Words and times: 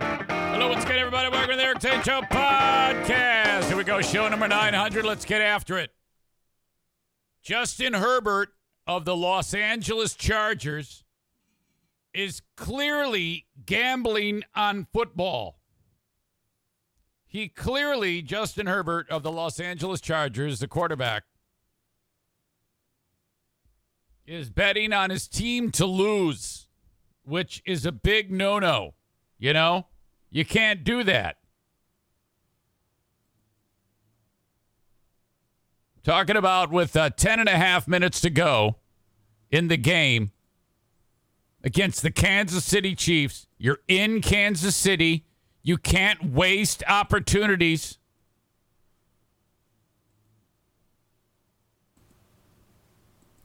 Hello, 0.00 0.68
what's 0.68 0.86
good, 0.86 0.96
everybody? 0.96 1.28
Welcome 1.28 1.50
to 1.50 1.56
the 1.56 1.62
Eric 1.62 1.80
Show 1.82 2.22
podcast. 2.22 3.64
Here 3.64 3.76
we 3.76 3.84
go, 3.84 4.00
show 4.00 4.26
number 4.26 4.48
900. 4.48 5.04
Let's 5.04 5.26
get 5.26 5.42
after 5.42 5.76
it. 5.76 5.90
Justin 7.42 7.92
Herbert 7.92 8.50
of 8.86 9.04
the 9.04 9.14
Los 9.14 9.52
Angeles 9.52 10.14
Chargers 10.14 11.04
is 12.14 12.40
clearly 12.56 13.46
gambling 13.66 14.44
on 14.54 14.86
football. 14.94 15.58
He 17.26 17.48
clearly, 17.48 18.22
Justin 18.22 18.66
Herbert 18.66 19.10
of 19.10 19.22
the 19.22 19.32
Los 19.32 19.60
Angeles 19.60 20.00
Chargers, 20.00 20.60
the 20.60 20.68
quarterback, 20.68 21.24
is 24.26 24.48
betting 24.48 24.94
on 24.94 25.10
his 25.10 25.28
team 25.28 25.70
to 25.72 25.84
lose, 25.84 26.68
which 27.24 27.62
is 27.66 27.84
a 27.84 27.92
big 27.92 28.30
no 28.30 28.58
no. 28.58 28.94
You 29.42 29.52
know, 29.52 29.88
you 30.32 30.46
can't 30.46 30.82
do 30.82 31.04
that. 31.04 31.36
Talking 36.02 36.36
about 36.36 36.70
with 36.70 36.96
uh, 36.96 37.10
10 37.10 37.38
and 37.38 37.48
a 37.48 37.56
half 37.56 37.86
minutes 37.86 38.20
to 38.22 38.30
go 38.30 38.76
in 39.50 39.68
the 39.68 39.76
game 39.76 40.32
against 41.62 42.02
the 42.02 42.10
Kansas 42.10 42.64
City 42.64 42.96
Chiefs. 42.96 43.46
You're 43.58 43.78
in 43.86 44.20
Kansas 44.20 44.74
City. 44.74 45.26
You 45.62 45.76
can't 45.76 46.32
waste 46.32 46.82
opportunities. 46.88 47.98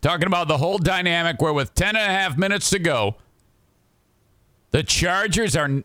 Talking 0.02 0.27
about 0.27 0.47
the 0.47 0.58
whole 0.58 0.77
dynamic 0.77 1.41
where 1.41 1.53
with 1.53 1.75
10 1.75 1.89
and 1.89 1.97
a 1.97 1.99
half 1.99 2.38
minutes 2.38 2.69
to 2.69 2.80
go, 2.80 3.17
the 4.71 4.83
Chargers 4.83 5.55
are 5.55 5.83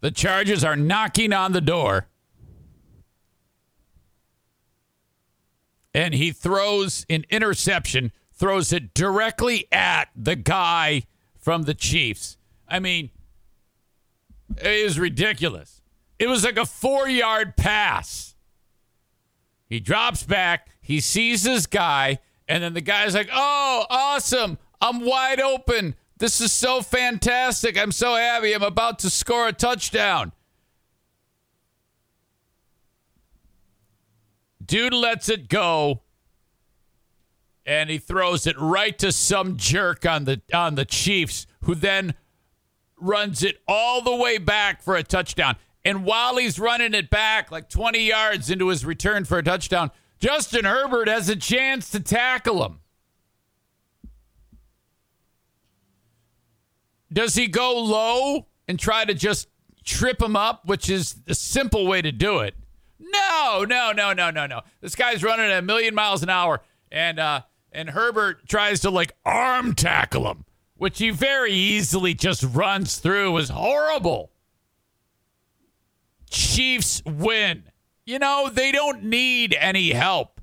the 0.00 0.10
Chargers 0.10 0.64
are 0.64 0.76
knocking 0.76 1.32
on 1.32 1.52
the 1.52 1.60
door. 1.60 2.08
And 5.92 6.14
he 6.14 6.30
throws 6.30 7.04
an 7.10 7.24
interception, 7.30 8.12
throws 8.32 8.72
it 8.72 8.94
directly 8.94 9.66
at 9.72 10.08
the 10.14 10.36
guy 10.36 11.02
from 11.36 11.62
the 11.64 11.74
Chiefs. 11.74 12.36
I 12.68 12.78
mean, 12.78 13.10
it 14.56 14.66
is 14.66 14.98
ridiculous. 14.98 15.82
It 16.18 16.28
was 16.28 16.44
like 16.44 16.56
a 16.56 16.66
four 16.66 17.08
yard 17.08 17.56
pass. 17.56 18.36
He 19.68 19.80
drops 19.80 20.22
back, 20.22 20.68
he 20.80 21.00
sees 21.00 21.44
this 21.44 21.66
guy, 21.66 22.18
and 22.48 22.62
then 22.62 22.74
the 22.74 22.80
guy's 22.80 23.14
like, 23.14 23.30
oh, 23.32 23.86
awesome. 23.88 24.58
I'm 24.80 25.04
wide 25.04 25.40
open. 25.40 25.94
This 26.20 26.42
is 26.42 26.52
so 26.52 26.82
fantastic. 26.82 27.78
I'm 27.78 27.92
so 27.92 28.14
happy. 28.14 28.52
I'm 28.52 28.62
about 28.62 28.98
to 29.00 29.10
score 29.10 29.48
a 29.48 29.54
touchdown. 29.54 30.32
Dude 34.62 34.92
lets 34.92 35.30
it 35.30 35.48
go 35.48 36.02
and 37.64 37.88
he 37.88 37.96
throws 37.96 38.46
it 38.46 38.54
right 38.58 38.98
to 38.98 39.10
some 39.12 39.56
jerk 39.56 40.04
on 40.04 40.26
the 40.26 40.42
on 40.52 40.74
the 40.74 40.84
Chiefs 40.84 41.46
who 41.62 41.74
then 41.74 42.12
runs 42.98 43.42
it 43.42 43.62
all 43.66 44.02
the 44.02 44.14
way 44.14 44.36
back 44.36 44.82
for 44.82 44.96
a 44.96 45.02
touchdown. 45.02 45.56
And 45.86 46.04
while 46.04 46.36
he's 46.36 46.58
running 46.58 46.92
it 46.92 47.08
back 47.08 47.50
like 47.50 47.70
20 47.70 47.98
yards 47.98 48.50
into 48.50 48.68
his 48.68 48.84
return 48.84 49.24
for 49.24 49.38
a 49.38 49.42
touchdown, 49.42 49.90
Justin 50.18 50.66
Herbert 50.66 51.08
has 51.08 51.30
a 51.30 51.36
chance 51.36 51.88
to 51.92 52.00
tackle 52.00 52.62
him. 52.62 52.80
Does 57.12 57.34
he 57.34 57.46
go 57.46 57.78
low 57.80 58.46
and 58.68 58.78
try 58.78 59.04
to 59.04 59.14
just 59.14 59.48
trip 59.84 60.22
him 60.22 60.36
up, 60.36 60.66
which 60.66 60.88
is 60.88 61.14
the 61.26 61.34
simple 61.34 61.86
way 61.86 62.02
to 62.02 62.12
do 62.12 62.38
it? 62.38 62.54
No, 62.98 63.64
no, 63.68 63.92
no, 63.92 64.12
no, 64.12 64.30
no, 64.30 64.46
no. 64.46 64.60
This 64.80 64.94
guy's 64.94 65.24
running 65.24 65.46
at 65.46 65.58
a 65.58 65.62
million 65.62 65.94
miles 65.94 66.22
an 66.22 66.30
hour, 66.30 66.60
and 66.92 67.18
uh, 67.18 67.42
and 67.72 67.90
Herbert 67.90 68.48
tries 68.48 68.80
to 68.80 68.90
like 68.90 69.16
arm 69.24 69.74
tackle 69.74 70.30
him, 70.30 70.44
which 70.76 70.98
he 70.98 71.10
very 71.10 71.52
easily 71.52 72.14
just 72.14 72.44
runs 72.44 72.98
through. 72.98 73.28
It 73.28 73.32
was 73.32 73.48
horrible. 73.48 74.30
Chiefs 76.30 77.02
win. 77.04 77.64
You 78.06 78.18
know, 78.18 78.50
they 78.52 78.70
don't 78.70 79.04
need 79.04 79.56
any 79.58 79.90
help. 79.90 80.40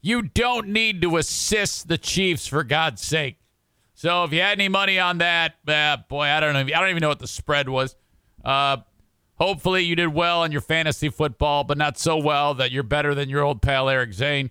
You 0.00 0.22
don't 0.22 0.68
need 0.68 1.02
to 1.02 1.16
assist 1.16 1.88
the 1.88 1.98
Chiefs 1.98 2.46
for 2.46 2.62
God's 2.62 3.02
sake. 3.02 3.38
So 3.98 4.24
if 4.24 4.32
you 4.34 4.42
had 4.42 4.58
any 4.58 4.68
money 4.68 4.98
on 4.98 5.18
that, 5.18 5.54
uh, 5.66 5.96
boy, 6.06 6.24
I 6.24 6.38
don't 6.38 6.52
know. 6.52 6.60
I 6.60 6.80
don't 6.80 6.90
even 6.90 7.00
know 7.00 7.08
what 7.08 7.18
the 7.18 7.26
spread 7.26 7.66
was. 7.66 7.96
Uh, 8.44 8.76
hopefully 9.36 9.84
you 9.84 9.96
did 9.96 10.08
well 10.08 10.42
on 10.42 10.52
your 10.52 10.60
fantasy 10.60 11.08
football, 11.08 11.64
but 11.64 11.78
not 11.78 11.96
so 11.98 12.18
well 12.18 12.52
that 12.54 12.70
you're 12.70 12.82
better 12.82 13.14
than 13.14 13.30
your 13.30 13.42
old 13.42 13.62
pal 13.62 13.88
Eric 13.88 14.12
Zane. 14.12 14.50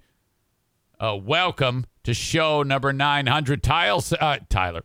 Uh, 1.00 1.16
welcome 1.22 1.86
to 2.04 2.16
show 2.16 2.64
number 2.64 2.92
900. 2.92 3.62
Tile, 3.62 4.04
uh, 4.20 4.40
Tyler. 4.50 4.82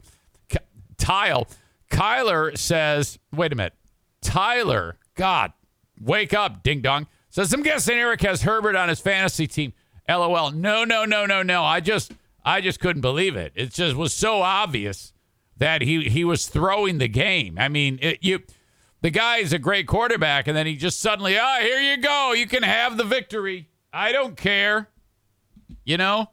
K- 0.51 0.59
Tile. 0.99 1.49
Kyler 1.91 2.57
says, 2.59 3.19
wait 3.33 3.55
a 3.55 3.57
minute. 3.57 3.73
Tyler, 4.21 4.99
God, 5.15 5.55
wake 5.99 6.35
up, 6.35 6.63
ding 6.63 6.83
dong. 6.83 7.07
Says, 7.31 7.51
I'm 7.55 7.63
guessing 7.63 7.97
Eric 7.97 8.21
has 8.21 8.43
Herbert 8.43 8.77
on 8.77 8.91
his 8.91 9.01
fantasy 9.01 9.47
team. 9.47 9.73
LOL. 10.07 10.51
No, 10.51 10.85
no, 10.85 11.07
no, 11.07 11.25
no, 11.25 11.43
no. 11.43 11.65
I 11.65 11.81
just 11.81 12.13
I 12.45 12.61
just 12.61 12.81
couldn't 12.81 13.03
believe 13.03 13.37
it. 13.37 13.53
It 13.55 13.73
just 13.73 13.97
was 13.97 14.13
so 14.13 14.43
obvious 14.43 15.13
that 15.57 15.83
he 15.83 16.09
he 16.09 16.25
was 16.25 16.47
throwing 16.47 16.99
the 16.99 17.09
game. 17.09 17.57
I 17.59 17.69
mean, 17.69 17.99
it, 18.01 18.19
you 18.23 18.41
the 19.03 19.11
guy 19.11 19.39
is 19.39 19.53
a 19.53 19.59
great 19.59 19.87
quarterback, 19.87 20.47
and 20.47 20.57
then 20.57 20.67
he 20.67 20.77
just 20.77 21.01
suddenly, 21.01 21.39
ah, 21.39 21.57
oh, 21.59 21.63
here 21.63 21.81
you 21.81 21.97
go. 21.99 22.33
You 22.33 22.47
can 22.47 22.63
have 22.63 22.97
the 22.97 23.05
victory. 23.05 23.69
I 23.93 24.13
don't 24.13 24.37
care. 24.37 24.89
You 25.85 25.97
know? 25.97 26.31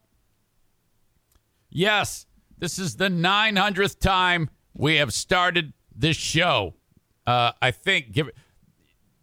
Yes, 1.69 2.25
this 2.57 2.79
is 2.79 2.96
the 2.96 3.07
900th 3.07 4.00
time 4.00 4.50
we 4.73 4.96
have 4.96 5.13
started 5.13 5.73
this 5.96 6.17
show. 6.17 6.75
Uh, 7.25 7.51
I 7.62 7.72
think 7.72 8.11
give 8.11 8.29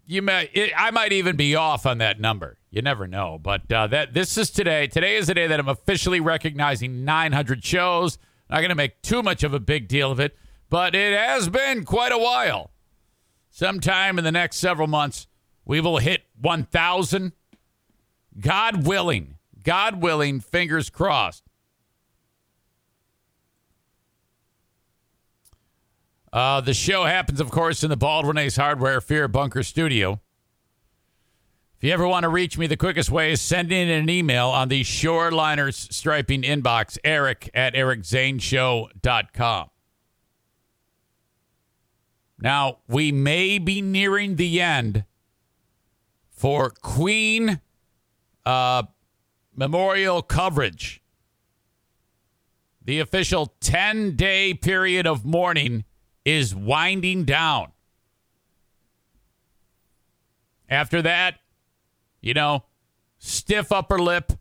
you 0.07 0.23
may 0.23 0.51
it, 0.53 0.73
I 0.77 0.91
might 0.91 1.13
even 1.13 1.37
be 1.37 1.55
off 1.55 1.87
on 1.87 1.99
that 1.99 2.21
number. 2.21 2.59
You 2.71 2.83
never 2.83 3.07
know, 3.07 3.39
but 3.41 3.71
uh, 3.71 3.87
that 3.89 4.15
this 4.15 4.37
is 4.37 4.51
today. 4.51 4.87
Today 4.87 5.17
is 5.17 5.29
the 5.29 5.35
day 5.35 5.47
that 5.47 5.61
I'm 5.61 5.69
officially 5.69 6.21
recognizing 6.21 7.05
900 7.05 7.65
shows. 7.65 8.19
Not 8.51 8.59
going 8.59 8.71
to 8.71 8.75
make 8.75 9.01
too 9.03 9.23
much 9.23 9.43
of 9.43 9.55
a 9.55 9.61
big 9.61 9.89
deal 9.89 10.11
of 10.11 10.21
it, 10.21 10.37
but 10.69 10.95
it 10.95 11.17
has 11.17 11.49
been 11.49 11.85
quite 11.85 12.13
a 12.13 12.19
while. 12.19 12.71
Sometime 13.51 14.19
in 14.19 14.25
the 14.25 14.33
next 14.33 14.57
several 14.57 14.89
months, 14.89 15.29
we 15.65 15.81
will 15.81 15.99
hit 15.99 16.25
1,000. 16.41 17.33
God 18.41 18.87
willing, 18.87 19.37
God 19.63 20.03
willing, 20.03 20.41
fingers 20.41 20.91
crossed. 20.91 21.44
Uh, 26.35 26.61
the 26.61 26.75
show 26.75 27.05
happens, 27.05 27.41
of 27.41 27.53
course, 27.53 27.85
in 27.85 27.91
the 27.91 27.97
Baldwin 27.97 28.37
Ace 28.39 28.57
Hardware 28.57 29.01
Fear 29.01 29.29
Bunker 29.29 29.63
studio. 29.63 30.21
If 31.77 31.85
you 31.85 31.93
ever 31.93 32.09
want 32.09 32.25
to 32.25 32.29
reach 32.29 32.59
me, 32.59 32.67
the 32.67 32.77
quickest 32.77 33.09
way 33.09 33.31
is 33.31 33.41
send 33.41 33.71
in 33.71 33.89
an 33.89 34.11
email 34.11 34.49
on 34.49 34.69
the 34.69 34.83
Shoreliners 34.83 35.93
Striping 35.93 36.43
inbox, 36.43 36.99
eric 37.05 37.49
at 37.55 37.75
ericzaneshow.com. 37.75 39.71
Now, 42.41 42.79
we 42.89 43.13
may 43.13 43.61
be 43.61 43.81
nearing 43.81 44.35
the 44.35 44.61
end 44.61 45.05
for 46.33 46.69
Queen 46.69 47.61
uh, 48.45 48.83
Memorial 49.55 50.21
coverage. 50.21 51.01
The 52.85 52.99
official 52.99 53.55
10 53.61 54.17
day 54.17 54.53
period 54.53 55.07
of 55.07 55.25
mourning 55.25 55.85
is 56.25 56.55
winding 56.55 57.25
down. 57.25 57.73
After 60.69 61.03
that, 61.03 61.41
you 62.21 62.35
know, 62.35 62.65
stiff 63.19 63.71
upper 63.71 63.99
lip, 63.99 64.33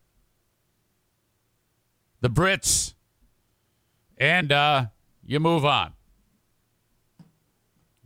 the 2.22 2.30
Brits, 2.30 2.94
and 4.18 4.52
uh, 4.52 4.86
you 5.26 5.40
move 5.40 5.66
on. 5.66 5.94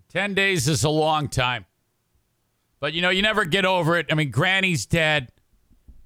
10 0.09 0.33
days 0.33 0.67
is 0.67 0.83
a 0.83 0.89
long 0.89 1.27
time. 1.27 1.65
But, 2.79 2.93
you 2.93 3.01
know, 3.01 3.09
you 3.09 3.21
never 3.21 3.45
get 3.45 3.65
over 3.65 3.97
it. 3.97 4.07
I 4.09 4.15
mean, 4.15 4.31
Granny's 4.31 4.85
dead. 4.85 5.31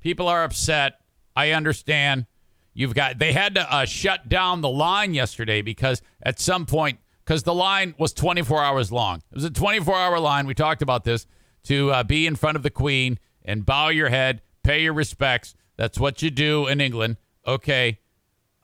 People 0.02 0.28
are 0.28 0.44
upset. 0.44 1.00
I 1.36 1.52
understand. 1.52 2.26
You've 2.74 2.94
got, 2.94 3.20
they 3.20 3.34
had 3.34 3.56
to 3.56 3.74
uh, 3.74 3.86
shut 3.86 4.28
down 4.28 4.62
the 4.62 4.70
line 4.70 5.14
yesterday 5.14 5.62
because 5.62 6.02
at 6.24 6.40
some 6.40 6.66
point, 6.66 7.00
because 7.32 7.44
the 7.44 7.54
line 7.54 7.96
was 7.98 8.12
24 8.12 8.62
hours 8.62 8.92
long. 8.92 9.20
It 9.32 9.36
was 9.36 9.46
a 9.46 9.50
24 9.50 9.96
hour 9.96 10.20
line. 10.20 10.48
We 10.48 10.54
talked 10.54 10.82
about 10.82 11.06
this 11.06 11.26
to 11.64 11.90
uh, 11.90 12.04
be 12.04 12.28
in 12.28 12.36
front 12.36 12.58
of 12.58 12.64
the 12.64 12.70
Queen 12.70 13.20
and 13.46 13.66
bow 13.66 13.88
your 13.88 14.10
head, 14.10 14.42
pay 14.64 14.84
your 14.84 14.92
respects. 14.92 15.56
That's 15.78 15.98
what 15.98 16.22
you 16.22 16.30
do 16.30 16.68
in 16.68 16.82
England. 16.82 17.16
Okay. 17.48 18.00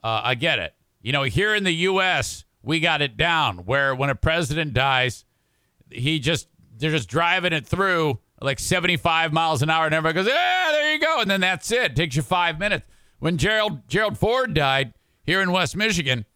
Uh, 0.04 0.20
I 0.22 0.34
get 0.34 0.58
it. 0.58 0.74
You 1.00 1.12
know, 1.12 1.22
here 1.22 1.54
in 1.54 1.64
the 1.64 1.72
U.S., 1.72 2.44
we 2.62 2.78
got 2.78 3.00
it 3.00 3.16
down 3.16 3.60
where 3.60 3.94
when 3.94 4.10
a 4.10 4.14
president 4.14 4.74
dies, 4.74 5.24
he 5.90 6.18
just, 6.18 6.48
they're 6.76 6.90
just 6.90 7.08
driving 7.08 7.54
it 7.54 7.66
through 7.66 8.18
like 8.38 8.58
75 8.58 9.32
miles 9.32 9.62
an 9.62 9.70
hour 9.70 9.86
and 9.86 9.94
everybody 9.94 10.26
goes, 10.26 10.30
yeah, 10.30 10.68
there 10.72 10.92
you 10.92 11.00
go. 11.00 11.22
And 11.22 11.30
then 11.30 11.40
that's 11.40 11.72
it. 11.72 11.92
it 11.92 11.96
takes 11.96 12.16
you 12.16 12.22
five 12.22 12.58
minutes. 12.58 12.84
When 13.18 13.38
Gerald, 13.38 13.88
Gerald 13.88 14.18
Ford 14.18 14.52
died 14.52 14.92
here 15.24 15.40
in 15.40 15.52
West 15.52 15.74
Michigan, 15.74 16.26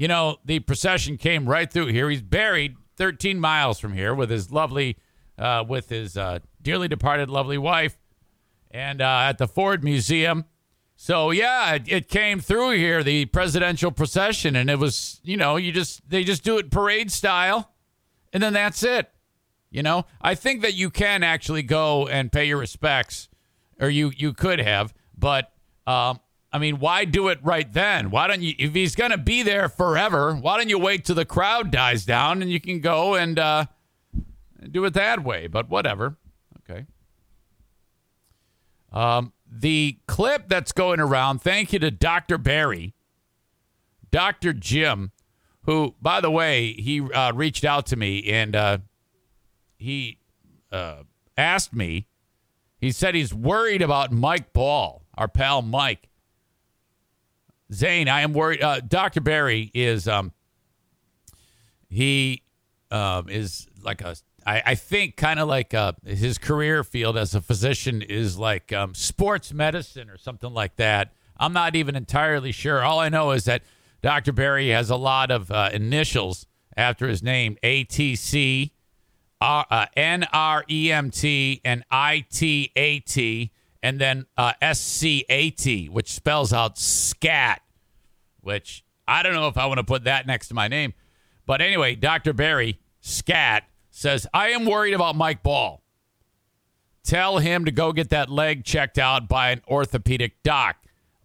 you 0.00 0.08
know, 0.08 0.38
the 0.46 0.60
procession 0.60 1.18
came 1.18 1.46
right 1.46 1.70
through 1.70 1.88
here. 1.88 2.08
He's 2.08 2.22
buried 2.22 2.74
13 2.96 3.38
miles 3.38 3.78
from 3.78 3.92
here 3.92 4.14
with 4.14 4.30
his 4.30 4.50
lovely, 4.50 4.96
uh, 5.36 5.62
with 5.68 5.90
his 5.90 6.16
uh, 6.16 6.38
dearly 6.62 6.88
departed 6.88 7.28
lovely 7.28 7.58
wife, 7.58 7.98
and 8.70 9.02
uh, 9.02 9.26
at 9.28 9.36
the 9.36 9.46
Ford 9.46 9.84
Museum. 9.84 10.46
So 10.96 11.32
yeah, 11.32 11.74
it, 11.74 11.82
it, 11.86 12.08
came 12.08 12.40
through 12.40 12.78
here, 12.78 13.02
the 13.02 13.26
presidential 13.26 13.90
procession, 13.90 14.56
and 14.56 14.70
it 14.70 14.78
was, 14.78 15.20
you 15.22 15.36
know, 15.36 15.56
you 15.56 15.70
just 15.70 16.08
they 16.08 16.24
just 16.24 16.44
do 16.44 16.56
it 16.56 16.70
parade 16.70 17.12
style, 17.12 17.70
and 18.32 18.42
then 18.42 18.54
that's 18.54 18.82
it. 18.82 19.10
You 19.70 19.82
know, 19.82 20.06
I 20.22 20.34
think 20.34 20.62
that 20.62 20.72
you 20.72 20.88
can 20.88 21.22
actually 21.22 21.62
go 21.62 22.08
and 22.08 22.32
pay 22.32 22.46
your 22.46 22.56
respects, 22.56 23.28
or 23.78 23.90
you 23.90 24.12
you 24.16 24.32
could 24.32 24.60
have, 24.60 24.94
but 25.14 25.52
um, 25.86 26.20
I 26.52 26.58
mean, 26.58 26.80
why 26.80 27.04
do 27.04 27.28
it 27.28 27.38
right 27.42 27.72
then? 27.72 28.10
Why 28.10 28.26
don't 28.26 28.42
you, 28.42 28.54
if 28.58 28.74
he's 28.74 28.96
going 28.96 29.12
to 29.12 29.18
be 29.18 29.42
there 29.42 29.68
forever, 29.68 30.34
why 30.34 30.56
don't 30.56 30.68
you 30.68 30.78
wait 30.78 31.04
till 31.04 31.14
the 31.14 31.24
crowd 31.24 31.70
dies 31.70 32.04
down 32.04 32.42
and 32.42 32.50
you 32.50 32.60
can 32.60 32.80
go 32.80 33.14
and 33.14 33.38
uh, 33.38 33.66
do 34.68 34.84
it 34.84 34.94
that 34.94 35.22
way? 35.22 35.46
But 35.46 35.70
whatever. 35.70 36.16
Okay. 36.68 36.86
Um, 38.92 39.32
the 39.48 39.98
clip 40.08 40.48
that's 40.48 40.72
going 40.72 40.98
around, 40.98 41.40
thank 41.40 41.72
you 41.72 41.78
to 41.78 41.90
Dr. 41.92 42.36
Barry, 42.36 42.94
Dr. 44.10 44.52
Jim, 44.52 45.12
who, 45.62 45.94
by 46.02 46.20
the 46.20 46.30
way, 46.30 46.72
he 46.72 47.00
uh, 47.00 47.32
reached 47.32 47.64
out 47.64 47.86
to 47.86 47.96
me 47.96 48.24
and 48.24 48.56
uh, 48.56 48.78
he 49.78 50.18
uh, 50.72 51.04
asked 51.38 51.72
me, 51.72 52.08
he 52.80 52.90
said 52.90 53.14
he's 53.14 53.32
worried 53.32 53.82
about 53.82 54.10
Mike 54.10 54.52
Ball, 54.52 55.02
our 55.16 55.28
pal 55.28 55.62
Mike 55.62 56.09
Zane, 57.72 58.08
I 58.08 58.22
am 58.22 58.32
worried. 58.32 58.62
Uh, 58.62 58.80
Dr. 58.80 59.20
Barry 59.20 59.70
is 59.74 60.08
um, 60.08 60.32
he 61.88 62.42
um, 62.90 63.28
is 63.28 63.66
like 63.82 64.00
a 64.00 64.16
I, 64.46 64.62
I 64.66 64.74
think 64.74 65.16
kind 65.16 65.38
of 65.38 65.48
like 65.48 65.74
uh, 65.74 65.92
his 66.04 66.38
career 66.38 66.82
field 66.82 67.16
as 67.16 67.34
a 67.34 67.40
physician 67.40 68.02
is 68.02 68.38
like 68.38 68.72
um, 68.72 68.94
sports 68.94 69.52
medicine 69.52 70.08
or 70.08 70.16
something 70.16 70.52
like 70.52 70.76
that. 70.76 71.12
I'm 71.36 71.52
not 71.52 71.76
even 71.76 71.96
entirely 71.96 72.52
sure. 72.52 72.82
All 72.82 72.98
I 72.98 73.08
know 73.08 73.30
is 73.30 73.44
that 73.44 73.62
Dr. 74.02 74.32
Barry 74.32 74.70
has 74.70 74.90
a 74.90 74.96
lot 74.96 75.30
of 75.30 75.50
uh, 75.50 75.70
initials 75.72 76.46
after 76.76 77.06
his 77.06 77.22
name: 77.22 77.56
ATC, 77.62 78.70
uh, 79.40 79.64
uh 79.70 79.86
NREMT, 79.96 81.60
and 81.64 81.84
ITAT 81.92 83.50
and 83.82 84.00
then 84.00 84.26
uh, 84.36 84.52
SCAT, 84.72 85.90
which 85.90 86.12
spells 86.12 86.52
out 86.52 86.78
scat, 86.78 87.62
which 88.40 88.84
I 89.08 89.22
don't 89.22 89.34
know 89.34 89.48
if 89.48 89.56
I 89.56 89.66
want 89.66 89.78
to 89.78 89.84
put 89.84 90.04
that 90.04 90.26
next 90.26 90.48
to 90.48 90.54
my 90.54 90.68
name. 90.68 90.94
But 91.46 91.60
anyway, 91.60 91.94
Dr. 91.94 92.32
Barry, 92.32 92.78
scat, 93.00 93.64
says, 93.90 94.26
I 94.32 94.50
am 94.50 94.66
worried 94.66 94.94
about 94.94 95.16
Mike 95.16 95.42
Ball. 95.42 95.82
Tell 97.02 97.38
him 97.38 97.64
to 97.64 97.72
go 97.72 97.92
get 97.92 98.10
that 98.10 98.30
leg 98.30 98.64
checked 98.64 98.98
out 98.98 99.28
by 99.28 99.50
an 99.50 99.62
orthopedic 99.66 100.42
doc. 100.42 100.76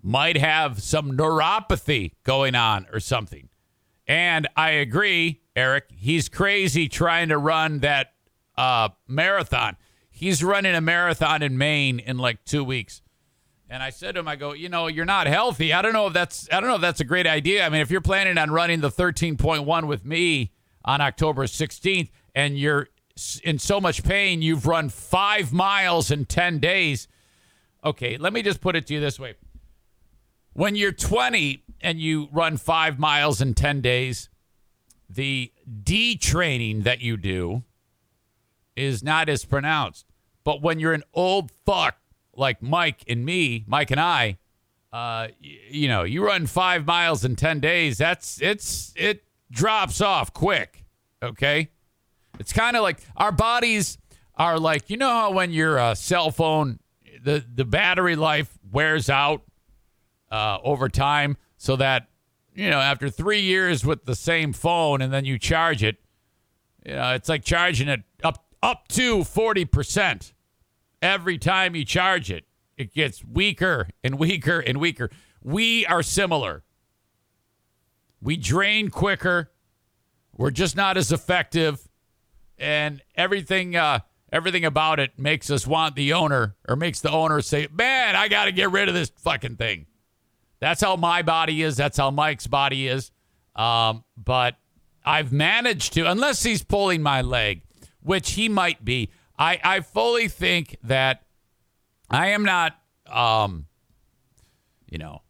Might 0.01 0.37
have 0.37 0.81
some 0.81 1.17
neuropathy 1.17 2.13
going 2.23 2.55
on 2.55 2.87
or 2.91 2.99
something. 2.99 3.49
And 4.07 4.47
I 4.55 4.71
agree, 4.71 5.41
Eric, 5.55 5.85
he's 5.95 6.29
crazy 6.29 6.87
trying 6.87 7.29
to 7.29 7.37
run 7.37 7.79
that 7.79 8.13
uh, 8.57 8.89
marathon. 9.07 9.77
He's 10.17 10.41
running 10.41 10.73
a 10.73 10.79
marathon 10.79 11.43
in 11.43 11.57
Maine 11.57 11.99
in 11.99 12.17
like 12.17 12.45
two 12.45 12.63
weeks. 12.63 13.01
And 13.69 13.83
I 13.83 13.89
said 13.89 14.13
to 14.15 14.21
him, 14.21 14.29
I 14.29 14.37
go, 14.37 14.53
you 14.53 14.69
know, 14.69 14.87
you're 14.87 15.03
not 15.03 15.27
healthy. 15.27 15.73
I 15.73 15.81
don't 15.81 15.91
know 15.91 16.07
if 16.07 16.13
that's 16.13 16.47
I 16.53 16.61
don't 16.61 16.69
know 16.69 16.75
if 16.75 16.81
that's 16.81 17.01
a 17.01 17.03
great 17.05 17.27
idea. 17.27 17.65
I 17.65 17.69
mean, 17.69 17.81
if 17.81 17.91
you're 17.91 17.99
planning 17.99 18.37
on 18.37 18.49
running 18.49 18.79
the 18.79 18.89
13.1 18.89 19.87
with 19.87 20.05
me 20.05 20.53
on 20.85 21.01
October 21.01 21.43
16th 21.43 22.11
and 22.33 22.57
you're 22.57 22.87
in 23.43 23.59
so 23.59 23.81
much 23.81 24.05
pain, 24.05 24.41
you've 24.41 24.65
run 24.65 24.87
five 24.87 25.51
miles 25.51 26.09
in 26.09 26.23
10 26.23 26.59
days. 26.59 27.09
Okay, 27.83 28.15
let 28.15 28.31
me 28.31 28.41
just 28.41 28.61
put 28.61 28.77
it 28.77 28.87
to 28.87 28.93
you 28.93 29.01
this 29.01 29.19
way. 29.19 29.33
When 30.53 30.77
you're 30.77 30.93
20 30.93 31.61
and 31.81 31.99
you 31.99 32.29
run 32.31 32.55
five 32.55 32.97
miles 32.97 33.41
in 33.41 33.53
10 33.53 33.81
days, 33.81 34.29
the 35.09 35.51
detraining 35.83 36.83
that 36.83 37.01
you 37.01 37.17
do 37.17 37.63
is 38.75 39.03
not 39.03 39.29
as 39.29 39.45
pronounced. 39.45 40.05
But 40.43 40.61
when 40.61 40.79
you're 40.79 40.93
an 40.93 41.03
old 41.13 41.51
fuck 41.65 41.97
like 42.35 42.61
Mike 42.61 43.03
and 43.07 43.25
me, 43.25 43.63
Mike 43.67 43.91
and 43.91 43.99
I, 43.99 44.37
uh, 44.93 45.27
y- 45.41 45.57
you 45.69 45.87
know, 45.87 46.03
you 46.03 46.25
run 46.25 46.45
five 46.45 46.85
miles 46.85 47.25
in 47.25 47.35
ten 47.35 47.59
days. 47.59 47.97
That's 47.97 48.41
it's 48.41 48.93
it 48.95 49.23
drops 49.51 50.01
off 50.01 50.33
quick. 50.33 50.83
Okay, 51.23 51.69
it's 52.39 52.53
kind 52.53 52.75
of 52.75 52.83
like 52.83 52.99
our 53.17 53.31
bodies 53.31 53.97
are 54.35 54.59
like 54.59 54.89
you 54.89 54.97
know 54.97 55.09
how 55.09 55.31
when 55.31 55.51
your 55.51 55.79
uh, 55.79 55.95
cell 55.95 56.29
phone 56.31 56.79
the 57.23 57.43
the 57.53 57.65
battery 57.65 58.15
life 58.15 58.57
wears 58.71 59.09
out 59.09 59.41
uh, 60.31 60.59
over 60.63 60.89
time, 60.89 61.37
so 61.57 61.75
that 61.77 62.07
you 62.53 62.69
know 62.69 62.79
after 62.79 63.09
three 63.09 63.41
years 63.41 63.83
with 63.85 64.05
the 64.05 64.15
same 64.15 64.53
phone 64.53 65.01
and 65.01 65.11
then 65.11 65.25
you 65.25 65.39
charge 65.39 65.83
it, 65.83 65.97
you 66.85 66.93
know 66.93 67.13
it's 67.13 67.29
like 67.29 67.43
charging 67.43 67.87
it 67.87 68.01
up 68.61 68.87
to 68.89 69.19
40% 69.19 70.33
every 71.01 71.37
time 71.37 71.75
you 71.75 71.85
charge 71.85 72.31
it. 72.31 72.45
It 72.77 72.93
gets 72.93 73.23
weaker 73.23 73.87
and 74.03 74.19
weaker 74.19 74.59
and 74.59 74.79
weaker. 74.79 75.09
We 75.41 75.85
are 75.85 76.03
similar. 76.03 76.63
We 78.21 78.37
drain 78.37 78.89
quicker. 78.89 79.51
We're 80.35 80.51
just 80.51 80.75
not 80.75 80.97
as 80.97 81.11
effective. 81.11 81.87
And 82.57 83.01
everything 83.15 83.75
uh, 83.75 83.99
everything 84.31 84.65
about 84.65 84.99
it 84.99 85.17
makes 85.17 85.49
us 85.49 85.65
want 85.65 85.95
the 85.95 86.13
owner 86.13 86.55
or 86.67 86.75
makes 86.75 87.01
the 87.01 87.11
owner 87.11 87.41
say, 87.41 87.67
Man, 87.71 88.15
I 88.15 88.27
got 88.27 88.45
to 88.45 88.51
get 88.51 88.71
rid 88.71 88.89
of 88.89 88.95
this 88.95 89.11
fucking 89.17 89.57
thing. 89.57 89.85
That's 90.59 90.81
how 90.81 90.95
my 90.95 91.21
body 91.21 91.61
is. 91.61 91.77
That's 91.77 91.97
how 91.97 92.11
Mike's 92.11 92.47
body 92.47 92.87
is. 92.87 93.11
Um, 93.55 94.03
but 94.17 94.55
I've 95.05 95.31
managed 95.31 95.93
to, 95.93 96.09
unless 96.09 96.43
he's 96.43 96.63
pulling 96.63 97.01
my 97.01 97.21
leg, 97.21 97.61
which 98.05 98.33
he 98.33 98.47
might 98.47 98.85
be. 98.85 99.09
I, 99.37 99.59
I 99.63 99.79
fully 99.81 100.27
think 100.27 100.77
that 100.83 101.23
I 102.09 102.27
am 102.27 102.43
not, 102.43 102.79
um, 103.07 103.65
you 104.89 104.99
know, 104.99 105.23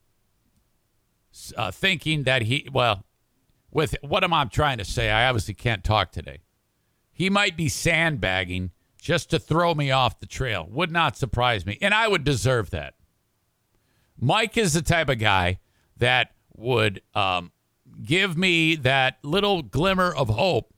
uh, 1.56 1.72
thinking 1.72 2.24
that 2.24 2.44
he, 2.44 2.68
well, 2.72 3.06
with 3.72 3.96
what 4.02 4.24
am 4.24 4.34
I 4.34 4.46
trying 4.46 4.78
to 4.78 4.86
say? 4.86 5.10
I 5.10 5.28
obviously 5.28 5.54
can't 5.54 5.84
talk 5.84 6.12
today. 6.12 6.42
He 7.12 7.30
might 7.30 7.56
be 7.56 7.70
sandbagging 7.70 8.72
just 9.00 9.30
to 9.30 9.40
throw 9.40 9.74
me 9.74 9.90
off 9.90 10.20
the 10.20 10.26
trail. 10.26 10.68
Would 10.70 10.92
not 10.92 11.18
surprise 11.18 11.66
me. 11.66 11.78
And 11.82 11.94
I 11.94 12.10
would 12.10 12.26
deserve 12.26 12.72
that. 12.72 12.96
Mike 14.20 14.58
is 14.58 14.74
the 14.74 14.82
type 14.82 15.10
of 15.10 15.20
guy 15.20 15.60
that 15.98 16.32
would 16.56 17.02
um, 17.14 17.52
give 18.04 18.38
me 18.38 18.76
that 18.76 19.20
little 19.24 19.62
glimmer 19.62 20.14
of 20.14 20.30
hope 20.30 20.74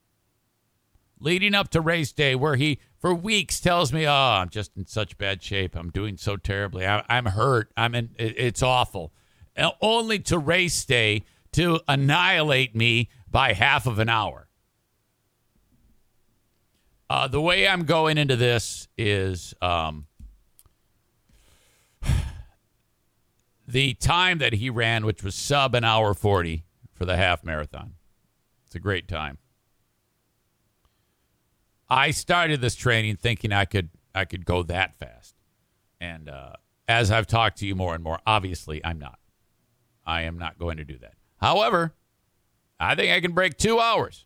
leading 1.19 1.53
up 1.53 1.69
to 1.69 1.81
race 1.81 2.11
day 2.11 2.35
where 2.35 2.55
he 2.55 2.79
for 2.97 3.13
weeks 3.13 3.59
tells 3.59 3.93
me, 3.93 4.07
"Oh, 4.07 4.11
I'm 4.11 4.49
just 4.49 4.75
in 4.77 4.85
such 4.87 5.17
bad 5.17 5.41
shape. 5.43 5.75
I'm 5.75 5.89
doing 5.89 6.17
so 6.17 6.37
terribly. 6.37 6.85
I, 6.85 7.03
am 7.09 7.25
hurt. 7.25 7.71
I'm 7.77 7.95
in. 7.95 8.09
It, 8.17 8.35
it's 8.37 8.63
awful." 8.63 9.13
Only 9.81 10.19
to 10.19 10.37
race 10.37 10.85
day 10.85 11.23
to 11.53 11.79
annihilate 11.87 12.75
me 12.75 13.09
by 13.29 13.53
half 13.53 13.87
of 13.87 13.97
an 13.97 14.09
hour. 14.09 14.47
Uh, 17.09 17.27
the 17.27 17.41
way 17.41 17.67
I'm 17.67 17.85
going 17.85 18.17
into 18.17 18.35
this 18.35 18.87
is 18.97 19.53
um, 19.61 20.07
the 23.67 23.93
time 23.95 24.39
that 24.39 24.53
he 24.53 24.69
ran, 24.69 25.05
which 25.05 25.23
was 25.23 25.33
sub 25.33 25.73
an 25.73 25.83
hour 25.83 26.13
40 26.13 26.65
for 26.93 27.05
the 27.05 27.15
half 27.15 27.43
marathon. 27.43 27.93
It's 28.65 28.75
a 28.75 28.79
great 28.79 29.07
time. 29.07 29.37
I 31.89 32.11
started 32.11 32.61
this 32.61 32.75
training 32.75 33.17
thinking 33.17 33.51
I 33.51 33.65
could 33.65 33.89
I 34.13 34.25
could 34.25 34.45
go 34.45 34.63
that 34.63 34.97
fast, 34.97 35.35
and 35.99 36.27
uh, 36.27 36.53
as 36.87 37.11
I've 37.11 37.27
talked 37.27 37.59
to 37.59 37.67
you 37.67 37.75
more 37.75 37.93
and 37.95 38.03
more, 38.03 38.19
obviously 38.25 38.83
I'm 38.83 38.99
not. 38.99 39.19
I 40.05 40.23
am 40.23 40.37
not 40.37 40.57
going 40.57 40.77
to 40.77 40.85
do 40.85 40.97
that. 40.99 41.13
However, 41.37 41.93
I 42.79 42.95
think 42.95 43.11
I 43.11 43.19
can 43.19 43.33
break 43.33 43.57
two 43.57 43.79
hours, 43.79 44.25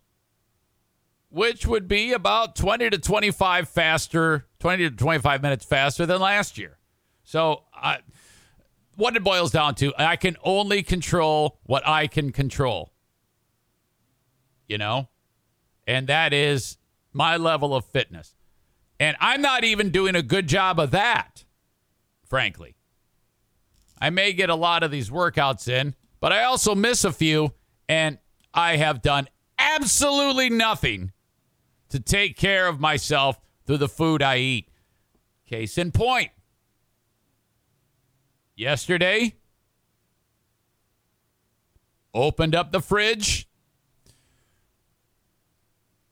which 1.28 1.66
would 1.66 1.88
be 1.88 2.12
about 2.12 2.54
20 2.54 2.90
to 2.90 2.98
25 2.98 3.68
faster, 3.68 4.46
20 4.60 4.90
to 4.90 4.96
25 4.96 5.42
minutes 5.42 5.64
faster 5.64 6.06
than 6.06 6.20
last 6.20 6.56
year. 6.56 6.78
So, 7.24 7.64
I, 7.74 7.98
what 8.96 9.16
it 9.16 9.24
boils 9.24 9.50
down 9.50 9.74
to, 9.76 9.92
I 9.98 10.16
can 10.16 10.36
only 10.42 10.82
control 10.82 11.58
what 11.64 11.86
I 11.86 12.06
can 12.06 12.32
control. 12.32 12.92
You 14.68 14.78
know? 14.78 15.08
And 15.86 16.06
that 16.06 16.32
is 16.32 16.78
my 17.12 17.36
level 17.36 17.74
of 17.74 17.84
fitness. 17.86 18.34
And 18.98 19.16
I'm 19.20 19.42
not 19.42 19.64
even 19.64 19.90
doing 19.90 20.14
a 20.14 20.22
good 20.22 20.46
job 20.46 20.78
of 20.78 20.92
that, 20.92 21.44
frankly. 22.28 22.76
I 24.00 24.10
may 24.10 24.32
get 24.32 24.50
a 24.50 24.54
lot 24.54 24.82
of 24.82 24.90
these 24.90 25.10
workouts 25.10 25.68
in, 25.68 25.94
but 26.20 26.32
I 26.32 26.44
also 26.44 26.74
miss 26.74 27.04
a 27.04 27.12
few, 27.12 27.52
and 27.88 28.18
I 28.54 28.76
have 28.76 29.02
done 29.02 29.28
absolutely 29.58 30.50
nothing 30.50 31.12
to 31.88 32.00
take 32.00 32.36
care 32.36 32.68
of 32.68 32.80
myself 32.80 33.40
through 33.66 33.78
the 33.78 33.88
food 33.88 34.22
I 34.22 34.38
eat. 34.38 34.68
Case 35.46 35.76
in 35.76 35.92
point, 35.92 36.30
yesterday, 38.56 39.34
opened 42.14 42.54
up 42.54 42.72
the 42.72 42.80
fridge. 42.80 43.48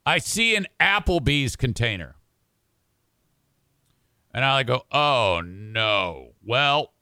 I 0.04 0.18
see 0.18 0.56
an 0.56 0.66
Applebee's 0.80 1.56
container. 1.56 2.16
And 4.32 4.44
I 4.44 4.62
go, 4.62 4.82
oh 4.90 5.42
no. 5.44 6.32
Well, 6.44 6.92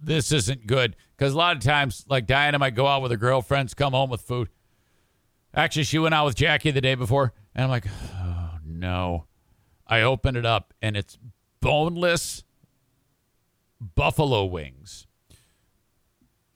this 0.00 0.32
isn't 0.32 0.66
good. 0.66 0.96
Because 1.16 1.34
a 1.34 1.36
lot 1.36 1.56
of 1.56 1.62
times, 1.62 2.04
like 2.08 2.26
Diana 2.26 2.58
might 2.58 2.74
go 2.74 2.86
out 2.86 3.02
with 3.02 3.12
her 3.12 3.16
girlfriends, 3.16 3.74
come 3.74 3.92
home 3.92 4.10
with 4.10 4.22
food. 4.22 4.48
Actually, 5.54 5.84
she 5.84 5.98
went 5.98 6.14
out 6.14 6.24
with 6.26 6.34
Jackie 6.34 6.70
the 6.70 6.80
day 6.80 6.94
before. 6.94 7.32
And 7.54 7.64
I'm 7.64 7.70
like, 7.70 7.86
oh 8.16 8.58
no. 8.64 9.26
I 9.86 10.02
open 10.02 10.36
it 10.36 10.46
up 10.46 10.74
and 10.80 10.96
it's 10.96 11.18
boneless 11.60 12.44
buffalo 13.94 14.44
wings. 14.44 15.06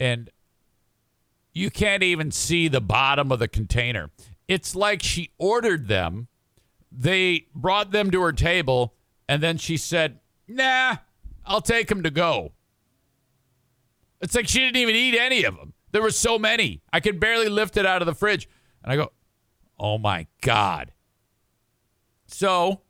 And 0.01 0.31
you 1.53 1.71
can't 1.71 2.03
even 2.03 2.31
see 2.31 2.69
the 2.69 2.81
bottom 2.81 3.31
of 3.33 3.39
the 3.39 3.49
container. 3.49 4.11
It's 4.49 4.75
like 4.75 5.03
she 5.03 5.31
ordered 5.39 5.89
them, 5.89 6.29
they 6.93 7.47
brought 7.55 7.91
them 7.91 8.11
to 8.11 8.21
her 8.23 8.33
table, 8.33 8.95
and 9.29 9.43
then 9.43 9.59
she 9.59 9.77
said, 9.77 10.21
Nah, 10.47 10.97
I'll 11.45 11.61
take 11.61 11.89
them 11.89 12.03
to 12.03 12.11
go. 12.11 12.53
It's 14.21 14.35
like 14.35 14.49
she 14.49 14.61
didn't 14.61 14.77
even 14.77 14.95
eat 14.95 15.19
any 15.19 15.45
of 15.45 15.57
them. 15.57 15.75
There 15.93 16.03
were 16.03 16.11
so 16.11 16.39
many. 16.39 16.83
I 16.93 17.01
could 17.01 17.19
barely 17.19 17.49
lift 17.49 17.77
it 17.77 17.87
out 17.87 18.03
of 18.03 18.07
the 18.07 18.15
fridge. 18.15 18.49
And 18.83 18.93
I 18.93 18.97
go, 18.97 19.13
Oh 19.79 19.99
my 19.99 20.27
God. 20.41 20.93
So 22.27 22.83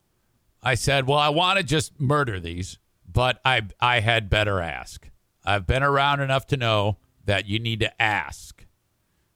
I 0.62 0.74
said, 0.74 1.06
Well, 1.06 1.18
I 1.18 1.30
want 1.30 1.58
to 1.58 1.64
just 1.64 1.98
murder 1.98 2.38
these 2.38 2.78
but 3.16 3.40
I 3.46 3.62
I 3.80 4.00
had 4.00 4.28
better 4.28 4.60
ask. 4.60 5.08
I've 5.42 5.66
been 5.66 5.82
around 5.82 6.20
enough 6.20 6.46
to 6.48 6.56
know 6.58 6.98
that 7.24 7.46
you 7.46 7.58
need 7.58 7.80
to 7.80 8.02
ask. 8.02 8.66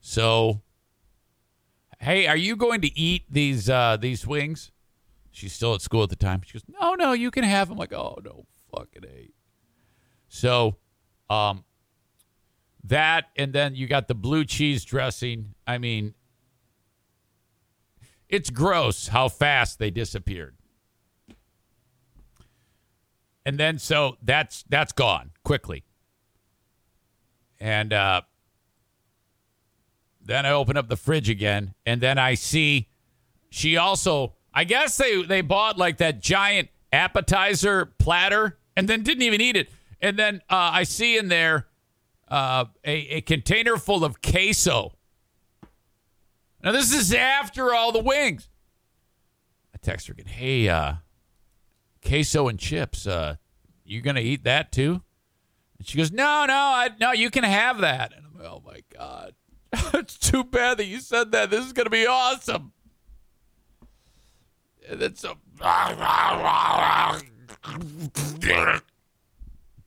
So, 0.03 0.61
hey, 2.00 2.26
are 2.26 2.37
you 2.37 2.57
going 2.57 2.80
to 2.80 2.99
eat 2.99 3.25
these 3.30 3.71
uh, 3.71 3.97
these 3.97 4.26
wings? 4.26 4.73
She's 5.30 5.52
still 5.52 5.75
at 5.75 5.80
school 5.80 6.02
at 6.02 6.11
the 6.11 6.16
time. 6.16 6.42
She 6.45 6.54
goes, 6.54 6.64
no, 6.69 6.95
no, 6.95 7.12
you 7.12 7.30
can 7.30 7.45
have 7.45 7.69
them. 7.69 7.75
I'm 7.75 7.78
like, 7.78 7.92
oh 7.92 8.19
no, 8.25 8.47
fucking 8.75 9.04
a. 9.04 9.30
So, 10.28 10.76
um, 11.28 11.64
that 12.85 13.26
and 13.37 13.52
then 13.52 13.75
you 13.75 13.87
got 13.87 14.09
the 14.09 14.14
blue 14.14 14.45
cheese 14.45 14.85
dressing. 14.85 15.54
I 15.66 15.78
mean, 15.78 16.14
it's 18.28 18.50
gross 18.50 19.09
how 19.09 19.28
fast 19.28 19.78
they 19.78 19.90
disappeared 19.90 20.57
and 23.45 23.59
then 23.59 23.78
so 23.78 24.16
that's 24.23 24.64
that's 24.69 24.92
gone 24.92 25.30
quickly. 25.45 25.85
And 27.59 27.92
uh, 27.92 28.23
then 30.31 30.47
I 30.47 30.51
open 30.51 30.77
up 30.77 30.89
the 30.89 30.97
fridge 30.97 31.29
again, 31.29 31.75
and 31.85 32.01
then 32.01 32.17
I 32.17 32.35
see 32.35 32.89
she 33.51 33.77
also. 33.77 34.35
I 34.55 34.65
guess 34.65 34.97
they 34.97 35.23
they 35.23 35.41
bought 35.41 35.77
like 35.77 35.99
that 35.99 36.21
giant 36.21 36.69
appetizer 36.93 37.87
platter, 37.99 38.59
and 38.77 38.89
then 38.89 39.03
didn't 39.03 39.23
even 39.23 39.41
eat 39.41 39.57
it. 39.57 39.71
And 40.01 40.17
then 40.17 40.37
uh, 40.49 40.71
I 40.73 40.85
see 40.85 41.19
in 41.19 41.29
there 41.29 41.67
uh, 42.29 42.67
a, 42.85 42.93
a 42.93 43.21
container 43.23 43.77
full 43.77 44.05
of 44.05 44.23
queso. 44.23 44.93
Now 46.63 46.73
this 46.73 46.93
is 46.93 47.13
after 47.13 47.75
all 47.75 47.91
the 47.91 48.03
wings. 48.03 48.49
I 49.75 49.79
text 49.83 50.07
her 50.07 50.13
again. 50.13 50.27
Hey, 50.27 50.69
uh, 50.69 50.95
queso 52.07 52.49
and 52.49 52.59
chips. 52.59 53.07
Uh, 53.07 53.37
you 53.85 54.01
gonna 54.01 54.21
eat 54.21 54.45
that 54.45 54.71
too? 54.71 55.03
And 55.79 55.87
she 55.89 55.99
goes, 55.99 56.13
No, 56.13 56.45
no, 56.47 56.55
I, 56.55 56.91
no, 57.01 57.13
you 57.13 57.31
can 57.31 57.45
have 57.45 57.79
that. 57.79 58.13
And 58.15 58.27
I'm 58.27 58.39
like, 58.39 58.47
Oh 58.49 58.63
my 58.65 58.81
god, 58.97 59.35
it's 59.95 60.19
too 60.19 60.45
bad 60.45 60.79
that 60.79 60.87
you 60.87 61.00
said 61.00 61.33
that. 61.33 61.50
This 61.50 61.65
is 61.65 61.73
gonna 61.73 61.91
be 61.91 62.07
awesome. 62.07 62.73
And 64.89 65.00
then 65.00 65.15
so, 65.15 65.37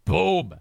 boom. 0.06 0.54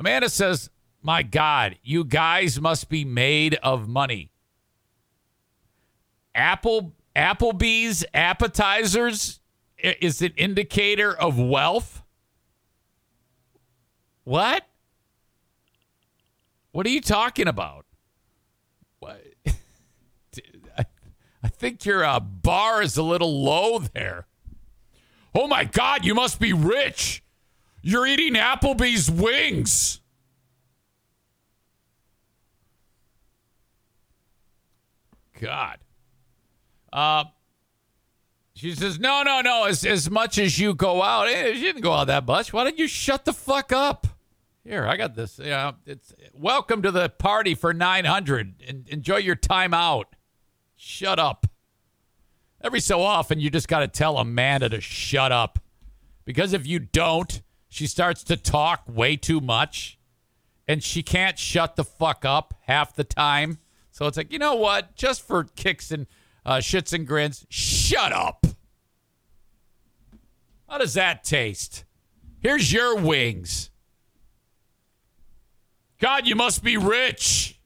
Amanda 0.00 0.28
says, 0.28 0.70
My 1.02 1.22
God, 1.22 1.76
you 1.82 2.04
guys 2.04 2.60
must 2.60 2.88
be 2.88 3.04
made 3.04 3.54
of 3.62 3.88
money. 3.88 4.30
Apple 6.34 6.92
Applebee's 7.14 8.04
appetizers 8.14 9.40
is 9.78 10.22
an 10.22 10.32
indicator 10.36 11.12
of 11.12 11.38
wealth? 11.38 12.02
What? 14.24 14.64
What 16.72 16.86
are 16.86 16.90
you 16.90 17.00
talking 17.00 17.48
about? 17.48 17.84
What? 19.00 19.22
I 21.42 21.49
think 21.60 21.84
your 21.84 22.02
uh, 22.02 22.18
bar 22.18 22.80
is 22.80 22.96
a 22.96 23.02
little 23.02 23.44
low 23.44 23.78
there. 23.78 24.26
Oh 25.34 25.46
my 25.46 25.64
God, 25.64 26.06
you 26.06 26.14
must 26.14 26.40
be 26.40 26.54
rich. 26.54 27.22
You're 27.82 28.06
eating 28.06 28.32
Applebee's 28.32 29.10
wings. 29.10 30.00
God. 35.38 35.78
Uh, 36.90 37.24
she 38.54 38.74
says, 38.74 38.98
"No, 38.98 39.22
no, 39.22 39.42
no. 39.42 39.64
As 39.64 39.84
as 39.84 40.10
much 40.10 40.38
as 40.38 40.58
you 40.58 40.74
go 40.74 41.02
out, 41.02 41.28
eh, 41.28 41.54
she 41.54 41.60
didn't 41.60 41.82
go 41.82 41.92
out 41.92 42.08
that 42.08 42.26
much. 42.26 42.52
Why 42.52 42.64
don't 42.64 42.78
you 42.78 42.88
shut 42.88 43.26
the 43.26 43.32
fuck 43.32 43.70
up?" 43.70 44.06
Here, 44.64 44.86
I 44.86 44.96
got 44.96 45.14
this. 45.14 45.38
Yeah, 45.42 45.72
it's 45.86 46.12
welcome 46.34 46.82
to 46.82 46.90
the 46.90 47.08
party 47.08 47.54
for 47.54 47.72
nine 47.72 48.04
hundred. 48.06 48.62
And 48.66 48.88
enjoy 48.88 49.18
your 49.18 49.36
time 49.36 49.72
out. 49.72 50.14
Shut 50.82 51.18
up. 51.18 51.46
Every 52.62 52.80
so 52.80 53.02
often, 53.02 53.38
you 53.38 53.50
just 53.50 53.68
got 53.68 53.80
to 53.80 53.86
tell 53.86 54.16
Amanda 54.16 54.70
to 54.70 54.80
shut 54.80 55.30
up, 55.30 55.58
because 56.24 56.54
if 56.54 56.66
you 56.66 56.78
don't, 56.78 57.42
she 57.68 57.86
starts 57.86 58.24
to 58.24 58.36
talk 58.38 58.84
way 58.88 59.16
too 59.16 59.42
much, 59.42 59.98
and 60.66 60.82
she 60.82 61.02
can't 61.02 61.38
shut 61.38 61.76
the 61.76 61.84
fuck 61.84 62.24
up 62.24 62.54
half 62.62 62.96
the 62.96 63.04
time. 63.04 63.58
So 63.90 64.06
it's 64.06 64.16
like, 64.16 64.32
you 64.32 64.38
know 64.38 64.54
what? 64.54 64.96
Just 64.96 65.20
for 65.20 65.44
kicks 65.44 65.90
and 65.90 66.06
uh, 66.46 66.56
shits 66.56 66.94
and 66.94 67.06
grins, 67.06 67.44
shut 67.50 68.14
up. 68.14 68.46
How 70.66 70.78
does 70.78 70.94
that 70.94 71.24
taste? 71.24 71.84
Here's 72.38 72.72
your 72.72 72.96
wings. 72.96 73.70
God, 75.98 76.26
you 76.26 76.36
must 76.36 76.64
be 76.64 76.78
rich. 76.78 77.60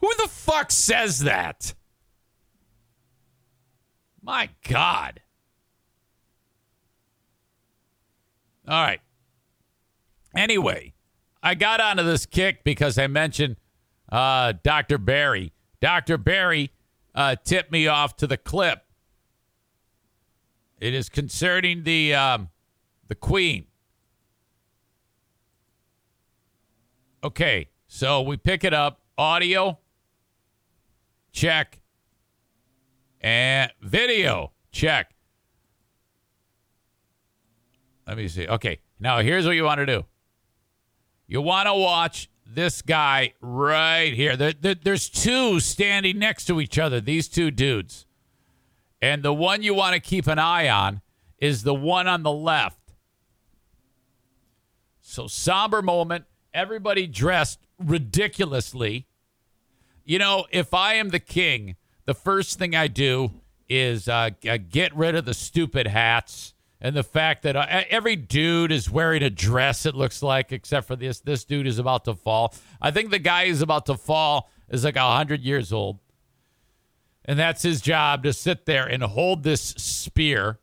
Who 0.00 0.10
the 0.16 0.28
fuck 0.28 0.72
says 0.72 1.20
that? 1.20 1.74
My 4.28 4.50
God. 4.68 5.22
All 8.68 8.84
right. 8.84 9.00
Anyway, 10.36 10.92
I 11.42 11.54
got 11.54 11.80
onto 11.80 12.02
this 12.02 12.26
kick 12.26 12.62
because 12.62 12.98
I 12.98 13.06
mentioned 13.06 13.56
uh, 14.12 14.52
Dr. 14.62 14.98
Barry. 14.98 15.54
Dr. 15.80 16.18
Barry 16.18 16.72
uh, 17.14 17.36
tipped 17.42 17.72
me 17.72 17.86
off 17.86 18.18
to 18.18 18.26
the 18.26 18.36
clip. 18.36 18.84
It 20.78 20.92
is 20.92 21.08
concerning 21.08 21.84
the 21.84 22.14
um, 22.14 22.50
the 23.08 23.14
Queen. 23.14 23.64
Okay, 27.24 27.70
so 27.86 28.20
we 28.20 28.36
pick 28.36 28.62
it 28.62 28.74
up. 28.74 29.00
Audio, 29.16 29.78
check. 31.32 31.80
And 33.20 33.70
video, 33.82 34.52
check. 34.70 35.14
Let 38.06 38.16
me 38.16 38.28
see. 38.28 38.46
Okay, 38.46 38.78
now 38.98 39.20
here's 39.20 39.44
what 39.44 39.56
you 39.56 39.64
want 39.64 39.78
to 39.78 39.86
do. 39.86 40.04
You 41.26 41.42
want 41.42 41.66
to 41.66 41.74
watch 41.74 42.30
this 42.46 42.80
guy 42.80 43.34
right 43.40 44.14
here. 44.14 44.36
There, 44.36 44.54
there, 44.54 44.74
there's 44.74 45.08
two 45.10 45.60
standing 45.60 46.18
next 46.18 46.46
to 46.46 46.60
each 46.60 46.78
other, 46.78 47.00
these 47.00 47.28
two 47.28 47.50
dudes. 47.50 48.06
And 49.02 49.22
the 49.22 49.34
one 49.34 49.62
you 49.62 49.74
want 49.74 49.94
to 49.94 50.00
keep 50.00 50.26
an 50.26 50.38
eye 50.38 50.68
on 50.68 51.02
is 51.38 51.62
the 51.62 51.74
one 51.74 52.08
on 52.08 52.22
the 52.22 52.32
left. 52.32 52.80
So, 55.00 55.26
somber 55.26 55.82
moment. 55.82 56.24
Everybody 56.52 57.06
dressed 57.06 57.60
ridiculously. 57.78 59.06
You 60.04 60.18
know, 60.18 60.46
if 60.50 60.72
I 60.72 60.94
am 60.94 61.10
the 61.10 61.20
king, 61.20 61.76
the 62.08 62.14
first 62.14 62.58
thing 62.58 62.74
I 62.74 62.88
do 62.88 63.30
is 63.68 64.08
uh, 64.08 64.30
get 64.70 64.96
rid 64.96 65.14
of 65.14 65.26
the 65.26 65.34
stupid 65.34 65.86
hats 65.86 66.54
and 66.80 66.96
the 66.96 67.02
fact 67.02 67.42
that 67.42 67.54
uh, 67.54 67.66
every 67.90 68.16
dude 68.16 68.72
is 68.72 68.88
wearing 68.88 69.22
a 69.22 69.28
dress. 69.28 69.84
It 69.84 69.94
looks 69.94 70.22
like, 70.22 70.50
except 70.50 70.86
for 70.86 70.96
this, 70.96 71.20
this 71.20 71.44
dude 71.44 71.66
is 71.66 71.78
about 71.78 72.06
to 72.06 72.14
fall. 72.14 72.54
I 72.80 72.92
think 72.92 73.10
the 73.10 73.18
guy 73.18 73.46
who's 73.46 73.60
about 73.60 73.84
to 73.86 73.94
fall 73.94 74.48
is 74.70 74.84
like 74.84 74.96
hundred 74.96 75.42
years 75.42 75.70
old, 75.70 75.98
and 77.26 77.38
that's 77.38 77.62
his 77.62 77.82
job 77.82 78.22
to 78.22 78.32
sit 78.32 78.64
there 78.64 78.86
and 78.86 79.02
hold 79.02 79.42
this 79.42 79.60
spear. 79.60 80.60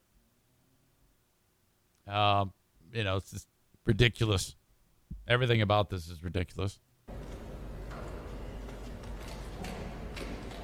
Um, 2.08 2.54
you 2.92 3.04
know, 3.04 3.18
it's 3.18 3.30
just 3.30 3.48
ridiculous. 3.86 4.56
Everything 5.28 5.62
about 5.62 5.92
this 5.92 6.08
is 6.08 6.24
ridiculous. 6.24 6.80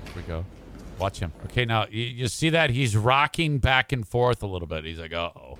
Here 0.06 0.16
we 0.16 0.24
go. 0.24 0.44
Watch 1.02 1.20
him. 1.20 1.34
Okay, 1.46 1.66
now 1.66 1.88
you, 1.90 2.04
you 2.04 2.28
see 2.28 2.52
that 2.52 2.70
he's 2.70 2.96
rocking 2.96 3.58
back 3.58 3.92
and 3.92 4.08
forth 4.08 4.44
a 4.44 4.46
little 4.46 4.68
bit. 4.68 4.86
He's 4.86 5.00
like, 5.00 5.14
oh. 5.14 5.58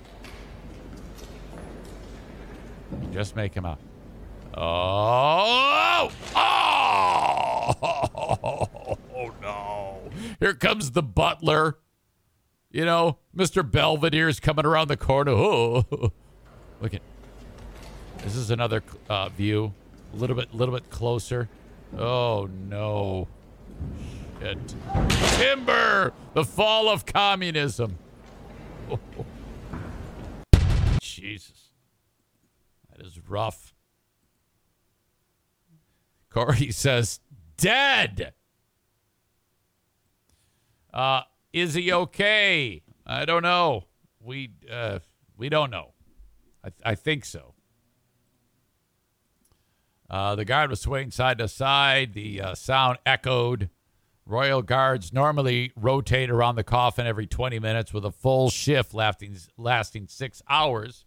Just 3.10 3.34
make 3.34 3.52
him 3.52 3.66
out. 3.66 3.80
Oh! 4.56 6.12
Oh! 6.36 6.68
Oh, 9.14 9.32
no. 9.40 10.10
Here 10.40 10.54
comes 10.54 10.90
the 10.90 11.02
butler. 11.02 11.78
You 12.70 12.84
know, 12.84 13.18
Mr. 13.36 13.62
Belvedere's 13.68 14.40
coming 14.40 14.66
around 14.66 14.88
the 14.88 14.96
corner. 14.96 15.30
Oh. 15.32 15.84
Look 16.80 16.94
at. 16.94 17.02
This 18.18 18.34
is 18.34 18.50
another 18.50 18.82
uh, 19.08 19.28
view. 19.28 19.72
A 20.12 20.16
little 20.16 20.34
bit, 20.34 20.52
little 20.52 20.74
bit 20.74 20.90
closer. 20.90 21.48
Oh, 21.96 22.48
no. 22.68 23.28
Shit. 24.42 24.74
Timber! 25.36 26.12
The 26.34 26.44
fall 26.44 26.88
of 26.88 27.06
communism. 27.06 27.96
Jesus. 31.00 31.70
That 32.90 33.06
is 33.06 33.20
rough. 33.28 33.72
Corey 36.28 36.72
says, 36.72 37.20
dead. 37.56 38.32
Uh, 40.92 41.22
is 41.52 41.74
he 41.74 41.92
okay? 41.92 42.82
I 43.06 43.24
don't 43.24 43.44
know. 43.44 43.84
We 44.20 44.50
uh, 44.68 44.98
we 45.36 45.50
don't 45.50 45.70
know. 45.70 45.92
I, 46.64 46.70
th- 46.70 46.82
I 46.84 46.94
think 46.96 47.24
so. 47.24 47.54
Uh, 50.10 50.34
the 50.34 50.44
guard 50.44 50.70
was 50.70 50.80
swaying 50.80 51.12
side 51.12 51.38
to 51.38 51.46
side. 51.46 52.14
The 52.14 52.40
uh, 52.40 52.54
sound 52.56 52.98
echoed. 53.06 53.70
Royal 54.24 54.62
guards 54.62 55.12
normally 55.12 55.72
rotate 55.76 56.30
around 56.30 56.54
the 56.54 56.64
coffin 56.64 57.06
every 57.06 57.26
20 57.26 57.58
minutes 57.58 57.92
with 57.92 58.04
a 58.04 58.12
full 58.12 58.50
shift 58.50 58.94
lasting, 58.94 59.36
lasting 59.56 60.06
six 60.08 60.42
hours. 60.48 61.04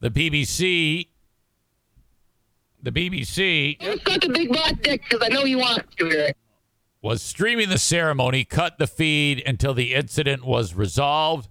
The 0.00 0.10
BBC. 0.10 1.08
The 2.82 2.90
BBC. 2.90 3.78
Got 4.02 4.20
the 4.20 4.28
big 4.28 4.48
black 4.48 4.82
dick 4.82 5.02
because 5.08 5.24
I 5.24 5.28
know 5.28 5.44
you 5.44 5.58
want 5.58 5.84
to. 5.98 6.34
Was 7.00 7.22
streaming 7.22 7.68
the 7.68 7.78
ceremony, 7.78 8.44
cut 8.44 8.78
the 8.78 8.88
feed 8.88 9.42
until 9.46 9.74
the 9.74 9.94
incident 9.94 10.44
was 10.44 10.74
resolved. 10.74 11.48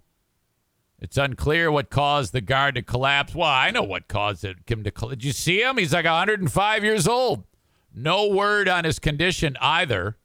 It's 0.98 1.16
unclear 1.16 1.72
what 1.72 1.90
caused 1.90 2.32
the 2.32 2.40
guard 2.40 2.74
to 2.76 2.82
collapse. 2.82 3.34
Well, 3.34 3.48
I 3.48 3.70
know 3.70 3.82
what 3.82 4.08
caused 4.08 4.44
it, 4.44 4.58
him 4.66 4.84
to 4.84 4.90
collapse. 4.90 5.16
Did 5.16 5.24
you 5.24 5.32
see 5.32 5.60
him? 5.62 5.78
He's 5.78 5.92
like 5.92 6.04
105 6.04 6.84
years 6.84 7.08
old. 7.08 7.44
No 7.94 8.28
word 8.28 8.68
on 8.68 8.84
his 8.84 8.98
condition 8.98 9.56
either. 9.60 10.16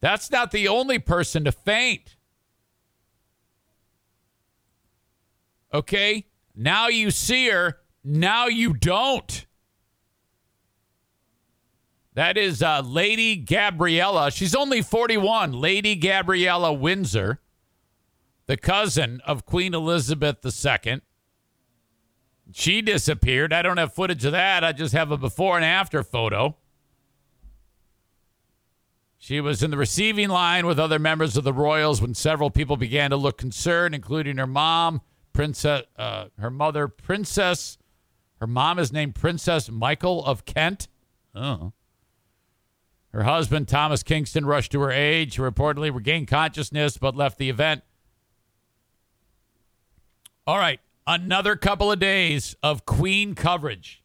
That's 0.00 0.30
not 0.30 0.50
the 0.50 0.68
only 0.68 0.98
person 0.98 1.44
to 1.44 1.52
faint. 1.52 2.16
Okay? 5.72 6.26
Now 6.54 6.88
you 6.88 7.10
see 7.10 7.48
her. 7.48 7.78
Now 8.02 8.46
you 8.46 8.72
don't. 8.72 9.46
That 12.14 12.36
is 12.36 12.62
uh, 12.62 12.82
Lady 12.84 13.36
Gabriella. 13.36 14.30
She's 14.30 14.54
only 14.54 14.82
41. 14.82 15.52
Lady 15.52 15.94
Gabriella 15.94 16.72
Windsor, 16.72 17.40
the 18.46 18.56
cousin 18.56 19.20
of 19.24 19.46
Queen 19.46 19.74
Elizabeth 19.74 20.38
II. 20.44 21.02
She 22.52 22.82
disappeared. 22.82 23.52
I 23.52 23.62
don't 23.62 23.76
have 23.76 23.94
footage 23.94 24.24
of 24.24 24.32
that. 24.32 24.64
I 24.64 24.72
just 24.72 24.92
have 24.92 25.10
a 25.10 25.16
before 25.16 25.56
and 25.56 25.64
after 25.64 26.02
photo. 26.02 26.56
She 29.18 29.40
was 29.40 29.62
in 29.62 29.70
the 29.70 29.76
receiving 29.76 30.30
line 30.30 30.66
with 30.66 30.78
other 30.78 30.98
members 30.98 31.36
of 31.36 31.44
the 31.44 31.52
Royals 31.52 32.00
when 32.00 32.14
several 32.14 32.50
people 32.50 32.76
began 32.76 33.10
to 33.10 33.16
look 33.16 33.36
concerned, 33.36 33.94
including 33.94 34.38
her 34.38 34.46
mom, 34.46 35.02
Princess, 35.32 35.82
uh, 35.96 36.26
her 36.38 36.50
mother, 36.50 36.88
Princess. 36.88 37.76
Her 38.40 38.46
mom 38.46 38.78
is 38.78 38.92
named 38.92 39.14
Princess 39.14 39.70
Michael 39.70 40.24
of 40.24 40.46
Kent. 40.46 40.88
Oh. 41.34 41.72
Her 43.12 43.24
husband, 43.24 43.68
Thomas 43.68 44.02
Kingston, 44.02 44.46
rushed 44.46 44.72
to 44.72 44.80
her 44.80 44.90
aid. 44.90 45.34
She 45.34 45.40
reportedly 45.40 45.94
regained 45.94 46.28
consciousness 46.28 46.96
but 46.96 47.14
left 47.14 47.38
the 47.38 47.50
event. 47.50 47.82
All 50.46 50.58
right 50.58 50.80
another 51.06 51.56
couple 51.56 51.90
of 51.90 51.98
days 51.98 52.54
of 52.62 52.86
Queen 52.86 53.34
coverage. 53.34 54.02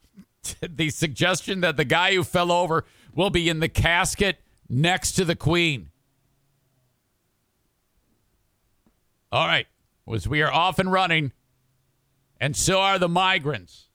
the 0.60 0.90
suggestion 0.90 1.60
that 1.60 1.76
the 1.76 1.84
guy 1.84 2.14
who 2.14 2.24
fell 2.24 2.50
over 2.50 2.84
will 3.14 3.30
be 3.30 3.48
in 3.48 3.60
the 3.60 3.68
casket 3.68 4.40
next 4.68 5.12
to 5.12 5.24
the 5.24 5.36
Queen. 5.36 5.90
All 9.30 9.46
right. 9.46 9.66
As 10.12 10.28
we 10.28 10.42
are 10.42 10.52
off 10.52 10.78
and 10.78 10.90
running, 10.90 11.32
and 12.40 12.56
so 12.56 12.80
are 12.80 12.98
the 12.98 13.08
migrants. 13.08 13.88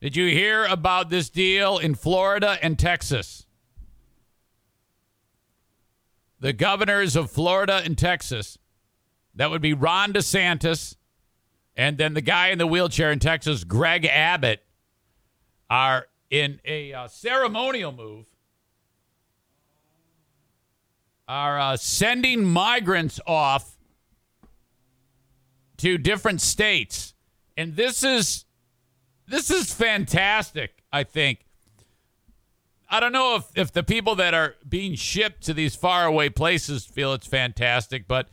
Did 0.00 0.16
you 0.16 0.28
hear 0.28 0.64
about 0.64 1.10
this 1.10 1.28
deal 1.28 1.76
in 1.78 1.94
Florida 1.94 2.58
and 2.62 2.78
Texas? 2.78 3.46
The 6.40 6.54
governors 6.54 7.14
of 7.14 7.30
Florida 7.30 7.82
and 7.84 7.98
Texas 7.98 8.56
that 9.34 9.50
would 9.50 9.62
be 9.62 9.72
Ron 9.72 10.12
DeSantis. 10.12 10.96
And 11.76 11.96
then 11.98 12.14
the 12.14 12.20
guy 12.20 12.48
in 12.48 12.58
the 12.58 12.66
wheelchair 12.66 13.10
in 13.10 13.18
Texas, 13.18 13.64
Greg 13.64 14.04
Abbott, 14.04 14.62
are 15.68 16.06
in 16.28 16.60
a 16.64 16.92
uh, 16.92 17.08
ceremonial 17.08 17.92
move, 17.92 18.26
are 21.28 21.60
uh, 21.60 21.76
sending 21.76 22.44
migrants 22.44 23.20
off 23.26 23.76
to 25.78 25.96
different 25.96 26.40
states. 26.40 27.14
And 27.56 27.76
this 27.76 28.02
is 28.02 28.44
this 29.26 29.50
is 29.50 29.72
fantastic, 29.72 30.82
I 30.92 31.04
think. 31.04 31.46
I 32.90 32.98
don't 32.98 33.12
know 33.12 33.36
if, 33.36 33.44
if 33.54 33.72
the 33.72 33.84
people 33.84 34.16
that 34.16 34.34
are 34.34 34.56
being 34.68 34.96
shipped 34.96 35.44
to 35.44 35.54
these 35.54 35.76
faraway 35.76 36.28
places 36.28 36.84
feel 36.84 37.12
it's 37.12 37.28
fantastic, 37.28 38.08
but 38.08 38.28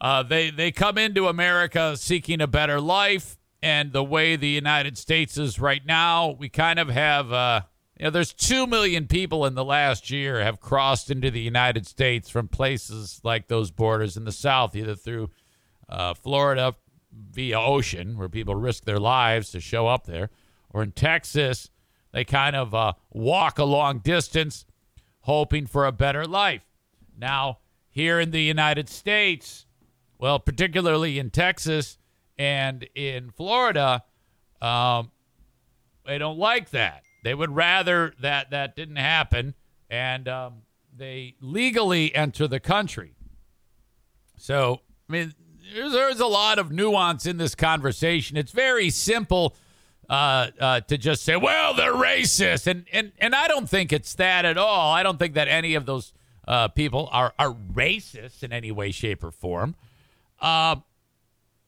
uh, 0.00 0.22
they 0.22 0.50
they 0.50 0.70
come 0.70 0.96
into 0.98 1.26
America 1.28 1.96
seeking 1.96 2.40
a 2.40 2.46
better 2.46 2.80
life, 2.80 3.38
and 3.62 3.92
the 3.92 4.04
way 4.04 4.36
the 4.36 4.48
United 4.48 4.96
States 4.96 5.36
is 5.36 5.58
right 5.58 5.84
now, 5.84 6.36
we 6.38 6.48
kind 6.48 6.78
of 6.78 6.88
have 6.88 7.32
uh, 7.32 7.62
You 7.98 8.04
know, 8.04 8.10
there's 8.10 8.32
2 8.32 8.66
million 8.68 9.06
people 9.08 9.44
in 9.44 9.54
the 9.54 9.64
last 9.64 10.10
year 10.10 10.42
have 10.42 10.60
crossed 10.60 11.10
into 11.10 11.30
the 11.30 11.40
United 11.40 11.86
States 11.86 12.30
from 12.30 12.46
places 12.46 13.20
like 13.24 13.48
those 13.48 13.72
borders 13.72 14.16
in 14.16 14.24
the 14.24 14.32
south, 14.32 14.76
either 14.76 14.94
through 14.94 15.30
uh, 15.88 16.14
Florida 16.14 16.76
via 17.32 17.58
ocean, 17.58 18.16
where 18.16 18.28
people 18.28 18.54
risk 18.54 18.84
their 18.84 19.00
lives 19.00 19.50
to 19.50 19.60
show 19.60 19.88
up 19.88 20.06
there, 20.06 20.30
or 20.70 20.82
in 20.84 20.92
Texas, 20.92 21.70
they 22.12 22.24
kind 22.24 22.54
of 22.54 22.74
uh, 22.74 22.92
walk 23.10 23.58
a 23.58 23.64
long 23.64 23.98
distance 23.98 24.64
hoping 25.22 25.66
for 25.66 25.84
a 25.86 25.92
better 25.92 26.24
life. 26.24 26.62
Now, 27.18 27.58
here 27.88 28.20
in 28.20 28.30
the 28.30 28.42
United 28.42 28.88
States, 28.88 29.66
well, 30.18 30.38
particularly 30.38 31.18
in 31.18 31.30
Texas 31.30 31.98
and 32.36 32.88
in 32.94 33.30
Florida, 33.30 34.04
um, 34.60 35.10
they 36.06 36.18
don't 36.18 36.38
like 36.38 36.70
that. 36.70 37.02
They 37.24 37.34
would 37.34 37.54
rather 37.54 38.14
that 38.20 38.50
that 38.50 38.76
didn't 38.76 38.96
happen, 38.96 39.54
and 39.90 40.28
um, 40.28 40.62
they 40.96 41.34
legally 41.40 42.14
enter 42.14 42.46
the 42.46 42.60
country. 42.60 43.14
So, 44.36 44.80
I 45.08 45.12
mean, 45.12 45.34
there's, 45.74 45.92
there's 45.92 46.20
a 46.20 46.26
lot 46.26 46.58
of 46.58 46.70
nuance 46.70 47.26
in 47.26 47.36
this 47.36 47.54
conversation. 47.54 48.36
It's 48.36 48.52
very 48.52 48.90
simple 48.90 49.56
uh, 50.08 50.48
uh, 50.58 50.80
to 50.80 50.96
just 50.96 51.24
say, 51.24 51.36
"Well, 51.36 51.74
they're 51.74 51.92
racist," 51.92 52.66
and 52.66 52.86
and 52.92 53.12
and 53.18 53.34
I 53.34 53.48
don't 53.48 53.68
think 53.68 53.92
it's 53.92 54.14
that 54.14 54.44
at 54.44 54.56
all. 54.56 54.92
I 54.92 55.02
don't 55.02 55.18
think 55.18 55.34
that 55.34 55.48
any 55.48 55.74
of 55.74 55.86
those 55.86 56.12
uh, 56.46 56.68
people 56.68 57.08
are 57.12 57.34
are 57.38 57.52
racist 57.52 58.42
in 58.42 58.52
any 58.52 58.70
way, 58.70 58.90
shape, 58.90 59.22
or 59.22 59.30
form. 59.30 59.74
Uh, 60.40 60.76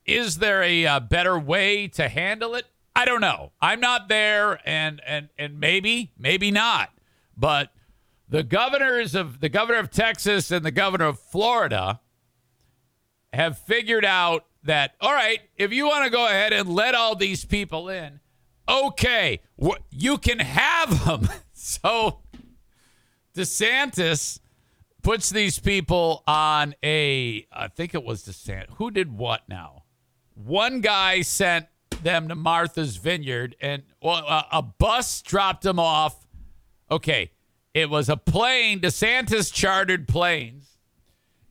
is 0.06 0.38
there 0.38 0.62
a, 0.62 0.84
a 0.84 1.00
better 1.00 1.38
way 1.38 1.88
to 1.88 2.08
handle 2.08 2.54
it? 2.54 2.66
I 2.94 3.04
don't 3.04 3.20
know. 3.20 3.52
I'm 3.60 3.80
not 3.80 4.08
there, 4.08 4.60
and 4.64 5.00
and 5.06 5.28
and 5.38 5.60
maybe 5.60 6.12
maybe 6.18 6.50
not. 6.50 6.90
But 7.36 7.72
the 8.28 8.42
governors 8.42 9.14
of 9.14 9.40
the 9.40 9.48
governor 9.48 9.78
of 9.78 9.90
Texas 9.90 10.50
and 10.50 10.64
the 10.64 10.70
governor 10.70 11.06
of 11.06 11.18
Florida 11.18 12.00
have 13.32 13.58
figured 13.58 14.04
out 14.04 14.44
that 14.64 14.94
all 15.00 15.12
right, 15.12 15.40
if 15.56 15.72
you 15.72 15.86
want 15.86 16.04
to 16.04 16.10
go 16.10 16.26
ahead 16.26 16.52
and 16.52 16.68
let 16.68 16.94
all 16.94 17.14
these 17.14 17.44
people 17.44 17.88
in, 17.88 18.20
okay, 18.68 19.40
you 19.90 20.18
can 20.18 20.40
have 20.40 21.04
them. 21.04 21.28
so 21.52 22.20
DeSantis 23.34 24.40
puts 25.02 25.30
these 25.30 25.58
people 25.58 26.22
on 26.26 26.74
a 26.82 27.46
I 27.52 27.68
think 27.68 27.94
it 27.94 28.04
was 28.04 28.24
DeSantis. 28.24 28.74
Who 28.76 28.90
did 28.90 29.16
what 29.16 29.48
now? 29.48 29.84
One 30.34 30.80
guy 30.80 31.22
sent 31.22 31.66
them 32.02 32.28
to 32.28 32.34
Martha's 32.34 32.96
Vineyard 32.96 33.56
and 33.60 33.82
well, 34.02 34.24
a, 34.26 34.46
a 34.52 34.62
bus 34.62 35.22
dropped 35.22 35.62
them 35.62 35.78
off. 35.78 36.26
Okay, 36.90 37.30
it 37.74 37.88
was 37.88 38.08
a 38.08 38.16
plane, 38.16 38.80
DeSantis 38.80 39.52
chartered 39.52 40.08
planes 40.08 40.78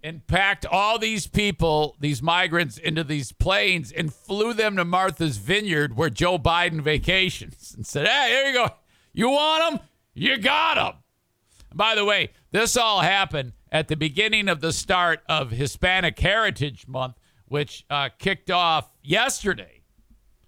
and 0.04 0.26
packed 0.28 0.66
all 0.66 0.98
these 0.98 1.28
people, 1.28 1.96
these 2.00 2.22
migrants, 2.22 2.78
into 2.78 3.04
these 3.04 3.32
planes 3.32 3.92
and 3.92 4.14
flew 4.14 4.54
them 4.54 4.76
to 4.78 4.86
Martha's 4.86 5.38
Vineyard 5.38 5.96
where 5.96 6.10
Joe 6.10 6.38
Biden 6.40 6.82
vacations 6.82 7.74
and 7.76 7.86
said, 7.86 8.08
Hey, 8.08 8.30
here 8.30 8.48
you 8.48 8.54
go. 8.54 8.70
You 9.14 9.30
want 9.30 9.72
them? 9.72 9.88
You 10.14 10.38
got 10.38 10.76
them. 10.76 11.02
By 11.74 11.96
the 11.96 12.06
way, 12.06 12.32
this 12.52 12.76
all 12.76 13.02
happened 13.02 13.54
at 13.72 13.88
the 13.88 13.96
beginning 13.96 14.50
of 14.50 14.62
the 14.62 14.74
start 14.74 15.22
of 15.30 15.52
Hispanic 15.52 16.18
Heritage 16.20 16.88
Month, 16.88 17.16
which 17.48 17.86
uh, 17.90 18.10
kicked 18.18 18.50
off 18.50 18.92
yesterday. 19.04 19.82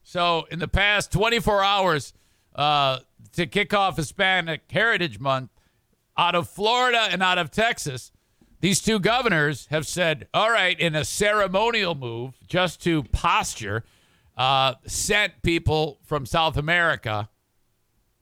So, 0.04 0.48
in 0.52 0.60
the 0.60 0.68
past 0.68 1.12
24 1.12 1.64
hours 1.64 2.14
uh, 2.56 3.00
to 3.34 3.46
kick 3.46 3.74
off 3.74 3.98
Hispanic 3.98 4.62
Heritage 4.70 5.20
Month, 5.20 5.52
out 6.18 6.36
of 6.36 6.50
Florida 6.50 7.08
and 7.10 7.24
out 7.24 7.38
of 7.38 7.52
Texas, 7.52 8.12
these 8.60 8.80
two 8.80 9.00
governors 9.00 9.68
have 9.72 9.88
said, 9.88 10.28
all 10.34 10.52
right, 10.52 10.80
in 10.80 10.96
a 10.96 11.04
ceremonial 11.04 11.96
move, 11.96 12.38
just 12.48 12.82
to 12.84 13.04
posture, 13.04 13.84
uh, 14.38 14.76
sent 14.86 15.42
people 15.42 16.00
from 16.04 16.26
South 16.26 16.58
America. 16.58 17.30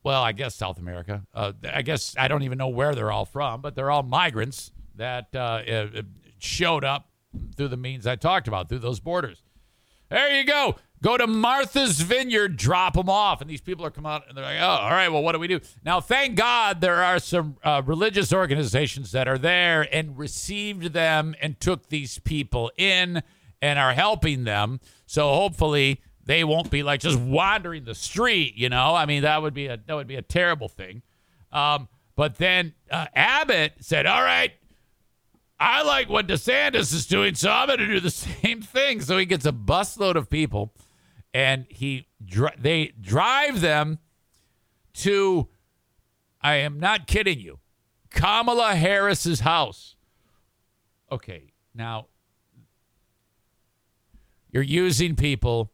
Well, 0.04 0.24
I 0.24 0.32
guess 0.32 0.56
South 0.56 0.80
America. 0.80 1.24
Uh, 1.34 1.54
I 1.72 1.82
guess 1.82 2.16
I 2.18 2.28
don't 2.28 2.44
even 2.44 2.58
know 2.58 2.70
where 2.70 2.96
they're 2.96 3.12
all 3.12 3.26
from, 3.26 3.62
but 3.62 3.76
they're 3.76 3.92
all 3.92 4.04
migrants 4.04 4.72
that 4.96 5.28
uh, 5.36 5.40
uh 5.40 6.02
showed 6.40 6.84
up 6.84 7.10
through 7.56 7.68
the 7.68 7.78
means 7.78 8.08
I 8.08 8.16
talked 8.16 8.48
about, 8.48 8.70
through 8.70 8.80
those 8.80 9.00
borders. 9.00 9.44
There 10.10 10.36
you 10.36 10.44
go. 10.44 10.76
Go 11.02 11.16
to 11.16 11.28
Martha's 11.28 12.02
Vineyard, 12.02 12.58
drop 12.58 12.96
them 12.96 13.10
off. 13.10 13.40
And 13.40 13.50
these 13.50 13.62
people 13.62 13.86
are 13.86 13.92
coming 13.92 14.12
out 14.12 14.28
and 14.28 14.38
they're 14.38 14.44
like, 14.44 14.60
oh, 14.60 14.66
all 14.66 14.90
right, 14.90 15.10
well, 15.10 15.24
what 15.24 15.32
do 15.32 15.40
we 15.40 15.48
do? 15.48 15.62
Now, 15.86 16.02
thank 16.02 16.36
God 16.36 16.82
there 16.82 17.02
are 17.04 17.20
some 17.20 17.58
uh, 17.64 17.82
religious 17.86 18.34
organizations 18.34 19.12
that 19.14 19.28
are 19.28 19.38
there 19.38 19.88
and 19.94 20.18
received 20.18 20.92
them 20.94 21.36
and 21.42 21.58
took 21.60 21.88
these 21.88 22.20
people 22.20 22.72
in 22.78 23.24
and 23.62 23.80
are 23.80 23.94
helping 23.94 24.44
them. 24.44 24.82
So 25.06 25.30
hopefully 25.34 26.02
they 26.30 26.44
won't 26.44 26.70
be 26.70 26.84
like 26.84 27.00
just 27.00 27.20
wandering 27.20 27.86
the 27.86 27.96
street, 27.96 28.56
you 28.56 28.70
know? 28.70 28.94
I 28.94 29.08
mean, 29.08 29.24
that 29.24 29.42
would 29.42 29.56
be 29.56 29.66
a, 29.66 29.80
that 29.88 29.96
would 29.96 30.06
be 30.06 30.16
a 30.16 30.22
terrible 30.22 30.70
thing. 30.70 31.02
Um, 31.52 31.88
but 32.16 32.36
then 32.36 32.76
uh, 32.92 33.08
Abbott 33.16 33.74
said, 33.80 34.06
all 34.06 34.22
right, 34.22 34.52
I 35.60 35.82
like 35.82 36.08
what 36.08 36.28
DeSantis 36.28 36.94
is 36.94 37.08
doing, 37.08 37.34
so 37.34 37.50
I'm 37.50 37.66
going 37.66 37.80
to 37.80 37.88
do 37.88 38.00
the 38.00 38.12
same 38.44 38.62
thing. 38.62 39.02
So 39.02 39.18
he 39.18 39.26
gets 39.26 39.48
a 39.48 39.52
busload 39.52 40.18
of 40.18 40.30
people 40.30 40.72
and 41.34 41.66
he 41.68 42.06
they 42.60 42.94
drive 43.02 43.62
them 43.62 43.98
to 44.98 45.48
I 46.44 46.58
am 46.58 46.80
not 46.80 47.08
kidding 47.08 47.40
you. 47.40 47.58
Kamala 48.12 48.76
Harris's 48.76 49.40
house. 49.40 49.96
Okay, 51.12 51.54
now 51.74 52.06
you're 54.52 54.62
using 54.62 55.16
people 55.16 55.72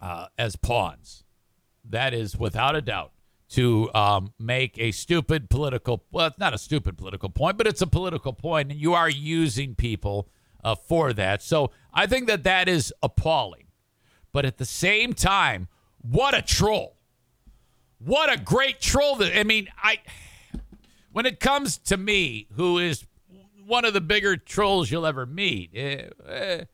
uh, 0.00 0.26
as 0.38 0.56
pawns. 0.56 1.24
That 1.84 2.12
is 2.12 2.36
without 2.36 2.74
a 2.74 2.80
doubt 2.80 3.12
to 3.50 3.92
um, 3.94 4.32
make 4.38 4.78
a 4.78 4.90
stupid 4.90 5.48
political. 5.48 6.04
Well, 6.10 6.26
it's 6.26 6.38
not 6.38 6.52
a 6.52 6.58
stupid 6.58 6.98
political 6.98 7.28
point, 7.28 7.56
but 7.56 7.66
it's 7.66 7.82
a 7.82 7.86
political 7.86 8.32
point, 8.32 8.72
and 8.72 8.80
you 8.80 8.94
are 8.94 9.08
using 9.08 9.74
people 9.74 10.28
uh, 10.64 10.74
for 10.74 11.12
that. 11.12 11.42
So 11.42 11.70
I 11.94 12.06
think 12.06 12.26
that 12.26 12.42
that 12.44 12.68
is 12.68 12.92
appalling. 13.02 13.68
But 14.32 14.44
at 14.44 14.58
the 14.58 14.64
same 14.64 15.12
time, 15.12 15.68
what 16.02 16.36
a 16.36 16.42
troll. 16.42 16.96
What 17.98 18.32
a 18.32 18.38
great 18.38 18.80
troll 18.80 19.16
that 19.16 19.38
I 19.38 19.44
mean, 19.44 19.68
I 19.82 20.00
when 21.12 21.24
it 21.24 21.40
comes 21.40 21.78
to 21.78 21.96
me, 21.96 22.46
who 22.56 22.78
is 22.78 23.06
one 23.66 23.84
of 23.84 23.94
the 23.94 24.00
bigger 24.00 24.36
trolls 24.36 24.90
you'll 24.90 25.06
ever 25.06 25.24
meet, 25.24 25.70
uh, 25.74 26.28
uh, 26.28 26.64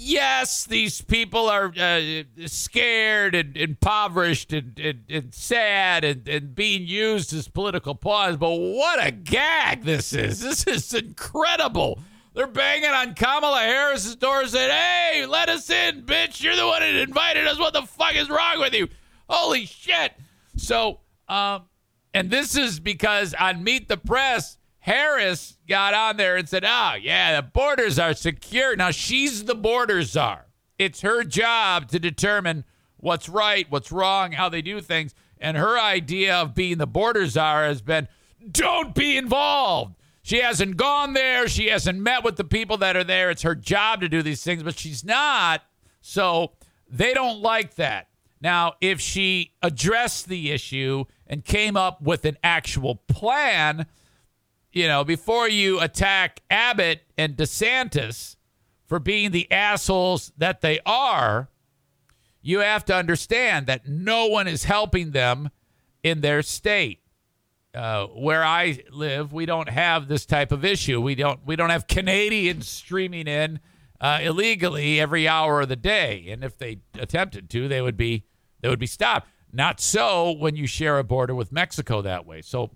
yes, 0.00 0.64
these 0.64 1.00
people 1.02 1.48
are 1.48 1.72
uh, 1.78 2.22
scared 2.46 3.34
and 3.34 3.56
impoverished 3.56 4.52
and, 4.52 4.78
and, 4.78 5.04
and 5.08 5.34
sad 5.34 6.04
and, 6.04 6.26
and, 6.26 6.54
being 6.54 6.86
used 6.86 7.32
as 7.34 7.48
political 7.48 7.94
pawns. 7.94 8.36
But 8.36 8.50
what 8.50 9.04
a 9.04 9.10
gag 9.10 9.84
this 9.84 10.12
is! 10.12 10.40
This 10.40 10.66
is 10.66 10.94
incredible. 10.94 12.00
They're 12.32 12.46
banging 12.46 12.90
on 12.90 13.14
Kamala 13.14 13.60
Harris's 13.60 14.16
door 14.16 14.46
saying, 14.46 14.70
Hey, 14.70 15.26
let 15.26 15.48
us 15.48 15.68
in, 15.68 16.02
bitch. 16.02 16.42
You're 16.42 16.56
the 16.56 16.66
one 16.66 16.80
that 16.80 16.94
invited 16.94 17.46
us. 17.46 17.58
What 17.58 17.72
the 17.72 17.82
fuck 17.82 18.14
is 18.14 18.30
wrong 18.30 18.60
with 18.60 18.72
you? 18.72 18.88
Holy 19.28 19.66
shit. 19.66 20.12
So, 20.56 21.00
um, 21.28 21.64
and 22.14 22.30
this 22.30 22.56
is 22.56 22.80
because 22.80 23.34
on 23.34 23.62
Meet 23.64 23.88
the 23.88 23.96
Press, 23.96 24.58
Harris 24.90 25.56
got 25.68 25.94
on 25.94 26.16
there 26.16 26.34
and 26.34 26.48
said, 26.48 26.64
Oh, 26.64 26.94
yeah, 27.00 27.40
the 27.40 27.46
borders 27.46 27.96
are 27.96 28.12
secure. 28.12 28.74
Now 28.74 28.90
she's 28.90 29.44
the 29.44 29.54
border 29.54 30.02
czar. 30.02 30.46
It's 30.80 31.02
her 31.02 31.22
job 31.22 31.88
to 31.90 32.00
determine 32.00 32.64
what's 32.96 33.28
right, 33.28 33.70
what's 33.70 33.92
wrong, 33.92 34.32
how 34.32 34.48
they 34.48 34.62
do 34.62 34.80
things. 34.80 35.14
And 35.38 35.56
her 35.56 35.78
idea 35.78 36.34
of 36.34 36.56
being 36.56 36.78
the 36.78 36.88
border 36.88 37.26
czar 37.26 37.66
has 37.66 37.80
been 37.80 38.08
don't 38.50 38.92
be 38.92 39.16
involved. 39.16 39.94
She 40.22 40.38
hasn't 40.40 40.76
gone 40.76 41.12
there. 41.12 41.46
She 41.46 41.68
hasn't 41.68 42.00
met 42.00 42.24
with 42.24 42.34
the 42.34 42.42
people 42.42 42.76
that 42.78 42.96
are 42.96 43.04
there. 43.04 43.30
It's 43.30 43.42
her 43.42 43.54
job 43.54 44.00
to 44.00 44.08
do 44.08 44.22
these 44.22 44.42
things, 44.42 44.64
but 44.64 44.76
she's 44.76 45.04
not. 45.04 45.62
So 46.00 46.54
they 46.88 47.14
don't 47.14 47.40
like 47.40 47.76
that. 47.76 48.08
Now, 48.40 48.72
if 48.80 49.00
she 49.00 49.52
addressed 49.62 50.26
the 50.26 50.50
issue 50.50 51.04
and 51.28 51.44
came 51.44 51.76
up 51.76 52.02
with 52.02 52.24
an 52.24 52.38
actual 52.42 52.96
plan, 53.06 53.86
you 54.72 54.86
know, 54.86 55.04
before 55.04 55.48
you 55.48 55.80
attack 55.80 56.40
Abbott 56.50 57.02
and 57.18 57.36
DeSantis 57.36 58.36
for 58.86 58.98
being 58.98 59.30
the 59.30 59.50
assholes 59.50 60.32
that 60.36 60.60
they 60.60 60.80
are, 60.86 61.48
you 62.42 62.60
have 62.60 62.84
to 62.86 62.94
understand 62.94 63.66
that 63.66 63.86
no 63.86 64.26
one 64.26 64.48
is 64.48 64.64
helping 64.64 65.10
them 65.10 65.50
in 66.02 66.20
their 66.20 66.42
state 66.42 67.00
uh, 67.74 68.06
where 68.06 68.44
I 68.44 68.80
live, 68.90 69.32
we 69.32 69.46
don't 69.46 69.68
have 69.68 70.08
this 70.08 70.26
type 70.26 70.52
of 70.52 70.64
issue. 70.64 71.00
We 71.00 71.14
don't 71.14 71.40
we 71.46 71.56
don't 71.56 71.70
have 71.70 71.86
Canadians 71.86 72.68
streaming 72.68 73.26
in 73.26 73.60
uh, 74.00 74.18
illegally 74.22 75.00
every 75.00 75.28
hour 75.28 75.60
of 75.60 75.68
the 75.68 75.76
day, 75.76 76.26
and 76.30 76.42
if 76.42 76.58
they 76.58 76.78
attempted 76.98 77.48
to, 77.50 77.68
they 77.68 77.80
would 77.80 77.96
be 77.96 78.24
they 78.60 78.68
would 78.68 78.78
be 78.78 78.86
stopped. 78.86 79.28
Not 79.52 79.80
so 79.80 80.32
when 80.32 80.56
you 80.56 80.66
share 80.66 80.98
a 80.98 81.04
border 81.04 81.34
with 81.34 81.50
Mexico 81.52 82.02
that 82.02 82.24
way. 82.24 82.40
So 82.40 82.70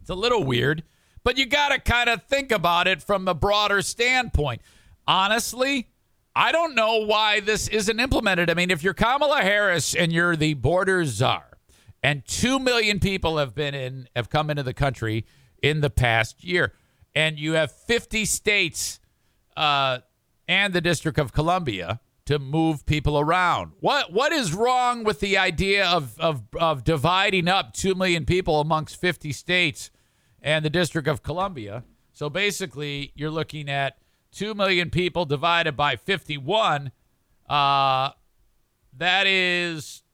it's 0.00 0.10
a 0.10 0.14
little 0.14 0.42
weird, 0.42 0.82
but 1.24 1.38
you 1.38 1.46
got 1.46 1.70
to 1.70 1.80
kind 1.80 2.08
of 2.08 2.22
think 2.24 2.52
about 2.52 2.86
it 2.86 3.02
from 3.02 3.26
a 3.26 3.34
broader 3.34 3.82
standpoint. 3.82 4.60
Honestly, 5.06 5.88
I 6.36 6.52
don't 6.52 6.74
know 6.74 7.04
why 7.04 7.40
this 7.40 7.68
isn't 7.68 7.98
implemented. 7.98 8.50
I 8.50 8.54
mean, 8.54 8.70
if 8.70 8.82
you're 8.82 8.94
Kamala 8.94 9.40
Harris 9.42 9.94
and 9.94 10.12
you're 10.12 10.36
the 10.36 10.54
border 10.54 11.04
czar, 11.04 11.58
and 12.02 12.24
two 12.26 12.58
million 12.58 13.00
people 13.00 13.38
have 13.38 13.54
been 13.54 13.74
in 13.74 14.08
have 14.14 14.28
come 14.28 14.50
into 14.50 14.62
the 14.62 14.74
country 14.74 15.24
in 15.62 15.80
the 15.80 15.90
past 15.90 16.44
year, 16.44 16.72
and 17.14 17.38
you 17.38 17.52
have 17.52 17.72
50 17.72 18.26
states 18.26 19.00
uh, 19.56 20.00
and 20.46 20.74
the 20.74 20.80
District 20.80 21.18
of 21.18 21.32
Columbia 21.32 22.00
to 22.26 22.38
move 22.38 22.84
people 22.84 23.18
around. 23.18 23.72
What 23.80 24.12
what 24.12 24.32
is 24.32 24.52
wrong 24.52 25.04
with 25.04 25.20
the 25.20 25.38
idea 25.38 25.86
of 25.86 26.18
of 26.18 26.42
of 26.58 26.84
dividing 26.84 27.48
up 27.48 27.72
two 27.72 27.94
million 27.94 28.24
people 28.26 28.60
amongst 28.60 29.00
50 29.00 29.32
states 29.32 29.90
and 30.44 30.64
the 30.64 30.70
District 30.70 31.08
of 31.08 31.24
Columbia? 31.24 31.82
So 32.12 32.30
basically, 32.30 33.10
you're 33.16 33.30
looking 33.30 33.68
at 33.68 33.98
2 34.32 34.54
million 34.54 34.90
people 34.90 35.24
divided 35.24 35.76
by 35.76 35.96
51. 35.96 36.92
Uh, 37.48 38.10
that 38.96 39.26
is, 39.26 40.04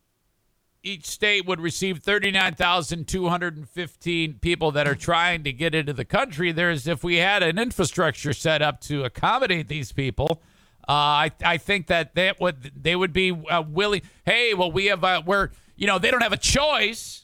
each 0.82 1.04
state 1.04 1.44
would 1.44 1.60
receive 1.60 1.98
39,215 1.98 4.38
people 4.40 4.72
that 4.72 4.88
are 4.88 4.94
trying 4.94 5.44
to 5.44 5.52
get 5.52 5.74
into 5.74 5.92
the 5.92 6.06
country. 6.06 6.52
There's, 6.52 6.86
if 6.86 7.04
we 7.04 7.16
had 7.16 7.42
an 7.42 7.58
infrastructure 7.58 8.32
set 8.32 8.62
up 8.62 8.80
to 8.82 9.04
accommodate 9.04 9.68
these 9.68 9.92
people, 9.92 10.40
uh, 10.88 10.92
I, 10.92 11.30
I 11.44 11.58
think 11.58 11.88
that 11.88 12.14
they 12.14 12.32
would 12.40 12.72
they 12.82 12.96
would 12.96 13.12
be 13.12 13.30
uh, 13.30 13.62
willing. 13.62 14.00
Hey, 14.24 14.54
well, 14.54 14.72
we 14.72 14.86
have 14.86 15.04
uh, 15.04 15.20
we're 15.24 15.50
you 15.76 15.86
know 15.86 15.98
they 15.98 16.10
don't 16.10 16.22
have 16.22 16.32
a 16.32 16.38
choice, 16.38 17.19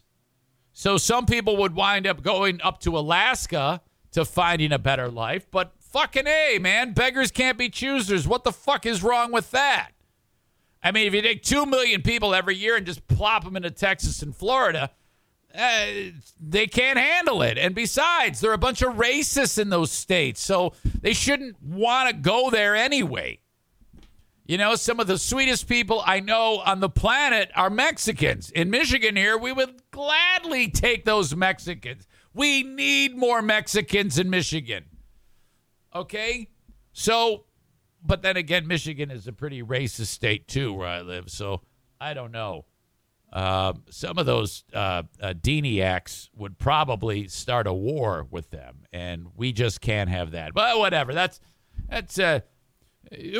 so 0.79 0.99
some 0.99 1.25
people 1.25 1.57
would 1.57 1.75
wind 1.75 2.07
up 2.07 2.23
going 2.23 2.61
up 2.61 2.81
to 2.81 2.99
Alaska 2.99 3.81
to 4.13 4.25
finding 4.25 4.73
a 4.73 4.79
better 4.79 5.09
life. 5.09 5.47
But 5.51 5.73
Fucking 5.97 6.27
A, 6.27 6.59
man. 6.61 6.93
Beggars 6.93 7.31
can't 7.31 7.57
be 7.57 7.71
choosers. 7.71 8.29
What 8.29 8.45
the 8.45 8.53
fuck 8.53 8.85
is 8.85 9.03
wrong 9.03 9.33
with 9.33 9.51
that? 9.53 9.93
I 10.83 10.93
mean, 10.93 11.07
if 11.07 11.15
you 11.15 11.23
take 11.23 11.43
2 11.43 11.65
million 11.65 12.03
people 12.03 12.35
every 12.35 12.55
year 12.55 12.77
and 12.77 12.85
just 12.85 13.09
plop 13.09 13.45
them 13.45 13.57
into 13.57 13.71
Texas 13.71 14.21
and 14.21 14.37
Florida, 14.37 14.91
uh, 15.55 15.87
they 16.39 16.67
can't 16.67 16.99
handle 16.99 17.41
it. 17.41 17.57
And 17.57 17.75
besides, 17.75 18.41
there 18.41 18.51
are 18.51 18.55
a 18.55 18.59
bunch 18.59 18.83
of 18.83 18.97
racists 18.97 19.59
in 19.59 19.71
those 19.71 19.91
states, 19.91 20.43
so 20.43 20.75
they 21.01 21.15
shouldn't 21.15 21.63
want 21.63 22.11
to 22.11 22.15
go 22.15 22.51
there 22.51 22.77
anyway. 22.77 23.39
You 24.47 24.59
know, 24.59 24.77
some 24.77 25.01
of 25.01 25.09
the 25.09 25.19
sweetest 25.19 25.69
people 25.69 26.03
I 26.07 26.21
know 26.21 26.63
on 26.65 26.79
the 26.79 26.89
planet 26.89 27.51
are 27.57 27.69
Mexicans. 27.69 28.51
In 28.51 28.71
Michigan, 28.71 29.17
here, 29.17 29.37
we 29.37 29.53
would 29.53 29.83
gladly 29.91 30.69
take 30.69 31.05
those 31.05 31.35
Mexicans. 31.35 32.07
We 32.33 32.63
need 32.63 33.17
more 33.17 33.43
Mexicans 33.43 34.19
in 34.19 34.31
Michigan. 34.31 34.85
Okay? 35.93 36.49
So, 36.93 37.47
but 38.05 38.23
then 38.23 38.37
again, 38.37 38.69
Michigan 38.69 39.11
is 39.11 39.27
a 39.27 39.33
pretty 39.33 39.65
racist 39.65 40.07
state 40.07 40.47
too, 40.47 40.73
where 40.73 40.87
I 40.87 41.01
live. 41.01 41.29
So 41.29 41.63
I 42.01 42.15
don't 42.15 42.31
know. 42.31 42.67
Uh, 43.33 43.73
some 43.91 44.17
of 44.17 44.27
those 44.27 44.63
uh, 44.73 45.03
uh, 45.21 45.35
Deniacs 45.35 46.29
would 46.37 46.57
probably 46.59 47.27
start 47.27 47.67
a 47.67 47.73
war 47.73 48.27
with 48.31 48.51
them, 48.51 48.85
and 48.93 49.27
we 49.35 49.53
just 49.53 49.81
can't 49.81 50.09
have 50.09 50.31
that. 50.31 50.55
But 50.55 50.79
whatever. 50.79 51.13
That's 51.13 51.41
that's 51.89 52.19
uh, 52.19 52.41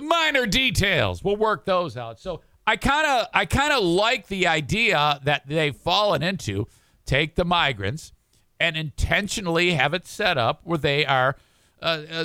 minor 0.03 0.47
details. 0.47 1.23
We'll 1.23 1.37
work 1.37 1.65
those 1.65 1.97
out. 1.97 2.21
So 2.21 2.43
I 2.67 2.77
kind 2.77 3.07
of 3.07 3.27
I 3.33 3.47
kind 3.47 3.73
of 3.73 3.83
like 3.83 4.27
the 4.29 4.47
idea 4.47 5.21
that 5.25 5.47
they've 5.47 5.77
fallen 5.77 6.23
into. 6.23 6.67
Take 7.05 7.37
the 7.37 7.45
migrants 7.45 8.13
and 8.59 8.77
intentionally 8.77 9.73
have 9.73 9.95
it 9.95 10.07
set 10.07 10.37
up 10.37 10.61
where 10.65 10.79
they 10.79 11.07
are 11.07 11.37
uh, 11.81 12.03
uh, 12.11 12.25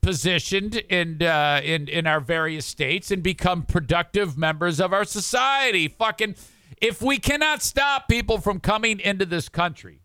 positioned 0.00 0.76
in 0.76 1.22
uh, 1.22 1.60
in 1.62 1.88
in 1.88 2.06
our 2.06 2.20
various 2.20 2.64
states 2.64 3.10
and 3.10 3.22
become 3.22 3.62
productive 3.62 4.38
members 4.38 4.80
of 4.80 4.92
our 4.92 5.04
society. 5.04 5.88
Fucking, 5.88 6.36
if 6.80 7.02
we 7.02 7.18
cannot 7.18 7.62
stop 7.62 8.08
people 8.08 8.38
from 8.38 8.60
coming 8.60 9.00
into 9.00 9.26
this 9.26 9.48
country, 9.48 10.00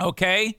okay. 0.00 0.58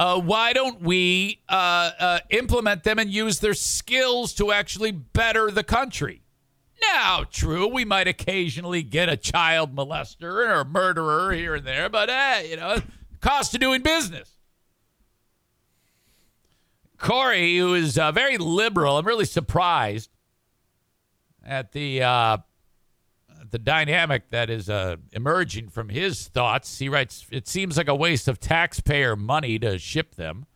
Uh, 0.00 0.18
why 0.18 0.54
don't 0.54 0.80
we 0.80 1.42
uh, 1.50 1.90
uh, 1.98 2.18
implement 2.30 2.84
them 2.84 2.98
and 2.98 3.10
use 3.10 3.40
their 3.40 3.52
skills 3.52 4.32
to 4.32 4.50
actually 4.50 4.90
better 4.90 5.50
the 5.50 5.62
country? 5.62 6.22
Now, 6.80 7.26
true, 7.30 7.66
we 7.66 7.84
might 7.84 8.08
occasionally 8.08 8.82
get 8.82 9.10
a 9.10 9.16
child 9.18 9.76
molester 9.76 10.22
or 10.22 10.60
a 10.60 10.64
murderer 10.64 11.32
here 11.34 11.54
and 11.54 11.66
there, 11.66 11.90
but 11.90 12.08
eh, 12.08 12.46
you 12.48 12.56
know, 12.56 12.78
cost 13.20 13.52
of 13.52 13.60
doing 13.60 13.82
business. 13.82 14.38
Corey, 16.96 17.58
who 17.58 17.74
is 17.74 17.98
uh, 17.98 18.10
very 18.10 18.38
liberal, 18.38 18.96
I'm 18.96 19.06
really 19.06 19.26
surprised 19.26 20.08
at 21.44 21.72
the 21.72 22.02
uh, 22.02 22.38
the 23.50 23.58
dynamic 23.58 24.30
that 24.30 24.50
is 24.50 24.68
uh, 24.68 24.96
emerging 25.12 25.68
from 25.68 25.88
his 25.88 26.28
thoughts. 26.28 26.78
He 26.78 26.88
writes, 26.88 27.26
"It 27.30 27.48
seems 27.48 27.76
like 27.76 27.88
a 27.88 27.94
waste 27.94 28.28
of 28.28 28.40
taxpayer 28.40 29.16
money 29.16 29.58
to 29.58 29.78
ship 29.78 30.14
them." 30.14 30.46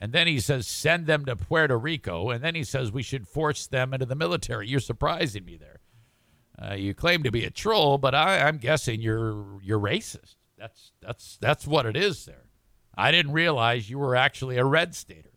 And 0.00 0.12
then 0.12 0.26
he 0.26 0.40
says, 0.40 0.66
send 0.66 1.06
them 1.06 1.26
to 1.26 1.36
Puerto 1.36 1.78
Rico. 1.78 2.30
And 2.30 2.42
then 2.42 2.54
he 2.54 2.64
says, 2.64 2.90
we 2.90 3.02
should 3.02 3.28
force 3.28 3.66
them 3.66 3.92
into 3.92 4.06
the 4.06 4.14
military. 4.14 4.66
You're 4.66 4.80
surprising 4.80 5.44
me 5.44 5.58
there. 5.58 5.80
Uh, 6.60 6.74
you 6.74 6.94
claim 6.94 7.22
to 7.22 7.30
be 7.30 7.44
a 7.44 7.50
troll, 7.50 7.98
but 7.98 8.14
I, 8.14 8.36
am 8.48 8.58
guessing 8.58 9.00
you're 9.00 9.60
you're 9.62 9.80
racist. 9.80 10.36
That's 10.58 10.92
that's 11.00 11.38
that's 11.40 11.66
what 11.66 11.86
it 11.86 11.96
is 11.96 12.26
there. 12.26 12.44
I 12.94 13.12
didn't 13.12 13.32
realize 13.32 13.88
you 13.88 13.98
were 13.98 14.14
actually 14.14 14.58
a 14.58 14.64
red 14.64 14.94
stater. 14.94 15.30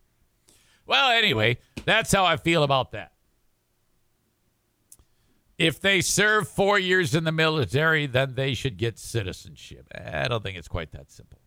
Well, 0.86 1.12
anyway, 1.12 1.60
that's 1.86 2.12
how 2.12 2.26
I 2.26 2.36
feel 2.36 2.64
about 2.64 2.92
that. 2.92 3.13
If 5.58 5.80
they 5.80 6.02
serve 6.02 6.48
four 6.48 6.80
years 6.80 7.14
in 7.14 7.24
the 7.24 7.32
military, 7.32 8.08
then 8.08 8.34
they 8.36 8.54
should 8.54 8.78
get 8.78 8.98
citizenship. 8.98 9.88
I 9.94 10.28
don't 10.28 10.44
think 10.44 10.58
it's 10.58 10.68
quite 10.68 10.92
that 10.92 11.12
simple. 11.12 11.40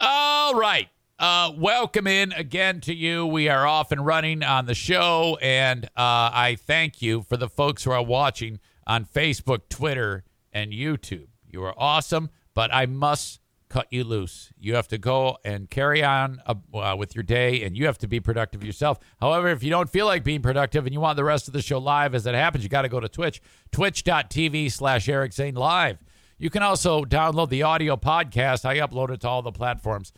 All 0.00 0.54
right. 0.54 0.88
Uh, 1.18 1.52
welcome 1.56 2.06
in 2.06 2.32
again 2.32 2.80
to 2.80 2.94
you. 2.94 3.26
We 3.26 3.48
are 3.48 3.66
off 3.66 3.90
and 3.90 4.06
running 4.06 4.44
on 4.44 4.66
the 4.66 4.74
show, 4.74 5.36
and 5.42 5.84
uh, 5.86 5.88
I 5.96 6.56
thank 6.60 7.02
you 7.02 7.22
for 7.22 7.36
the 7.36 7.48
folks 7.48 7.82
who 7.82 7.90
are 7.90 8.04
watching 8.04 8.60
on 8.86 9.04
Facebook, 9.04 9.68
Twitter, 9.68 10.24
and 10.52 10.72
YouTube. 10.72 11.26
You 11.44 11.64
are 11.64 11.74
awesome, 11.76 12.30
but 12.54 12.72
I 12.72 12.86
must 12.86 13.40
cut 13.68 13.86
you 13.90 14.04
loose. 14.04 14.52
You 14.58 14.74
have 14.74 14.88
to 14.88 14.98
go 14.98 15.38
and 15.44 15.68
carry 15.68 16.02
on 16.02 16.40
uh, 16.46 16.54
uh, 16.74 16.96
with 16.98 17.14
your 17.14 17.22
day, 17.22 17.62
and 17.62 17.76
you 17.76 17.86
have 17.86 17.98
to 17.98 18.08
be 18.08 18.20
productive 18.20 18.64
yourself. 18.64 18.98
However, 19.20 19.48
if 19.48 19.62
you 19.62 19.70
don't 19.70 19.90
feel 19.90 20.06
like 20.06 20.24
being 20.24 20.42
productive 20.42 20.86
and 20.86 20.94
you 20.94 21.00
want 21.00 21.16
the 21.16 21.24
rest 21.24 21.48
of 21.48 21.54
the 21.54 21.62
show 21.62 21.78
live 21.78 22.14
as 22.14 22.26
it 22.26 22.34
happens, 22.34 22.64
you 22.64 22.70
got 22.70 22.82
to 22.82 22.88
go 22.88 23.00
to 23.00 23.08
Twitch, 23.08 23.40
twitch.tv 23.72 24.72
slash 24.72 25.08
Eric 25.08 25.32
Zane 25.32 25.54
Live. 25.54 25.98
You 26.38 26.50
can 26.50 26.62
also 26.62 27.04
download 27.04 27.48
the 27.48 27.62
audio 27.62 27.96
podcast. 27.96 28.64
I 28.64 28.78
upload 28.78 29.10
it 29.10 29.20
to 29.20 29.28
all 29.28 29.42
the 29.42 29.52
platforms 29.52 30.12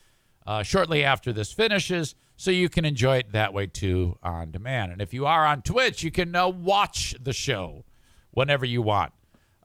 uh, 0.46 0.62
shortly 0.62 1.02
after 1.02 1.32
this 1.32 1.52
finishes, 1.52 2.14
so 2.36 2.50
you 2.50 2.68
can 2.68 2.84
enjoy 2.84 3.18
it 3.18 3.32
that 3.32 3.52
way 3.52 3.66
too 3.66 4.18
on 4.22 4.50
demand. 4.50 4.92
And 4.92 5.00
if 5.00 5.14
you 5.14 5.26
are 5.26 5.46
on 5.46 5.62
Twitch, 5.62 6.02
you 6.02 6.10
can 6.10 6.34
uh, 6.36 6.48
watch 6.48 7.14
the 7.20 7.32
show 7.32 7.84
whenever 8.30 8.64
you 8.64 8.82
want 8.82 9.12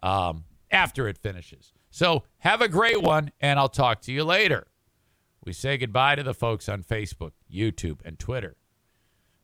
um, 0.01 0.45
after 0.71 1.07
it 1.07 1.17
finishes. 1.17 1.74
So 1.95 2.23
have 2.39 2.59
a 2.59 2.67
great 2.67 3.01
one, 3.01 3.31
and 3.39 3.57
I'll 3.57 3.69
talk 3.69 4.01
to 4.01 4.11
you 4.11 4.25
later. 4.25 4.67
We 5.45 5.53
say 5.53 5.77
goodbye 5.77 6.15
to 6.15 6.23
the 6.23 6.33
folks 6.33 6.67
on 6.67 6.83
Facebook, 6.83 7.31
YouTube, 7.49 7.99
and 8.03 8.19
Twitter. 8.19 8.57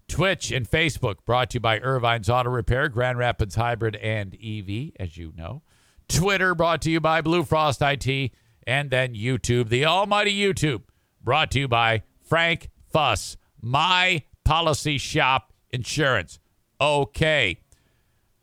Twitch 0.10 0.52
and 0.52 0.70
Facebook 0.70 1.24
brought 1.26 1.52
to 1.52 1.56
you 1.56 1.60
by 1.62 1.80
Ervine's 1.80 2.30
Auto 2.30 2.50
Repair, 2.50 2.90
Grand 2.90 3.18
Rapids 3.18 3.56
Hybrid 3.56 3.96
and 3.96 4.36
EV, 4.36 4.92
as 5.00 5.16
you 5.16 5.32
know. 5.38 5.62
Twitter 6.10 6.54
brought 6.54 6.82
to 6.82 6.92
you 6.92 7.00
by 7.00 7.22
Blue 7.22 7.46
Frost 7.46 7.82
IT, 7.82 8.34
and 8.68 8.90
then 8.90 9.16
YouTube, 9.16 9.70
the 9.70 9.86
almighty 9.86 10.38
YouTube, 10.38 10.82
brought 11.24 11.52
to 11.52 11.60
you 11.60 11.70
by 11.70 12.04
Frank 12.22 12.70
Fuss, 12.92 13.38
My 13.62 14.24
Policy 14.44 14.98
Shop 14.98 15.54
Insurance. 15.70 16.38
Okay. 16.82 17.62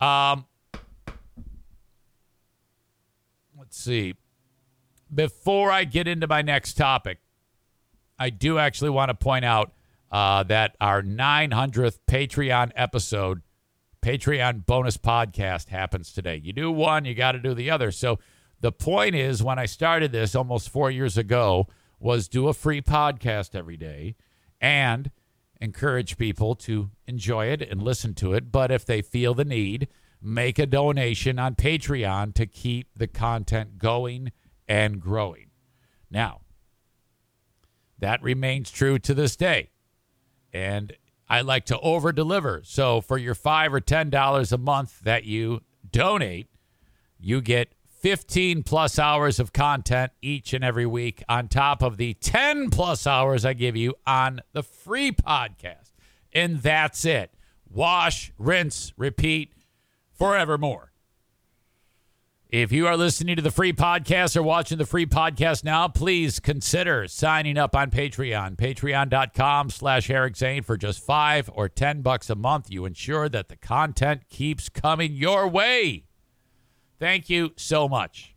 Um, 0.01 0.47
let's 3.69 3.77
see. 3.77 4.15
Before 5.15 5.71
I 5.71 5.85
get 5.85 6.09
into 6.09 6.27
my 6.27 6.41
next 6.41 6.73
topic, 6.73 7.19
I 8.19 8.31
do 8.31 8.57
actually 8.57 8.89
want 8.89 9.11
to 9.11 9.15
point 9.15 9.45
out 9.45 9.75
uh, 10.11 10.43
that 10.45 10.75
our 10.81 11.03
900th 11.03 11.99
Patreon 12.09 12.71
episode, 12.75 13.43
Patreon 14.01 14.65
bonus 14.65 14.97
podcast, 14.97 15.69
happens 15.69 16.15
today. 16.15 16.41
You 16.43 16.55
do 16.55 16.71
one, 16.71 17.05
you 17.05 17.15
got 17.15 17.33
to 17.33 17.39
do 17.41 17.53
the 17.53 17.71
other. 17.71 17.91
So 17.91 18.19
the 18.59 18.73
point 18.73 19.15
is, 19.15 19.43
when 19.43 19.59
I 19.59 19.67
started 19.67 20.13
this 20.13 20.35
almost 20.35 20.71
four 20.71 20.91
years 20.91 21.19
ago, 21.19 21.67
was 22.01 22.27
do 22.27 22.49
a 22.49 22.55
free 22.55 22.81
podcast 22.81 23.55
every 23.55 23.77
day 23.77 24.17
and 24.63 25.11
encourage 25.61 26.17
people 26.17 26.55
to 26.55 26.89
enjoy 27.07 27.49
it 27.49 27.61
and 27.61 27.83
listen 27.83 28.15
to 28.15 28.33
it. 28.33 28.51
But 28.51 28.71
if 28.71 28.87
they 28.87 29.03
feel 29.03 29.35
the 29.35 29.45
need, 29.45 29.89
make 30.21 30.59
a 30.59 30.67
donation 30.67 31.39
on 31.39 31.55
Patreon 31.55 32.35
to 32.35 32.47
keep 32.47 32.89
the 32.97 33.07
content 33.07 33.79
going 33.79 34.33
and 34.69 35.01
growing. 35.01 35.51
Now, 36.11 36.41
that 37.99 38.23
remains 38.23 38.71
true 38.71 38.99
to 39.01 39.15
this 39.15 39.37
day. 39.37 39.71
And 40.53 40.93
I 41.29 41.43
like 41.43 41.67
to 41.67 41.79
over 41.81 42.13
deliver. 42.13 42.63
So 42.65 43.01
for 43.01 43.19
your 43.19 43.35
five 43.35 43.75
or 43.75 43.81
ten 43.81 44.11
dollars 44.11 44.53
a 44.53 44.59
month 44.59 45.01
that 45.01 45.25
you 45.25 45.61
donate, 45.91 46.49
you 47.19 47.41
get 47.41 47.75
15 48.01 48.63
plus 48.63 48.99
hours 48.99 49.41
of 49.41 49.53
content 49.53 50.13
each 50.23 50.55
and 50.55 50.63
every 50.63 50.87
week 50.87 51.23
on 51.29 51.49
top 51.49 51.83
of 51.83 51.97
the 51.97 52.15
10 52.15 52.71
plus 52.71 53.07
hours 53.07 53.45
I 53.45 53.55
give 53.55 53.77
you 53.77 53.95
on 54.07 54.41
the 54.53 54.63
free 54.63 55.11
podcast. 55.11 55.93
And 56.33 56.63
that's 56.63 57.05
it. 57.05 57.35
Wash, 57.69 58.33
rinse, 58.39 58.93
repeat 58.97 59.53
forevermore. 60.19 60.93
If 62.51 62.73
you 62.73 62.87
are 62.87 62.97
listening 62.97 63.37
to 63.37 63.43
the 63.43 63.51
free 63.51 63.75
podcast 63.75 64.35
or 64.35 64.43
watching 64.43 64.79
the 64.79 64.87
free 64.87 65.05
podcast 65.05 65.65
now, 65.65 65.87
please 65.87 66.41
consider 66.41 67.07
signing 67.07 67.59
up 67.59 67.77
on 67.77 67.91
Patreon. 67.91 68.57
Patreon.com 68.57 69.69
slash 69.69 70.09
Eric 70.09 70.35
Zane 70.35 70.63
for 70.63 70.79
just 70.79 71.05
five 71.05 71.51
or 71.53 71.69
ten 71.69 72.01
bucks 72.01 72.31
a 72.31 72.35
month. 72.35 72.71
You 72.71 72.87
ensure 72.87 73.29
that 73.29 73.49
the 73.49 73.57
content 73.57 74.31
keeps 74.31 74.71
coming 74.71 75.13
your 75.13 75.47
way. 75.47 76.07
Thank 76.99 77.29
you 77.29 77.53
so 77.57 77.87
much. 77.87 78.35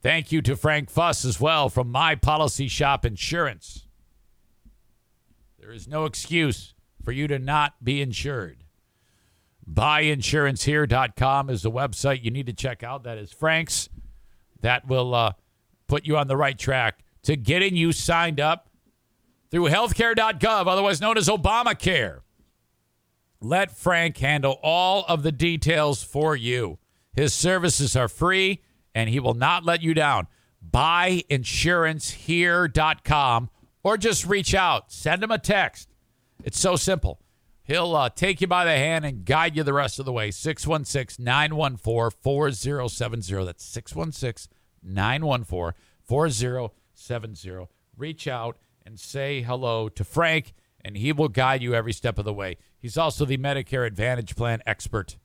Thank 0.00 0.32
you 0.32 0.40
to 0.42 0.56
Frank 0.56 0.88
Fuss 0.88 1.26
as 1.26 1.38
well 1.38 1.68
from 1.68 1.92
My 1.92 2.14
Policy 2.14 2.68
Shop 2.68 3.04
Insurance. 3.04 3.86
There 5.60 5.72
is 5.72 5.86
no 5.86 6.06
excuse 6.06 6.72
for 7.04 7.12
you 7.12 7.26
to 7.28 7.38
not 7.38 7.84
be 7.84 8.00
insured. 8.00 8.64
Buyinsurancehere.com 9.72 11.50
is 11.50 11.62
the 11.62 11.70
website 11.70 12.22
you 12.22 12.30
need 12.30 12.46
to 12.46 12.52
check 12.52 12.82
out. 12.82 13.04
That 13.04 13.18
is 13.18 13.32
Frank's. 13.32 13.88
That 14.60 14.86
will 14.86 15.14
uh, 15.14 15.32
put 15.88 16.06
you 16.06 16.16
on 16.16 16.28
the 16.28 16.36
right 16.36 16.58
track 16.58 17.04
to 17.24 17.36
getting 17.36 17.76
you 17.76 17.92
signed 17.92 18.40
up 18.40 18.70
through 19.50 19.68
healthcare.gov, 19.68 20.66
otherwise 20.66 21.00
known 21.00 21.18
as 21.18 21.28
Obamacare. 21.28 22.20
Let 23.40 23.76
Frank 23.76 24.16
handle 24.18 24.58
all 24.62 25.04
of 25.08 25.22
the 25.22 25.32
details 25.32 26.02
for 26.02 26.36
you. 26.36 26.78
His 27.12 27.34
services 27.34 27.96
are 27.96 28.08
free 28.08 28.62
and 28.94 29.10
he 29.10 29.20
will 29.20 29.34
not 29.34 29.64
let 29.64 29.82
you 29.82 29.94
down. 29.94 30.26
Buyinsurancehere.com 30.68 33.50
or 33.82 33.96
just 33.96 34.26
reach 34.26 34.54
out, 34.54 34.90
send 34.90 35.22
him 35.22 35.30
a 35.30 35.38
text. 35.38 35.88
It's 36.44 36.58
so 36.58 36.76
simple. 36.76 37.20
He'll 37.66 37.96
uh, 37.96 38.10
take 38.10 38.40
you 38.40 38.46
by 38.46 38.64
the 38.64 38.76
hand 38.76 39.04
and 39.04 39.24
guide 39.24 39.56
you 39.56 39.64
the 39.64 39.72
rest 39.72 39.98
of 39.98 40.04
the 40.04 40.12
way. 40.12 40.30
616 40.30 41.22
914 41.24 42.16
4070. 42.22 43.44
That's 43.44 43.64
616 43.64 44.56
914 44.84 45.76
4070. 46.04 47.66
Reach 47.96 48.28
out 48.28 48.58
and 48.84 49.00
say 49.00 49.42
hello 49.42 49.88
to 49.88 50.04
Frank, 50.04 50.54
and 50.84 50.96
he 50.96 51.12
will 51.12 51.28
guide 51.28 51.60
you 51.60 51.74
every 51.74 51.92
step 51.92 52.18
of 52.18 52.24
the 52.24 52.32
way. 52.32 52.56
He's 52.78 52.96
also 52.96 53.24
the 53.24 53.36
Medicare 53.36 53.84
Advantage 53.84 54.36
Plan 54.36 54.62
expert 54.64 55.16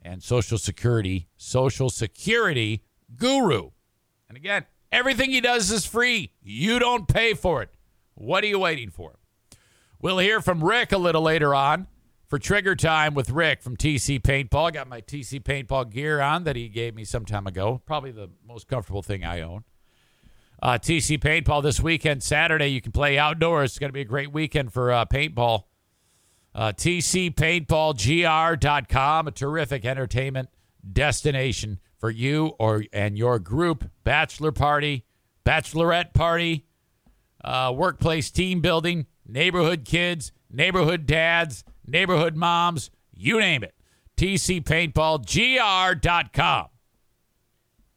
and 0.00 0.22
Social 0.22 0.58
Security, 0.58 1.26
Social 1.36 1.90
Security 1.90 2.84
guru. 3.16 3.70
And 4.28 4.36
again, 4.36 4.66
everything 4.92 5.30
he 5.32 5.40
does 5.40 5.72
is 5.72 5.86
free. 5.86 6.34
You 6.40 6.78
don't 6.78 7.08
pay 7.08 7.34
for 7.34 7.62
it. 7.62 7.70
What 8.14 8.44
are 8.44 8.48
you 8.48 8.60
waiting 8.60 8.90
for? 8.90 9.19
We'll 10.02 10.18
hear 10.18 10.40
from 10.40 10.64
Rick 10.64 10.92
a 10.92 10.98
little 10.98 11.20
later 11.20 11.54
on 11.54 11.86
for 12.26 12.38
Trigger 12.38 12.74
Time 12.74 13.12
with 13.12 13.28
Rick 13.28 13.60
from 13.60 13.76
TC 13.76 14.22
Paintball. 14.22 14.68
I 14.68 14.70
got 14.70 14.88
my 14.88 15.02
TC 15.02 15.42
Paintball 15.42 15.90
gear 15.90 16.22
on 16.22 16.44
that 16.44 16.56
he 16.56 16.70
gave 16.70 16.94
me 16.94 17.04
some 17.04 17.26
time 17.26 17.46
ago. 17.46 17.82
Probably 17.84 18.10
the 18.10 18.30
most 18.48 18.66
comfortable 18.66 19.02
thing 19.02 19.26
I 19.26 19.42
own. 19.42 19.64
Uh, 20.62 20.78
TC 20.78 21.18
Paintball 21.18 21.62
this 21.62 21.80
weekend, 21.80 22.22
Saturday. 22.22 22.68
You 22.68 22.80
can 22.80 22.92
play 22.92 23.18
outdoors. 23.18 23.72
It's 23.72 23.78
going 23.78 23.90
to 23.90 23.92
be 23.92 24.00
a 24.00 24.06
great 24.06 24.32
weekend 24.32 24.72
for 24.72 24.90
uh, 24.90 25.04
paintball. 25.04 25.64
Uh, 26.54 26.72
TCPaintballGR.com, 26.72 29.28
a 29.28 29.32
terrific 29.32 29.84
entertainment 29.84 30.48
destination 30.90 31.78
for 31.98 32.08
you 32.08 32.54
or 32.58 32.84
and 32.94 33.18
your 33.18 33.38
group. 33.38 33.90
Bachelor 34.02 34.52
party, 34.52 35.04
bachelorette 35.44 36.14
party, 36.14 36.64
uh, 37.44 37.70
workplace 37.76 38.30
team 38.30 38.62
building 38.62 39.04
neighborhood 39.32 39.84
kids, 39.84 40.32
neighborhood 40.50 41.06
dads, 41.06 41.64
neighborhood 41.86 42.36
moms, 42.36 42.90
you 43.12 43.38
name 43.38 43.62
it. 43.62 43.74
TCPaintballGR.com. 44.16 46.66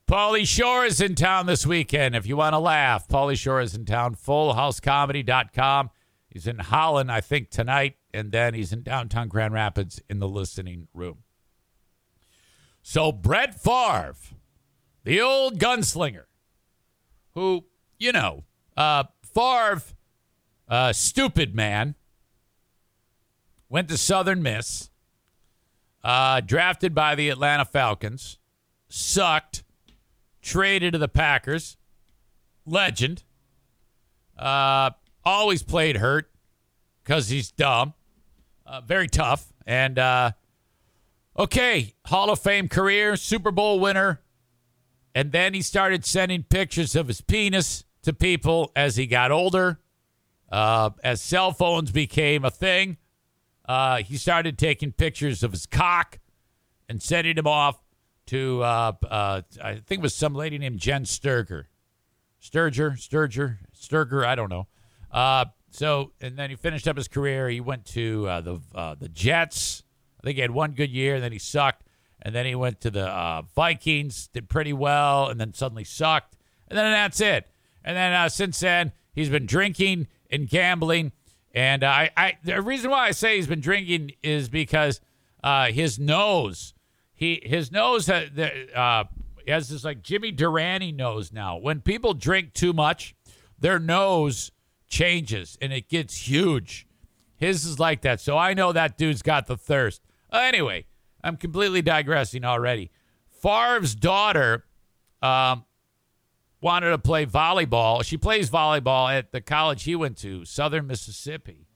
Pauly 0.06 0.46
Shore 0.46 0.86
is 0.86 1.02
in 1.02 1.16
town 1.16 1.46
this 1.46 1.66
weekend. 1.66 2.16
If 2.16 2.28
you 2.28 2.38
want 2.38 2.54
to 2.54 2.60
laugh, 2.60 3.08
Pauly 3.08 3.38
Shore 3.38 3.62
is 3.62 3.74
in 3.74 3.86
town. 3.86 4.16
FullHouseComedy.com. 4.16 5.90
He's 6.30 6.48
in 6.48 6.60
Holland, 6.60 7.12
I 7.12 7.22
think, 7.22 7.50
tonight, 7.50 7.96
and 8.14 8.32
then 8.32 8.54
he's 8.54 8.74
in 8.74 8.84
downtown 8.84 9.28
Grand 9.28 9.54
Rapids 9.54 10.02
in 10.10 10.20
the 10.20 10.28
listening 10.28 10.88
room. 10.94 11.20
So, 12.82 13.12
Brett 13.12 13.60
Favre, 13.60 14.16
the 15.04 15.22
old 15.22 15.58
gunslinger, 15.58 16.26
who, 17.34 17.66
you 17.98 18.12
know, 18.12 18.44
uh, 18.76 19.06
Favre 19.22 19.82
uh, 20.68 20.94
stupid 20.94 21.56
man. 21.56 21.96
Went 23.70 23.90
to 23.90 23.98
Southern 23.98 24.44
Miss. 24.44 24.90
Uh, 26.04 26.42
drafted 26.42 26.94
by 26.94 27.16
the 27.16 27.30
Atlanta 27.30 27.66
Falcons. 27.66 28.38
Sucked. 28.90 29.64
Traded 30.42 30.94
to 30.94 31.00
the 31.00 31.08
Packers. 31.08 31.78
Legend. 32.66 33.24
Uh, 34.38 34.92
always 35.24 35.64
played 35.64 35.98
hurt 35.98 36.30
because 37.04 37.30
he's 37.30 37.52
dumb. 37.52 37.94
Uh, 38.66 38.82
very 38.82 39.08
tough. 39.08 39.54
And 39.66 39.98
uh, 40.00 40.32
okay, 41.38 41.94
Hall 42.06 42.30
of 42.30 42.40
Fame 42.40 42.68
career, 42.68 43.16
Super 43.16 43.52
Bowl 43.52 43.80
winner. 43.80 44.22
And 45.16 45.32
then 45.32 45.54
he 45.54 45.62
started 45.62 46.06
sending 46.06 46.44
pictures 46.44 46.96
of 46.96 47.08
his 47.08 47.22
penis 47.22 47.86
to 48.02 48.14
people 48.14 48.72
as 48.76 48.96
he 48.96 49.06
got 49.06 49.32
older. 49.32 49.80
Uh, 50.54 50.92
as 51.04 51.20
cell 51.20 51.52
phones 51.52 51.90
became 51.90 52.46
a 52.46 52.52
thing, 52.52 52.98
uh, 53.66 53.98
he 54.04 54.18
started 54.18 54.56
taking 54.56 54.92
pictures 54.92 55.42
of 55.42 55.50
his 55.52 55.66
cock 55.66 56.20
and 56.88 57.02
sending 57.02 57.36
them 57.36 57.48
off 57.48 57.82
to, 58.28 58.62
uh, 58.62 58.92
uh 59.10 59.42
I 59.64 59.74
think 59.78 60.00
it 60.00 60.02
was 60.02 60.14
some 60.14 60.36
lady 60.36 60.60
named 60.60 60.78
Jenn 60.78 61.06
Sterger. 61.06 61.70
Sturger, 62.40 62.92
Sturger, 63.00 63.58
Sturger, 63.76 64.24
I 64.24 64.36
don't 64.36 64.50
know. 64.50 64.68
Uh, 65.12 65.46
so, 65.72 66.12
and 66.22 66.38
then 66.38 66.52
he 66.52 66.56
finished 66.56 66.88
up 66.88 66.98
his 66.98 67.08
career. 67.08 67.50
He 67.50 67.60
went 67.60 67.86
to 67.88 68.28
uh, 68.28 68.42
the 68.42 68.60
the 69.00 69.10
Jets. 69.10 69.82
I 70.20 70.24
think 70.24 70.36
he 70.36 70.42
had 70.42 70.52
one 70.52 70.74
good 70.74 70.92
year, 70.92 71.16
and 71.16 71.24
then 71.24 71.32
he 71.32 71.40
sucked. 71.40 71.84
And 72.22 72.36
then 72.36 72.46
he 72.46 72.54
went 72.54 72.80
to 72.82 72.92
the 72.92 73.44
Vikings, 73.56 74.28
did 74.28 74.50
pretty 74.50 74.74
well, 74.74 75.30
and 75.30 75.40
then 75.40 75.56
suddenly 75.56 75.84
sucked. 75.84 76.38
And 76.68 76.78
then 76.78 76.92
that's 76.92 77.20
it. 77.22 77.48
And 77.84 77.98
then 77.98 78.30
since 78.30 78.60
then, 78.60 78.92
he's 79.14 79.30
been 79.30 79.48
drinking 79.48 80.08
and 80.34 80.50
gambling. 80.50 81.12
And 81.54 81.84
uh, 81.84 81.88
I, 81.88 82.10
I, 82.18 82.38
the 82.44 82.62
reason 82.62 82.90
why 82.90 83.08
I 83.08 83.12
say 83.12 83.36
he's 83.36 83.48
been 83.48 83.62
drinking 83.62 84.14
is 84.24 84.50
because 84.50 85.00
uh, 85.44 85.68
his 85.68 86.00
nose, 86.00 86.74
he, 87.14 87.42
his 87.44 87.72
nose 87.72 88.10
uh, 88.10 88.28
uh, 88.76 89.04
has 89.48 89.70
this 89.70 89.84
like 89.84 90.02
Jimmy 90.02 90.32
Durante 90.32 90.92
nose 90.92 91.32
now. 91.32 91.58
When 91.58 91.80
people 91.82 92.14
drink 92.14 92.54
too 92.54 92.74
much, 92.74 93.16
their 93.60 93.80
nose 93.80 94.52
changes 94.88 95.58
and 95.62 95.72
it 95.72 95.90
gets 95.90 96.28
huge. 96.28 96.88
His 97.38 97.66
is 97.66 97.80
like 97.80 98.02
that. 98.02 98.20
So 98.20 98.38
I 98.38 98.54
know 98.54 98.72
that 98.72 98.98
dude's 98.98 99.22
got 99.22 99.48
the 99.48 99.58
thirst. 99.58 100.02
Anyway, 100.32 100.86
I'm 101.24 101.38
completely 101.38 101.82
digressing 101.82 102.44
already. 102.44 102.90
Favre's 103.30 103.94
daughter 103.96 104.66
um, 105.22 105.66
wanted 106.64 106.92
to 106.92 106.98
play 106.98 107.26
volleyball. 107.26 108.04
She 108.04 108.18
plays 108.18 108.50
volleyball 108.50 109.14
at 109.14 109.32
the 109.34 109.42
college 109.42 109.84
he 109.84 109.96
went 109.96 110.18
to, 110.20 110.46
Southern 110.46 110.88
Mississippi. 110.88 111.68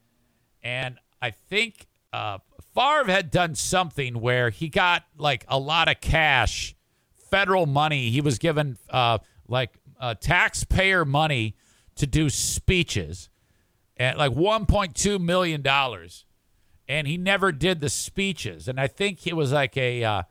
And 0.64 0.98
I 1.22 1.32
think 1.32 1.88
uh, 2.14 2.40
Favre 2.74 3.12
had 3.12 3.30
done 3.30 3.54
something 3.54 4.22
where 4.22 4.50
he 4.50 4.70
got 4.70 5.04
like 5.18 5.46
a 5.50 5.60
lot 5.60 5.90
of 5.90 6.00
cash, 6.00 6.74
federal 7.30 7.66
money. 7.66 8.10
He 8.10 8.22
was 8.22 8.40
given 8.40 8.78
uh, 8.90 9.18
like 9.48 9.78
uh, 10.00 10.16
taxpayer 10.16 11.04
money 11.04 11.56
to 11.96 12.08
do 12.08 12.30
speeches 12.30 13.30
at 13.98 14.18
like 14.18 14.32
$1.2 14.32 15.20
million. 15.20 15.64
And 16.88 17.08
he 17.08 17.18
never 17.18 17.52
did 17.52 17.82
the 17.82 17.90
speeches. 17.90 18.70
And 18.70 18.80
I 18.80 18.88
think 18.88 19.28
it 19.28 19.36
was 19.36 19.52
like 19.52 19.76
a, 19.76 20.04
uh, 20.04 20.24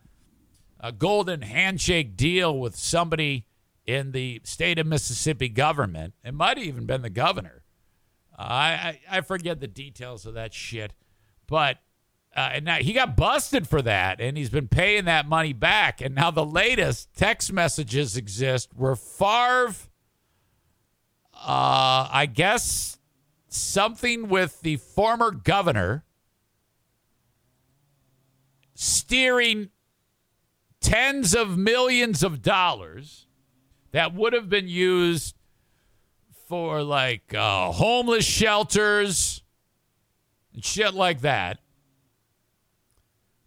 a 0.80 0.92
golden 0.92 1.42
handshake 1.42 2.16
deal 2.16 2.59
with 2.59 2.74
somebody 2.74 3.44
in 3.87 4.12
the 4.12 4.41
state 4.45 4.78
of 4.78 4.87
Mississippi 4.87 5.49
government. 5.49 6.14
It 6.24 6.34
might 6.34 6.59
have 6.59 6.66
even 6.66 6.87
been 6.87 7.03
the 7.03 7.11
governor. 7.11 7.62
I, 8.39 9.01
I, 9.11 9.22
forget 9.22 9.61
the 9.61 9.66
details 9.66 10.26
of 10.26 10.34
that 10.34 10.53
shit, 10.53 10.93
but 11.47 11.78
uh, 12.37 12.51
and 12.53 12.66
now 12.66 12.76
he 12.76 12.93
got 12.93 13.16
busted 13.16 13.66
for 13.66 13.80
that, 13.80 14.20
and 14.20 14.37
he's 14.37 14.51
been 14.51 14.68
paying 14.68 15.07
that 15.07 15.26
money 15.26 15.55
back. 15.55 16.03
And 16.03 16.14
now 16.14 16.30
the 16.30 16.45
latest 16.45 17.14
text 17.16 17.51
messages 17.51 18.14
exist 18.14 18.70
where 18.74 18.95
Favre, 18.95 19.74
uh, 21.32 22.09
I 22.12 22.28
guess, 22.30 22.99
something 23.49 24.28
with 24.28 24.61
the 24.61 24.76
former 24.76 25.30
governor 25.30 26.05
steering 28.74 29.70
tens 30.82 31.34
of 31.34 31.57
millions 31.57 32.22
of 32.22 32.43
dollars 32.43 33.26
that 33.97 34.12
would 34.12 34.34
have 34.34 34.51
been 34.51 34.68
used 34.68 35.34
for 36.49 36.82
like 36.82 37.32
uh, 37.32 37.72
homeless 37.72 38.26
shelters 38.26 39.42
and 40.53 40.62
shit 40.62 40.92
like 40.92 41.22
that. 41.22 41.61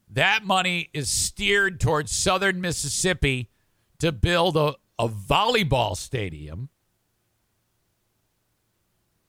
That 0.10 0.43
money 0.43 0.89
is 0.91 1.08
steered 1.08 1.80
towards 1.80 2.12
southern 2.12 2.62
Mississippi 2.62 3.52
to 4.00 4.12
build 4.12 4.58
a, 4.58 4.74
a 4.97 5.08
volleyball 5.08 5.95
stadium. 5.95 6.70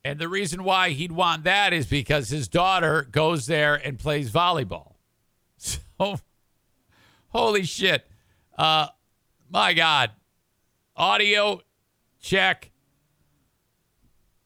And 0.02 0.18
the 0.18 0.26
reason 0.26 0.64
why 0.64 0.88
he'd 0.88 1.12
want 1.12 1.44
that 1.44 1.74
is 1.74 1.84
because 1.84 2.30
his 2.30 2.48
daughter 2.48 3.06
goes 3.10 3.44
there 3.44 3.74
and 3.74 3.98
plays 3.98 4.30
volleyball. 4.30 4.94
So, 5.98 6.18
holy 7.28 7.64
shit. 7.64 8.06
Uh, 8.56 8.86
my 9.50 9.74
God. 9.74 10.12
Audio 11.00 11.62
check. 12.20 12.70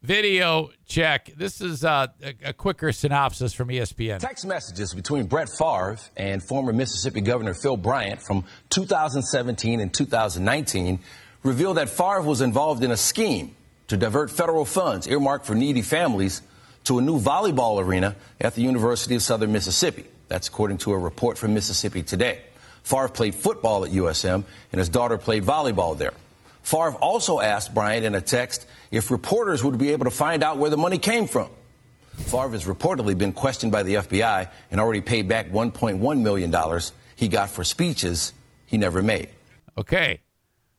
Video 0.03 0.71
check. 0.87 1.33
This 1.37 1.61
is 1.61 1.85
uh, 1.85 2.07
a, 2.23 2.51
a 2.51 2.53
quicker 2.53 2.93
synopsis 2.93 3.53
from 3.53 3.71
ESPN. 3.71 4.21
Text 4.21 4.47
messages 4.47 4.95
between 4.95 5.27
Brett 5.27 5.49
Favre 5.49 5.99
and 6.17 6.41
former 6.41 6.73
Mississippi 6.73 7.23
Governor 7.23 7.55
Phil 7.55 7.77
Bryant 7.77 8.23
from 8.23 8.45
2017 8.71 9.81
and 9.81 9.93
2019 9.93 11.01
reveal 11.43 11.75
that 11.75 11.89
Favre 11.89 12.23
was 12.23 12.41
involved 12.41 12.85
in 12.85 12.93
a 12.93 12.97
scheme 12.97 13.57
to 13.89 13.97
divert 13.97 14.31
federal 14.31 14.65
funds 14.65 15.09
earmarked 15.09 15.47
for 15.47 15.57
needy 15.57 15.83
families 15.83 16.41
to 16.85 17.01
a 17.01 17.03
new 17.03 17.19
volleyball 17.19 17.83
arena 17.85 18.15
at 18.41 18.55
the 18.55 18.63
University 18.63 19.17
of 19.17 19.23
Southern 19.23 19.51
Mississippi. 19.51 20.05
That's 20.29 20.47
according 20.47 20.79
to 20.79 20.93
a 20.93 20.99
report 20.99 21.37
from 21.37 21.53
Mississippi 21.53 22.05
Today. 22.05 22.43
Favre 22.85 23.09
played 23.09 23.35
football 23.35 23.85
at 23.85 23.91
USM, 23.91 24.45
and 24.71 24.79
his 24.79 24.89
daughter 24.89 25.19
played 25.19 25.43
volleyball 25.43 25.99
there. 25.99 26.13
Favre 26.65 26.95
also 26.95 27.41
asked 27.41 27.75
Bryant 27.75 28.07
in 28.07 28.15
a 28.15 28.21
text 28.23 28.67
if 28.91 29.11
reporters 29.11 29.63
would 29.63 29.79
be 29.79 29.91
able 29.91 30.07
to 30.07 30.11
find 30.11 30.43
out 30.43 30.57
where 30.57 30.71
the 30.71 30.79
money 30.79 30.99
came 30.99 31.27
from. 31.27 31.51
Favre 32.17 32.49
has 32.51 32.65
reportedly 32.65 33.17
been 33.17 33.33
questioned 33.35 33.71
by 33.71 33.83
the 33.83 33.97
FBI 33.97 34.51
and 34.71 34.81
already 34.81 35.03
paid 35.03 35.29
back 35.29 35.51
$1.1 35.51 36.21
million 36.23 36.81
he 37.17 37.29
got 37.29 37.51
for 37.51 37.65
speeches 37.65 38.33
he 38.65 38.79
never 38.79 39.03
made. 39.03 39.29
Okay. 39.77 40.21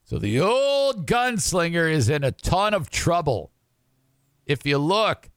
So 0.05 0.17
the 0.17 0.39
old 0.39 1.05
gunslinger 1.05 1.91
is 1.91 2.09
in 2.09 2.23
a 2.23 2.31
ton 2.31 2.73
of 2.73 2.89
trouble. 2.89 3.51
If 4.47 4.65
you 4.65 4.79
look, 4.79 5.29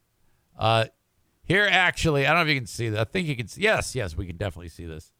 uh, 0.59 0.87
here 1.45 1.69
actually, 1.71 2.27
I 2.27 2.31
don't 2.31 2.39
know 2.39 2.51
if 2.51 2.55
you 2.55 2.61
can 2.61 2.67
see 2.67 2.89
that. 2.89 3.01
I 3.01 3.05
think 3.05 3.29
you 3.29 3.37
can 3.37 3.49
see. 3.49 3.63
Yes, 3.63 3.95
yes, 3.95 4.17
we 4.17 4.27
can 4.27 4.37
definitely 4.37 4.69
see 4.71 4.87
this. 4.87 5.13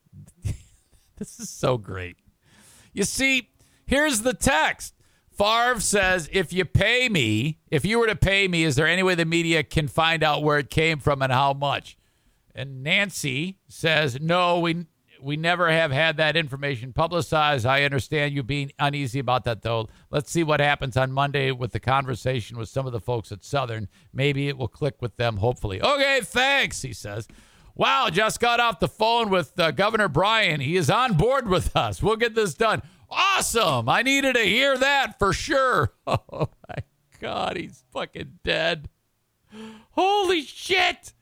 this 1.17 1.39
is 1.39 1.51
so 1.51 1.77
great. 1.77 2.17
You 2.95 3.05
see, 3.05 3.51
here's 3.87 4.23
the 4.23 4.35
text. 4.35 4.95
Favre 5.39 5.81
says, 5.81 6.29
if 6.33 6.53
you 6.53 6.65
pay 6.65 7.09
me, 7.09 7.61
if 7.71 7.85
you 7.85 8.01
were 8.01 8.09
to 8.09 8.17
pay 8.17 8.49
me, 8.49 8.65
is 8.65 8.75
there 8.75 8.89
any 8.89 9.05
way 9.05 9.15
the 9.15 9.25
media 9.25 9.63
can 9.63 9.87
find 9.87 10.25
out 10.25 10.43
where 10.43 10.59
it 10.59 10.69
came 10.69 10.99
from 10.99 11.23
and 11.23 11.33
how 11.33 11.53
much? 11.53 11.97
And 12.57 12.83
Nancy 12.83 13.59
says, 13.69 14.19
no, 14.21 14.59
we 14.59 14.87
we 15.21 15.37
never 15.37 15.71
have 15.71 15.91
had 15.91 16.17
that 16.17 16.37
information 16.37 16.93
publicized. 16.93 17.67
I 17.67 17.83
understand 17.83 18.35
you 18.35 18.43
being 18.43 18.73
uneasy 18.79 19.19
about 19.19 19.45
that, 19.45 19.63
though. 19.63 19.89
Let's 20.11 20.31
see 20.31 20.45
what 20.45 20.61
happens 20.61 20.97
on 20.97 21.13
Monday 21.13 21.51
with 21.51 21.73
the 21.73 21.81
conversation 21.81 22.57
with 22.57 22.69
some 22.69 22.87
of 22.87 22.93
the 22.93 23.01
folks 23.01 23.33
at 23.33 23.45
Southern. 23.45 23.89
Maybe 24.13 24.49
it 24.49 24.57
will 24.57 24.69
click 24.69 24.97
with 25.01 25.17
them, 25.17 25.39
hopefully. 25.39 25.83
Okay, 25.83 26.21
thanks, 26.23 26.83
he 26.83 26.93
says. 26.93 27.27
Wow, 27.75 28.09
just 28.11 28.41
got 28.41 28.61
off 28.61 28.81
the 28.81 28.89
phone 28.89 29.31
with 29.31 29.59
uh, 29.59 29.71
Governor 29.71 30.09
Bryant. 30.09 30.63
He 30.63 30.77
is 30.77 30.91
on 30.91 31.15
board 31.15 31.49
with 31.49 31.77
us. 31.77 32.03
We'll 32.03 32.17
get 32.17 32.35
this 32.35 32.55
done. 32.55 32.83
Awesome. 33.11 33.89
I 33.89 34.03
needed 34.03 34.35
to 34.35 34.43
hear 34.43 34.77
that 34.77 35.19
for 35.19 35.33
sure. 35.33 35.93
Oh, 36.07 36.49
my 36.69 36.77
God, 37.21 37.57
he's 37.57 37.85
fucking 37.93 38.39
dead. 38.45 38.89
Holy 39.91 40.43
shit. 40.43 41.13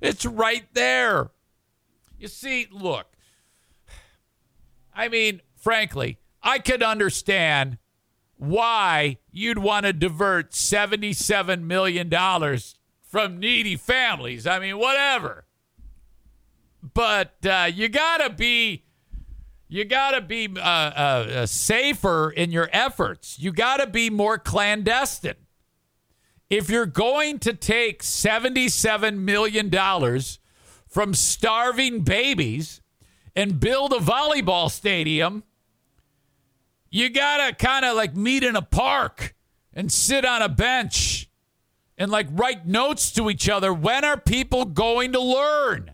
It's 0.00 0.26
right 0.26 0.66
there. 0.74 1.30
You 2.18 2.28
see, 2.28 2.66
look, 2.70 3.06
I 4.94 5.08
mean, 5.08 5.42
frankly, 5.56 6.18
I 6.42 6.58
could 6.58 6.82
understand 6.82 7.78
why 8.36 9.18
you'd 9.30 9.58
want 9.58 9.86
to 9.86 9.92
divert 9.92 10.52
$77 10.52 11.62
million 11.62 12.10
from 13.02 13.38
needy 13.38 13.76
families. 13.76 14.46
I 14.46 14.58
mean, 14.58 14.78
whatever. 14.78 15.44
But 16.82 17.34
uh, 17.46 17.70
you 17.72 17.88
got 17.88 18.18
to 18.18 18.30
be. 18.30 18.83
You 19.68 19.84
got 19.84 20.12
to 20.12 20.20
be 20.20 20.48
uh, 20.56 20.60
uh, 20.60 20.62
uh, 20.62 21.46
safer 21.46 22.30
in 22.30 22.52
your 22.52 22.68
efforts. 22.72 23.38
You 23.38 23.52
got 23.52 23.78
to 23.78 23.86
be 23.86 24.10
more 24.10 24.38
clandestine. 24.38 25.34
If 26.50 26.68
you're 26.68 26.86
going 26.86 27.38
to 27.40 27.54
take 27.54 28.02
$77 28.02 29.16
million 29.18 29.70
from 30.86 31.14
starving 31.14 32.02
babies 32.02 32.82
and 33.34 33.58
build 33.58 33.92
a 33.92 33.98
volleyball 33.98 34.70
stadium, 34.70 35.42
you 36.90 37.08
got 37.08 37.48
to 37.48 37.54
kind 37.54 37.84
of 37.84 37.96
like 37.96 38.14
meet 38.14 38.44
in 38.44 38.54
a 38.54 38.62
park 38.62 39.34
and 39.72 39.90
sit 39.90 40.24
on 40.24 40.42
a 40.42 40.48
bench 40.48 41.28
and 41.98 42.10
like 42.10 42.28
write 42.30 42.66
notes 42.66 43.10
to 43.12 43.30
each 43.30 43.48
other. 43.48 43.72
When 43.72 44.04
are 44.04 44.16
people 44.16 44.64
going 44.66 45.12
to 45.12 45.20
learn? 45.20 45.92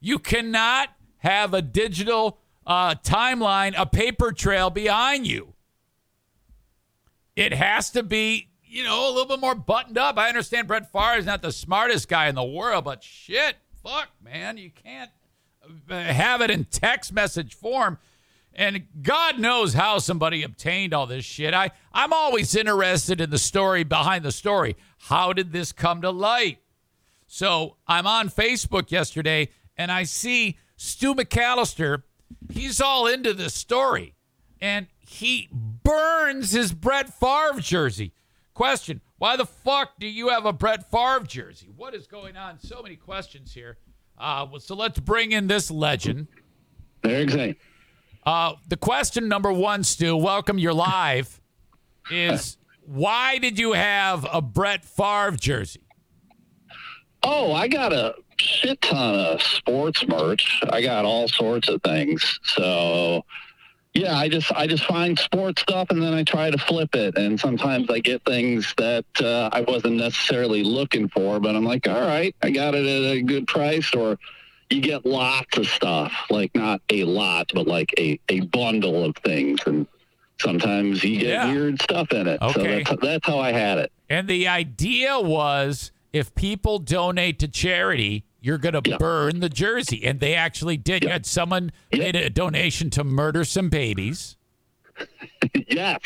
You 0.00 0.18
cannot 0.18 0.90
have 1.18 1.54
a 1.54 1.62
digital 1.62 2.38
uh, 2.66 2.94
timeline, 2.96 3.74
a 3.76 3.86
paper 3.86 4.32
trail 4.32 4.70
behind 4.70 5.26
you. 5.26 5.54
It 7.36 7.52
has 7.52 7.90
to 7.90 8.02
be, 8.02 8.48
you 8.64 8.82
know, 8.82 9.08
a 9.08 9.10
little 9.10 9.26
bit 9.26 9.40
more 9.40 9.54
buttoned 9.54 9.96
up. 9.96 10.18
I 10.18 10.28
understand 10.28 10.68
Brett 10.68 10.90
Favre 10.90 11.18
is 11.18 11.26
not 11.26 11.40
the 11.40 11.52
smartest 11.52 12.08
guy 12.08 12.28
in 12.28 12.34
the 12.34 12.44
world, 12.44 12.84
but 12.84 13.02
shit, 13.02 13.56
fuck, 13.82 14.08
man, 14.22 14.56
you 14.56 14.70
can't 14.70 15.10
have 15.88 16.40
it 16.40 16.50
in 16.50 16.64
text 16.64 17.12
message 17.12 17.54
form. 17.54 17.98
And 18.54 18.86
God 19.02 19.38
knows 19.38 19.74
how 19.74 19.98
somebody 19.98 20.42
obtained 20.42 20.92
all 20.92 21.06
this 21.06 21.24
shit. 21.24 21.54
I, 21.54 21.70
I'm 21.92 22.12
always 22.12 22.56
interested 22.56 23.20
in 23.20 23.30
the 23.30 23.38
story 23.38 23.84
behind 23.84 24.24
the 24.24 24.32
story. 24.32 24.76
How 24.98 25.32
did 25.32 25.52
this 25.52 25.70
come 25.70 26.02
to 26.02 26.10
light? 26.10 26.58
So 27.28 27.76
I'm 27.86 28.06
on 28.06 28.30
Facebook 28.30 28.90
yesterday 28.90 29.50
and 29.76 29.92
I 29.92 30.02
see 30.02 30.58
Stu 30.78 31.14
McAllister. 31.14 32.04
He's 32.50 32.80
all 32.80 33.06
into 33.06 33.34
this 33.34 33.52
story 33.52 34.14
and 34.60 34.86
he 34.98 35.48
burns 35.52 36.52
his 36.52 36.72
Brett 36.72 37.12
Favre 37.12 37.60
jersey. 37.60 38.12
Question 38.54 39.00
Why 39.18 39.36
the 39.36 39.44
fuck 39.44 39.98
do 39.98 40.06
you 40.06 40.28
have 40.28 40.46
a 40.46 40.52
Brett 40.52 40.90
Favre 40.90 41.26
jersey? 41.26 41.68
What 41.76 41.94
is 41.94 42.06
going 42.06 42.36
on? 42.36 42.58
So 42.60 42.80
many 42.82 42.96
questions 42.96 43.52
here. 43.52 43.76
Uh, 44.16 44.46
so 44.58 44.74
let's 44.74 45.00
bring 45.00 45.32
in 45.32 45.48
this 45.48 45.70
legend. 45.70 46.28
Zane. 47.04 47.56
Uh, 48.24 48.54
the 48.68 48.76
question 48.76 49.28
number 49.28 49.52
one, 49.52 49.82
Stu, 49.84 50.16
welcome, 50.16 50.58
you're 50.58 50.74
live, 50.74 51.40
is 52.10 52.56
why 52.84 53.38
did 53.38 53.58
you 53.58 53.72
have 53.72 54.26
a 54.32 54.42
Brett 54.42 54.84
Favre 54.84 55.36
jersey? 55.36 55.87
Oh, 57.22 57.52
I 57.52 57.68
got 57.68 57.92
a 57.92 58.14
shit 58.38 58.80
ton 58.80 59.14
of 59.14 59.42
sports 59.42 60.06
merch. 60.06 60.60
I 60.70 60.80
got 60.82 61.04
all 61.04 61.28
sorts 61.28 61.68
of 61.68 61.82
things. 61.82 62.38
So 62.44 63.24
yeah, 63.94 64.16
I 64.16 64.28
just 64.28 64.52
I 64.52 64.66
just 64.66 64.84
find 64.84 65.18
sports 65.18 65.62
stuff 65.62 65.88
and 65.90 66.00
then 66.00 66.14
I 66.14 66.22
try 66.22 66.50
to 66.50 66.58
flip 66.58 66.94
it. 66.94 67.16
And 67.16 67.38
sometimes 67.40 67.90
I 67.90 67.98
get 67.98 68.24
things 68.24 68.72
that 68.76 69.04
uh, 69.20 69.50
I 69.52 69.62
wasn't 69.62 69.96
necessarily 69.96 70.62
looking 70.62 71.08
for, 71.08 71.40
but 71.40 71.56
I'm 71.56 71.64
like, 71.64 71.88
all 71.88 72.00
right, 72.00 72.34
I 72.42 72.50
got 72.50 72.74
it 72.74 72.86
at 72.86 73.12
a 73.16 73.22
good 73.22 73.46
price. 73.48 73.92
Or 73.94 74.16
you 74.70 74.80
get 74.80 75.04
lots 75.04 75.56
of 75.58 75.66
stuff, 75.66 76.12
like 76.30 76.54
not 76.54 76.80
a 76.90 77.04
lot, 77.04 77.50
but 77.54 77.66
like 77.66 77.92
a, 77.98 78.20
a 78.28 78.40
bundle 78.40 79.04
of 79.04 79.16
things. 79.24 79.58
And 79.66 79.86
sometimes 80.40 81.02
you 81.02 81.18
get 81.18 81.28
Yeah. 81.30 81.52
weird 81.52 81.82
stuff 81.82 82.12
in 82.12 82.28
it. 82.28 82.38
So 82.40 82.60
Okay. 82.60 82.84
that's, 82.84 83.00
that's 83.02 83.26
how 83.26 83.40
I 83.40 83.50
had 83.50 83.78
it. 83.78 83.90
And 84.08 84.28
the 84.28 84.46
idea 84.46 85.18
was 85.18 85.90
if 86.12 86.34
people 86.34 86.78
donate 86.78 87.38
to 87.40 87.48
charity, 87.48 88.24
you're 88.40 88.58
going 88.58 88.80
to 88.80 88.88
Yeah. 88.90 88.96
burn 88.98 89.40
the 89.40 89.48
jersey. 89.48 90.04
And 90.06 90.20
they 90.20 90.34
actually 90.34 90.76
did. 90.76 91.02
You 91.04 91.10
had 91.10 91.26
someone 91.26 91.72
Yeah. 91.92 91.98
made 91.98 92.16
a 92.16 92.30
donation 92.30 92.90
to 92.90 93.04
murder 93.04 93.44
some 93.44 93.68
babies. 93.68 94.36
yes. 95.68 95.98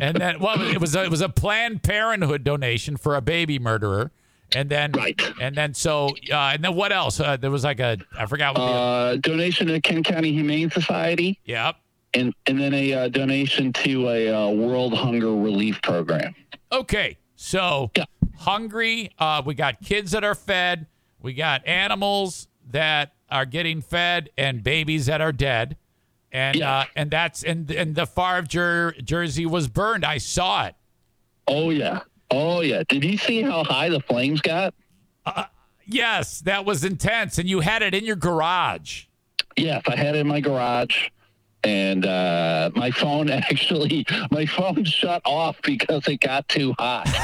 And 0.00 0.16
then, 0.16 0.40
well, 0.40 0.60
it 0.60 0.80
was 0.80 0.94
a, 0.94 1.04
it 1.04 1.10
was 1.10 1.20
a 1.20 1.28
Planned 1.28 1.82
Parenthood 1.82 2.44
donation 2.44 2.96
for 2.96 3.16
a 3.16 3.20
baby 3.20 3.58
murderer, 3.58 4.10
And 4.54 4.68
then, 4.68 4.92
Right. 4.92 5.20
And 5.40 5.56
then, 5.56 5.74
so, 5.74 6.08
uh, 6.30 6.52
and 6.54 6.62
then 6.62 6.74
what 6.74 6.92
else? 6.92 7.18
Uh, 7.18 7.36
there 7.36 7.50
was 7.50 7.64
like 7.64 7.80
a, 7.80 7.96
I 8.16 8.26
forgot 8.26 8.56
what 8.58 8.66
the, 8.66 8.72
Uh, 8.72 9.16
donation 9.16 9.66
to 9.68 9.80
Kent 9.80 10.04
County 10.06 10.32
Humane 10.32 10.70
Society, 10.70 11.40
yep. 11.44 11.76
and 12.14 12.32
and 12.46 12.60
then 12.60 12.72
a 12.74 12.92
uh, 12.92 13.08
donation 13.08 13.72
to 13.72 14.08
a 14.08 14.28
uh, 14.32 14.50
World 14.50 14.94
Hunger 14.94 15.34
Relief 15.34 15.80
Program. 15.82 16.34
Okay. 16.70 17.16
So, 17.36 17.90
Yeah. 17.96 18.04
hungry. 18.38 19.10
Uh, 19.18 19.42
we 19.44 19.54
got 19.54 19.80
kids 19.82 20.10
that 20.12 20.24
are 20.24 20.34
fed. 20.34 20.86
We 21.20 21.34
got 21.34 21.66
animals 21.66 22.48
that 22.70 23.12
are 23.30 23.44
getting 23.46 23.80
fed 23.82 24.30
and 24.36 24.62
babies 24.64 25.06
that 25.06 25.20
are 25.20 25.32
dead. 25.32 25.76
And, 26.32 26.56
Yeah. 26.56 26.78
uh, 26.78 26.84
and 26.96 27.10
that's, 27.10 27.42
and, 27.44 27.70
and 27.70 27.94
the 27.94 28.06
Favre 28.06 28.42
jer- 28.42 28.94
jersey 29.02 29.46
was 29.46 29.68
burned. 29.68 30.04
I 30.04 30.18
saw 30.18 30.66
it. 30.66 30.74
Oh 31.48 31.70
yeah, 31.70 32.00
oh 32.32 32.60
yeah. 32.60 32.82
Did 32.88 33.04
you 33.04 33.16
see 33.16 33.40
how 33.42 33.62
high 33.62 33.88
the 33.88 34.00
flames 34.00 34.40
got? 34.40 34.74
Yes, 35.86 36.40
that 36.40 36.64
was 36.64 36.84
intense. 36.84 37.38
And 37.38 37.48
you 37.48 37.60
had 37.60 37.82
it 37.82 37.94
in 37.94 38.04
your 38.04 38.16
garage. 38.16 39.04
Yes, 39.56 39.82
I 39.86 39.94
had 39.94 40.16
it 40.16 40.18
in 40.20 40.26
my 40.26 40.40
garage, 40.40 41.08
and 41.66 42.06
uh, 42.06 42.70
my 42.74 42.90
phone 42.90 43.28
actually 43.50 44.06
my 44.30 44.46
phone 44.46 44.84
shut 44.84 45.20
off 45.24 45.60
because 45.62 46.06
it 46.08 46.20
got 46.20 46.48
too 46.48 46.74
hot. 46.78 47.06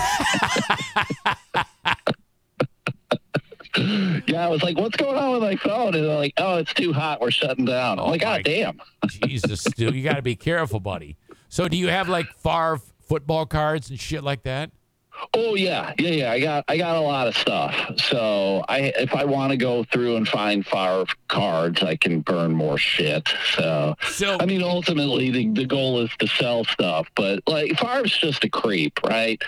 yeah, 4.26 4.44
I 4.44 4.48
was 4.48 4.62
like, 4.62 4.76
"What's 4.76 4.96
going 4.96 5.16
on 5.16 5.32
with 5.32 5.42
my 5.42 5.56
phone?" 5.56 5.94
And 5.94 6.04
they're 6.04 6.16
like, 6.16 6.34
"Oh, 6.36 6.58
it's 6.58 6.74
too 6.74 6.92
hot. 6.92 7.20
We're 7.20 7.30
shutting 7.30 7.64
down." 7.64 7.98
I'm 7.98 8.04
Oh, 8.04 8.08
like, 8.10 8.20
"God 8.20 8.42
damn!" 8.44 8.80
Jesus, 9.06 9.62
Stu, 9.62 9.94
you 9.94 10.02
got 10.02 10.16
to 10.16 10.22
be 10.22 10.36
careful, 10.36 10.80
buddy. 10.80 11.16
So, 11.48 11.68
do 11.68 11.76
you 11.76 11.88
have 11.88 12.08
like 12.08 12.26
Favre 12.42 12.80
football 13.06 13.46
cards 13.46 13.90
and 13.90 13.98
shit 13.98 14.22
like 14.22 14.42
that? 14.42 14.70
Oh 15.34 15.54
yeah, 15.54 15.92
yeah, 15.98 16.10
yeah. 16.10 16.32
I 16.32 16.40
got 16.40 16.64
I 16.68 16.76
got 16.76 16.96
a 16.96 17.00
lot 17.00 17.28
of 17.28 17.36
stuff. 17.36 17.74
So 17.98 18.64
I 18.68 18.92
if 18.96 19.14
I 19.14 19.24
want 19.24 19.50
to 19.50 19.56
go 19.56 19.84
through 19.84 20.16
and 20.16 20.26
find 20.28 20.66
Favre 20.66 21.06
cards, 21.28 21.82
I 21.82 21.96
can 21.96 22.20
burn 22.20 22.52
more 22.52 22.78
shit. 22.78 23.28
So 23.54 23.94
So, 24.02 24.36
I 24.40 24.46
mean, 24.46 24.62
ultimately 24.62 25.30
the, 25.30 25.48
the 25.50 25.64
goal 25.64 26.00
is 26.00 26.10
to 26.18 26.26
sell 26.26 26.64
stuff, 26.64 27.08
but 27.14 27.42
like 27.46 27.78
Favre's 27.78 28.16
just 28.16 28.44
a 28.44 28.48
creep, 28.48 29.02
right? 29.04 29.42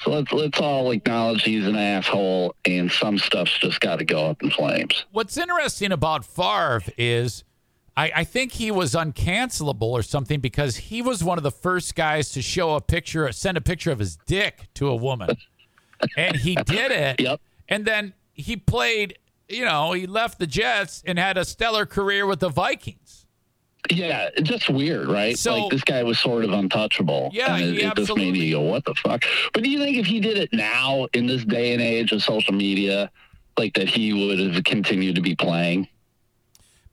So 0.00 0.10
let's 0.10 0.32
let's 0.32 0.60
all 0.60 0.90
acknowledge 0.90 1.42
he's 1.42 1.66
an 1.66 1.76
asshole, 1.76 2.54
and 2.64 2.90
some 2.90 3.18
stuff's 3.18 3.56
just 3.58 3.80
got 3.80 4.00
to 4.00 4.04
go 4.04 4.26
up 4.26 4.42
in 4.42 4.50
flames. 4.50 5.04
what's 5.12 5.36
interesting 5.36 5.92
about 5.92 6.24
Favre 6.24 6.82
is 6.98 7.44
I, 7.96 8.10
I 8.16 8.24
think 8.24 8.52
he 8.52 8.70
was 8.70 8.94
uncancelable 8.94 9.82
or 9.82 10.02
something 10.02 10.40
because 10.40 10.76
he 10.76 11.00
was 11.00 11.22
one 11.22 11.38
of 11.38 11.44
the 11.44 11.50
first 11.52 11.94
guys 11.94 12.30
to 12.30 12.42
show 12.42 12.74
a 12.74 12.80
picture, 12.80 13.30
send 13.32 13.56
a 13.56 13.60
picture 13.60 13.92
of 13.92 14.00
his 14.00 14.16
dick 14.26 14.68
to 14.74 14.88
a 14.88 14.96
woman. 14.96 15.36
and 16.16 16.36
he 16.36 16.56
did 16.56 16.90
it. 16.90 17.20
Yep. 17.20 17.40
And 17.68 17.84
then 17.84 18.14
he 18.32 18.56
played, 18.56 19.18
you 19.48 19.64
know, 19.64 19.92
he 19.92 20.06
left 20.08 20.38
the 20.40 20.46
Jets 20.46 21.02
and 21.06 21.18
had 21.18 21.36
a 21.36 21.44
stellar 21.44 21.86
career 21.86 22.26
with 22.26 22.40
the 22.40 22.48
Vikings. 22.48 23.26
Yeah, 23.90 24.30
just 24.42 24.70
weird, 24.70 25.08
right? 25.08 25.38
So- 25.38 25.64
like 25.64 25.70
this 25.70 25.84
guy 25.84 26.02
was 26.02 26.18
sort 26.18 26.44
of 26.44 26.52
untouchable. 26.52 27.30
Yeah, 27.34 27.54
and 27.56 27.76
it, 27.76 27.82
it 27.84 27.94
just 27.96 28.16
made 28.16 28.34
you 28.34 28.54
go, 28.56 28.60
"What 28.62 28.84
the 28.86 28.94
fuck?" 28.94 29.24
But 29.52 29.62
do 29.62 29.68
you 29.68 29.78
think 29.78 29.98
if 29.98 30.06
he 30.06 30.20
did 30.20 30.38
it 30.38 30.48
now 30.54 31.06
in 31.12 31.26
this 31.26 31.44
day 31.44 31.74
and 31.74 31.82
age 31.82 32.10
of 32.10 32.22
social 32.22 32.54
media, 32.54 33.10
like 33.58 33.74
that, 33.74 33.88
he 33.88 34.14
would 34.14 34.38
have 34.38 34.64
continued 34.64 35.16
to 35.16 35.20
be 35.20 35.36
playing? 35.36 35.86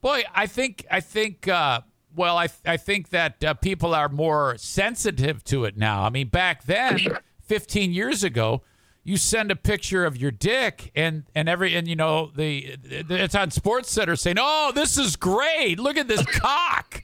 Boy, 0.02 0.24
I 0.34 0.48
think 0.48 0.86
I 0.90 1.00
think 1.00 1.48
uh, 1.48 1.82
well, 2.16 2.38
I 2.38 2.50
I 2.66 2.78
think 2.78 3.10
that 3.10 3.44
uh, 3.44 3.54
people 3.56 3.94
are 3.94 4.10
more 4.10 4.56
sensitive 4.58 5.44
to 5.46 5.66
it 5.66 5.78
now. 5.78 6.04
I 6.04 6.10
mean, 6.10 6.28
back 6.28 6.64
then, 6.64 6.98
sure. 6.98 7.22
15 7.44 7.94
years 7.94 8.24
ago, 8.24 8.64
you 9.04 9.18
send 9.18 9.52
a 9.52 9.56
picture 9.56 10.06
of 10.06 10.18
your 10.18 10.32
dick 10.32 10.92
and 10.96 11.24
and 11.36 11.48
every 11.48 11.76
and 11.76 11.88
you 11.88 11.96
know 11.96 12.32
the, 12.36 12.76
the 12.82 13.24
it's 13.24 13.36
on 13.36 13.52
Sports 13.52 13.92
Center 13.92 14.16
saying, 14.16 14.38
"Oh, 14.40 14.72
this 14.74 14.98
is 14.98 15.16
great. 15.16 15.80
Look 15.80 15.98
at 15.98 16.08
this 16.08 16.26
cock." 16.26 17.04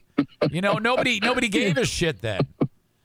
You 0.51 0.61
know, 0.61 0.73
nobody 0.73 1.19
nobody 1.21 1.49
gave 1.49 1.77
a 1.77 1.85
shit 1.85 2.21
then. 2.21 2.47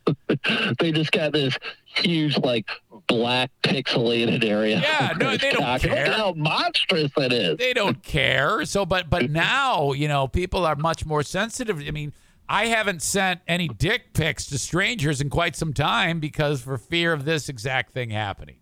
They 0.79 0.93
just 0.93 1.13
got 1.13 1.33
this 1.33 1.57
huge, 1.85 2.37
like 2.39 2.67
black 3.07 3.51
pixelated 3.63 4.45
area. 4.45 4.81
Yeah, 4.81 5.13
no, 5.19 5.37
they 5.37 5.53
don't. 5.53 5.71
Look 5.73 5.83
care. 5.83 6.07
at 6.07 6.15
how 6.15 6.33
monstrous 6.33 7.11
it 7.17 7.33
is. 7.33 7.59
they 7.59 7.73
don't 7.73 8.03
care. 8.03 8.65
So, 8.65 8.85
but 8.85 9.09
but 9.11 9.31
now 9.31 9.93
you 9.93 10.09
know 10.09 10.27
people 10.27 10.65
are 10.65 10.75
much 10.77 11.07
more 11.07 11.23
sensitive. 11.23 11.83
I 11.87 11.91
mean, 11.91 12.13
I 12.49 12.67
haven't 12.67 13.03
sent 13.03 13.41
any 13.47 13.69
dick 13.69 14.15
pics 14.15 14.47
to 14.47 14.59
strangers 14.59 15.21
in 15.21 15.31
quite 15.31 15.55
some 15.55 15.73
time 15.73 16.19
because 16.21 16.63
for 16.63 16.79
fear 16.79 17.13
of 17.13 17.25
this 17.25 17.49
exact 17.49 17.93
thing 17.93 18.11
happening. 18.11 18.57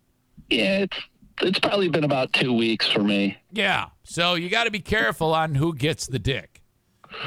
Yeah, 0.49 0.81
it's 0.81 0.97
it's 1.43 1.59
probably 1.59 1.89
been 1.89 2.05
about 2.05 2.33
two 2.33 2.53
weeks 2.53 2.89
for 2.91 3.03
me. 3.03 3.39
Yeah, 3.53 3.87
so 4.03 4.35
you 4.35 4.49
got 4.51 4.65
to 4.65 4.71
be 4.71 4.81
careful 4.81 5.35
on 5.35 5.55
who 5.55 5.75
gets 5.75 6.07
the 6.07 6.19
dick. 6.19 6.60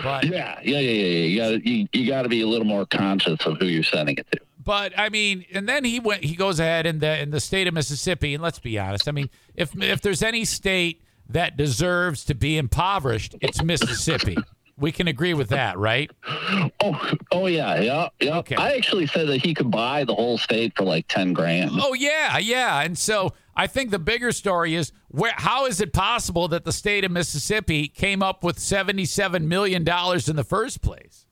But 0.02 0.26
Yeah, 0.26 0.60
yeah, 0.64 0.80
yeah, 0.80 0.92
yeah. 0.92 1.06
yeah. 1.06 1.26
You 1.26 1.38
got 1.38 1.66
you, 1.66 1.88
you 1.94 2.08
got 2.08 2.22
to 2.24 2.30
be 2.30 2.42
a 2.42 2.48
little 2.48 2.66
more 2.66 2.86
conscious 2.86 3.46
of 3.46 3.58
who 3.58 3.66
you're 3.66 3.84
sending 3.84 4.18
it 4.18 4.26
to. 4.32 4.40
but 4.64 4.98
I 4.98 5.10
mean, 5.10 5.46
and 5.54 5.68
then 5.68 5.84
he 5.84 6.00
went. 6.00 6.24
He 6.24 6.36
goes 6.36 6.60
ahead 6.60 6.86
in 6.86 7.00
the 7.00 7.22
in 7.22 7.32
the 7.32 7.40
state 7.40 7.68
of 7.68 7.74
Mississippi, 7.74 8.34
and 8.34 8.42
let's 8.42 8.60
be 8.60 8.80
honest. 8.80 9.08
I 9.08 9.12
mean, 9.12 9.30
if 9.56 9.76
if 9.82 10.02
there's 10.02 10.24
any 10.24 10.46
state 10.46 11.02
that 11.30 11.58
deserves 11.58 12.26
to 12.26 12.34
be 12.36 12.58
impoverished, 12.58 13.36
it's 13.42 13.62
Mississippi. 13.64 14.38
We 14.78 14.92
can 14.92 15.08
agree 15.08 15.34
with 15.34 15.50
that, 15.50 15.78
right? 15.78 16.10
Oh, 16.82 17.12
oh 17.32 17.46
yeah, 17.46 17.80
yeah, 17.80 18.10
yeah. 18.20 18.38
Okay. 18.40 18.56
I 18.56 18.74
actually 18.74 19.06
said 19.06 19.28
that 19.28 19.44
he 19.44 19.54
could 19.54 19.70
buy 19.70 20.04
the 20.04 20.16
whole 20.16 20.38
state 20.38 20.74
for 20.76 20.84
like 20.84 21.08
ten 21.08 21.34
grand. 21.34 21.72
Oh 21.74 21.94
yeah, 21.94 22.38
yeah. 22.40 22.82
And 22.82 22.98
so 22.98 23.34
I 23.56 23.68
think 23.68 23.92
the 23.92 24.00
bigger 24.00 24.32
story 24.32 24.74
is 24.76 24.92
where 25.10 25.34
how 25.36 25.68
is 25.68 25.80
it 25.80 25.94
possible 25.94 26.48
that 26.48 26.66
the 26.66 26.72
state 26.72 27.06
of 27.06 27.12
Mississippi 27.12 27.88
came 27.88 28.24
up 28.24 28.44
with 28.44 28.58
77 28.58 29.48
million 29.48 29.84
dollars 29.84 30.28
in 30.28 30.36
the 30.36 30.44
first 30.44 30.82
place? 30.82 31.28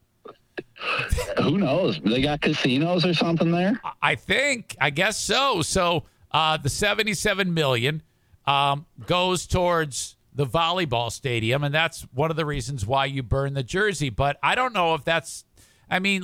Who 1.42 1.58
knows? 1.58 2.00
They 2.04 2.22
got 2.22 2.42
casinos 2.42 3.06
or 3.06 3.14
something 3.14 3.52
there. 3.52 3.80
I 4.02 4.16
think 4.16 4.76
I 4.80 4.90
guess 4.92 5.18
so. 5.18 5.62
So 5.62 6.04
uh, 6.32 6.58
the 6.58 6.70
77 6.70 7.54
million 7.54 8.04
um, 8.46 8.86
goes 9.06 9.48
towards 9.48 10.16
the 10.34 10.46
volleyball 10.46 11.12
stadium, 11.12 11.64
and 11.64 11.74
that's 11.74 12.02
one 12.14 12.32
of 12.32 12.38
the 12.38 12.46
reasons 12.46 12.86
why 12.86 13.06
you 13.06 13.24
burn 13.24 13.54
the 13.54 13.64
jersey. 13.64 14.10
But 14.10 14.38
I 14.42 14.56
don't 14.56 14.74
know 14.74 14.94
if 14.96 15.04
that's. 15.04 15.46
I 15.90 16.00
mean, 16.00 16.24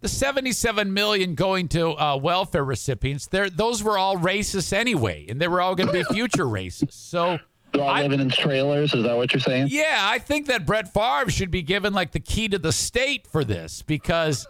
the 0.00 0.08
77 0.08 0.92
million 0.92 1.34
going 1.34 1.68
to 1.68 1.90
uh, 1.90 2.16
welfare 2.16 2.64
recipients, 2.64 3.26
they're, 3.26 3.48
those 3.48 3.82
were 3.82 3.96
all 3.96 4.16
racist 4.16 4.72
anyway, 4.72 5.26
and 5.28 5.40
they 5.40 5.48
were 5.48 5.60
all 5.60 5.74
going 5.74 5.86
to 5.86 5.92
be 5.92 6.04
future 6.14 6.44
racists. 6.44 6.92
So. 6.94 7.38
They're 7.72 7.82
all 7.82 7.90
I- 7.90 8.02
living 8.02 8.20
in 8.20 8.30
trailers. 8.30 8.94
Is 8.94 9.02
that 9.04 9.16
what 9.16 9.32
you're 9.32 9.40
saying? 9.40 9.68
Yeah, 9.70 9.98
I 10.00 10.18
think 10.18 10.46
that 10.46 10.64
Brett 10.66 10.92
Favre 10.92 11.30
should 11.30 11.50
be 11.50 11.62
given 11.62 11.92
like 11.92 12.12
the 12.12 12.20
key 12.20 12.48
to 12.48 12.58
the 12.58 12.72
state 12.72 13.26
for 13.26 13.44
this 13.44 13.82
because 13.82 14.46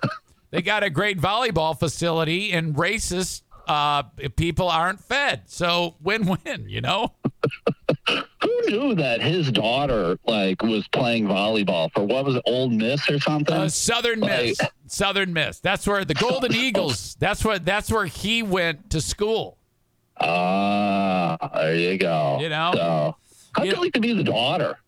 they 0.51 0.63
got 0.63 0.83
a 0.83 0.91
great 0.91 1.19
volleyball 1.19 1.79
facility 1.79 2.53
and 2.53 2.75
racist 2.75 3.43
uh, 3.67 4.03
people 4.37 4.69
aren't 4.69 5.01
fed. 5.01 5.43
So 5.47 5.97
win-win, 6.01 6.69
you 6.69 6.81
know. 6.81 7.15
Who 8.09 8.61
knew 8.69 8.95
that 8.97 9.21
his 9.21 9.51
daughter 9.51 10.19
like 10.27 10.63
was 10.63 10.87
playing 10.89 11.27
volleyball 11.27 11.91
for 11.93 12.05
what 12.05 12.25
was 12.25 12.37
it, 12.37 12.43
Ole 12.47 12.69
Miss 12.69 13.09
or 13.11 13.19
something? 13.19 13.55
Uh, 13.57 13.69
Southern 13.69 14.21
Miss, 14.21 14.59
Southern 14.87 15.33
Miss. 15.33 15.59
That's 15.61 15.87
where 15.87 16.05
the 16.05 16.15
Golden 16.15 16.55
Eagles. 16.55 17.17
That's 17.19 17.45
where 17.45 17.59
that's 17.59 17.91
where 17.91 18.07
he 18.07 18.43
went 18.43 18.91
to 18.91 19.01
school. 19.01 19.59
Ah, 20.21 21.37
there 21.55 21.75
you 21.75 21.99
go. 21.99 22.39
You 22.41 22.49
know? 22.49 22.73
so, 22.75 23.17
how'd 23.55 23.67
You- 23.67 23.73
you 23.75 23.81
like 23.81 23.93
to 23.95 24.01
be 24.01 24.13
the 24.13 24.25
daughter? 24.25 24.79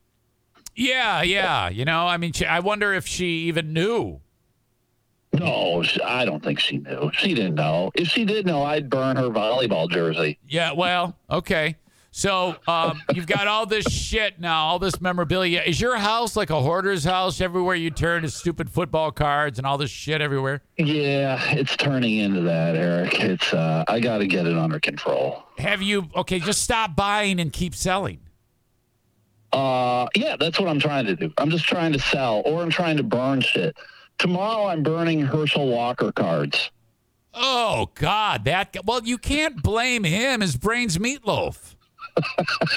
Yeah, 0.77 1.23
yeah. 1.23 1.69
You 1.69 1.85
know, 1.85 2.07
I 2.07 2.19
mean, 2.19 2.33
she, 2.33 2.47
I 2.47 2.61
wonder 2.61 2.95
if 2.95 3.05
she 3.07 3.49
even 3.49 3.73
knew. 3.73 4.21
No, 5.33 5.83
I 6.05 6.25
don't 6.25 6.43
think 6.43 6.61
she 6.61 6.79
knew. 6.79 7.11
She 7.15 7.35
didn't 7.35 7.57
know. 7.57 7.91
If 7.95 8.09
she 8.09 8.25
did 8.25 8.47
know, 8.47 8.63
I'd 8.63 8.89
burn 8.89 9.17
her 9.17 9.29
volleyball 9.29 9.91
jersey. 9.91 10.39
Yeah, 10.49 10.73
well, 10.73 11.17
okay. 11.31 11.77
So 12.19 12.57
um, 12.67 13.01
you've 13.15 13.29
got 13.29 13.47
all 13.47 13.65
this 13.65 13.85
shit 13.85 14.41
now, 14.41 14.65
all 14.65 14.81
this 14.81 15.01
memorabilia. 15.01 15.63
Is 15.65 15.81
your 15.81 15.97
house 15.97 16.35
like 16.35 16.51
a 16.51 16.61
hoarder's 16.61 17.05
house? 17.05 17.41
Everywhere 17.41 17.77
you 17.77 17.91
turn 17.91 18.25
is 18.25 18.35
stupid 18.35 18.69
football 18.69 19.13
cards 19.13 19.57
and 19.57 19.65
all 19.65 19.79
this 19.79 19.93
shit 19.93 20.21
everywhere. 20.21 20.61
Yeah, 20.79 21.41
it's 21.51 21.77
turning 21.77 22.17
into 22.17 22.41
that, 22.41 22.75
Eric. 22.75 23.21
It's 23.21 23.55
uh, 23.55 23.85
I 23.87 24.01
got 24.01 24.19
to 24.19 24.27
get 24.27 24.49
it 24.49 24.59
under 24.59 24.81
control. 24.81 25.45
Have 25.59 25.81
you? 25.81 26.09
Okay, 26.17 26.41
just 26.41 26.61
stop 26.63 26.97
buying 26.97 27.39
and 27.39 27.53
keep 27.53 27.73
selling. 27.73 28.19
Uh, 29.53 30.09
yeah, 30.17 30.35
that's 30.41 30.59
what 30.59 30.69
I'm 30.69 30.81
trying 30.81 31.07
to 31.07 31.15
do. 31.15 31.33
I'm 31.39 31.51
just 31.51 31.67
trying 31.67 31.93
to 31.93 32.01
sell, 32.01 32.43
or 32.45 32.63
I'm 32.63 32.71
trying 32.71 32.97
to 32.97 33.05
burn 33.05 33.43
shit. 33.43 33.77
Tomorrow, 34.19 34.67
I'm 34.67 34.83
burning 34.83 35.21
Herschel 35.21 35.69
Walker 35.69 36.11
cards. 36.11 36.73
Oh 37.33 37.91
God, 37.95 38.45
that 38.47 38.77
well, 38.85 39.05
you 39.05 39.19
can't 39.19 39.63
blame 39.63 40.03
him. 40.03 40.41
His 40.41 40.57
brain's 40.57 40.99
meatloaf. 40.99 41.77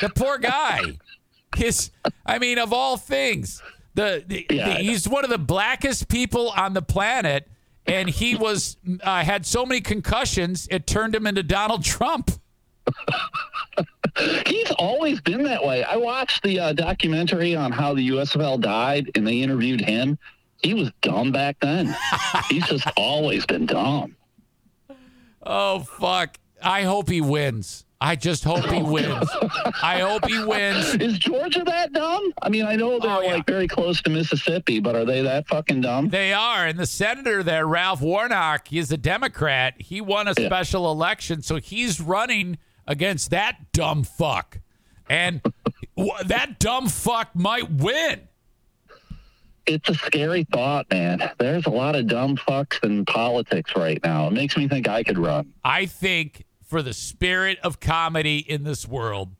The 0.02 0.12
poor 0.16 0.38
guy. 0.38 0.98
His, 1.56 1.92
I 2.26 2.40
mean, 2.40 2.58
of 2.60 2.72
all 2.74 2.96
things, 2.98 3.62
the, 3.94 4.24
the, 4.26 4.46
Yeah, 4.50 4.78
the- 4.78 4.84
he's 4.84 5.08
one 5.08 5.24
of 5.24 5.30
the 5.30 5.38
blackest 5.38 6.08
people 6.08 6.50
on 6.52 6.74
the 6.74 6.82
planet, 6.82 7.50
and 7.86 8.10
he 8.10 8.36
was 8.36 8.78
uh, 9.04 9.24
had 9.24 9.46
so 9.46 9.66
many 9.66 9.82
concussions 9.82 10.68
it 10.72 10.88
turned 10.88 11.14
him 11.16 11.28
into 11.28 11.44
Donald 11.44 11.84
Trump. 11.84 12.32
He's 14.46 14.72
always 14.72 15.22
been 15.22 15.44
that 15.44 15.64
way. 15.64 15.84
I 15.84 15.96
watched 15.98 16.44
the 16.44 16.60
uh, 16.60 16.74
documentary 16.74 17.56
on 17.56 17.72
how 17.72 17.94
the 17.94 18.10
USFL 18.10 18.60
died, 18.60 19.10
and 19.16 19.26
they 19.26 19.42
interviewed 19.42 19.82
him. 19.82 20.18
He 20.62 20.74
was 20.74 20.92
dumb 21.02 21.32
back 21.32 21.58
then. 21.62 21.96
He's 22.50 22.66
just 22.68 22.88
always 22.98 23.46
been 23.46 23.66
dumb. 23.66 24.16
Oh 25.44 25.80
fuck! 25.80 26.38
I 26.62 26.84
hope 26.84 27.10
he 27.10 27.20
wins. 27.22 27.86
I 28.04 28.16
just 28.16 28.44
hope 28.44 28.66
he 28.66 28.82
wins. 28.82 29.30
I 29.84 30.00
hope 30.00 30.26
he 30.28 30.44
wins. 30.44 30.96
Is 31.00 31.20
Georgia 31.20 31.64
that 31.66 31.94
dumb? 31.94 32.34
I 32.42 32.50
mean, 32.50 32.66
I 32.66 32.76
know 32.76 33.00
they're 33.00 33.12
Oh, 33.12 33.22
yeah. 33.22 33.36
like 33.36 33.46
very 33.46 33.68
close 33.68 34.02
to 34.02 34.10
Mississippi, 34.10 34.80
but 34.80 34.96
are 34.96 35.06
they 35.06 35.22
that 35.22 35.48
fucking 35.48 35.82
dumb? 35.82 36.10
They 36.10 36.34
are. 36.34 36.66
And 36.66 36.80
the 36.80 36.88
senator 36.88 37.44
there, 37.44 37.68
Ralph 37.68 38.02
Warnock, 38.02 38.70
he's 38.70 38.92
a 38.92 38.98
Democrat. 38.98 39.76
He 39.80 40.02
won 40.02 40.28
a 40.28 40.34
Yeah. 40.36 40.48
special 40.48 40.92
election, 40.92 41.44
so 41.44 41.58
he's 41.58 42.02
running 42.02 42.58
against 42.88 43.30
that 43.30 43.72
dumb 43.72 44.04
fuck. 44.04 44.58
And 45.08 45.42
that 46.26 46.58
dumb 46.58 46.88
fuck 46.90 47.36
might 47.36 47.70
win. 47.72 48.22
It's 49.68 49.88
a 49.90 49.94
scary 49.94 50.46
thought, 50.52 50.88
man. 50.90 51.22
There's 51.38 51.68
a 51.68 51.70
lot 51.70 51.96
of 51.96 52.08
dumb 52.08 52.36
fucks 52.36 52.84
in 52.84 53.06
politics 53.06 53.76
right 53.76 54.00
now. 54.04 54.26
It 54.28 54.34
makes 54.34 54.58
me 54.58 54.68
think 54.68 54.88
I 54.88 55.04
could 55.04 55.20
run. 55.20 55.54
I 55.64 55.86
think 55.86 56.46
for 56.72 56.82
the 56.82 56.94
spirit 56.94 57.60
of 57.64 57.82
comedy 57.82 58.38
in 58.38 58.64
this 58.64 58.88
world, 58.88 59.36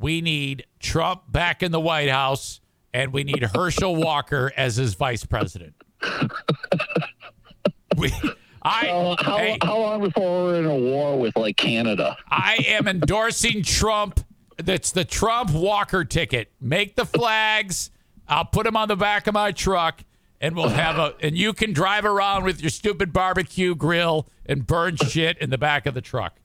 we 0.00 0.22
need 0.22 0.64
Trump 0.80 1.30
back 1.30 1.62
in 1.62 1.70
the 1.70 1.78
White 1.78 2.08
House 2.08 2.62
and 2.94 3.12
we 3.12 3.24
need 3.24 3.42
Herschel 3.42 3.94
Walker 4.02 4.50
as 4.56 4.76
his 4.76 4.94
vice 4.94 5.22
president. 5.26 5.74
we, 7.98 8.10
I, 8.62 8.88
Uh, 8.88 9.16
how, 9.22 9.36
hey, 9.36 9.58
how 9.62 9.78
long 9.78 10.00
before 10.00 10.44
we're 10.44 10.60
in 10.60 10.64
a 10.64 10.74
war 10.74 11.18
with 11.18 11.36
like 11.36 11.58
Canada? 11.58 12.16
I 12.30 12.64
am 12.66 12.88
endorsing 12.88 13.62
Trump. 13.62 14.20
That's 14.56 14.92
the 14.92 15.04
Trump 15.04 15.50
Walker 15.50 16.06
ticket. 16.06 16.52
Make 16.58 16.96
the 16.96 17.04
flags. 17.04 17.90
I'll 18.26 18.46
put 18.46 18.64
them 18.64 18.78
on 18.78 18.88
the 18.88 18.96
back 18.96 19.26
of 19.26 19.34
my 19.34 19.52
truck, 19.52 20.04
and 20.40 20.56
we'll 20.56 20.70
have 20.70 20.96
a. 20.96 21.14
And 21.20 21.36
you 21.36 21.52
can 21.52 21.74
drive 21.74 22.06
around 22.06 22.44
with 22.44 22.62
your 22.62 22.70
stupid 22.70 23.12
barbecue 23.12 23.74
grill 23.74 24.26
and 24.46 24.66
burn 24.66 24.96
shit 24.96 25.36
in 25.36 25.50
the 25.50 25.58
back 25.58 25.84
of 25.84 25.92
the 25.92 26.00
truck. 26.00 26.38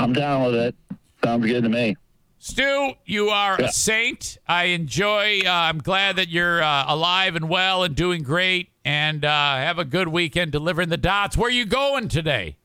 I'm 0.00 0.12
down 0.12 0.44
with 0.46 0.54
it. 0.54 0.74
Sounds 1.22 1.44
good 1.46 1.62
to 1.62 1.68
me. 1.68 1.96
Stu, 2.38 2.92
you 3.04 3.28
are 3.28 3.60
a 3.60 3.70
saint. 3.70 4.38
I 4.48 4.64
enjoy. 4.64 5.40
Uh, 5.44 5.50
I'm 5.50 5.78
glad 5.78 6.16
that 6.16 6.30
you're 6.30 6.62
uh, 6.62 6.84
alive 6.88 7.36
and 7.36 7.50
well 7.50 7.84
and 7.84 7.94
doing 7.94 8.22
great. 8.22 8.70
And 8.82 9.26
uh, 9.26 9.56
have 9.56 9.78
a 9.78 9.84
good 9.84 10.08
weekend 10.08 10.52
delivering 10.52 10.88
the 10.88 10.96
dots. 10.96 11.36
Where 11.36 11.48
are 11.48 11.52
you 11.52 11.66
going 11.66 12.08
today? 12.08 12.56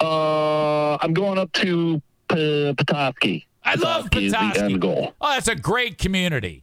Uh, 0.00 0.96
I'm 0.98 1.12
going 1.12 1.38
up 1.38 1.50
to 1.54 2.00
P- 2.28 2.72
Petoskey. 2.76 3.46
I 3.64 3.74
love 3.74 4.10
Petoskey 4.12 4.26
is 4.26 4.32
the 4.32 4.38
Petoskey. 4.38 4.62
end 4.62 4.80
goal. 4.80 5.14
Oh, 5.20 5.30
that's 5.34 5.48
a 5.48 5.56
great 5.56 5.98
community. 5.98 6.62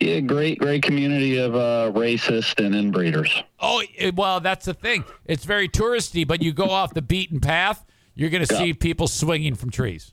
Yeah, 0.00 0.18
great, 0.18 0.58
great 0.58 0.82
community 0.82 1.38
of 1.38 1.54
uh, 1.54 1.92
racist 1.94 2.58
and 2.64 2.74
inbreeders. 2.74 3.44
Oh, 3.60 3.84
well, 4.16 4.40
that's 4.40 4.66
the 4.66 4.74
thing. 4.74 5.04
It's 5.26 5.44
very 5.44 5.68
touristy, 5.68 6.26
but 6.26 6.42
you 6.42 6.52
go 6.52 6.70
off 6.70 6.92
the 6.92 7.02
beaten 7.02 7.38
path, 7.38 7.86
you're 8.14 8.30
going 8.30 8.44
to 8.44 8.54
Yeah. 8.54 8.60
see 8.60 8.74
people 8.74 9.08
swinging 9.08 9.54
from 9.54 9.70
trees. 9.70 10.12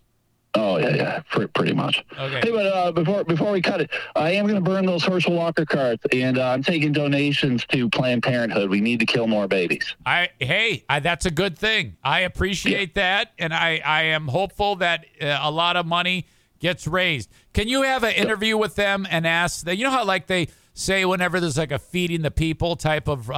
Oh 0.56 0.78
yeah, 0.78 0.96
yeah, 0.96 1.20
pr- 1.30 1.46
pretty 1.46 1.74
much. 1.74 2.04
Okay. 2.18 2.42
Hey, 2.44 2.52
but 2.52 2.66
uh, 2.66 2.92
before 2.92 3.24
before 3.24 3.52
we 3.52 3.62
cut 3.62 3.82
it, 3.82 3.92
I 4.16 4.32
am 4.32 4.48
going 4.48 4.56
to 4.56 4.62
burn 4.68 4.84
those 4.84 5.04
Herschel 5.04 5.34
Walker 5.36 5.64
cards, 5.64 6.02
and 6.12 6.40
uh, 6.40 6.50
I'm 6.50 6.64
taking 6.64 6.92
donations 6.92 7.66
to 7.68 7.88
Planned 7.88 8.24
Parenthood. 8.24 8.68
We 8.68 8.82
need 8.82 9.00
to 9.02 9.06
kill 9.06 9.28
more 9.28 9.48
babies. 9.48 9.96
I 10.08 10.30
hey, 10.40 10.86
I, 10.90 11.02
that's 11.02 11.28
a 11.28 11.32
good 11.32 11.56
thing. 11.56 11.98
I 12.04 12.22
appreciate 12.22 12.96
that, 12.96 13.32
and 13.38 13.54
I 13.54 13.80
I 13.86 14.02
am 14.06 14.28
hopeful 14.28 14.76
that 14.78 15.06
uh, 15.22 15.38
a 15.40 15.52
lot 15.52 15.76
of 15.78 15.86
money 15.86 16.26
gets 16.60 16.88
raised. 16.88 17.30
Can 17.54 17.68
you 17.68 17.84
have 17.84 18.04
an 18.04 18.16
interview 18.16 18.58
with 18.58 18.74
them 18.74 19.06
and 19.12 19.28
ask 19.28 19.66
that? 19.66 19.76
You 19.78 19.84
know 19.84 19.92
how 19.92 20.04
like 20.04 20.26
they 20.26 20.48
say 20.74 21.06
whenever 21.06 21.40
there's 21.40 21.60
like 21.60 21.72
a 21.72 21.78
feeding 21.80 22.24
the 22.24 22.32
people 22.32 22.76
type 22.76 23.08
of. 23.08 23.30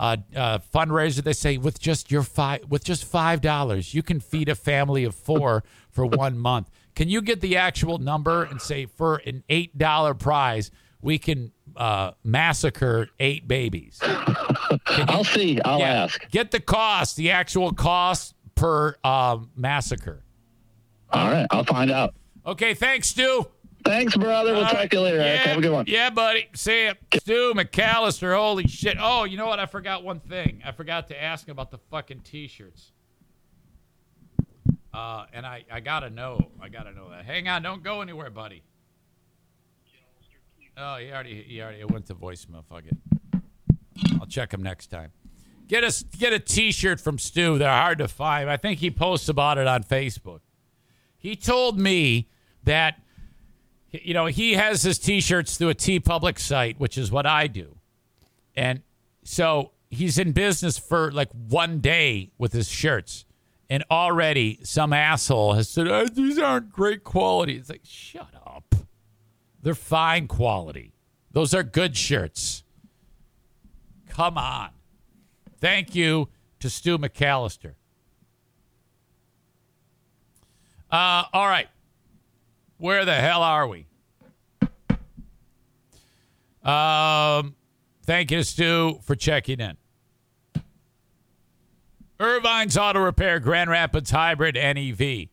Uh, 0.00 0.16
uh, 0.34 0.38
uh, 0.38 0.58
fundraiser. 0.74 1.22
They 1.22 1.34
say 1.34 1.58
with 1.58 1.78
just 1.78 2.10
your 2.10 2.22
five, 2.22 2.64
with 2.70 2.82
just 2.84 3.04
five 3.04 3.42
dollars, 3.42 3.92
you 3.92 4.02
can 4.02 4.18
feed 4.18 4.48
a 4.48 4.54
family 4.54 5.04
of 5.04 5.14
four 5.14 5.62
for 5.90 6.06
one 6.06 6.38
month. 6.38 6.70
Can 6.94 7.08
you 7.10 7.20
get 7.20 7.40
the 7.42 7.58
actual 7.58 7.98
number 7.98 8.42
and 8.44 8.62
say 8.62 8.86
for 8.86 9.16
an 9.26 9.44
eight 9.50 9.76
dollar 9.76 10.14
prize, 10.14 10.70
we 11.02 11.18
can 11.18 11.52
uh, 11.76 12.12
massacre 12.24 13.08
eight 13.20 13.46
babies? 13.46 13.98
I'll 14.86 15.22
see. 15.24 15.60
I'll 15.60 15.78
Yeah. 15.80 16.04
ask. 16.04 16.30
Get 16.30 16.50
the 16.50 16.60
cost, 16.60 17.16
the 17.16 17.30
actual 17.30 17.72
cost 17.72 18.34
per 18.54 18.96
um, 19.04 19.50
massacre. 19.54 20.24
All 21.12 21.30
right, 21.30 21.46
I'll 21.50 21.64
find 21.64 21.90
out. 21.90 22.14
Okay, 22.46 22.72
thanks, 22.72 23.08
Stu. 23.08 23.46
Thanks, 23.84 24.16
brother. 24.16 24.52
We'll 24.52 24.64
All 24.64 24.70
talk 24.70 24.90
to 24.90 24.96
you 24.96 25.02
later. 25.02 25.18
Yeah, 25.18 25.36
Have 25.36 25.58
a 25.58 25.60
good 25.60 25.72
one. 25.72 25.84
Yeah, 25.88 26.10
buddy. 26.10 26.48
See 26.54 26.86
ya. 26.86 26.94
Stu 27.14 27.54
McAllister. 27.54 28.34
Holy 28.36 28.66
shit. 28.66 28.96
Oh, 29.00 29.24
you 29.24 29.36
know 29.36 29.46
what? 29.46 29.58
I 29.58 29.66
forgot 29.66 30.04
one 30.04 30.20
thing. 30.20 30.62
I 30.64 30.72
forgot 30.72 31.08
to 31.08 31.22
ask 31.22 31.48
about 31.48 31.70
the 31.70 31.78
fucking 31.90 32.20
t-shirts. 32.20 32.92
Uh, 34.92 35.24
and 35.32 35.46
I, 35.46 35.64
I 35.70 35.80
gotta 35.80 36.10
know. 36.10 36.50
I 36.60 36.68
gotta 36.68 36.92
know 36.92 37.10
that. 37.10 37.24
Hang 37.24 37.48
on. 37.48 37.62
Don't 37.62 37.82
go 37.82 38.00
anywhere, 38.00 38.28
buddy. 38.30 38.62
Oh, 40.76 40.96
he 40.96 41.10
already 41.12 41.42
he 41.42 41.60
already 41.60 41.84
went 41.84 42.06
to 42.06 42.14
voicemail. 42.14 42.64
Fuck 42.64 42.84
it. 42.86 42.96
I'll 44.20 44.26
check 44.26 44.52
him 44.52 44.62
next 44.62 44.88
time. 44.88 45.12
Get 45.68 45.84
us 45.84 46.02
get 46.02 46.32
a 46.32 46.38
T-shirt 46.38 47.00
from 47.00 47.18
Stu. 47.18 47.58
They're 47.58 47.70
hard 47.70 47.98
to 47.98 48.08
find. 48.08 48.50
I 48.50 48.56
think 48.56 48.80
he 48.80 48.90
posts 48.90 49.28
about 49.28 49.58
it 49.58 49.66
on 49.66 49.84
Facebook. 49.84 50.40
He 51.16 51.36
told 51.36 51.78
me 51.78 52.28
that 52.64 53.00
you 53.92 54.14
know 54.14 54.26
he 54.26 54.54
has 54.54 54.82
his 54.82 54.98
T-shirts 54.98 55.56
through 55.56 55.70
a 55.70 55.74
TeePublic 55.74 56.38
site, 56.38 56.78
which 56.78 56.96
is 56.96 57.10
what 57.10 57.26
I 57.26 57.46
do, 57.46 57.76
and 58.56 58.82
so 59.22 59.72
he's 59.90 60.18
in 60.18 60.32
business 60.32 60.78
for 60.78 61.10
like 61.12 61.30
one 61.32 61.80
day 61.80 62.30
with 62.38 62.52
his 62.52 62.68
shirts, 62.68 63.24
and 63.68 63.84
already 63.90 64.58
some 64.62 64.92
asshole 64.92 65.54
has 65.54 65.68
said 65.68 65.88
"Oh, 65.88 66.06
these 66.06 66.38
aren't 66.38 66.70
great 66.70 67.04
quality. 67.04 67.56
It's 67.56 67.70
like 67.70 67.82
shut 67.84 68.34
up. 68.46 68.74
They're 69.62 69.74
fine 69.74 70.26
quality. 70.26 70.94
Those 71.32 71.54
are 71.54 71.62
good 71.62 71.96
shirts. 71.96 72.64
Come 74.08 74.38
on. 74.38 74.70
Thank 75.60 75.94
you 75.94 76.28
to 76.60 76.70
Stu 76.70 76.98
McAllister. 76.98 77.74
Uh, 80.90 81.24
all 81.32 81.46
right. 81.46 81.68
Where 82.80 83.04
the 83.04 83.14
hell 83.14 83.42
are 83.42 83.68
we? 83.68 83.86
Um, 86.64 87.54
thank 88.04 88.30
you, 88.30 88.42
Stu, 88.42 89.00
for 89.02 89.14
checking 89.14 89.60
in. 89.60 89.76
Ervine's 92.18 92.78
Auto 92.78 93.00
Repair, 93.00 93.38
Grand 93.38 93.68
Rapids 93.68 94.10
Hybrid 94.10 94.56
and 94.56 94.78
EV. 94.78 95.28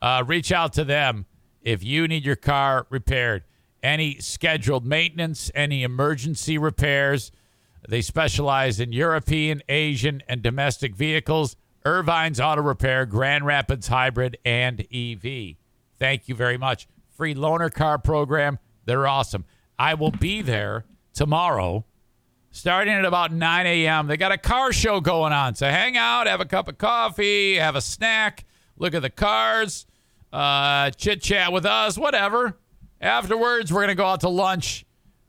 Uh, 0.00 0.24
reach 0.26 0.50
out 0.50 0.72
to 0.72 0.84
them 0.84 1.26
if 1.62 1.84
you 1.84 2.08
need 2.08 2.26
your 2.26 2.34
car 2.34 2.88
repaired. 2.90 3.44
Any 3.80 4.18
scheduled 4.18 4.84
maintenance, 4.84 5.48
any 5.54 5.84
emergency 5.84 6.58
repairs. 6.58 7.30
They 7.88 8.02
specialize 8.02 8.80
in 8.80 8.92
European, 8.92 9.62
Asian, 9.68 10.24
and 10.28 10.42
domestic 10.42 10.96
vehicles. 10.96 11.54
Ervine's 11.86 12.40
Auto 12.40 12.62
Repair, 12.62 13.06
Grand 13.06 13.46
Rapids 13.46 13.86
Hybrid, 13.86 14.38
and 14.44 14.84
EV. 14.92 15.56
Thank 16.02 16.26
you 16.26 16.34
very 16.34 16.58
much. 16.58 16.88
Free 17.16 17.32
loaner 17.32 17.72
car 17.72 17.96
program. 17.96 18.58
They're 18.86 19.06
awesome. 19.06 19.44
I 19.78 19.94
will 19.94 20.10
be 20.10 20.42
there 20.42 20.84
tomorrow 21.14 21.84
starting 22.50 22.92
at 22.92 23.04
about 23.04 23.32
9 23.32 23.66
a.m. 23.66 24.08
They 24.08 24.16
got 24.16 24.32
a 24.32 24.36
car 24.36 24.72
show 24.72 25.00
going 25.00 25.32
on. 25.32 25.54
So 25.54 25.68
hang 25.68 25.96
out, 25.96 26.26
have 26.26 26.40
a 26.40 26.44
cup 26.44 26.66
of 26.66 26.76
coffee, 26.76 27.54
have 27.54 27.76
a 27.76 27.80
snack, 27.80 28.44
look 28.76 28.94
at 28.94 29.02
the 29.02 29.10
cars, 29.10 29.86
uh, 30.32 30.90
chit 30.90 31.22
chat 31.22 31.52
with 31.52 31.64
us, 31.64 31.96
whatever. 31.96 32.58
Afterwards, 33.00 33.72
we're 33.72 33.82
going 33.82 33.88
to 33.90 33.94
go 33.94 34.06
out 34.06 34.22
to 34.22 34.28
lunch 34.28 34.84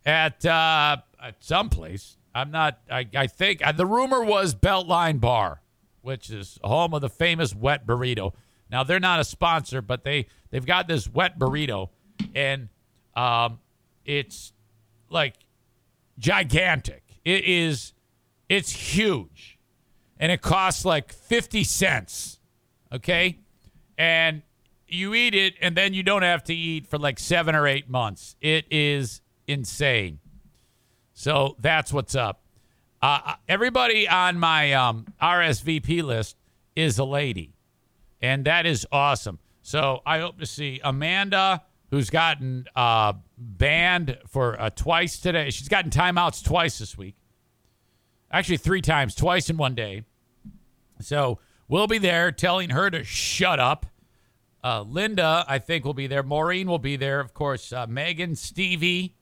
at, 0.08 0.44
uh, 0.44 0.98
at 1.22 1.36
some 1.44 1.70
place. 1.70 2.18
I'm 2.34 2.50
not, 2.50 2.80
I, 2.90 3.08
I 3.16 3.28
think, 3.28 3.64
uh, 3.64 3.74
the 3.74 3.86
rumor 3.86 4.24
was 4.24 4.56
Beltline 4.56 5.20
Bar, 5.20 5.62
which 6.02 6.32
is 6.32 6.58
home 6.64 6.96
of 6.96 7.02
the 7.02 7.10
famous 7.10 7.54
wet 7.54 7.86
burrito. 7.86 8.34
Now, 8.74 8.84
they're 8.84 9.00
not 9.00 9.22
a 9.22 9.24
sponsor, 9.24 9.82
but 9.82 10.04
they, 10.04 10.26
they've 10.50 10.66
got 10.66 10.90
this 10.90 11.08
wet 11.08 11.40
burrito, 11.40 11.90
and 12.36 12.68
um, 13.16 13.60
it's 14.04 14.52
like 15.10 15.36
gigantic. 16.20 17.04
It 17.24 17.46
is 17.46 17.94
it's 18.50 18.72
huge. 18.72 19.58
And 20.20 20.32
it 20.32 20.42
costs 20.42 20.86
like 20.86 21.12
50 21.12 21.64
cents. 21.64 22.40
Okay? 22.92 23.40
And 23.98 24.44
you 24.88 25.14
eat 25.14 25.34
it 25.34 25.56
and 25.60 25.76
then 25.76 25.94
you 25.94 26.04
don't 26.04 26.22
have 26.22 26.44
to 26.46 26.54
eat 26.54 26.86
for 26.88 27.00
like 27.00 27.20
7 27.20 27.56
or 27.56 27.68
8 27.68 27.90
months. 27.90 28.36
It 28.42 28.66
is 28.70 29.22
insane. 29.48 30.20
So 31.14 31.56
that's 31.60 31.92
what's 31.92 32.16
up. 32.16 32.44
Uh, 33.02 33.34
everybody 33.50 34.08
on 34.08 34.38
my 34.38 34.74
um, 34.74 35.08
RSVP 35.22 36.04
list 36.04 36.38
is 36.76 37.00
a 37.00 37.04
lady, 37.04 37.53
and 38.24 38.46
that 38.46 38.66
is 38.66 38.88
awesome. 38.90 39.38
So 39.62 40.02
I 40.06 40.20
hope 40.20 40.40
to 40.40 40.46
see 40.46 40.80
Amanda, 40.84 41.62
who's 41.92 42.10
gotten 42.10 42.66
uh, 42.74 43.14
banned 43.38 44.18
for 44.28 44.60
uh, 44.60 44.70
twice 44.70 45.20
today. 45.20 45.50
She's 45.50 45.68
gotten 45.68 45.92
timeouts 45.92 46.44
twice 46.44 46.80
this 46.80 46.98
week. 46.98 47.16
Actually, 48.32 48.58
three 48.58 48.82
times, 48.82 49.14
twice 49.14 49.50
in 49.50 49.58
one 49.58 49.76
day. 49.76 50.06
So 51.02 51.40
we'll 51.68 51.86
be 51.86 51.98
there 51.98 52.32
telling 52.32 52.70
her 52.70 52.90
to 52.90 53.04
shut 53.04 53.60
up. 53.60 53.86
Uh, 54.64 54.84
Linda, 54.84 55.44
I 55.46 55.60
think, 55.60 55.84
will 55.84 55.94
be 55.94 56.08
there. 56.08 56.24
Maureen 56.24 56.68
will 56.68 56.80
be 56.80 56.96
there. 56.96 57.20
Of 57.20 57.34
course, 57.34 57.74
uh, 57.74 57.86
Megan, 57.88 58.36
Stevie. 58.38 59.18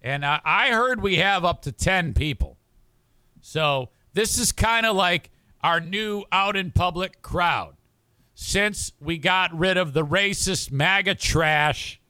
And 0.00 0.24
uh, 0.24 0.40
I 0.42 0.70
heard 0.70 1.02
we 1.02 1.16
have 1.16 1.44
up 1.44 1.60
to 1.62 1.72
10 1.72 2.14
people. 2.14 2.56
So 3.42 3.90
this 4.14 4.38
is 4.38 4.52
kind 4.52 4.86
of 4.86 4.96
like 4.96 5.30
our 5.62 5.80
new 5.80 6.24
out 6.32 6.56
in 6.56 6.70
public 6.70 7.20
crowd. 7.20 7.76
Since 8.42 8.92
we 9.00 9.18
got 9.18 9.56
rid 9.56 9.76
of 9.76 9.92
the 9.92 10.04
racist 10.04 10.72
MAGA 10.72 11.14
trash 11.14 12.00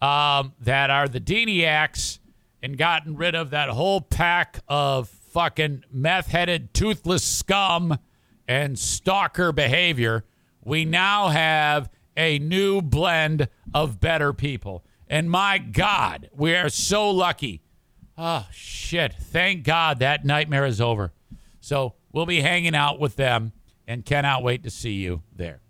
um, 0.00 0.54
that 0.60 0.90
are 0.90 1.08
the 1.08 1.20
Deniacs 1.20 2.20
and 2.62 2.78
gotten 2.78 3.16
rid 3.16 3.34
of 3.34 3.50
that 3.50 3.68
whole 3.68 4.00
pack 4.00 4.60
of 4.68 5.08
fucking 5.08 5.82
meth 5.90 6.28
headed, 6.28 6.72
toothless 6.72 7.24
scum 7.24 7.98
and 8.46 8.78
stalker 8.78 9.50
behavior, 9.50 10.24
we 10.64 10.84
now 10.84 11.28
have 11.28 11.90
a 12.16 12.38
new 12.38 12.80
blend 12.80 13.48
of 13.74 13.98
better 13.98 14.32
people. 14.32 14.84
And 15.08 15.28
my 15.28 15.58
God, 15.58 16.30
we 16.32 16.54
are 16.54 16.68
so 16.68 17.10
lucky. 17.10 17.60
Oh, 18.16 18.46
shit. 18.52 19.14
Thank 19.14 19.64
God 19.64 19.98
that 19.98 20.24
nightmare 20.24 20.64
is 20.64 20.80
over. 20.80 21.12
So 21.60 21.94
we'll 22.12 22.24
be 22.24 22.40
hanging 22.40 22.76
out 22.76 23.00
with 23.00 23.16
them 23.16 23.52
and 23.88 24.04
cannot 24.04 24.44
wait 24.44 24.62
to 24.62 24.70
see 24.70 24.92
you 24.92 25.22
there. 25.34 25.61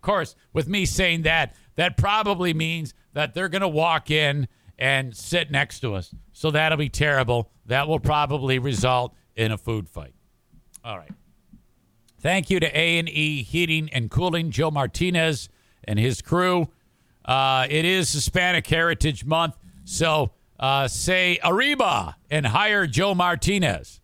Of 0.00 0.02
course, 0.02 0.34
with 0.54 0.66
me 0.66 0.86
saying 0.86 1.22
that, 1.22 1.54
that 1.76 1.98
probably 1.98 2.54
means 2.54 2.94
that 3.12 3.34
they're 3.34 3.50
going 3.50 3.60
to 3.60 3.68
walk 3.68 4.10
in 4.10 4.48
and 4.78 5.14
sit 5.14 5.50
next 5.50 5.80
to 5.80 5.94
us. 5.94 6.14
So 6.32 6.50
that'll 6.50 6.78
be 6.78 6.88
terrible. 6.88 7.50
That 7.66 7.86
will 7.86 8.00
probably 8.00 8.58
result 8.58 9.14
in 9.36 9.52
a 9.52 9.58
food 9.58 9.90
fight. 9.90 10.14
All 10.82 10.96
right. 10.96 11.12
Thank 12.18 12.48
you 12.48 12.60
to 12.60 12.66
A&E 12.66 13.42
Heating 13.42 13.90
and 13.92 14.10
Cooling, 14.10 14.50
Joe 14.50 14.70
Martinez 14.70 15.50
and 15.84 15.98
his 15.98 16.22
crew. 16.22 16.70
Uh, 17.22 17.66
it 17.68 17.84
is 17.84 18.10
Hispanic 18.10 18.66
Heritage 18.66 19.26
Month, 19.26 19.58
so 19.84 20.30
uh, 20.58 20.88
say 20.88 21.38
Arriba 21.44 22.16
and 22.30 22.46
hire 22.46 22.86
Joe 22.86 23.14
Martinez 23.14 24.00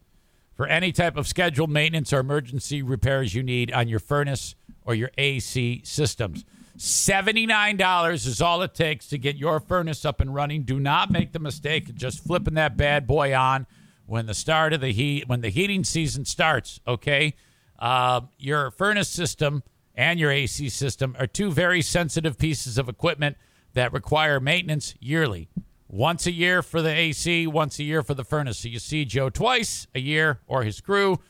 for 0.53 0.67
any 0.67 0.93
type 0.93 1.17
of 1.17 1.27
scheduled 1.27 1.71
maintenance 1.71 2.13
or 2.13 2.19
emergency 2.19 2.83
repairs 2.83 3.35
you 3.35 3.43
need 3.43 3.73
on 3.73 3.89
your 3.89 3.99
furnace 3.99 4.55
or 4.87 4.95
your 4.95 5.11
AC 5.19 5.83
systems. 5.85 6.45
$79 6.79 8.27
is 8.27 8.41
all 8.41 8.63
it 8.63 8.75
takes 8.75 9.07
to 9.09 9.19
get 9.19 9.37
your 9.37 9.61
furnace 9.61 10.05
up 10.05 10.21
and 10.21 10.35
running. 10.35 10.63
Do 10.63 10.79
not 10.79 11.11
make 11.11 11.33
the 11.33 11.39
mistake 11.39 11.89
of 11.89 11.97
just 11.97 12.23
flipping 12.23 12.55
that 12.55 12.77
bad 12.77 13.07
boy 13.07 13.35
on 13.35 13.67
when 14.07 14.27
the 14.27 14.35
start 14.35 14.73
of 14.73 14.81
the 14.81 14.93
heat 14.93 15.29
when 15.29 15.41
the 15.41 15.49
heating 15.49 15.85
season 15.85 16.25
starts, 16.25 16.81
okay? 16.87 17.35
Uh, 17.79 18.23
your 18.39 18.71
furnace 18.71 19.09
system 19.09 19.63
and 19.95 20.21
your 20.21 20.31
AC 20.31 20.69
system 20.69 21.17
are 21.19 21.27
two 21.27 21.51
very 21.51 21.83
sensitive 21.83 22.39
pieces 22.39 22.79
of 22.79 22.89
equipment 22.89 23.37
that 23.73 23.93
require 23.93 24.39
maintenance 24.39 24.95
yearly. 25.01 25.49
Once 25.89 26.27
a 26.27 26.33
year 26.33 26.63
for 26.63 26.83
the 26.83 26.91
AC, 26.91 27.47
once 27.47 27.79
a 27.79 27.85
year 27.85 28.03
for 28.03 28.15
the 28.15 28.25
furnace. 28.25 28.59
So 28.59 28.69
you 28.69 28.79
see 28.79 29.05
Joe 29.05 29.31
twice 29.31 29.87
a 29.95 30.01
year 30.01 30.41
or 30.47 30.63
his 30.63 30.81
crew, 30.81 31.21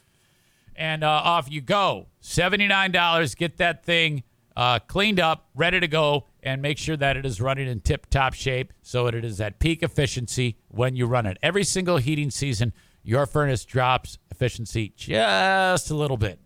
and 0.76 1.02
uh, 1.04 1.08
off 1.08 1.50
you 1.50 1.60
go. 1.60 2.06
$79. 2.22 3.36
Get 3.36 3.56
that 3.58 3.84
thing 3.84 4.22
uh, 4.56 4.78
cleaned 4.78 5.20
up, 5.20 5.48
ready 5.54 5.78
to 5.80 5.88
go, 5.88 6.26
and 6.42 6.62
make 6.62 6.78
sure 6.78 6.96
that 6.96 7.16
it 7.16 7.26
is 7.26 7.40
running 7.40 7.68
in 7.68 7.80
tip 7.80 8.08
top 8.08 8.32
shape 8.32 8.72
so 8.82 9.04
that 9.04 9.14
it 9.14 9.24
is 9.24 9.40
at 9.40 9.58
peak 9.58 9.82
efficiency 9.82 10.56
when 10.68 10.96
you 10.96 11.06
run 11.06 11.26
it. 11.26 11.36
Every 11.42 11.64
single 11.64 11.98
heating 11.98 12.30
season, 12.30 12.72
your 13.02 13.26
furnace 13.26 13.64
drops 13.64 14.18
efficiency 14.30 14.92
just 14.96 15.90
a 15.90 15.94
little 15.94 16.16
bit. 16.16 16.40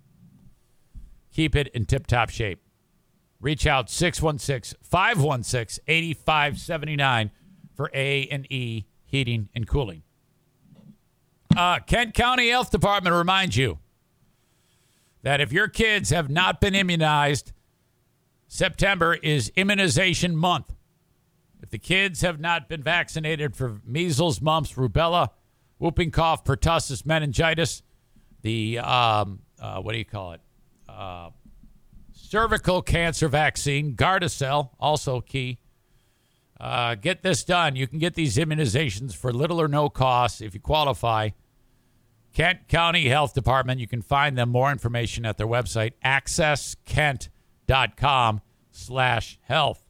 Keep 1.33 1.55
it 1.55 1.69
in 1.69 1.87
tip 1.87 2.07
top 2.07 2.31
shape. 2.31 2.61
Reach 3.41 3.67
out 3.67 3.89
616 3.89 4.79
516 4.83 5.83
8579 5.87 7.31
for 7.75 7.91
A 7.95 8.27
and 8.27 8.51
E 8.53 8.87
heating 9.05 9.49
and 9.55 9.67
cooling. 9.67 10.03
Uh, 11.57 11.79
Kent 11.81 12.15
County 12.15 12.49
Health 12.49 12.71
Department 12.71 13.15
reminds 13.15 13.57
you 13.57 13.79
that 15.23 15.41
if 15.41 15.53
your 15.53 15.69
kids 15.69 16.11
have 16.11 16.29
not 16.31 16.61
been 16.61 16.75
immunized, 16.75 17.53
September 18.49 19.15
is 19.15 19.53
immunization 19.57 20.35
month. 20.37 20.75
If 21.63 21.71
the 21.71 21.79
kids 21.79 22.23
have 22.23 22.41
not 22.41 22.69
been 22.69 22.83
vaccinated 22.83 23.55
for 23.55 23.81
measles, 23.85 24.41
mumps, 24.41 24.73
rubella, 24.73 25.29
whooping 25.79 26.11
cough, 26.11 26.45
pertussis, 26.45 27.05
meningitis, 27.05 27.83
the 28.43 28.79
um, 28.79 29.41
uh, 29.61 29.81
what 29.81 29.93
do 29.93 29.99
you 29.99 30.05
call 30.05 30.33
it? 30.33 30.41
Uh, 30.89 31.31
cervical 32.13 32.81
cancer 32.83 33.29
vaccine, 33.29 33.95
Gardasil, 33.95 34.71
also 34.81 35.21
key. 35.21 35.59
Uh, 36.59 36.95
get 36.95 37.23
this 37.23 37.45
done. 37.45 37.77
You 37.77 37.87
can 37.87 37.99
get 37.99 38.15
these 38.15 38.37
immunizations 38.37 39.15
for 39.15 39.33
little 39.33 39.61
or 39.61 39.69
no 39.69 39.89
cost 39.89 40.43
if 40.43 40.55
you 40.55 40.61
qualify. 40.61 41.31
Kent 42.33 42.69
County 42.69 43.09
Health 43.09 43.35
Department. 43.35 43.81
You 43.81 43.89
can 43.89 44.03
find 44.03 44.39
them 44.39 44.51
more 44.51 44.71
information 44.71 45.27
at 45.27 45.37
their 45.37 45.47
website, 45.47 45.93
accesskent.com 46.05 48.41
slash 48.71 49.39
health. 49.43 49.85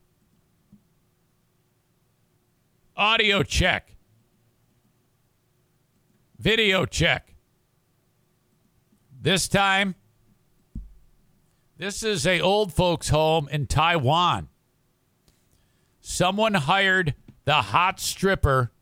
Audio 2.97 3.43
check. 3.43 3.95
Video 6.39 6.87
check. 6.87 7.35
This 9.23 9.49
time, 9.49 9.97
this 11.77 12.03
is 12.03 12.27
a 12.27 12.41
old 12.41 12.73
folks 12.73 13.11
home 13.11 13.51
in 13.51 13.67
Taiwan. 13.67 14.49
Someone 16.01 16.55
hired 16.55 17.15
the 17.45 17.55
hot 17.55 18.01
stripper. 18.01 18.73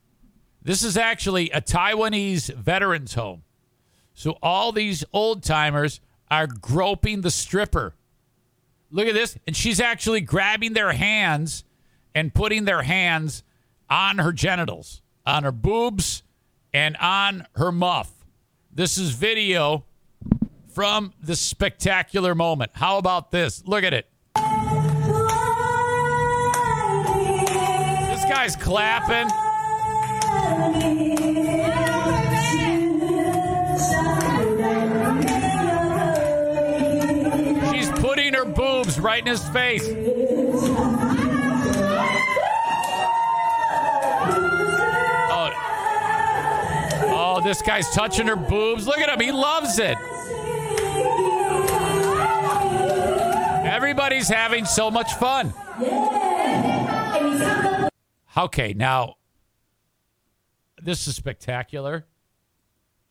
This 0.63 0.85
is 0.85 0.97
actually 0.97 1.51
a 1.51 1.61
Taiwanese 1.61 2.55
veterans 2.55 3.15
home. 3.15 3.43
So 4.19 4.37
all 4.43 4.73
these 4.73 5.05
old 5.13 5.45
timers 5.45 6.01
are 6.29 6.49
groping 6.49 7.21
the 7.21 7.31
stripper. 7.31 7.95
Look 8.91 9.07
at 9.07 9.15
this. 9.15 9.39
And 9.47 9.55
she's 9.55 9.79
actually 9.81 10.23
grabbing 10.23 10.73
their 10.73 10.93
hands 10.93 11.63
and 12.17 12.35
putting 12.35 12.65
their 12.65 12.83
hands 12.83 13.45
on 13.89 14.19
her 14.19 14.33
genitals, 14.33 15.03
on 15.25 15.45
her 15.45 15.53
boobs, 15.53 16.25
and 16.75 16.97
on 16.97 17.47
her 17.55 17.71
muff. 17.71 18.11
This 18.73 18.99
is 18.99 19.13
video 19.13 19.85
from 20.75 21.13
the 21.23 21.37
spectacular 21.37 22.35
moment. 22.35 22.73
How 22.75 22.99
about 22.99 23.31
this? 23.31 23.63
Look 23.67 23.85
at 23.85 23.95
it. 23.95 24.11
This 28.11 28.25
guy's 28.25 28.57
clapping. 28.57 29.29
Boobs 38.55 38.99
right 38.99 39.21
in 39.21 39.27
his 39.27 39.47
face. 39.49 39.85
Oh, 45.31 45.51
oh 47.05 47.41
this 47.43 47.63
guy's 47.63 47.91
touching 47.91 48.27
her 48.27 48.37
boobs. 48.37 48.87
Look 48.87 48.99
at 48.99 49.09
him. 49.09 49.21
He 49.21 49.33
loves 49.33 49.79
it. 49.79 49.97
Everybody's 53.67 54.29
having 54.29 54.65
so 54.65 54.91
much 54.91 55.15
fun. 55.15 55.55
Okay, 58.37 58.73
now 58.75 59.17
this 60.83 61.07
is 61.07 61.17
spectacular. 61.17 62.07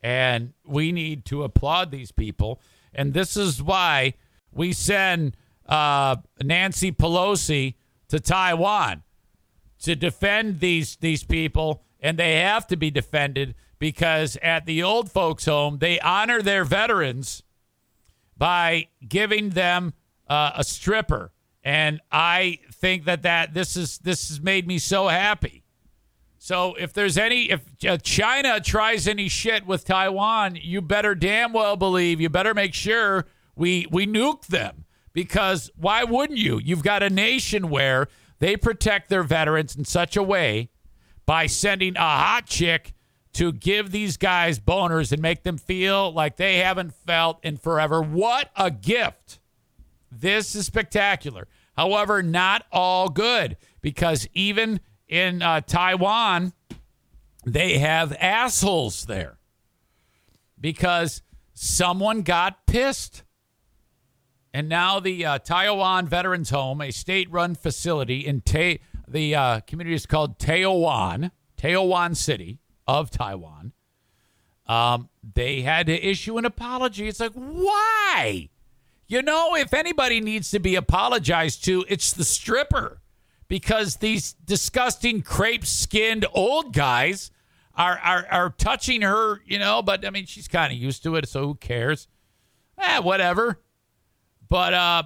And 0.02 0.52
we 0.64 0.92
need 0.92 1.24
to 1.26 1.42
applaud 1.42 1.90
these 1.90 2.12
people. 2.12 2.60
And 2.94 3.14
this 3.14 3.36
is 3.36 3.62
why 3.62 4.14
we 4.52 4.72
send 4.72 5.36
uh, 5.66 6.16
Nancy 6.42 6.92
Pelosi 6.92 7.74
to 8.08 8.20
Taiwan 8.20 9.02
to 9.80 9.94
defend 9.94 10.60
these 10.60 10.96
these 10.96 11.24
people, 11.24 11.82
and 12.00 12.18
they 12.18 12.36
have 12.36 12.66
to 12.68 12.76
be 12.76 12.90
defended 12.90 13.54
because 13.78 14.36
at 14.42 14.66
the 14.66 14.82
old 14.82 15.10
folks' 15.10 15.44
home 15.44 15.78
they 15.78 16.00
honor 16.00 16.42
their 16.42 16.64
veterans 16.64 17.42
by 18.36 18.88
giving 19.06 19.50
them 19.50 19.94
uh, 20.28 20.52
a 20.56 20.64
stripper, 20.64 21.32
and 21.62 22.00
I 22.10 22.58
think 22.72 23.04
that 23.04 23.22
that 23.22 23.54
this 23.54 23.76
is 23.76 23.98
this 23.98 24.28
has 24.28 24.40
made 24.40 24.66
me 24.66 24.78
so 24.78 25.08
happy. 25.08 25.64
So 26.40 26.74
if 26.76 26.92
there's 26.92 27.18
any, 27.18 27.50
if 27.50 27.62
uh, 27.86 27.98
China 27.98 28.60
tries 28.60 29.08
any 29.08 29.28
shit 29.28 29.66
with 29.66 29.84
Taiwan, 29.84 30.56
you 30.56 30.80
better 30.80 31.14
damn 31.14 31.52
well 31.52 31.76
believe, 31.76 32.20
you 32.20 32.28
better 32.28 32.54
make 32.54 32.74
sure 32.74 33.26
we 33.58 33.86
we 33.90 34.06
nuke 34.06 34.46
them 34.46 34.84
because 35.12 35.70
why 35.76 36.04
wouldn't 36.04 36.38
you? 36.38 36.58
You've 36.58 36.82
got 36.82 37.02
a 37.02 37.10
nation 37.10 37.68
where 37.68 38.08
they 38.38 38.56
protect 38.56 39.10
their 39.10 39.24
veterans 39.24 39.76
in 39.76 39.84
such 39.84 40.16
a 40.16 40.22
way 40.22 40.70
by 41.26 41.46
sending 41.46 41.96
a 41.96 42.00
hot 42.00 42.46
chick 42.46 42.94
to 43.34 43.52
give 43.52 43.90
these 43.90 44.16
guys 44.16 44.58
boners 44.58 45.12
and 45.12 45.20
make 45.20 45.42
them 45.42 45.58
feel 45.58 46.12
like 46.12 46.36
they 46.36 46.58
haven't 46.58 46.94
felt 46.94 47.38
in 47.44 47.56
forever. 47.56 48.00
What 48.00 48.50
a 48.56 48.70
gift! 48.70 49.38
This 50.10 50.54
is 50.54 50.66
spectacular. 50.66 51.46
However, 51.76 52.22
not 52.22 52.64
all 52.72 53.08
good 53.08 53.56
because 53.80 54.26
even 54.32 54.80
in 55.06 55.42
uh, 55.42 55.60
Taiwan, 55.60 56.52
they 57.44 57.78
have 57.78 58.12
assholes 58.14 59.06
there 59.06 59.38
because 60.60 61.22
someone 61.54 62.22
got 62.22 62.66
pissed. 62.66 63.22
And 64.52 64.68
now 64.68 64.98
the 64.98 65.24
uh, 65.24 65.38
Taiwan 65.38 66.06
Veterans 66.06 66.50
Home, 66.50 66.80
a 66.80 66.90
state-run 66.90 67.54
facility 67.54 68.26
in 68.26 68.40
Ta- 68.40 68.78
the 69.06 69.34
uh, 69.34 69.60
community 69.60 69.94
is 69.94 70.06
called 70.06 70.38
Taoyuan, 70.38 71.30
Taoyuan 71.56 72.16
City 72.16 72.58
of 72.86 73.10
Taiwan. 73.10 73.72
Um, 74.66 75.08
they 75.34 75.62
had 75.62 75.86
to 75.86 76.06
issue 76.06 76.38
an 76.38 76.44
apology. 76.44 77.08
It's 77.08 77.20
like, 77.20 77.32
why? 77.32 78.50
You 79.06 79.22
know, 79.22 79.54
if 79.54 79.72
anybody 79.72 80.20
needs 80.20 80.50
to 80.50 80.58
be 80.58 80.74
apologized 80.74 81.64
to, 81.64 81.84
it's 81.88 82.12
the 82.12 82.24
stripper 82.24 83.00
because 83.48 83.96
these 83.96 84.34
disgusting 84.34 85.22
crepe 85.22 85.64
skinned 85.64 86.26
old 86.34 86.74
guys 86.74 87.30
are, 87.74 87.98
are, 87.98 88.26
are 88.30 88.50
touching 88.50 89.02
her, 89.02 89.40
you 89.46 89.58
know, 89.58 89.80
but 89.80 90.04
I 90.04 90.10
mean, 90.10 90.26
she's 90.26 90.48
kind 90.48 90.72
of 90.72 90.78
used 90.78 91.02
to 91.04 91.16
it, 91.16 91.28
so 91.28 91.46
who 91.46 91.54
cares? 91.54 92.08
Eh, 92.76 92.98
whatever. 92.98 93.60
But 94.48 94.74
uh, 94.74 95.02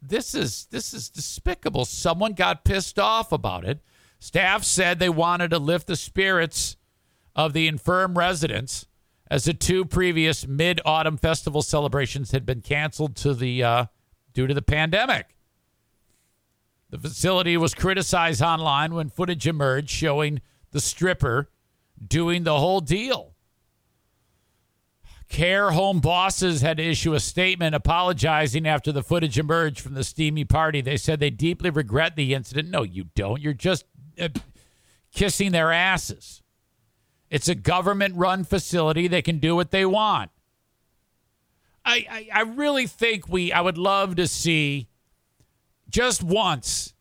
this 0.00 0.34
is 0.34 0.66
this 0.70 0.94
is 0.94 1.08
despicable. 1.08 1.84
Someone 1.84 2.32
got 2.32 2.64
pissed 2.64 2.98
off 2.98 3.32
about 3.32 3.64
it. 3.64 3.80
Staff 4.18 4.64
said 4.64 4.98
they 4.98 5.08
wanted 5.08 5.50
to 5.50 5.58
lift 5.58 5.86
the 5.86 5.96
spirits 5.96 6.76
of 7.36 7.52
the 7.52 7.68
infirm 7.68 8.18
residents 8.18 8.86
as 9.30 9.44
the 9.44 9.54
two 9.54 9.84
previous 9.84 10.46
mid-autumn 10.46 11.16
festival 11.18 11.62
celebrations 11.62 12.32
had 12.32 12.44
been 12.44 12.60
canceled 12.60 13.14
to 13.14 13.34
the 13.34 13.62
uh, 13.62 13.86
due 14.32 14.46
to 14.46 14.54
the 14.54 14.62
pandemic. 14.62 15.36
The 16.90 16.98
facility 16.98 17.56
was 17.56 17.74
criticized 17.74 18.42
online 18.42 18.94
when 18.94 19.10
footage 19.10 19.46
emerged 19.46 19.90
showing 19.90 20.40
the 20.70 20.80
stripper 20.80 21.50
doing 22.04 22.44
the 22.44 22.58
whole 22.58 22.80
deal. 22.80 23.34
Care 25.28 25.72
home 25.72 26.00
bosses 26.00 26.62
had 26.62 26.78
to 26.78 26.82
issue 26.82 27.12
a 27.12 27.20
statement 27.20 27.74
apologizing 27.74 28.66
after 28.66 28.92
the 28.92 29.02
footage 29.02 29.38
emerged 29.38 29.80
from 29.80 29.94
the 29.94 30.04
steamy 30.04 30.44
party. 30.44 30.80
They 30.80 30.96
said 30.96 31.20
they 31.20 31.30
deeply 31.30 31.68
regret 31.68 32.16
the 32.16 32.32
incident. 32.32 32.70
No, 32.70 32.82
you 32.82 33.04
don't. 33.14 33.40
You're 33.40 33.52
just 33.52 33.84
uh, 34.18 34.28
kissing 35.12 35.52
their 35.52 35.70
asses. 35.70 36.42
It's 37.30 37.48
a 37.48 37.54
government 37.54 38.16
run 38.16 38.44
facility. 38.44 39.06
They 39.06 39.20
can 39.20 39.38
do 39.38 39.54
what 39.54 39.70
they 39.70 39.84
want. 39.84 40.30
I, 41.84 42.06
I, 42.10 42.28
I 42.32 42.40
really 42.42 42.86
think 42.86 43.28
we, 43.28 43.52
I 43.52 43.60
would 43.60 43.78
love 43.78 44.16
to 44.16 44.26
see 44.26 44.88
just 45.90 46.22
once 46.22 46.94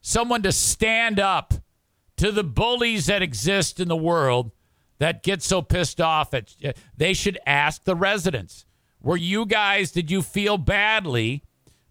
someone 0.00 0.42
to 0.42 0.52
stand 0.52 1.18
up 1.18 1.54
to 2.16 2.30
the 2.30 2.44
bullies 2.44 3.06
that 3.06 3.22
exist 3.22 3.80
in 3.80 3.88
the 3.88 3.96
world 3.96 4.52
that 5.02 5.24
get 5.24 5.42
so 5.42 5.60
pissed 5.60 6.00
off 6.00 6.32
at 6.32 6.54
uh, 6.64 6.70
they 6.96 7.12
should 7.12 7.36
ask 7.44 7.82
the 7.82 7.96
residents. 7.96 8.64
Were 9.00 9.16
you 9.16 9.44
guys 9.46 9.90
did 9.90 10.12
you 10.12 10.22
feel 10.22 10.58
badly 10.58 11.42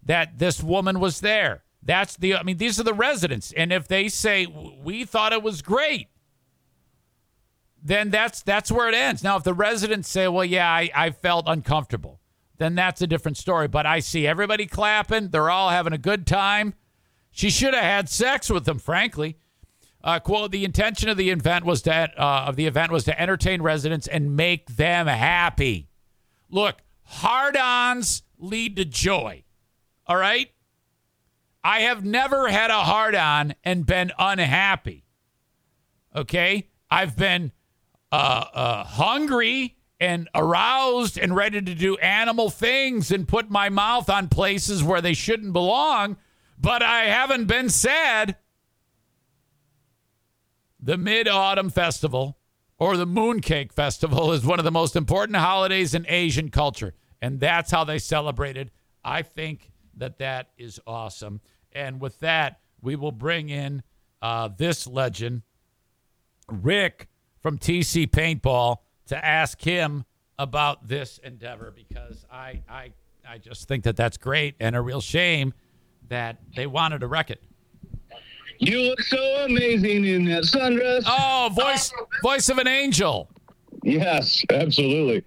that 0.02 0.38
this 0.38 0.62
woman 0.62 0.98
was 0.98 1.20
there? 1.20 1.62
That's 1.82 2.16
the 2.16 2.36
i 2.36 2.42
mean 2.42 2.56
these 2.56 2.80
are 2.80 2.84
the 2.84 2.94
residents. 2.94 3.52
And 3.54 3.70
if 3.70 3.86
they 3.86 4.08
say 4.08 4.46
we 4.46 5.04
thought 5.04 5.34
it 5.34 5.42
was 5.42 5.60
great 5.60 6.08
then 7.82 8.08
that's 8.08 8.40
that's 8.40 8.72
where 8.72 8.88
it 8.88 8.94
ends. 8.94 9.22
Now 9.22 9.36
if 9.36 9.44
the 9.44 9.52
residents 9.52 10.08
say 10.08 10.26
well 10.26 10.46
yeah 10.46 10.70
i, 10.70 10.90
I 10.94 11.10
felt 11.10 11.44
uncomfortable 11.46 12.18
then 12.56 12.74
that's 12.74 13.02
a 13.02 13.06
different 13.06 13.36
story. 13.36 13.68
But 13.68 13.84
i 13.84 14.00
see 14.00 14.26
everybody 14.26 14.64
clapping. 14.64 15.28
They're 15.28 15.50
all 15.50 15.68
having 15.68 15.92
a 15.92 15.98
good 15.98 16.26
time. 16.26 16.72
She 17.30 17.50
should 17.50 17.74
have 17.74 17.84
had 17.84 18.08
sex 18.08 18.48
with 18.48 18.64
them 18.64 18.78
frankly 18.78 19.36
uh, 20.04 20.20
quote: 20.20 20.50
The 20.50 20.64
intention 20.64 21.08
of 21.08 21.16
the 21.16 21.30
event 21.30 21.64
was 21.64 21.82
to 21.82 21.92
uh, 21.92 22.44
of 22.46 22.56
the 22.56 22.66
event 22.66 22.92
was 22.92 23.04
to 23.04 23.20
entertain 23.20 23.62
residents 23.62 24.06
and 24.06 24.36
make 24.36 24.76
them 24.76 25.06
happy. 25.06 25.88
Look, 26.50 26.82
hard-ons 27.04 28.22
lead 28.38 28.76
to 28.76 28.84
joy. 28.84 29.44
All 30.06 30.16
right. 30.16 30.50
I 31.64 31.80
have 31.80 32.04
never 32.04 32.48
had 32.48 32.70
a 32.70 32.82
hard-on 32.82 33.54
and 33.62 33.86
been 33.86 34.10
unhappy. 34.18 35.04
Okay, 36.14 36.68
I've 36.90 37.16
been 37.16 37.52
uh, 38.10 38.44
uh, 38.52 38.84
hungry 38.84 39.76
and 40.00 40.28
aroused 40.34 41.16
and 41.16 41.34
ready 41.36 41.62
to 41.62 41.74
do 41.74 41.96
animal 41.98 42.50
things 42.50 43.12
and 43.12 43.28
put 43.28 43.48
my 43.48 43.68
mouth 43.68 44.10
on 44.10 44.28
places 44.28 44.82
where 44.82 45.00
they 45.00 45.14
shouldn't 45.14 45.52
belong, 45.52 46.16
but 46.58 46.82
I 46.82 47.04
haven't 47.04 47.46
been 47.46 47.68
sad 47.68 48.36
the 50.82 50.98
Mid 50.98 51.28
Autumn 51.28 51.70
Festival 51.70 52.36
or 52.78 52.96
the 52.96 53.06
Mooncake 53.06 53.72
Festival 53.72 54.32
is 54.32 54.44
one 54.44 54.58
of 54.58 54.64
the 54.64 54.72
most 54.72 54.96
important 54.96 55.36
holidays 55.36 55.94
in 55.94 56.04
Asian 56.08 56.50
culture. 56.50 56.94
And 57.22 57.38
that's 57.38 57.70
how 57.70 57.84
they 57.84 58.00
celebrated. 58.00 58.72
I 59.04 59.22
think 59.22 59.70
that 59.96 60.18
that 60.18 60.50
is 60.58 60.80
awesome. 60.86 61.40
And 61.70 62.00
with 62.00 62.18
that, 62.20 62.58
we 62.80 62.96
will 62.96 63.12
bring 63.12 63.48
in 63.48 63.84
uh, 64.20 64.48
this 64.56 64.86
legend, 64.86 65.42
Rick 66.48 67.08
from 67.40 67.58
TC 67.58 68.10
Paintball, 68.10 68.78
to 69.06 69.24
ask 69.24 69.60
him 69.60 70.04
about 70.38 70.88
this 70.88 71.18
endeavor 71.18 71.72
because 71.74 72.24
I, 72.32 72.62
I, 72.68 72.92
I 73.28 73.38
just 73.38 73.68
think 73.68 73.84
that 73.84 73.96
that's 73.96 74.16
great 74.16 74.56
and 74.58 74.74
a 74.74 74.80
real 74.80 75.00
shame 75.00 75.54
that 76.08 76.40
they 76.56 76.66
wanted 76.66 77.00
to 77.00 77.06
wreck 77.06 77.30
it. 77.30 77.42
You 78.62 78.80
look 78.82 79.00
so 79.00 79.18
amazing 79.44 80.04
in 80.04 80.24
that 80.26 80.44
sundress. 80.44 81.02
Oh, 81.04 81.50
voice 81.52 81.92
voice 82.22 82.48
of 82.48 82.58
an 82.58 82.68
angel. 82.68 83.28
Yes, 83.82 84.44
absolutely. 84.50 85.24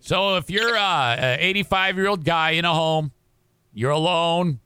So 0.00 0.36
if 0.36 0.48
you're 0.48 0.74
a, 0.74 1.16
a 1.18 1.36
85 1.38 1.96
year 1.96 2.06
old 2.06 2.24
guy 2.24 2.52
in 2.52 2.64
a 2.64 2.72
home, 2.72 3.12
you're 3.74 3.90
alone, 3.90 4.60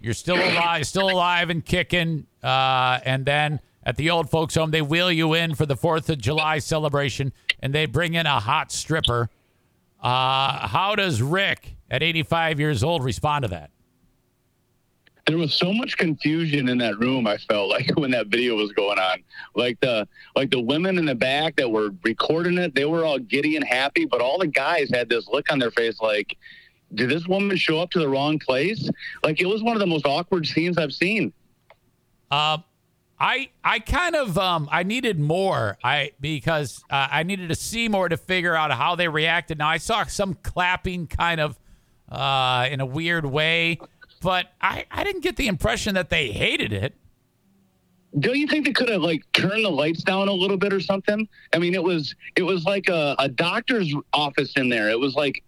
you're 0.00 0.14
still 0.14 0.36
alive, 0.52 0.86
still 0.86 1.10
alive 1.10 1.50
and 1.50 1.62
kicking, 1.62 2.26
uh, 2.42 3.00
and 3.04 3.26
then 3.26 3.60
at 3.84 3.96
the 3.96 4.08
old 4.08 4.30
folks' 4.30 4.54
home 4.54 4.70
they 4.70 4.80
wheel 4.80 5.12
you 5.12 5.34
in 5.34 5.54
for 5.54 5.66
the 5.66 5.76
Fourth 5.76 6.08
of 6.08 6.16
July 6.16 6.60
celebration, 6.60 7.30
and 7.60 7.74
they 7.74 7.84
bring 7.84 8.14
in 8.14 8.24
a 8.24 8.40
hot 8.40 8.72
stripper. 8.72 9.28
Uh, 10.02 10.66
how 10.66 10.94
does 10.96 11.20
Rick 11.20 11.76
at 11.90 12.02
85 12.02 12.58
years 12.58 12.82
old 12.82 13.04
respond 13.04 13.42
to 13.42 13.48
that? 13.48 13.70
There 15.26 15.38
was 15.38 15.54
so 15.54 15.72
much 15.72 15.96
confusion 15.96 16.68
in 16.68 16.78
that 16.78 16.98
room 16.98 17.26
i 17.26 17.36
felt 17.36 17.68
like 17.68 17.90
when 17.96 18.10
that 18.10 18.28
video 18.28 18.56
was 18.56 18.72
going 18.72 18.98
on. 18.98 19.18
Like 19.54 19.80
the 19.80 20.06
like 20.36 20.50
the 20.50 20.60
women 20.60 20.98
in 20.98 21.04
the 21.04 21.14
back 21.14 21.56
that 21.56 21.70
were 21.70 21.90
recording 22.04 22.58
it 22.58 22.74
they 22.74 22.84
were 22.84 23.04
all 23.04 23.18
giddy 23.18 23.56
and 23.56 23.64
happy 23.64 24.04
but 24.04 24.20
all 24.20 24.38
the 24.38 24.46
guys 24.46 24.90
had 24.92 25.08
this 25.08 25.26
look 25.28 25.50
on 25.50 25.58
their 25.58 25.70
face 25.70 26.00
like 26.00 26.36
did 26.94 27.10
this 27.10 27.26
woman 27.26 27.56
show 27.56 27.80
up 27.80 27.90
to 27.90 27.98
the 27.98 28.08
wrong 28.08 28.38
place? 28.38 28.88
Like 29.22 29.40
it 29.40 29.46
was 29.46 29.62
one 29.62 29.76
of 29.76 29.80
the 29.80 29.86
most 29.86 30.06
awkward 30.06 30.46
scenes 30.46 30.78
i've 30.78 30.92
seen. 30.92 31.32
Uh, 32.30 32.58
I 33.18 33.50
I 33.62 33.80
kind 33.80 34.16
of 34.16 34.38
um 34.38 34.68
I 34.72 34.82
needed 34.82 35.18
more. 35.18 35.78
I 35.84 36.12
because 36.20 36.82
uh, 36.90 37.08
I 37.10 37.22
needed 37.22 37.48
to 37.48 37.54
see 37.54 37.88
more 37.88 38.08
to 38.08 38.16
figure 38.16 38.54
out 38.54 38.72
how 38.72 38.96
they 38.96 39.08
reacted. 39.08 39.58
Now 39.58 39.68
I 39.68 39.76
saw 39.76 40.04
some 40.04 40.34
clapping 40.34 41.06
kind 41.06 41.40
of 41.40 41.58
uh 42.08 42.66
in 42.70 42.80
a 42.80 42.86
weird 42.86 43.24
way 43.26 43.78
but 44.20 44.52
I, 44.60 44.86
I 44.90 45.04
didn't 45.04 45.22
get 45.22 45.36
the 45.36 45.48
impression 45.48 45.94
that 45.94 46.10
they 46.10 46.30
hated 46.30 46.72
it. 46.72 46.94
Don't 48.18 48.36
you 48.36 48.48
think 48.48 48.66
they 48.66 48.72
could 48.72 48.88
have 48.88 49.02
like 49.02 49.30
turned 49.32 49.64
the 49.64 49.70
lights 49.70 50.02
down 50.02 50.28
a 50.28 50.32
little 50.32 50.56
bit 50.56 50.72
or 50.72 50.80
something? 50.80 51.28
I 51.52 51.58
mean, 51.58 51.74
it 51.74 51.82
was 51.82 52.14
it 52.36 52.42
was 52.42 52.64
like 52.64 52.88
a, 52.88 53.14
a 53.18 53.28
doctor's 53.28 53.94
office 54.12 54.52
in 54.56 54.68
there. 54.68 54.90
It 54.90 54.98
was 54.98 55.14
like 55.14 55.44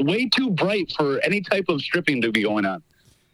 way 0.00 0.28
too 0.28 0.50
bright 0.50 0.92
for 0.96 1.20
any 1.20 1.40
type 1.40 1.66
of 1.68 1.80
stripping 1.80 2.20
to 2.22 2.32
be 2.32 2.42
going 2.42 2.66
on. 2.66 2.82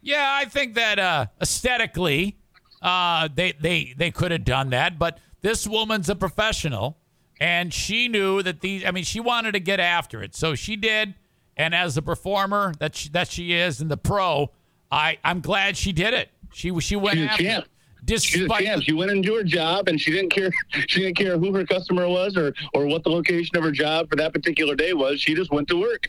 Yeah, 0.02 0.28
I 0.30 0.44
think 0.44 0.74
that 0.74 0.98
uh, 0.98 1.26
aesthetically, 1.40 2.36
uh, 2.82 3.28
they 3.34 3.52
they 3.52 3.94
they 3.96 4.10
could 4.10 4.30
have 4.30 4.44
done 4.44 4.70
that, 4.70 4.98
but 4.98 5.18
this 5.40 5.66
woman's 5.66 6.10
a 6.10 6.14
professional, 6.14 6.98
and 7.40 7.72
she 7.72 8.08
knew 8.08 8.42
that 8.42 8.60
these. 8.60 8.84
I 8.84 8.90
mean, 8.90 9.04
she 9.04 9.20
wanted 9.20 9.52
to 9.52 9.60
get 9.60 9.80
after 9.80 10.22
it, 10.22 10.34
so 10.34 10.54
she 10.54 10.76
did. 10.76 11.14
And 11.56 11.74
as 11.74 11.98
a 11.98 12.02
performer 12.02 12.72
that 12.78 12.94
she, 12.96 13.10
that 13.10 13.28
she 13.28 13.52
is, 13.52 13.82
and 13.82 13.90
the 13.90 13.98
pro, 13.98 14.50
I 14.90 15.18
I'm 15.24 15.40
glad 15.40 15.76
she 15.76 15.92
did 15.92 16.14
it. 16.14 16.30
She 16.52 16.78
she 16.80 16.96
went 16.96 17.18
She's 17.18 17.28
after. 17.28 17.42
a 17.42 17.46
champ. 17.46 17.64
Despite 18.04 18.32
She's 18.32 18.50
a 18.50 18.64
champ. 18.64 18.82
She 18.82 18.92
went 18.92 19.10
into 19.10 19.34
her 19.34 19.44
job 19.44 19.88
and 19.88 20.00
she 20.00 20.10
didn't 20.10 20.30
care. 20.30 20.50
She 20.88 21.00
didn't 21.02 21.16
care 21.16 21.38
who 21.38 21.54
her 21.54 21.64
customer 21.64 22.08
was 22.08 22.36
or 22.36 22.52
or 22.74 22.86
what 22.86 23.04
the 23.04 23.10
location 23.10 23.56
of 23.56 23.62
her 23.64 23.70
job 23.72 24.08
for 24.08 24.16
that 24.16 24.32
particular 24.32 24.74
day 24.74 24.92
was. 24.94 25.20
She 25.20 25.34
just 25.34 25.50
went 25.52 25.68
to 25.68 25.80
work. 25.80 26.08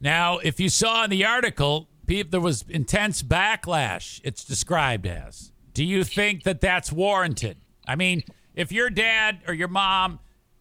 Now, 0.00 0.38
if 0.38 0.60
you 0.60 0.68
saw 0.68 1.04
in 1.04 1.10
the 1.10 1.24
article, 1.24 1.88
There 2.06 2.40
was 2.40 2.64
intense 2.68 3.22
backlash. 3.22 4.20
It's 4.24 4.44
described 4.44 5.06
as. 5.06 5.50
Do 5.72 5.82
you 5.84 6.04
think 6.04 6.42
that 6.44 6.60
that's 6.60 6.92
warranted? 6.92 7.56
I 7.86 7.96
mean, 7.96 8.22
if 8.54 8.70
your 8.70 8.90
dad 8.90 9.40
or 9.48 9.54
your 9.54 9.68
mom, 9.68 10.20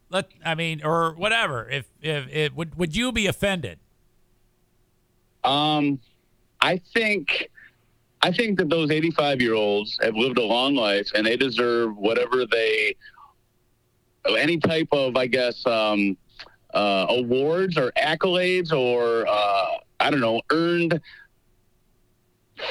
let 0.09 0.27
I 0.45 0.55
mean, 0.55 0.81
or 0.83 1.13
whatever, 1.15 1.69
if 1.69 1.85
if 2.01 2.27
it 2.33 2.55
would 2.55 2.75
would 2.75 2.95
you 2.95 3.11
be 3.11 3.27
offended? 3.27 3.79
Um, 5.43 5.99
I 6.61 6.77
think, 6.93 7.49
I 8.23 8.31
think 8.31 8.57
that 8.59 8.69
those 8.69 8.89
85 8.89 9.41
year 9.41 9.53
olds 9.53 9.99
have 10.01 10.15
lived 10.15 10.37
a 10.37 10.43
long 10.43 10.75
life 10.75 11.11
and 11.13 11.27
they 11.27 11.35
deserve 11.35 11.97
whatever 11.97 12.45
they, 12.45 12.95
any 14.25 14.57
type 14.57 14.87
of, 14.93 15.17
I 15.17 15.27
guess, 15.27 15.65
um, 15.67 16.15
uh, 16.73 17.05
awards 17.09 17.77
or 17.77 17.91
accolades 17.97 18.71
or, 18.71 19.27
uh, 19.27 19.65
I 19.99 20.09
don't 20.09 20.21
know, 20.21 20.41
earned 20.51 21.01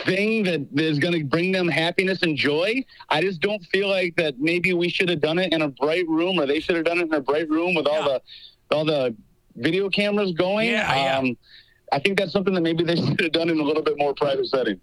thing 0.06 0.44
that 0.44 0.66
is 0.74 0.98
going 0.98 1.18
to 1.18 1.24
bring 1.24 1.52
them 1.52 1.68
happiness 1.68 2.22
and 2.22 2.34
joy. 2.34 2.82
I 3.10 3.20
just 3.20 3.42
don't 3.42 3.62
feel 3.66 3.90
like 3.90 4.16
that 4.16 4.38
maybe 4.38 4.72
we 4.72 4.88
should 4.88 5.10
have 5.10 5.20
done 5.20 5.38
it 5.38 5.52
in 5.52 5.60
a 5.60 5.68
bright 5.68 6.08
room 6.08 6.40
or 6.40 6.46
they 6.46 6.60
should 6.60 6.76
have 6.76 6.86
done 6.86 6.98
it 6.98 7.08
in 7.08 7.12
a 7.14 7.20
bright 7.20 7.50
room 7.50 7.74
with 7.74 7.86
all 7.86 8.02
the, 8.04 8.22
all 8.74 8.86
the 8.86 9.14
video 9.56 9.90
cameras 9.90 10.32
going. 10.32 10.70
Yeah, 10.70 10.94
yeah. 10.94 11.18
Um, 11.18 11.36
I 11.92 11.98
think 11.98 12.18
that's 12.18 12.32
something 12.32 12.54
that 12.54 12.62
maybe 12.62 12.84
they 12.84 12.96
should 13.06 13.20
have 13.20 13.32
done 13.32 13.50
in 13.50 13.60
a 13.60 13.62
little 13.62 13.82
bit 13.82 13.98
more 13.98 14.14
private 14.14 14.46
setting. 14.46 14.80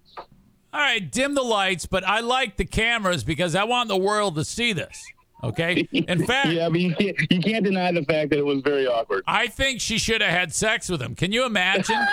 All 0.72 0.80
right, 0.80 1.12
dim 1.12 1.34
the 1.34 1.42
lights, 1.42 1.86
but 1.86 2.08
I 2.08 2.20
like 2.20 2.58
the 2.58 2.66
cameras 2.66 3.24
because 3.24 3.56
I 3.56 3.64
want 3.64 3.90
the 3.90 3.98
world 3.98 4.36
to 4.36 4.46
see 4.46 4.72
this. 4.74 5.04
Okay. 5.44 5.88
In 5.92 6.26
fact, 6.26 6.50
Yeah, 6.50 6.70
but 6.70 6.80
you 6.80 6.94
can't, 6.96 7.18
you 7.32 7.40
can't 7.40 7.64
deny 7.64 7.92
the 7.92 8.04
fact 8.04 8.30
that 8.32 8.38
it 8.40 8.46
was 8.46 8.62
very 8.62 8.86
awkward. 8.86 9.24
I 9.26 9.48
think 9.48 9.82
she 9.82 9.98
should 9.98 10.22
have 10.22 10.32
had 10.32 10.54
sex 10.54 10.90
with 10.90 11.02
him. 11.02 11.16
Can 11.16 11.32
you 11.32 11.46
imagine? 11.46 11.96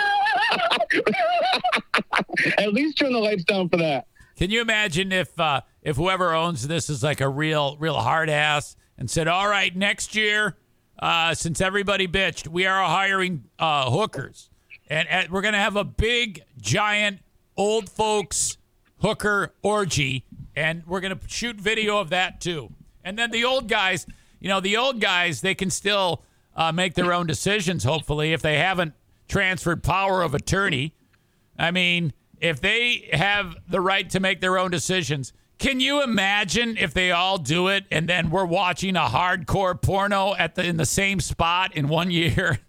At 2.57 2.73
least 2.73 2.97
turn 2.97 3.13
the 3.13 3.19
lights 3.19 3.43
down 3.43 3.69
for 3.69 3.77
that. 3.77 4.07
Can 4.37 4.49
you 4.51 4.61
imagine 4.61 5.11
if 5.11 5.39
uh, 5.39 5.61
if 5.81 5.95
whoever 5.95 6.33
owns 6.33 6.67
this 6.67 6.89
is 6.89 7.01
like 7.03 7.21
a 7.21 7.29
real 7.29 7.75
real 7.79 7.95
hard 7.95 8.29
ass 8.29 8.75
and 8.97 9.09
said, 9.09 9.27
"All 9.27 9.47
right, 9.47 9.75
next 9.75 10.15
year, 10.15 10.55
uh, 10.99 11.33
since 11.33 11.59
everybody 11.59 12.07
bitched, 12.07 12.47
we 12.47 12.65
are 12.67 12.83
hiring 12.87 13.45
uh, 13.57 13.89
hookers, 13.89 14.51
and, 14.89 15.07
and 15.09 15.31
we're 15.31 15.41
gonna 15.41 15.57
have 15.57 15.75
a 15.75 15.83
big 15.83 16.43
giant 16.61 17.19
old 17.57 17.89
folks 17.89 18.57
hooker 19.01 19.53
orgy, 19.61 20.25
and 20.55 20.83
we're 20.85 21.01
gonna 21.01 21.19
shoot 21.27 21.57
video 21.57 21.99
of 21.99 22.09
that 22.09 22.39
too. 22.39 22.71
And 23.03 23.17
then 23.17 23.31
the 23.31 23.43
old 23.43 23.67
guys, 23.67 24.05
you 24.39 24.47
know, 24.47 24.59
the 24.59 24.77
old 24.77 25.01
guys, 25.01 25.41
they 25.41 25.55
can 25.55 25.69
still 25.69 26.23
uh, 26.55 26.71
make 26.71 26.93
their 26.93 27.13
own 27.13 27.27
decisions. 27.27 27.83
Hopefully, 27.83 28.33
if 28.33 28.41
they 28.41 28.57
haven't 28.57 28.93
transferred 29.27 29.83
power 29.83 30.21
of 30.21 30.33
attorney." 30.33 30.93
I 31.59 31.71
mean, 31.71 32.13
if 32.39 32.61
they 32.61 33.09
have 33.13 33.55
the 33.67 33.81
right 33.81 34.09
to 34.11 34.19
make 34.19 34.41
their 34.41 34.57
own 34.57 34.71
decisions, 34.71 35.33
can 35.57 35.79
you 35.79 36.03
imagine 36.03 36.77
if 36.77 36.93
they 36.93 37.11
all 37.11 37.39
do 37.39 37.67
it 37.67 37.85
and 37.89 38.07
then 38.07 38.29
we're 38.29 38.45
watching 38.45 38.95
a 38.95 39.05
hardcore 39.05 39.81
porno 39.81 40.35
at 40.35 40.53
the 40.55 40.63
in 40.63 40.77
the 40.77 40.85
same 40.85 41.19
spot 41.19 41.75
in 41.75 41.87
one 41.87 42.11
year? 42.11 42.59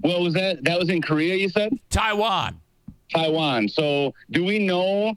What 0.00 0.20
was 0.20 0.34
that? 0.34 0.64
That 0.64 0.80
was 0.80 0.88
in 0.88 1.00
Korea, 1.00 1.36
you 1.36 1.48
said? 1.48 1.78
Taiwan. 1.88 2.60
Taiwan. 3.12 3.68
So, 3.68 4.14
do 4.30 4.44
we 4.44 4.58
know 4.58 5.14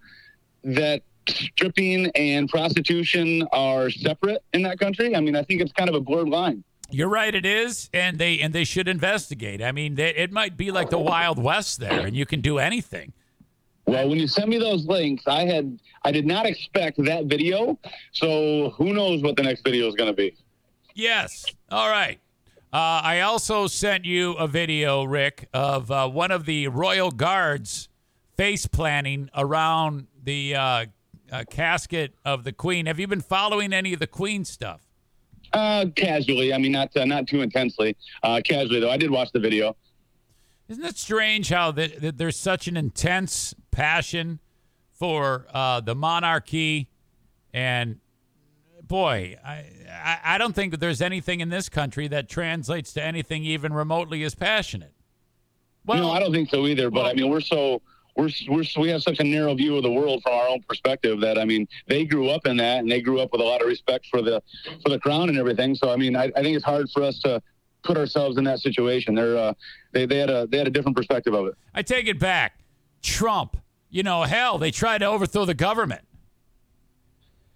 that 0.63 1.01
stripping 1.27 2.07
and 2.15 2.49
prostitution 2.49 3.47
are 3.51 3.89
separate 3.89 4.43
in 4.53 4.61
that 4.63 4.79
country? 4.79 5.15
I 5.15 5.19
mean, 5.21 5.35
I 5.35 5.43
think 5.43 5.61
it's 5.61 5.71
kind 5.71 5.89
of 5.89 5.95
a 5.95 6.01
blurred 6.01 6.29
line. 6.29 6.63
You're 6.91 7.09
right, 7.09 7.33
it 7.33 7.45
is, 7.45 7.89
and 7.93 8.19
they 8.19 8.39
and 8.39 8.53
they 8.53 8.63
should 8.63 8.87
investigate. 8.87 9.61
I 9.61 9.71
mean, 9.71 9.95
they, 9.95 10.13
it 10.15 10.31
might 10.31 10.55
be 10.55 10.71
like 10.71 10.89
the 10.89 10.99
Wild 10.99 11.41
West 11.41 11.79
there, 11.79 12.05
and 12.05 12.15
you 12.15 12.25
can 12.25 12.41
do 12.41 12.59
anything. 12.59 13.11
Well, 13.87 14.09
when 14.09 14.19
you 14.19 14.27
sent 14.27 14.49
me 14.49 14.57
those 14.57 14.85
links, 14.85 15.23
I 15.27 15.45
had 15.45 15.79
I 16.03 16.11
did 16.11 16.25
not 16.25 16.45
expect 16.45 17.03
that 17.05 17.25
video. 17.25 17.79
So 18.11 18.71
who 18.77 18.93
knows 18.93 19.23
what 19.23 19.35
the 19.35 19.43
next 19.43 19.63
video 19.63 19.87
is 19.87 19.95
going 19.95 20.09
to 20.09 20.15
be? 20.15 20.35
Yes. 20.93 21.45
All 21.71 21.89
right. 21.89 22.19
Uh, 22.75 22.99
I 23.01 23.21
also 23.21 23.67
sent 23.67 24.03
you 24.03 24.33
a 24.33 24.49
video, 24.49 25.05
Rick, 25.05 25.47
of 25.53 25.89
uh, 25.89 26.09
one 26.09 26.29
of 26.29 26.43
the 26.43 26.67
royal 26.67 27.09
guards 27.09 27.87
face 28.35 28.65
planning 28.65 29.29
around 29.33 30.07
the 30.21 30.55
uh, 30.55 30.85
uh, 31.31 31.45
casket 31.49 32.15
of 32.25 32.43
the 32.43 32.51
Queen. 32.51 32.85
Have 32.87 32.99
you 32.99 33.07
been 33.07 33.21
following 33.21 33.71
any 33.71 33.93
of 33.93 33.99
the 33.99 34.07
Queen 34.07 34.43
stuff? 34.43 34.81
Uh, 35.53 35.85
casually. 35.95 36.53
I 36.53 36.57
mean, 36.57 36.73
not 36.73 36.91
uh, 36.97 37.05
not 37.05 37.29
too 37.29 37.43
intensely. 37.43 37.95
Uh, 38.23 38.41
casually 38.43 38.81
though, 38.81 38.91
I 38.91 38.97
did 38.97 39.09
watch 39.09 39.31
the 39.31 39.39
video. 39.39 39.77
Isn't 40.67 40.83
it 40.83 40.97
strange 40.97 41.47
how 41.47 41.71
that 41.71 42.01
that 42.01 42.17
there's 42.17 42.35
such 42.35 42.67
an 42.67 42.75
intense 42.75 43.55
passion 43.71 44.41
for 44.91 45.47
uh, 45.53 45.79
the 45.79 45.95
monarchy? 45.95 46.89
And 47.53 48.01
boy, 48.87 49.37
I, 49.43 50.19
I 50.23 50.37
don't 50.37 50.53
think 50.53 50.71
that 50.71 50.79
there's 50.79 51.01
anything 51.01 51.39
in 51.39 51.49
this 51.49 51.69
country 51.69 52.07
that 52.09 52.29
translates 52.29 52.93
to 52.93 53.03
anything 53.03 53.43
even 53.43 53.73
remotely 53.73 54.23
as 54.23 54.35
passionate. 54.35 54.93
Well, 55.85 55.99
no, 55.99 56.11
I 56.11 56.19
don't 56.19 56.31
think 56.31 56.49
so 56.49 56.65
either. 56.67 56.89
But 56.89 57.03
well- 57.03 57.11
I 57.11 57.13
mean, 57.13 57.29
we're 57.29 57.41
so 57.41 57.81
we're 58.15 58.29
we're 58.49 58.63
we 58.77 58.89
have 58.89 59.03
such 59.03 59.19
a 59.19 59.23
narrow 59.23 59.53
view 59.55 59.75
of 59.75 59.83
the 59.83 59.91
world 59.91 60.23
from 60.23 60.33
our 60.33 60.47
own 60.47 60.61
perspective 60.67 61.19
that 61.21 61.37
I 61.37 61.45
mean, 61.45 61.67
they 61.87 62.05
grew 62.05 62.29
up 62.29 62.47
in 62.47 62.57
that 62.57 62.79
and 62.79 62.89
they 62.89 63.01
grew 63.01 63.19
up 63.19 63.31
with 63.31 63.41
a 63.41 63.43
lot 63.43 63.61
of 63.61 63.67
respect 63.67 64.07
for 64.07 64.21
the 64.21 64.41
for 64.83 64.89
the 64.89 64.99
crown 64.99 65.29
and 65.29 65.37
everything. 65.37 65.75
So 65.75 65.91
I 65.91 65.95
mean, 65.95 66.15
I, 66.15 66.31
I 66.35 66.41
think 66.41 66.55
it's 66.55 66.65
hard 66.65 66.89
for 66.91 67.03
us 67.03 67.19
to 67.19 67.41
put 67.83 67.97
ourselves 67.97 68.37
in 68.37 68.43
that 68.45 68.59
situation. 68.59 69.15
They're 69.15 69.37
uh, 69.37 69.53
they 69.91 70.05
they 70.05 70.17
had 70.17 70.29
a 70.29 70.47
they 70.47 70.57
had 70.57 70.67
a 70.67 70.71
different 70.71 70.97
perspective 70.97 71.33
of 71.33 71.47
it. 71.47 71.55
I 71.73 71.81
take 71.81 72.07
it 72.07 72.19
back. 72.19 72.59
Trump, 73.03 73.57
you 73.89 74.01
know, 74.01 74.23
hell, 74.23 74.57
they 74.57 74.71
tried 74.71 74.99
to 74.99 75.05
overthrow 75.05 75.45
the 75.45 75.53
government. 75.53 76.01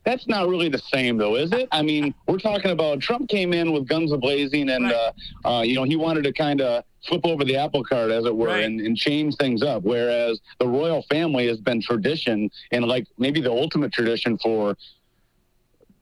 That's 0.05 0.27
not 0.27 0.47
really 0.47 0.69
the 0.69 0.79
same, 0.79 1.17
though, 1.17 1.35
is 1.35 1.51
it? 1.51 1.67
I 1.71 1.81
mean, 1.81 2.13
we're 2.27 2.39
talking 2.39 2.71
about 2.71 3.01
Trump 3.01 3.29
came 3.29 3.53
in 3.53 3.71
with 3.71 3.87
guns 3.87 4.11
ablazing, 4.11 4.73
and 4.73 4.85
Right. 4.85 5.11
uh, 5.45 5.47
uh, 5.57 5.61
you 5.61 5.75
know 5.75 5.83
he 5.83 5.95
wanted 5.97 6.23
to 6.23 6.33
kind 6.33 6.61
of 6.61 6.83
flip 7.05 7.21
over 7.25 7.43
the 7.43 7.55
apple 7.57 7.83
cart, 7.83 8.09
as 8.09 8.25
it 8.25 8.35
were, 8.35 8.47
Right. 8.47 8.63
and, 8.63 8.79
and 8.79 8.95
change 8.97 9.35
things 9.35 9.61
up. 9.61 9.83
Whereas 9.83 10.39
the 10.59 10.67
royal 10.67 11.03
family 11.09 11.47
has 11.47 11.59
been 11.59 11.81
tradition, 11.81 12.49
and 12.71 12.85
like 12.85 13.07
maybe 13.17 13.41
the 13.41 13.51
ultimate 13.51 13.91
tradition 13.93 14.37
for. 14.37 14.75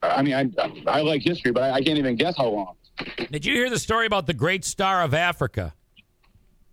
I 0.03 0.21
mean, 0.21 0.35
I 0.35 0.49
I 0.85 1.01
like 1.01 1.23
history, 1.23 1.51
but 1.51 1.63
I, 1.63 1.71
I 1.73 1.81
can't 1.81 1.97
even 1.97 2.15
guess 2.15 2.37
how 2.37 2.47
long. 2.49 2.75
Did 3.31 3.45
you 3.45 3.53
hear 3.53 3.69
the 3.69 3.79
story 3.79 4.05
about 4.05 4.27
the 4.27 4.33
Great 4.33 4.63
Star 4.63 5.01
of 5.03 5.13
Africa? 5.13 5.73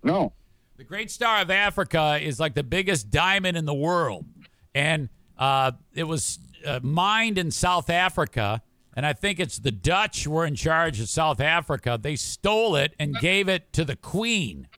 No. 0.02 0.32
The 0.76 0.84
Great 0.84 1.10
Star 1.10 1.40
of 1.40 1.50
Africa 1.50 2.18
is 2.20 2.38
like 2.38 2.54
the 2.54 2.62
biggest 2.62 3.10
diamond 3.10 3.56
in 3.56 3.64
the 3.64 3.74
world, 3.74 4.26
and 4.74 5.08
uh, 5.38 5.72
it 5.94 6.04
was 6.04 6.38
uh, 6.64 6.80
mined 6.82 7.38
in 7.38 7.50
South 7.50 7.90
Africa. 7.90 8.62
And 8.96 9.04
I 9.04 9.12
think 9.12 9.40
it's 9.40 9.58
the 9.58 9.72
Dutch 9.72 10.26
were 10.26 10.46
in 10.46 10.54
charge 10.54 11.00
of 11.00 11.08
South 11.08 11.40
Africa. 11.40 11.98
They 12.00 12.16
stole 12.16 12.76
it 12.76 12.94
and 12.98 13.14
gave 13.18 13.48
it 13.48 13.72
to 13.72 13.84
the 13.84 13.96
Queen, 13.96 14.68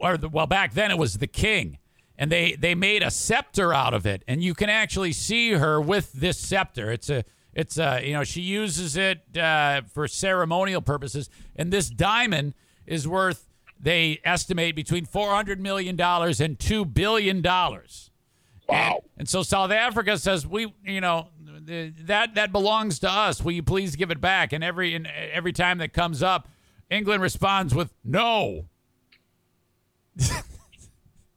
or 0.00 0.18
the, 0.18 0.28
well, 0.28 0.46
back 0.46 0.74
then 0.74 0.90
it 0.90 0.98
was 0.98 1.16
the 1.18 1.26
King, 1.26 1.78
and 2.18 2.30
they 2.30 2.52
they 2.52 2.74
made 2.74 3.02
a 3.02 3.10
scepter 3.10 3.72
out 3.72 3.94
of 3.94 4.04
it, 4.04 4.22
and 4.28 4.42
you 4.42 4.54
can 4.54 4.68
actually 4.68 5.12
see 5.12 5.52
her 5.52 5.80
with 5.80 6.12
this 6.12 6.38
scepter. 6.38 6.90
It's 6.90 7.08
a 7.08 7.24
it's 7.54 7.78
a 7.78 8.02
you 8.04 8.12
know 8.12 8.22
she 8.22 8.42
uses 8.42 8.96
it 8.98 9.22
uh, 9.36 9.80
for 9.90 10.06
ceremonial 10.08 10.82
purposes, 10.82 11.30
and 11.56 11.72
this 11.72 11.88
diamond 11.88 12.52
is 12.86 13.08
worth 13.08 13.48
they 13.80 14.20
estimate 14.24 14.76
between 14.76 15.06
four 15.06 15.34
hundred 15.34 15.58
million 15.58 15.96
dollars 15.96 16.40
and 16.40 16.58
two 16.58 16.84
billion 16.84 17.40
dollars. 17.40 18.10
Wow. 18.72 18.94
And, 18.96 19.20
and 19.20 19.28
so 19.28 19.42
South 19.42 19.70
Africa 19.70 20.18
says 20.18 20.46
we, 20.46 20.72
you 20.84 21.00
know, 21.00 21.28
the, 21.64 21.92
that 22.04 22.34
that 22.34 22.52
belongs 22.52 22.98
to 23.00 23.10
us. 23.10 23.42
Will 23.42 23.52
you 23.52 23.62
please 23.62 23.96
give 23.96 24.10
it 24.10 24.20
back? 24.20 24.52
And 24.52 24.64
every 24.64 24.94
and 24.94 25.06
every 25.06 25.52
time 25.52 25.78
that 25.78 25.92
comes 25.92 26.22
up, 26.22 26.48
England 26.90 27.22
responds 27.22 27.74
with 27.74 27.92
no. 28.04 28.66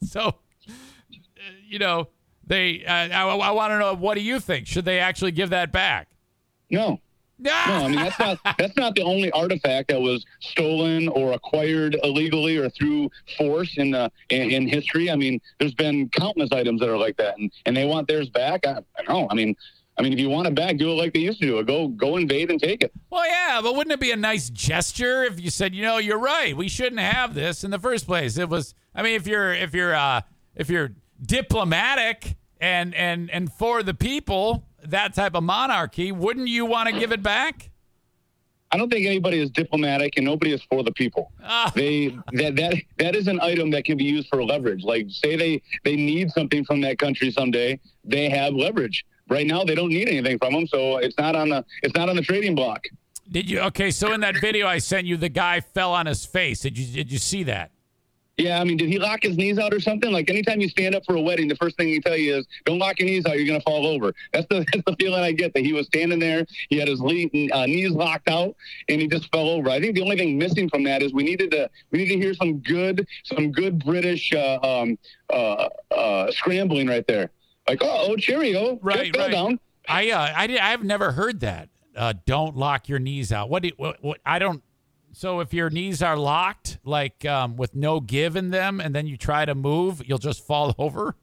so, 0.04 0.22
uh, 0.22 0.34
you 1.68 1.80
know, 1.80 2.10
they. 2.46 2.86
Uh, 2.86 2.92
I, 2.92 3.28
I 3.28 3.52
want 3.52 3.72
to 3.72 3.80
know 3.80 3.94
what 3.94 4.16
do 4.16 4.22
you 4.22 4.40
think? 4.40 4.68
Should 4.68 4.86
they 4.86 5.00
actually 5.00 5.32
give 5.32 5.50
that 5.52 5.72
back? 5.72 6.08
No. 6.70 7.00
No, 7.38 7.52
I 7.52 7.88
mean 7.88 7.96
that's 7.96 8.20
not 8.20 8.40
that's 8.58 8.78
not 8.78 8.96
the 8.96 9.04
only 9.04 9.32
artifact 9.32 9.90
that 9.90 10.00
was 10.00 10.26
stolen 10.40 11.08
or 11.10 11.34
acquired 11.34 11.98
illegally 12.04 12.58
or 12.58 12.70
through 12.70 13.10
force 13.38 13.78
in 13.78 13.92
the 13.92 14.12
in, 14.30 14.52
in 14.52 14.68
history. 14.68 15.12
I 15.12 15.16
mean, 15.16 15.42
there's 15.60 15.74
been 15.74 16.10
countless 16.10 16.52
items 16.52 16.80
that 16.80 16.90
are 16.90 16.98
like 16.98 17.18
that, 17.18 17.38
and, 17.38 17.52
and 17.66 17.76
they 17.76 17.86
want 17.86 18.08
theirs 18.08 18.30
back. 18.30 18.66
I, 18.66 18.80
I 18.98 19.04
don't 19.04 19.10
know. 19.10 19.28
I 19.30 19.36
mean, 19.36 19.56
I 19.98 20.02
mean, 20.02 20.14
if 20.14 20.20
you 20.20 20.30
want 20.30 20.48
it 20.48 20.56
back, 20.56 20.78
do 20.78 20.92
it 20.92 20.96
like 20.96 21.14
they 21.14 21.22
used 21.22 21.40
to 21.42 21.48
do 21.48 21.60
it. 21.60 21.68
Go 21.68 21.88
go 21.90 22.18
invade 22.18 22.52
and 22.52 22.60
take 22.60 22.84
it. 22.84 22.92
Well, 23.10 23.28
yeah, 23.28 23.60
but 23.62 23.76
wouldn't 23.76 23.94
it 23.94 24.00
be 24.00 24.12
a 24.12 24.18
nice 24.18 24.50
gesture 24.50 25.24
if 25.24 25.40
you 25.40 25.50
said, 25.50 25.74
you 25.74 25.84
know, 25.84 25.98
you're 25.98 26.20
right, 26.20 26.56
we 26.56 26.68
shouldn't 26.68 27.02
have 27.02 27.34
this 27.34 27.64
in 27.64 27.72
the 27.72 27.80
first 27.80 28.06
place? 28.06 28.38
It 28.38 28.50
was. 28.50 28.74
I 28.94 29.04
mean, 29.04 29.16
if 29.16 29.28
you're 29.28 29.54
if 29.54 29.74
you're 29.74 29.96
uh, 29.96 30.22
if 30.56 30.70
you're 30.70 30.92
diplomatic 31.22 32.36
and 32.60 32.94
and 32.96 33.30
and 33.30 33.52
for 33.52 33.84
the 33.84 33.94
people, 33.94 34.66
that 34.92 35.14
type 35.14 35.36
of 35.36 35.44
monarchy, 35.44 36.12
wouldn't 36.12 36.48
you 36.48 36.66
want 36.66 36.90
to 36.90 37.00
give 37.00 37.12
it 37.12 37.24
back? 37.24 37.70
I 38.72 38.78
don't 38.78 38.90
think 38.90 39.06
anybody 39.06 39.40
is 39.40 39.50
diplomatic 39.52 40.18
and 40.18 40.26
nobody 40.26 40.52
is 40.52 40.62
for 40.64 40.84
the 40.84 40.92
people. 40.92 41.32
Ah. 41.48 41.72
They 41.76 42.08
that 42.34 42.56
that 42.56 42.74
that 42.98 43.16
is 43.16 43.28
an 43.28 43.40
item 43.40 43.70
that 43.72 43.86
can 43.86 43.98
be 43.98 44.04
used 44.04 44.28
for 44.30 44.44
leverage. 44.44 44.84
Like 44.84 45.06
say 45.10 45.36
they 45.36 45.62
they 45.84 45.96
need 45.96 46.32
something 46.32 46.66
from 46.66 46.82
that 46.82 46.98
country 46.98 47.32
someday, 47.32 47.80
they 48.04 48.30
have 48.30 48.54
leverage. 48.54 49.06
Right 49.30 49.48
now, 49.48 49.64
they 49.64 49.74
don't 49.74 49.90
need 49.90 50.08
anything 50.08 50.38
from 50.38 50.54
them, 50.54 50.68
so 50.68 50.98
it's 50.98 51.18
not 51.18 51.36
on 51.36 51.50
the 51.50 51.64
it's 51.84 51.96
not 51.96 52.10
on 52.10 52.16
the 52.16 52.22
trading 52.24 52.56
block. 52.56 52.84
Did 53.30 53.50
you? 53.50 53.60
Okay, 53.62 53.92
so 53.92 54.14
in 54.14 54.22
that 54.22 54.40
video 54.40 54.68
I 54.68 54.80
sent 54.80 55.08
you, 55.08 55.18
the 55.18 55.30
guy 55.30 55.62
fell 55.62 55.94
on 55.94 56.06
his 56.06 56.26
face. 56.26 56.62
Did 56.62 56.78
you? 56.78 56.86
Did 56.86 57.12
you 57.12 57.18
see 57.20 57.44
that? 57.44 57.72
Yeah, 58.38 58.60
I 58.60 58.66
mean, 58.66 58.76
did 58.76 58.90
he 58.90 59.00
lock 59.00 59.24
his 59.24 59.38
knees 59.38 59.58
out 59.58 59.74
or 59.74 59.80
something? 59.80 60.12
Like 60.12 60.30
anytime 60.30 60.60
you 60.60 60.68
stand 60.68 60.94
up 60.94 61.06
for 61.06 61.16
a 61.16 61.22
wedding, 61.22 61.48
the 61.48 61.56
first 61.56 61.78
thing 61.78 61.88
he 61.88 62.02
tell 62.02 62.18
you 62.18 62.36
is, 62.38 62.48
"Don't 62.66 62.80
lock 62.80 63.00
your 63.00 63.08
knees 63.08 63.26
out; 63.26 63.38
you're 63.38 63.48
gonna 63.48 63.62
fall 63.62 63.88
over." 63.88 64.14
That's 64.34 64.46
the 64.50 64.66
that's 64.74 64.84
the 64.86 64.96
feeling 65.00 65.24
I 65.24 65.32
get 65.32 65.54
that 65.54 65.64
he 65.64 65.72
was 65.72 65.88
standing 65.88 66.20
there, 66.20 66.46
he 66.70 66.78
had 66.78 66.90
his 66.90 67.00
le- 67.00 67.30
uh, 67.54 67.66
knees 67.66 67.92
locked 67.92 68.28
out, 68.30 68.56
and 68.90 69.00
he 69.00 69.08
just 69.08 69.32
fell 69.32 69.48
over. 69.48 69.70
I 69.70 69.80
think 69.80 69.96
the 69.96 70.02
only 70.02 70.18
thing 70.18 70.38
missing 70.38 70.70
from 70.70 70.84
that 70.84 71.02
is 71.02 71.14
we 71.14 71.24
needed 71.24 71.52
to 71.52 71.70
we 71.92 72.00
need 72.00 72.10
to 72.10 72.18
hear 72.18 72.34
some 72.34 72.58
good 72.60 73.08
some 73.24 73.54
good 73.54 73.84
British 73.84 74.34
uh, 74.34 74.60
um, 74.62 74.98
uh, 75.30 75.70
uh, 75.92 76.32
scrambling 76.32 76.88
right 76.88 77.08
there. 77.08 77.32
Like, 77.70 77.80
oh, 77.82 78.08
oh 78.10 78.16
cheerio, 78.18 78.78
Right, 78.82 79.14
just 79.14 79.18
right. 79.18 79.32
down. 79.32 79.60
I 79.88 80.12
uh, 80.12 80.34
I 80.36 80.48
did, 80.48 80.60
I've 80.60 80.84
never 80.84 81.14
heard 81.14 81.40
that. 81.40 81.70
Uh, 81.96 82.14
don't 82.26 82.58
lock 82.58 82.90
your 82.90 83.00
knees 83.00 83.32
out. 83.32 83.50
What, 83.50 83.64
do 83.64 83.70
you, 83.70 83.74
what, 83.78 84.04
what? 84.04 84.20
I 84.26 84.40
don't. 84.40 84.62
So 85.16 85.39
if 85.39 85.53
your 85.53 85.70
knees 85.70 86.03
are 86.03 86.18
locked, 86.18 86.78
like 86.84 87.24
um, 87.24 87.55
with 87.55 87.74
no 87.74 88.01
give 88.01 88.36
in 88.36 88.49
them, 88.49 88.82
and 88.82 88.93
then 88.93 89.07
you 89.07 89.16
try 89.16 89.45
to 89.45 89.55
move, 89.55 90.01
you'll 90.05 90.18
just 90.18 90.45
fall 90.45 90.76
over. 90.78 91.16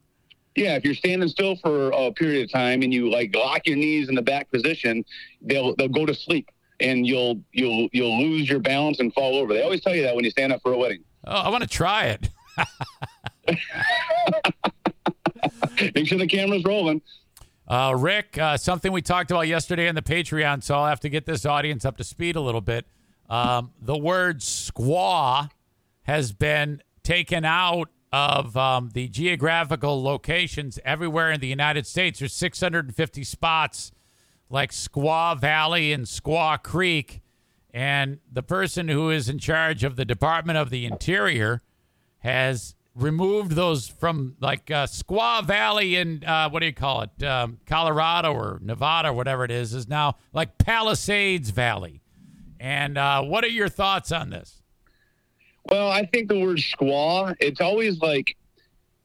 Yeah, 0.56 0.76
if 0.76 0.84
you're 0.84 0.94
standing 0.94 1.28
still 1.28 1.56
for 1.56 1.90
a 1.90 2.10
period 2.10 2.44
of 2.44 2.52
time 2.52 2.80
and 2.80 2.92
you 2.92 3.10
like 3.10 3.36
lock 3.36 3.66
your 3.66 3.76
knees 3.76 4.08
in 4.08 4.14
the 4.14 4.22
back 4.22 4.50
position, 4.50 5.04
they'll 5.42 5.76
they'll 5.76 5.88
go 5.88 6.06
to 6.06 6.14
sleep 6.14 6.50
and 6.80 7.06
you'll 7.06 7.42
you'll 7.52 7.88
you'll 7.92 8.18
lose 8.18 8.48
your 8.48 8.60
balance 8.60 8.98
and 8.98 9.12
fall 9.12 9.36
over. 9.36 9.52
They 9.52 9.62
always 9.62 9.82
tell 9.82 9.94
you 9.94 10.02
that 10.04 10.14
when 10.14 10.24
you 10.24 10.30
stand 10.30 10.54
up 10.54 10.62
for 10.62 10.72
a 10.72 10.78
wedding. 10.78 11.04
Oh, 11.26 11.32
I 11.32 11.50
want 11.50 11.62
to 11.62 11.68
try 11.68 12.06
it. 12.06 12.30
Make 15.94 16.06
sure 16.06 16.16
the 16.16 16.26
camera's 16.26 16.64
rolling. 16.64 17.02
Uh, 17.68 17.94
Rick, 17.96 18.38
uh, 18.38 18.56
something 18.56 18.90
we 18.90 19.02
talked 19.02 19.30
about 19.30 19.48
yesterday 19.48 19.86
on 19.86 19.94
the 19.94 20.02
Patreon, 20.02 20.62
so 20.62 20.76
I'll 20.76 20.86
have 20.86 21.00
to 21.00 21.10
get 21.10 21.26
this 21.26 21.44
audience 21.44 21.84
up 21.84 21.98
to 21.98 22.04
speed 22.04 22.36
a 22.36 22.40
little 22.40 22.62
bit. 22.62 22.86
Um, 23.32 23.72
the 23.80 23.96
word 23.96 24.40
squaw 24.40 25.48
has 26.02 26.32
been 26.32 26.82
taken 27.02 27.46
out 27.46 27.88
of 28.12 28.54
um, 28.58 28.90
the 28.92 29.08
geographical 29.08 30.02
locations 30.02 30.78
everywhere 30.84 31.30
in 31.32 31.40
the 31.40 31.46
United 31.46 31.86
States. 31.86 32.18
There's 32.18 32.34
650 32.34 33.24
spots 33.24 33.90
like 34.50 34.70
Squaw 34.70 35.40
Valley 35.40 35.94
and 35.94 36.04
Squaw 36.04 36.62
Creek. 36.62 37.22
And 37.72 38.18
the 38.30 38.42
person 38.42 38.88
who 38.88 39.08
is 39.08 39.30
in 39.30 39.38
charge 39.38 39.82
of 39.82 39.96
the 39.96 40.04
Department 40.04 40.58
of 40.58 40.68
the 40.68 40.84
Interior 40.84 41.62
has 42.18 42.74
removed 42.94 43.52
those 43.52 43.88
from 43.88 44.36
like 44.40 44.70
uh, 44.70 44.86
Squaw 44.86 45.42
Valley 45.42 45.96
and 45.96 46.22
uh, 46.22 46.50
what 46.50 46.60
do 46.60 46.66
you 46.66 46.74
call 46.74 47.00
it? 47.00 47.24
Um, 47.24 47.60
Colorado 47.64 48.34
or 48.34 48.58
Nevada 48.62 49.08
or 49.08 49.14
whatever 49.14 49.42
it 49.42 49.50
is, 49.50 49.72
is 49.72 49.88
now 49.88 50.16
like 50.34 50.58
Palisades 50.58 51.48
Valley. 51.48 52.01
And 52.62 52.96
uh, 52.96 53.22
what 53.24 53.42
are 53.42 53.48
your 53.48 53.68
thoughts 53.68 54.12
on 54.12 54.30
this? 54.30 54.62
Well, 55.64 55.90
I 55.90 56.06
think 56.06 56.28
the 56.28 56.38
word 56.38 56.58
squaw, 56.58 57.34
it's 57.40 57.60
always 57.60 57.98
like 57.98 58.36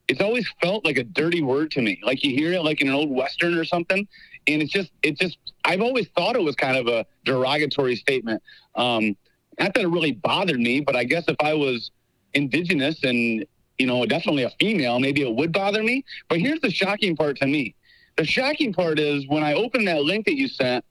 it's 0.06 0.20
always 0.20 0.48
felt 0.62 0.84
like 0.84 0.96
a 0.96 1.02
dirty 1.02 1.42
word 1.42 1.72
to 1.72 1.82
me. 1.82 2.00
Like 2.04 2.22
you 2.22 2.30
hear 2.30 2.52
it 2.52 2.62
like 2.62 2.80
in 2.80 2.88
an 2.88 2.94
old 2.94 3.10
western 3.10 3.58
or 3.58 3.64
something. 3.64 4.06
And 4.46 4.62
it's 4.62 4.70
just 4.70 4.92
it's 5.02 5.18
just 5.18 5.38
I've 5.64 5.80
always 5.80 6.06
thought 6.16 6.36
it 6.36 6.42
was 6.42 6.54
kind 6.54 6.76
of 6.76 6.86
a 6.86 7.04
derogatory 7.24 7.96
statement. 7.96 8.40
Um 8.76 9.16
not 9.58 9.74
that 9.74 9.82
it 9.82 9.88
really 9.88 10.12
bothered 10.12 10.60
me, 10.60 10.78
but 10.80 10.94
I 10.94 11.02
guess 11.02 11.24
if 11.26 11.36
I 11.40 11.54
was 11.54 11.90
indigenous 12.34 13.02
and 13.02 13.44
you 13.76 13.88
know, 13.88 14.06
definitely 14.06 14.44
a 14.44 14.50
female, 14.60 15.00
maybe 15.00 15.22
it 15.22 15.34
would 15.34 15.52
bother 15.52 15.82
me. 15.82 16.04
But 16.28 16.38
here's 16.38 16.60
the 16.60 16.70
shocking 16.70 17.16
part 17.16 17.38
to 17.38 17.46
me. 17.48 17.74
The 18.16 18.24
shocking 18.24 18.72
part 18.72 19.00
is 19.00 19.26
when 19.26 19.42
I 19.42 19.54
opened 19.54 19.88
that 19.88 20.04
link 20.04 20.26
that 20.26 20.36
you 20.36 20.46
sent, 20.46 20.84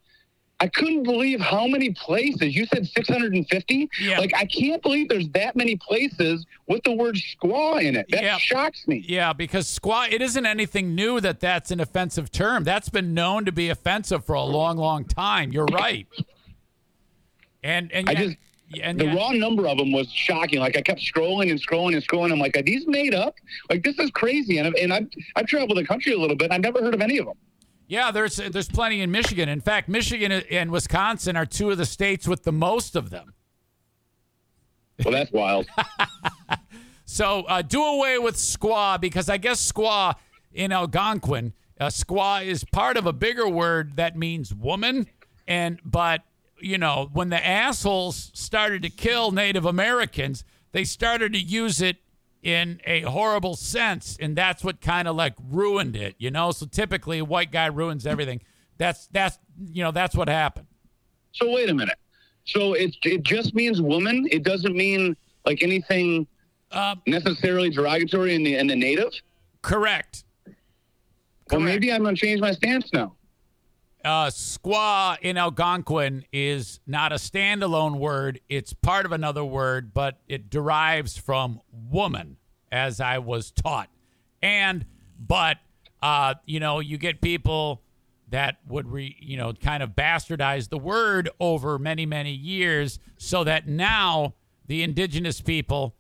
I 0.60 0.68
couldn't 0.68 1.04
believe 1.04 1.40
how 1.40 1.68
many 1.68 1.92
places. 1.92 2.56
You 2.56 2.66
said 2.74 2.88
650? 2.88 3.90
Yeah. 4.02 4.18
Like, 4.18 4.34
I 4.36 4.46
can't 4.46 4.82
believe 4.82 5.08
there's 5.08 5.30
that 5.30 5.56
many 5.56 5.76
places 5.76 6.46
with 6.68 6.84
the 6.84 6.94
word 6.94 7.16
squaw 7.16 7.80
in 7.84 7.96
it. 7.96 8.08
That 8.10 8.24
Yeah. 8.24 8.38
shocks 8.40 8.88
me. 8.88 9.06
Yeah, 9.08 9.34
because 9.34 9.68
squaw, 9.68 10.12
it 10.12 10.20
isn't 10.22 10.46
anything 10.48 10.96
new 10.96 11.20
that 11.22 11.40
that's 11.42 11.70
an 11.70 11.80
offensive 11.80 12.32
term. 12.32 12.64
That's 12.64 12.90
been 12.90 13.14
known 13.14 13.46
to 13.46 13.52
be 13.52 13.70
offensive 13.70 14.26
for 14.26 14.34
a 14.34 14.42
long, 14.42 14.78
long 14.78 15.06
time. 15.06 15.52
You're 15.52 15.66
right. 15.68 16.08
And 17.64 17.92
and 17.92 18.10
I 18.10 18.14
yet- 18.14 18.22
just- 18.24 18.38
and 18.82 19.00
The 19.00 19.06
yet- 19.06 19.16
raw 19.16 19.32
number 19.32 19.68
of 19.68 19.78
them 19.78 19.92
was 19.92 20.12
shocking. 20.12 20.60
Like, 20.60 20.76
I 20.76 20.82
kept 20.82 21.02
scrolling 21.02 21.52
and 21.52 21.62
scrolling 21.62 21.94
and 21.94 22.06
scrolling. 22.06 22.32
I'm 22.32 22.40
like, 22.40 22.58
are 22.58 22.62
these 22.64 22.86
made 22.88 23.14
up? 23.14 23.36
Like, 23.70 23.84
this 23.84 23.98
is 24.00 24.10
crazy. 24.12 24.58
And, 24.58 24.68
I've- 24.68 24.82
and 24.82 24.92
I've, 24.92 25.08
I've 25.36 25.46
traveled 25.46 25.78
the 25.78 25.86
country 25.86 26.14
a 26.14 26.18
little 26.18 26.36
bit. 26.36 26.52
I've 26.52 26.62
never 26.62 26.82
heard 26.82 26.94
of 26.96 27.02
any 27.02 27.20
of 27.20 27.28
them. 27.28 27.38
Yeah, 27.88 28.12
there's 28.12 28.36
there's 28.36 28.68
plenty 28.70 29.02
in 29.02 29.12
Michigan. 29.12 29.48
In 29.48 29.62
fact, 29.62 29.88
Michigan 29.88 30.32
and 30.32 30.72
Wisconsin 30.72 31.36
are 31.38 31.46
two 31.46 31.72
of 31.72 31.78
the 31.78 31.86
states 31.86 32.28
with 32.28 32.44
the 32.44 32.52
most 32.52 32.96
of 32.96 33.10
them. 33.10 33.34
Well, 35.04 35.14
that's 35.14 35.32
wild. 35.32 35.68
So 37.10 37.44
uh, 37.44 37.62
do 37.62 37.82
away 37.82 38.20
with 38.20 38.36
squaw 38.36 39.00
because 39.00 39.30
I 39.30 39.38
guess 39.38 39.72
squaw 39.72 40.16
in 40.54 40.74
Algonquin, 40.74 41.54
uh, 41.80 41.88
squaw 41.88 42.46
is 42.46 42.66
part 42.66 42.98
of 42.98 43.06
a 43.06 43.14
bigger 43.14 43.48
word 43.48 43.96
that 43.96 44.18
means 44.18 44.54
woman. 44.54 45.08
And 45.48 45.80
but 45.86 46.24
you 46.60 46.78
know 46.78 47.10
when 47.14 47.30
the 47.30 47.44
assholes 47.44 48.30
started 48.34 48.82
to 48.84 48.90
kill 48.90 49.32
Native 49.32 49.66
Americans, 49.66 50.44
they 50.74 50.84
started 50.84 51.32
to 51.32 51.40
use 51.40 51.82
it 51.82 51.96
in 52.48 52.80
a 52.86 53.02
horrible 53.02 53.58
sense, 53.58 54.18
and 54.22 54.34
that's 54.34 54.64
what 54.64 54.80
kind 54.80 55.06
of 55.06 55.18
like 55.18 55.34
ruined 55.52 55.98
it. 55.98 56.16
You 56.18 56.32
know, 56.32 56.52
so 56.52 56.66
typically 56.66 57.20
a 57.20 57.26
white 57.26 57.52
guy 57.52 57.66
ruins 57.66 58.08
everything. 58.08 58.42
That's 58.78 59.08
that's 59.08 59.38
you 59.74 59.84
know 59.84 59.92
that's 59.92 60.16
what 60.16 60.30
happened. 60.30 60.68
So 61.34 61.52
wait 61.52 61.70
a 61.70 61.74
minute. 61.74 61.98
So 62.46 62.72
it 62.74 62.96
it 63.04 63.24
just 63.24 63.54
means 63.54 63.82
woman. 63.82 64.26
It 64.32 64.44
doesn't 64.44 64.76
mean 64.76 65.18
like 65.46 65.62
anything 65.62 66.26
Uh, 66.72 66.96
necessarily 67.06 67.70
derogatory 67.70 68.34
in 68.34 68.44
the 68.44 68.56
in 68.56 68.68
the 68.68 68.76
native. 68.78 69.12
correct. 69.62 70.24
Well, 70.46 71.60
Correct. 71.60 71.66
maybe 71.66 71.92
I'm 71.92 72.04
gonna 72.04 72.16
change 72.16 72.40
my 72.40 72.52
stance 72.54 72.92
now. 72.94 73.14
Uh, 74.06 74.28
squaw 74.28 75.18
in 75.22 75.38
Algonquin 75.38 76.26
is 76.32 76.80
not 76.88 77.12
a 77.12 77.16
standalone 77.16 77.98
word. 77.98 78.40
It's 78.50 78.74
part 78.74 79.06
of 79.06 79.12
another 79.12 79.44
word, 79.44 79.94
but 79.94 80.20
it 80.28 80.50
derives 80.50 81.18
from 81.18 81.62
woman, 81.72 82.38
as 82.72 83.02
I 83.02 83.18
was 83.18 83.52
taught. 83.52 83.90
And, 84.42 84.86
but, 85.20 85.58
uh, 86.02 86.36
you 86.46 86.60
know, 86.60 86.80
you 86.80 86.98
get 86.98 87.22
people 87.22 87.82
that 88.30 88.58
would, 88.68 88.88
re, 88.92 89.16
you 89.20 89.38
know, 89.38 89.54
kind 89.54 89.82
of 89.82 89.92
bastardize 89.92 90.70
the 90.70 90.78
word 90.78 91.30
over 91.40 91.80
many, 91.80 92.06
many 92.06 92.32
years 92.32 93.00
so 93.18 93.44
that 93.44 93.68
now 93.68 94.36
the 94.68 94.84
indigenous 94.84 95.42
people 95.42 95.96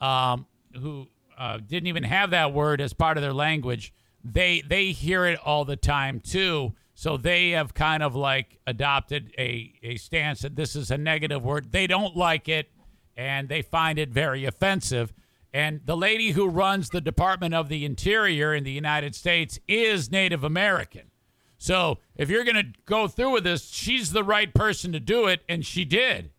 um, 0.00 0.46
who 0.78 1.08
uh, 1.38 1.58
didn't 1.58 1.86
even 1.86 2.02
have 2.02 2.30
that 2.30 2.52
word 2.52 2.80
as 2.80 2.92
part 2.92 3.16
of 3.16 3.22
their 3.22 3.32
language, 3.32 3.92
they 4.24 4.60
they 4.60 4.90
hear 4.90 5.24
it 5.24 5.38
all 5.44 5.64
the 5.64 5.76
time 5.76 6.20
too. 6.20 6.74
So 6.98 7.16
they 7.16 7.50
have 7.50 7.74
kind 7.74 8.02
of 8.02 8.16
like 8.16 8.58
adopted 8.66 9.32
a, 9.38 9.72
a 9.84 9.94
stance 9.98 10.40
that 10.40 10.56
this 10.56 10.74
is 10.74 10.90
a 10.90 10.98
negative 10.98 11.44
word. 11.44 11.70
They 11.70 11.86
don't 11.86 12.16
like 12.16 12.48
it 12.48 12.72
and 13.16 13.48
they 13.48 13.62
find 13.62 14.00
it 14.00 14.08
very 14.08 14.44
offensive. 14.44 15.12
And 15.52 15.80
the 15.84 15.96
lady 15.96 16.32
who 16.32 16.48
runs 16.48 16.90
the 16.90 17.00
Department 17.00 17.54
of 17.54 17.68
the 17.68 17.84
Interior 17.84 18.52
in 18.52 18.64
the 18.64 18.72
United 18.72 19.14
States 19.14 19.60
is 19.68 20.10
Native 20.10 20.42
American. 20.42 21.12
So 21.56 21.98
if 22.16 22.28
you're 22.30 22.42
going 22.42 22.56
to 22.56 22.72
go 22.84 23.06
through 23.06 23.30
with 23.30 23.44
this, 23.44 23.70
she's 23.70 24.10
the 24.10 24.24
right 24.24 24.52
person 24.52 24.90
to 24.90 24.98
do 24.98 25.28
it, 25.28 25.42
and 25.48 25.64
she 25.64 25.84
did. 25.84 26.32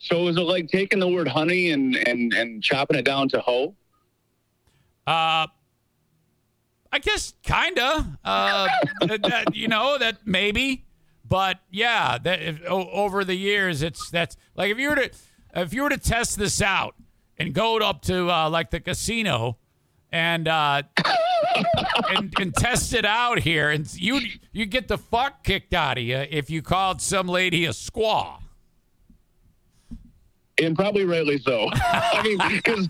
So 0.00 0.26
is 0.26 0.36
it 0.36 0.40
like 0.40 0.66
taking 0.66 0.98
the 0.98 1.06
word 1.06 1.28
honey 1.28 1.70
and 1.70 1.94
and 1.94 2.34
and 2.34 2.60
chopping 2.60 2.98
it 2.98 3.04
down 3.04 3.28
to 3.28 3.38
hoe? 3.38 3.76
Uh, 5.06 5.46
I 6.92 6.98
guess 6.98 7.32
kinda. 7.42 8.18
Uh, 8.24 8.68
that, 9.00 9.54
you 9.54 9.66
know 9.68 9.96
that 9.98 10.18
maybe, 10.26 10.84
but 11.26 11.58
yeah, 11.70 12.18
that 12.18 12.42
if, 12.42 12.60
o- 12.68 12.90
over 12.90 13.24
the 13.24 13.34
years, 13.34 13.80
it's 13.82 14.10
that's 14.10 14.36
like 14.54 14.70
if 14.70 14.78
you 14.78 14.90
were 14.90 14.96
to 14.96 15.10
if 15.56 15.72
you 15.72 15.82
were 15.82 15.88
to 15.88 15.98
test 15.98 16.38
this 16.38 16.60
out 16.60 16.94
and 17.38 17.54
go 17.54 17.78
up 17.78 18.02
to 18.02 18.30
uh, 18.30 18.50
like 18.50 18.70
the 18.70 18.80
casino 18.80 19.56
and 20.10 20.46
uh, 20.48 20.82
and 22.10 22.34
and 22.38 22.54
test 22.54 22.92
it 22.92 23.06
out 23.06 23.38
here, 23.38 23.70
and 23.70 23.90
you 23.94 24.20
you 24.52 24.66
get 24.66 24.88
the 24.88 24.98
fuck 24.98 25.42
kicked 25.44 25.72
out 25.72 25.96
of 25.96 26.04
you 26.04 26.16
if 26.16 26.50
you 26.50 26.60
called 26.60 27.00
some 27.00 27.26
lady 27.26 27.64
a 27.64 27.70
squaw. 27.70 28.38
And 30.58 30.76
probably 30.76 31.04
rightly 31.06 31.38
so. 31.38 31.68
I 31.72 32.22
mean, 32.22 32.38
because 32.56 32.86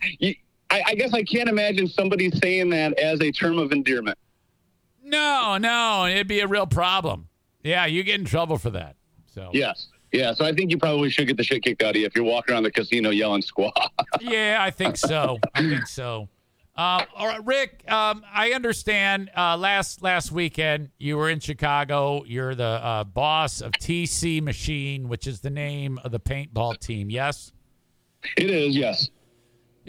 I, 0.73 0.83
I 0.87 0.95
guess 0.95 1.13
I 1.13 1.23
can't 1.23 1.49
imagine 1.51 1.87
somebody 1.87 2.31
saying 2.31 2.71
that 2.71 2.99
as 2.99 3.21
a 3.21 3.31
term 3.31 3.59
of 3.59 3.73
endearment. 3.73 4.17
No, 5.05 5.59
no, 5.59 6.07
it'd 6.07 6.27
be 6.29 6.41
a 6.41 6.47
real 6.47 6.67
problem. 6.67 7.29
Yeah, 7.63 7.85
you 7.87 8.03
get 8.03 8.19
in 8.19 8.25
trouble 8.25 8.57
for 8.57 8.71
that. 8.71 8.97
So 9.35 9.51
Yes. 9.53 9.89
Yeah, 10.13 10.35
so 10.35 10.45
I 10.45 10.53
think 10.53 10.71
you 10.71 10.77
probably 10.77 11.09
should 11.09 11.27
get 11.27 11.39
the 11.39 11.43
shit 11.43 11.63
kicked 11.63 11.83
out 11.83 11.91
of 11.91 11.97
you 11.97 12.05
if 12.05 12.15
you're 12.15 12.25
walking 12.25 12.53
around 12.53 12.65
the 12.65 12.71
casino 12.71 13.11
yelling 13.11 13.41
squaw. 13.41 13.73
yeah, 14.21 14.59
I 14.61 14.71
think 14.71 14.99
so. 14.99 15.39
I 15.55 15.63
think 15.63 15.87
so. 15.87 16.29
Um, 16.77 17.03
all 17.17 17.27
right, 17.27 17.45
Rick. 17.45 17.91
Um, 17.91 18.23
I 18.31 18.53
understand. 18.53 19.31
Uh, 19.37 19.57
last 19.57 20.03
last 20.03 20.31
weekend, 20.31 20.91
you 20.99 21.17
were 21.17 21.31
in 21.31 21.41
Chicago. 21.41 22.25
You're 22.25 22.55
the 22.55 22.65
uh, 22.65 23.05
boss 23.05 23.63
of 23.63 23.73
TC 23.73 24.43
Machine, 24.43 25.09
which 25.09 25.27
is 25.27 25.41
the 25.41 25.51
name 25.51 25.99
of 26.05 26.13
the 26.13 26.21
paintball 26.21 26.79
team. 26.79 27.09
Yes. 27.11 27.53
It 28.37 28.51
is. 28.51 28.77
Yes. 28.77 29.09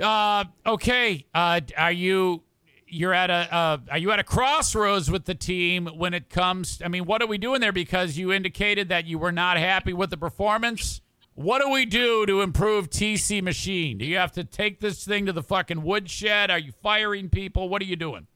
Uh, 0.02 0.46
okay. 0.66 1.26
Uh, 1.34 1.62
are 1.78 1.92
you? 1.92 2.44
You're 2.88 3.14
at 3.14 3.30
a. 3.30 3.54
Uh, 3.54 3.78
are 3.92 3.98
you 3.98 4.12
at 4.12 4.20
a 4.20 4.24
crossroads 4.24 5.10
with 5.10 5.26
the 5.26 5.36
team 5.36 5.88
when 5.88 6.14
it 6.14 6.30
comes? 6.30 6.82
I 6.84 6.88
mean, 6.88 7.06
what 7.06 7.22
are 7.22 7.28
we 7.28 7.38
doing 7.38 7.62
there? 7.62 7.72
Because 7.72 8.18
you 8.18 8.32
indicated 8.32 8.90
that 8.90 9.06
you 9.06 9.18
were 9.18 9.32
not 9.32 9.58
happy 9.58 9.94
with 9.94 10.10
the 10.10 10.18
performance. 10.18 11.02
What 11.36 11.64
do 11.64 11.70
we 11.70 11.86
do 11.86 12.28
to 12.28 12.42
improve 12.42 12.92
TC 12.92 13.42
Machine? 13.42 13.98
Do 13.98 14.06
you 14.06 14.18
have 14.18 14.32
to 14.34 14.44
take 14.44 14.80
this 14.80 15.04
thing 15.04 15.26
to 15.26 15.34
the 15.34 15.42
fucking 15.42 15.82
woodshed? 15.82 16.52
Are 16.52 16.60
you 16.60 16.72
firing 16.84 17.30
people? 17.30 17.70
What 17.70 17.82
are 17.82 17.86
you 17.86 17.96
doing? 17.96 18.28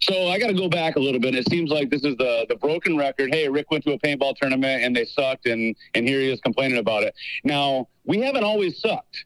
So 0.00 0.28
I 0.28 0.38
got 0.38 0.48
to 0.48 0.54
go 0.54 0.68
back 0.68 0.96
a 0.96 0.98
little 0.98 1.20
bit. 1.20 1.34
It 1.34 1.48
seems 1.48 1.70
like 1.70 1.90
this 1.90 2.04
is 2.04 2.16
the 2.16 2.46
the 2.48 2.56
broken 2.56 2.96
record. 2.96 3.32
Hey, 3.32 3.48
Rick 3.48 3.70
went 3.70 3.84
to 3.84 3.92
a 3.92 3.98
paintball 3.98 4.36
tournament 4.36 4.82
and 4.82 4.96
they 4.96 5.04
sucked, 5.04 5.46
and 5.46 5.76
and 5.94 6.08
here 6.08 6.20
he 6.20 6.32
is 6.32 6.40
complaining 6.40 6.78
about 6.78 7.04
it. 7.04 7.14
Now 7.44 7.88
we 8.04 8.20
haven't 8.20 8.44
always 8.44 8.80
sucked. 8.80 9.24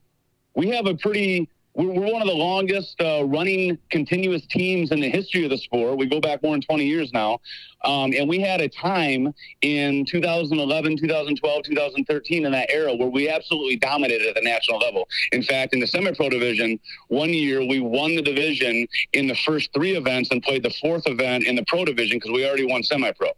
We 0.55 0.69
have 0.69 0.87
a 0.87 0.95
pretty 0.95 1.49
we're, 1.77 1.93
we're 1.93 2.13
one 2.13 2.23
of 2.23 2.29
the 2.29 2.35
longest 2.35 3.01
uh, 3.01 3.25
running 3.27 3.79
continuous 3.91 4.47
teams 4.47 4.91
in 4.91 5.01
the 5.01 5.11
history 5.11 5.45
of 5.45 5.51
the 5.51 5.59
sport. 5.59 5.99
We 5.99 6.07
go 6.07 6.21
back 6.21 6.43
more 6.43 6.53
than 6.53 6.63
20 6.63 6.87
years 6.87 7.13
now. 7.13 7.41
Um, 7.85 8.13
and 8.17 8.29
we 8.29 8.41
had 8.41 8.61
a 8.61 8.69
time 8.69 9.33
in 9.63 10.05
2011, 10.07 10.97
2012, 10.97 11.63
2013 11.63 12.47
in 12.47 12.53
that 12.53 12.71
era 12.71 12.95
where 12.97 13.09
we 13.09 13.29
absolutely 13.29 13.77
dominated 13.77 14.27
at 14.27 14.35
the 14.35 14.41
national 14.41 14.79
level. 14.79 15.07
In 15.33 15.43
fact, 15.43 15.75
in 15.75 15.81
the 15.81 15.87
semi 15.87 16.13
pro 16.13 16.29
division, 16.29 16.81
one 17.09 17.31
year 17.31 17.65
we 17.65 17.81
won 17.81 18.17
the 18.17 18.23
division 18.23 18.89
in 19.13 19.29
the 19.29 19.37
first 19.37 19.71
three 19.73 19.97
events 19.97 20.31
and 20.31 20.43
played 20.43 20.63
the 20.63 20.75
fourth 20.81 21.07
event 21.07 21.45
in 21.45 21.55
the 21.55 21.65
pro 21.67 21.85
division 21.85 22.17
because 22.19 22.33
we 22.33 22.47
already 22.47 22.67
won 22.67 22.83
semi 22.83 23.13
pro. 23.13 23.31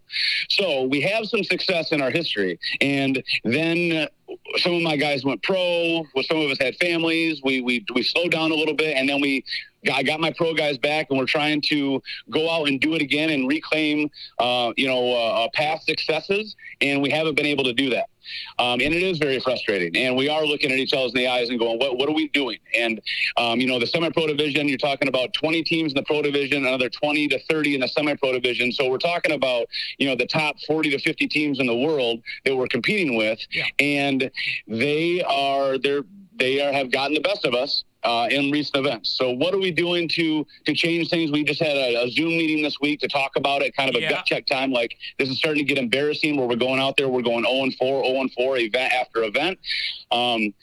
So 0.49 0.83
we 0.83 1.01
have 1.01 1.25
some 1.27 1.43
success 1.43 1.91
in 1.91 2.01
our 2.01 2.09
history. 2.09 2.57
And 2.81 3.21
then 3.43 4.07
some 4.57 4.73
of 4.73 4.81
my 4.81 4.97
guys 4.97 5.23
went 5.23 5.43
pro. 5.43 6.05
Well, 6.13 6.23
some 6.23 6.37
of 6.37 6.49
us 6.49 6.57
had 6.59 6.75
families. 6.77 7.41
We 7.43 7.61
we 7.61 7.85
we 7.93 8.03
slowed 8.03 8.31
down 8.31 8.51
a 8.51 8.55
little 8.55 8.73
bit, 8.73 8.95
and 8.95 9.07
then 9.07 9.21
we 9.21 9.43
I 9.93 10.03
got 10.03 10.19
my 10.19 10.31
pro 10.31 10.53
guys 10.53 10.77
back, 10.77 11.07
and 11.09 11.17
we're 11.17 11.25
trying 11.25 11.61
to 11.69 12.01
go 12.29 12.49
out 12.49 12.67
and 12.67 12.79
do 12.79 12.95
it 12.95 13.01
again 13.01 13.29
and 13.29 13.47
reclaim, 13.47 14.09
uh, 14.37 14.73
you 14.75 14.87
know, 14.87 15.11
uh, 15.11 15.45
uh, 15.45 15.47
past 15.53 15.85
successes, 15.85 16.55
and 16.81 17.01
we 17.01 17.09
haven't 17.09 17.35
been 17.35 17.45
able 17.45 17.63
to 17.63 17.73
do 17.73 17.89
that. 17.91 18.09
Um, 18.57 18.81
and 18.81 18.93
it 18.93 19.03
is 19.03 19.17
very 19.17 19.39
frustrating. 19.39 19.95
And 19.95 20.15
we 20.15 20.29
are 20.29 20.45
looking 20.45 20.71
at 20.71 20.77
each 20.77 20.93
other 20.93 21.05
in 21.07 21.13
the 21.13 21.27
eyes 21.27 21.49
and 21.49 21.59
going, 21.59 21.79
what, 21.79 21.97
what 21.97 22.09
are 22.09 22.13
we 22.13 22.27
doing? 22.29 22.59
And, 22.77 23.01
um, 23.37 23.59
you 23.59 23.67
know, 23.67 23.79
the 23.79 23.87
semi 23.87 24.09
pro 24.09 24.27
division, 24.27 24.67
you're 24.67 24.77
talking 24.77 25.07
about 25.07 25.33
20 25.33 25.63
teams 25.63 25.91
in 25.91 25.95
the 25.95 26.03
pro 26.03 26.21
division, 26.21 26.65
another 26.65 26.89
20 26.89 27.27
to 27.29 27.39
30 27.45 27.75
in 27.75 27.81
the 27.81 27.87
semi 27.87 28.15
pro 28.15 28.33
division. 28.33 28.71
So 28.71 28.89
we're 28.89 28.97
talking 28.97 29.31
about, 29.31 29.67
you 29.97 30.07
know, 30.07 30.15
the 30.15 30.27
top 30.27 30.57
40 30.67 30.91
to 30.91 30.99
50 30.99 31.27
teams 31.27 31.59
in 31.59 31.65
the 31.65 31.75
world 31.75 32.21
that 32.45 32.55
we're 32.55 32.67
competing 32.67 33.15
with. 33.15 33.39
Yeah. 33.51 33.65
And 33.79 34.31
they 34.67 35.23
are, 35.23 35.77
they're, 35.77 36.03
they 36.35 36.61
are, 36.61 36.71
have 36.71 36.91
gotten 36.91 37.13
the 37.13 37.21
best 37.21 37.45
of 37.45 37.53
us 37.53 37.83
uh, 38.03 38.27
in 38.31 38.51
recent 38.51 38.77
events. 38.77 39.09
So, 39.09 39.31
what 39.31 39.53
are 39.53 39.59
we 39.59 39.71
doing 39.71 40.07
to 40.09 40.45
to 40.65 40.73
change 40.73 41.09
things? 41.09 41.31
We 41.31 41.43
just 41.43 41.61
had 41.61 41.75
a, 41.75 42.03
a 42.03 42.09
Zoom 42.09 42.29
meeting 42.29 42.63
this 42.63 42.79
week 42.79 42.99
to 43.01 43.07
talk 43.07 43.35
about 43.35 43.61
it, 43.61 43.75
kind 43.75 43.89
of 43.89 43.95
a 43.95 44.01
yeah. 44.01 44.09
gut 44.09 44.25
check 44.25 44.45
time. 44.45 44.71
Like 44.71 44.95
this 45.17 45.29
is 45.29 45.37
starting 45.37 45.65
to 45.65 45.73
get 45.73 45.77
embarrassing, 45.77 46.37
where 46.37 46.47
we're 46.47 46.55
going 46.55 46.79
out 46.79 46.97
there, 46.97 47.09
we're 47.09 47.21
going 47.21 47.43
0 47.43 47.63
and 47.63 47.75
4, 47.75 48.05
0 48.05 48.21
and 48.21 48.31
4, 48.33 48.57
event 48.57 48.93
after 48.93 49.23
event. 49.23 49.59
Um, 50.11 50.53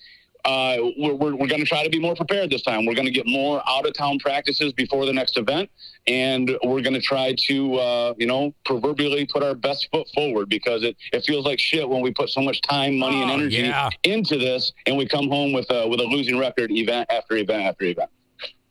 uh, 0.47 0.77
we're, 0.97 1.15
we're, 1.15 1.35
we're 1.35 1.49
going 1.49 1.61
to 1.61 1.67
try 1.67 1.83
to 1.83 1.91
be 1.91 1.99
more 1.99 2.15
prepared 2.15 2.51
this 2.51 2.63
time. 2.63 2.87
We're 2.87 2.95
going 2.95 3.07
to 3.07 3.13
get 3.13 3.27
more 3.27 3.61
out 3.69 3.85
of 3.85 3.95
town 3.95 4.21
practices 4.21 4.73
before 4.73 5.05
the 5.05 5.13
next 5.13 5.37
event. 5.37 5.69
And 6.07 6.57
we're 6.63 6.83
going 6.83 6.95
to 6.95 7.01
try 7.01 7.35
to, 7.49 7.75
uh, 7.75 8.15
you 8.17 8.27
know, 8.27 8.55
proverbially 8.65 9.27
put 9.27 9.43
our 9.43 9.57
best 9.57 9.89
foot 9.91 10.07
forward 10.15 10.49
because 10.49 10.85
it, 10.85 10.97
it 11.13 11.25
feels 11.25 11.45
like 11.45 11.59
shit 11.59 11.89
when 11.89 12.01
we 12.01 12.13
put 12.13 12.31
so 12.31 12.41
much 12.41 12.63
time, 12.63 12.97
money, 12.97 13.19
oh, 13.19 13.23
and 13.23 13.31
energy 13.33 13.57
yeah. 13.57 13.91
into 14.05 14.39
this 14.39 14.73
and 14.87 14.97
we 14.97 15.05
come 15.05 15.29
home 15.29 15.53
with 15.53 15.67
a, 15.71 15.89
with 15.89 15.99
a 15.99 16.05
losing 16.05 16.39
record 16.39 16.71
event 16.71 17.11
after 17.11 17.37
event 17.37 17.65
after 17.65 17.85
event. 17.87 18.11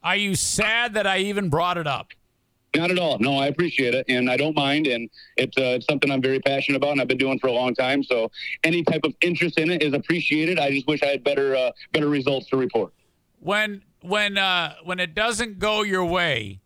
Are 0.02 0.16
you 0.16 0.36
sad 0.36 0.94
that 0.94 1.06
I 1.06 1.18
even 1.18 1.50
brought 1.50 1.78
it 1.78 1.88
up? 1.88 2.14
Not 2.76 2.92
at 2.92 3.00
all. 3.00 3.18
No, 3.20 3.38
I 3.38 3.48
appreciate 3.48 3.94
it, 3.94 4.06
and 4.10 4.30
I 4.30 4.38
don't 4.38 4.56
mind. 4.56 4.88
And 4.88 5.10
it's 5.38 5.58
uh, 5.58 5.76
it's 5.76 5.86
something 5.86 6.12
I'm 6.12 6.22
very 6.22 6.40
passionate 6.40 6.78
about, 6.78 6.92
and 6.92 7.02
I've 7.02 7.08
been 7.08 7.18
doing 7.18 7.40
for 7.40 7.48
a 7.48 7.52
long 7.52 7.74
time. 7.74 8.04
So 8.04 8.32
any 8.64 8.84
type 8.84 9.02
of 9.04 9.14
interest 9.22 9.58
in 9.58 9.72
it 9.72 9.82
is 9.82 9.94
appreciated. 9.94 10.60
I 10.60 10.72
just 10.72 10.88
wish 10.88 11.02
I 11.04 11.08
had 11.08 11.24
better 11.24 11.56
uh, 11.56 11.72
better 11.94 12.10
results 12.10 12.48
to 12.50 12.58
report. 12.58 12.94
When 13.40 13.84
when 14.02 14.38
uh, 14.38 14.76
when 14.84 15.00
it 15.00 15.16
doesn't 15.16 15.60
go 15.60 15.82
your 15.82 16.06
way, 16.06 16.62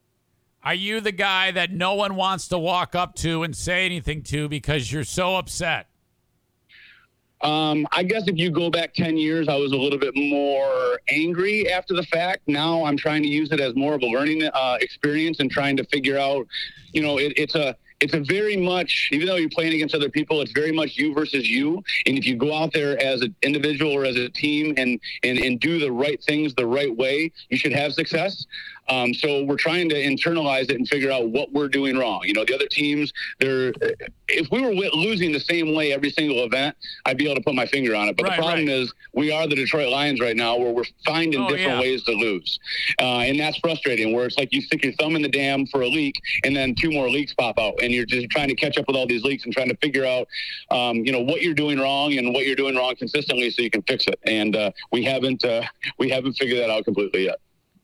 are 0.64 0.73
you 0.73 0.99
the 0.99 1.11
guy 1.11 1.52
that 1.52 1.72
no 1.72 1.94
one 1.94 2.15
wants 2.15 2.48
to 2.49 2.57
walk 2.57 2.95
up 2.95 3.15
to 3.15 3.44
and 3.44 3.56
say 3.56 3.86
anything 3.86 4.23
to 4.23 4.49
because 4.49 4.91
you're 4.91 5.03
so 5.03 5.36
upset? 5.36 5.88
Um, 7.41 7.88
I 7.91 8.03
guess 8.03 8.28
if 8.28 8.38
you 8.38 8.52
go 8.52 8.70
back 8.70 8.94
10 8.94 9.18
years, 9.18 9.48
I 9.48 9.56
was 9.56 9.72
a 9.72 9.78
little 9.78 9.99
bit 9.99 10.14
more 10.16 10.99
angry 11.10 11.72
after 11.72 11.94
the 11.94 12.03
fact. 12.03 12.41
Now 12.48 12.84
I'm 12.84 12.98
trying 12.98 13.24
to 13.24 13.30
use 13.30 13.52
it 13.52 13.61
as 13.61 13.76
more 13.76 13.94
of 13.94 14.02
a 14.02 14.07
learning 14.07 14.44
uh, 14.44 14.78
experience 14.82 15.40
and 15.40 15.49
trying 15.49 15.78
to 15.78 15.86
figure 15.86 16.18
out, 16.18 16.48
you 16.91 17.02
know, 17.02 17.18
it, 17.18 17.34
it's 17.38 17.56
a, 17.56 17.76
it's 18.02 18.14
a 18.14 18.20
very 18.20 18.56
much, 18.56 19.10
even 19.11 19.28
though 19.28 19.36
you're 19.36 19.49
playing 19.49 19.74
against 19.74 19.94
other 19.94 20.10
people, 20.10 20.41
it's 20.41 20.53
very 20.53 20.72
much 20.72 20.98
you 20.98 21.14
versus 21.14 21.49
you. 21.49 21.84
And 22.06 22.18
if 22.18 22.26
you 22.26 22.36
go 22.36 22.53
out 22.53 22.72
there 22.74 23.02
as 23.02 23.22
an 23.22 23.36
individual 23.41 23.91
or 23.91 24.06
as 24.06 24.16
a 24.16 24.30
team 24.30 24.74
and, 24.78 24.99
and, 25.24 25.38
and 25.38 25.60
do 25.60 25.80
the 25.80 25.91
right 25.91 26.22
things 26.24 26.53
the 26.56 26.66
right 26.66 26.95
way, 26.95 27.32
you 27.49 27.57
should 27.57 27.74
have 27.74 27.94
success. 27.94 28.45
Um, 28.90 29.14
so 29.14 29.44
we're 29.44 29.57
trying 29.57 29.90
to 29.90 29.95
internalize 29.95 30.64
it 30.64 30.72
and 30.72 30.88
figure 30.88 31.11
out 31.11 31.30
what 31.30 31.52
we're 31.53 31.68
doing 31.68 31.98
wrong. 31.98 32.22
You 32.24 32.34
know, 32.34 32.45
the 32.45 32.56
other 32.56 32.68
teams, 32.68 33.14
they're 33.40 33.74
if 34.28 34.49
we 34.52 34.61
were 34.61 34.74
losing 34.74 35.32
the 35.32 35.40
same 35.40 35.74
way 35.74 35.94
every 35.94 36.10
single 36.10 36.44
event, 36.44 36.76
I'd 37.06 37.18
be 37.18 37.26
able 37.26 37.36
to 37.36 37.41
put 37.41 37.56
my 37.56 37.66
finger 37.66 37.95
on 37.95 38.07
it. 38.10 38.18
But 38.18 38.24
right, 38.24 38.36
the 38.36 38.41
problem 38.41 38.66
right. 38.68 38.76
is 38.76 38.94
we 39.14 39.32
are 39.32 39.48
the 39.48 39.56
Detroit 39.56 39.90
Lions 39.90 40.20
right 40.20 40.36
now, 40.36 40.57
where 40.57 40.72
we're 40.72 40.86
finding 41.06 41.41
oh, 41.41 41.49
different 41.49 41.72
yeah. 41.72 41.80
ways 41.80 42.03
to 42.06 42.11
lose, 42.11 42.60
uh, 42.99 43.20
and 43.20 43.40
that's 43.40 43.57
frustrating. 43.60 44.14
Where 44.14 44.26
it's 44.26 44.38
like 44.38 44.53
you 44.53 44.61
stick 44.61 44.84
your 44.84 44.94
thumb 44.94 45.16
in 45.16 45.22
the 45.22 45.30
dam 45.30 45.66
for 45.68 45.82
a 45.82 45.88
leak, 45.88 46.16
and 46.44 46.56
then 46.56 46.76
two 46.76 46.91
more 46.91 47.10
leaks 47.10 47.34
pop 47.34 47.60
out, 47.60 47.76
and 47.82 47.94
you're 47.94 48.06
just 48.06 48.30
trying 48.30 48.49
to 48.49 48.56
catch 48.56 48.78
up 48.78 48.88
with 48.88 48.95
all 48.95 49.07
these 49.07 49.24
leaks 49.24 49.45
and 49.45 49.53
trying 49.53 49.70
to 49.70 49.78
figure 49.78 50.06
out, 50.06 50.28
um, 50.72 50.98
you 50.98 51.11
know, 51.11 51.22
what 51.22 51.41
you're 51.41 51.53
doing 51.53 51.80
wrong 51.80 52.18
and 52.18 52.34
what 52.34 52.45
you're 52.45 52.56
doing 52.56 52.76
wrong 52.76 52.95
consistently, 52.95 53.49
so 53.49 53.61
you 53.61 53.70
can 53.70 53.82
fix 53.84 54.07
it. 54.07 54.20
And 54.24 54.56
uh, 54.56 54.72
we 54.91 55.03
haven't 55.03 55.44
uh, 55.44 55.64
we 55.98 56.10
haven't 56.10 56.34
figured 56.34 56.60
that 56.60 56.70
out 56.70 56.86
completely 56.86 57.26
yet. 57.26 57.40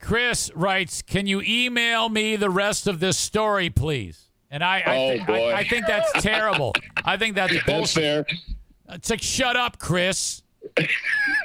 Chris 0.06 0.52
writes, 0.53 1.02
"Can 1.02 1.26
you 1.26 1.41
email 1.41 2.10
me 2.10 2.36
the 2.36 2.49
rest 2.49 2.86
of 2.86 2.99
this 2.99 3.18
story, 3.18 3.69
please?" 3.72 4.30
And 4.52 4.64
I, 4.64 4.84
I, 4.86 4.98
oh, 4.98 5.26
th- 5.26 5.30
I, 5.30 5.57
I 5.57 5.64
think 5.64 5.88
that's 5.88 6.11
terrible. 6.22 6.73
I 7.03 7.18
think 7.18 7.36
that's 7.36 7.53
bullshit. 7.65 7.68
That's 7.68 7.94
fair. 7.94 8.26
It's 8.90 9.10
like, 9.10 9.22
shut 9.22 9.56
up, 9.56 9.80
Chris. 9.80 10.44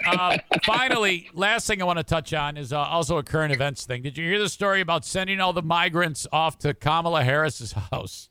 uh, 0.07 0.39
finally, 0.65 1.29
last 1.35 1.67
thing 1.67 1.83
I 1.83 1.85
want 1.85 1.99
to 1.99 2.05
touch 2.05 2.33
on 2.35 2.57
is 2.57 2.73
uh, 2.73 2.79
also 2.79 3.19
a 3.19 3.23
current 3.23 3.53
events 3.53 3.85
thing. 3.85 4.03
Did 4.03 4.17
you 4.17 4.27
hear 4.27 4.39
the 4.39 4.49
story 4.49 4.81
about 4.81 5.05
sending 5.05 5.41
all 5.41 5.53
the 5.53 5.63
migrants 5.63 6.27
off 6.33 6.59
to 6.61 6.75
Kamala 6.75 7.25
Harris's 7.25 7.73
house? 7.73 8.30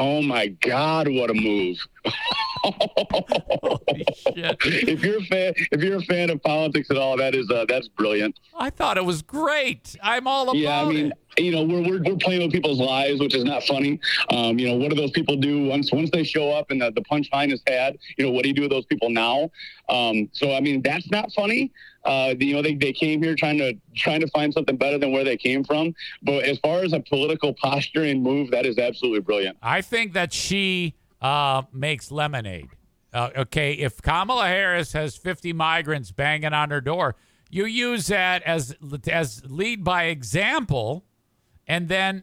Oh 0.00 0.22
my 0.22 0.46
God, 0.46 1.08
what 1.08 1.28
a 1.28 1.34
move! 1.34 1.76
if 4.64 5.04
you're 5.04 5.18
a 5.18 5.24
fan, 5.24 5.52
if 5.72 5.82
you're 5.82 5.98
a 5.98 6.02
fan 6.02 6.30
of 6.30 6.42
politics 6.42 6.90
at 6.90 6.96
all, 6.96 7.18
that 7.18 7.34
is 7.34 7.50
uh, 7.50 7.66
that's 7.68 7.88
brilliant. 7.88 8.40
I 8.56 8.70
thought 8.70 8.96
it 8.96 9.04
was 9.04 9.20
great. 9.20 9.96
I'm 10.02 10.26
all 10.26 10.44
about 10.44 10.56
yeah, 10.56 10.80
I 10.80 10.84
mean, 10.86 11.06
it 11.08 11.18
you 11.38 11.52
know, 11.52 11.62
we're, 11.62 11.82
we're, 11.82 12.02
we're 12.02 12.16
playing 12.16 12.42
with 12.42 12.52
people's 12.52 12.80
lives, 12.80 13.20
which 13.20 13.34
is 13.34 13.44
not 13.44 13.62
funny. 13.64 14.00
Um, 14.30 14.58
you 14.58 14.68
know, 14.68 14.76
what 14.76 14.90
do 14.90 14.96
those 14.96 15.10
people 15.10 15.36
do 15.36 15.66
once 15.66 15.92
once 15.92 16.10
they 16.10 16.24
show 16.24 16.50
up 16.52 16.70
and 16.70 16.80
the, 16.80 16.90
the 16.92 17.02
punchline 17.02 17.52
is 17.52 17.62
had? 17.66 17.98
You 18.16 18.26
know, 18.26 18.32
what 18.32 18.42
do 18.42 18.48
you 18.48 18.54
do 18.54 18.62
with 18.62 18.70
those 18.70 18.86
people 18.86 19.10
now? 19.10 19.50
Um, 19.88 20.28
so, 20.32 20.54
I 20.54 20.60
mean, 20.60 20.82
that's 20.82 21.10
not 21.10 21.32
funny. 21.32 21.72
Uh, 22.04 22.34
you 22.38 22.54
know, 22.54 22.62
they, 22.62 22.74
they 22.74 22.92
came 22.92 23.22
here 23.22 23.34
trying 23.34 23.58
to 23.58 23.74
trying 23.94 24.20
to 24.20 24.28
find 24.28 24.52
something 24.52 24.76
better 24.76 24.98
than 24.98 25.12
where 25.12 25.24
they 25.24 25.36
came 25.36 25.64
from. 25.64 25.94
But 26.22 26.44
as 26.44 26.58
far 26.58 26.80
as 26.80 26.92
a 26.92 27.00
political 27.00 27.52
posturing 27.54 28.22
move, 28.22 28.50
that 28.52 28.64
is 28.64 28.78
absolutely 28.78 29.20
brilliant. 29.20 29.58
I 29.62 29.82
think 29.82 30.14
that 30.14 30.32
she 30.32 30.94
uh, 31.20 31.62
makes 31.72 32.10
lemonade. 32.10 32.70
Uh, 33.12 33.30
okay, 33.36 33.72
if 33.72 34.00
Kamala 34.00 34.46
Harris 34.46 34.92
has 34.92 35.16
50 35.16 35.52
migrants 35.52 36.10
banging 36.12 36.52
on 36.52 36.70
her 36.70 36.80
door, 36.80 37.16
you 37.50 37.66
use 37.66 38.06
that 38.06 38.42
as 38.44 38.74
as 39.10 39.42
lead 39.46 39.84
by 39.84 40.04
example 40.04 41.04
and 41.66 41.88
then 41.88 42.22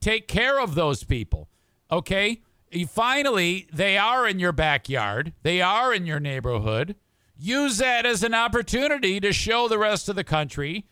take 0.00 0.28
care 0.28 0.60
of 0.60 0.74
those 0.74 1.04
people. 1.04 1.48
Okay? 1.90 2.42
You 2.70 2.86
finally, 2.86 3.68
they 3.72 3.98
are 3.98 4.28
in 4.28 4.38
your 4.38 4.52
backyard, 4.52 5.32
they 5.42 5.60
are 5.60 5.92
in 5.92 6.06
your 6.06 6.20
neighborhood. 6.20 6.94
Use 7.40 7.78
that 7.78 8.04
as 8.04 8.22
an 8.22 8.34
opportunity 8.34 9.18
to 9.20 9.32
show 9.32 9.66
the 9.66 9.78
rest 9.78 10.08
of 10.08 10.16
the 10.16 10.24
country 10.24 10.84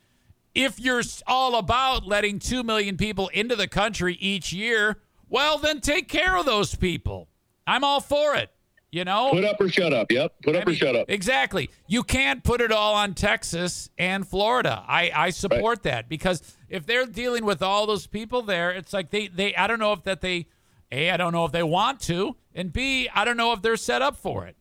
if 0.54 0.80
you're 0.80 1.02
all 1.26 1.56
about 1.56 2.06
letting 2.06 2.38
2 2.38 2.62
million 2.62 2.96
people 2.96 3.28
into 3.28 3.54
the 3.54 3.68
country 3.68 4.14
each 4.14 4.52
year, 4.52 4.98
well, 5.28 5.58
then 5.58 5.80
take 5.80 6.08
care 6.08 6.36
of 6.36 6.46
those 6.46 6.74
people. 6.74 7.28
I'm 7.66 7.84
all 7.84 8.00
for 8.00 8.34
it. 8.34 8.50
You 8.90 9.04
know, 9.04 9.28
Put 9.32 9.44
up 9.44 9.60
or 9.60 9.68
shut 9.68 9.92
up. 9.92 10.10
Yep. 10.10 10.32
Put 10.42 10.56
up 10.56 10.62
I 10.62 10.64
mean, 10.64 10.74
or 10.74 10.78
shut 10.78 10.96
up. 10.96 11.10
Exactly. 11.10 11.68
You 11.86 12.02
can't 12.02 12.42
put 12.42 12.62
it 12.62 12.72
all 12.72 12.94
on 12.94 13.12
Texas 13.12 13.90
and 13.98 14.26
Florida. 14.26 14.82
I, 14.88 15.12
I 15.14 15.30
support 15.30 15.82
that 15.82 16.08
because 16.08 16.56
if 16.70 16.86
they're 16.86 17.04
dealing 17.04 17.44
with 17.44 17.60
all 17.60 17.86
those 17.86 18.06
people 18.06 18.40
there, 18.40 18.70
it's 18.70 18.94
like 18.94 19.10
they, 19.10 19.28
they 19.28 19.54
I 19.54 19.66
don't 19.66 19.78
know 19.78 19.92
if 19.92 20.04
that 20.04 20.22
they 20.22 20.46
A, 20.90 21.10
I 21.10 21.18
don't 21.18 21.32
know 21.32 21.44
if 21.44 21.52
they 21.52 21.62
want 21.62 22.00
to, 22.02 22.36
and 22.54 22.72
B, 22.72 23.10
I 23.14 23.26
don't 23.26 23.36
know 23.36 23.52
if 23.52 23.60
they're 23.60 23.76
set 23.76 24.00
up 24.00 24.16
for 24.16 24.46
it. 24.46 24.56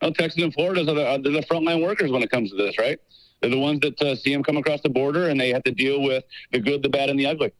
Well, 0.00 0.12
Texas 0.12 0.42
and 0.42 0.52
Florida 0.52 0.80
are 0.80 0.84
the, 0.84 1.06
are 1.06 1.18
the 1.18 1.46
frontline 1.50 1.82
workers 1.82 2.10
when 2.10 2.22
it 2.22 2.30
comes 2.30 2.50
to 2.50 2.56
this, 2.56 2.78
right? 2.78 2.98
They're 3.40 3.50
the 3.50 3.58
ones 3.58 3.80
that 3.80 4.00
uh, 4.00 4.16
see 4.16 4.32
them 4.32 4.42
come 4.42 4.56
across 4.56 4.80
the 4.82 4.88
border 4.88 5.28
and 5.28 5.40
they 5.40 5.50
have 5.50 5.62
to 5.64 5.72
deal 5.72 6.02
with 6.02 6.24
the 6.52 6.58
good, 6.58 6.82
the 6.82 6.88
bad, 6.88 7.10
and 7.10 7.18
the 7.18 7.26
ugly. 7.26 7.52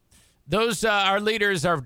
Those 0.47 0.85
uh, 0.85 0.91
our 0.91 1.21
leaders, 1.21 1.65
our 1.65 1.83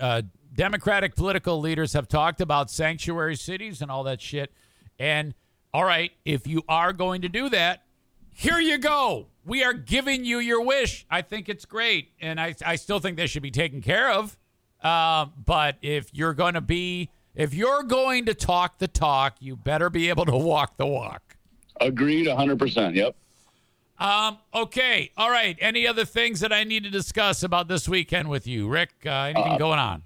uh, 0.00 0.22
Democratic 0.54 1.14
political 1.14 1.60
leaders, 1.60 1.92
have 1.92 2.08
talked 2.08 2.40
about 2.40 2.70
sanctuary 2.70 3.36
cities 3.36 3.80
and 3.80 3.90
all 3.90 4.04
that 4.04 4.20
shit. 4.20 4.52
And 4.98 5.34
all 5.72 5.84
right, 5.84 6.12
if 6.24 6.46
you 6.46 6.62
are 6.68 6.92
going 6.92 7.22
to 7.22 7.28
do 7.28 7.48
that, 7.50 7.84
here 8.34 8.58
you 8.58 8.78
go. 8.78 9.28
We 9.44 9.62
are 9.62 9.72
giving 9.72 10.24
you 10.24 10.38
your 10.38 10.62
wish. 10.62 11.06
I 11.10 11.22
think 11.22 11.48
it's 11.48 11.64
great, 11.64 12.10
and 12.20 12.40
I 12.40 12.54
I 12.64 12.76
still 12.76 12.98
think 12.98 13.16
they 13.16 13.26
should 13.26 13.42
be 13.42 13.50
taken 13.50 13.82
care 13.82 14.10
of. 14.10 14.38
Uh, 14.82 15.26
but 15.44 15.76
if 15.80 16.10
you're 16.12 16.34
going 16.34 16.54
to 16.54 16.60
be, 16.60 17.08
if 17.34 17.54
you're 17.54 17.82
going 17.82 18.26
to 18.26 18.34
talk 18.34 18.78
the 18.78 18.88
talk, 18.88 19.36
you 19.40 19.56
better 19.56 19.88
be 19.90 20.08
able 20.08 20.26
to 20.26 20.36
walk 20.36 20.76
the 20.76 20.86
walk. 20.86 21.36
Agreed, 21.80 22.26
100%. 22.26 22.94
Yep. 22.94 23.16
Um, 23.98 24.38
okay. 24.52 25.10
All 25.16 25.30
right. 25.30 25.56
Any 25.60 25.86
other 25.86 26.04
things 26.04 26.40
that 26.40 26.52
I 26.52 26.64
need 26.64 26.84
to 26.84 26.90
discuss 26.90 27.42
about 27.42 27.68
this 27.68 27.88
weekend 27.88 28.28
with 28.28 28.46
you, 28.46 28.68
Rick? 28.68 28.90
Uh, 29.06 29.32
anything 29.34 29.58
going 29.58 29.78
on? 29.78 30.02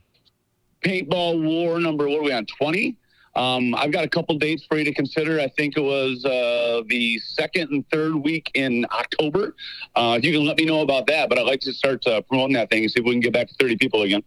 Paintball 0.85 1.43
war 1.43 1.81
number, 1.81 2.09
what 2.09 2.19
are 2.19 2.23
we 2.23 2.33
on, 2.33 2.47
20? 2.47 2.97
Um, 3.35 3.75
I've 3.75 3.93
got 3.93 4.05
a 4.05 4.09
couple 4.09 4.39
dates 4.39 4.65
for 4.65 4.79
you 4.79 4.85
to 4.85 4.95
consider. 4.95 5.41
I 5.41 5.49
think 5.49 5.77
it 5.77 5.83
was 5.83 6.25
uh, 6.25 6.83
the 6.89 7.19
second 7.19 7.71
and 7.71 7.89
third 7.91 8.15
week 8.15 8.51
in 8.55 8.87
October. 8.93 9.55
Uh, 9.95 10.19
you 10.23 10.33
can 10.33 10.47
let 10.47 10.57
me 10.57 10.65
know 10.65 10.81
about 10.81 11.07
that, 11.09 11.29
but 11.29 11.39
I'd 11.39 11.47
like 11.47 11.61
to 11.61 11.73
start 11.73 12.07
uh, 12.07 12.23
promoting 12.23 12.55
that 12.55 12.71
thing 12.71 12.85
and 12.85 12.91
see 12.91 13.01
if 13.01 13.05
we 13.05 13.13
can 13.13 13.21
get 13.21 13.33
back 13.33 13.49
to 13.49 13.55
30 13.61 13.77
people 13.77 14.03
again. 14.03 14.23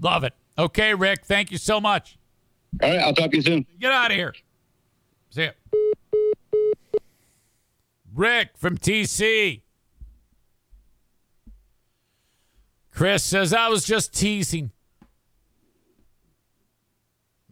Love 0.00 0.24
it. 0.24 0.34
Okay, 0.56 0.94
Rick. 0.94 1.24
Thank 1.24 1.50
you 1.50 1.58
so 1.58 1.80
much. 1.80 2.17
All 2.82 2.90
right, 2.90 3.00
I'll 3.00 3.14
talk 3.14 3.30
to 3.30 3.36
you 3.36 3.42
soon. 3.42 3.66
Get 3.80 3.92
out 3.92 4.10
of 4.10 4.16
here. 4.16 4.34
See 5.30 5.44
ya. 5.44 5.50
Rick 8.14 8.50
from 8.56 8.78
TC. 8.78 9.62
Chris 12.90 13.22
says, 13.22 13.52
I 13.52 13.68
was 13.68 13.84
just 13.84 14.12
teasing. 14.12 14.72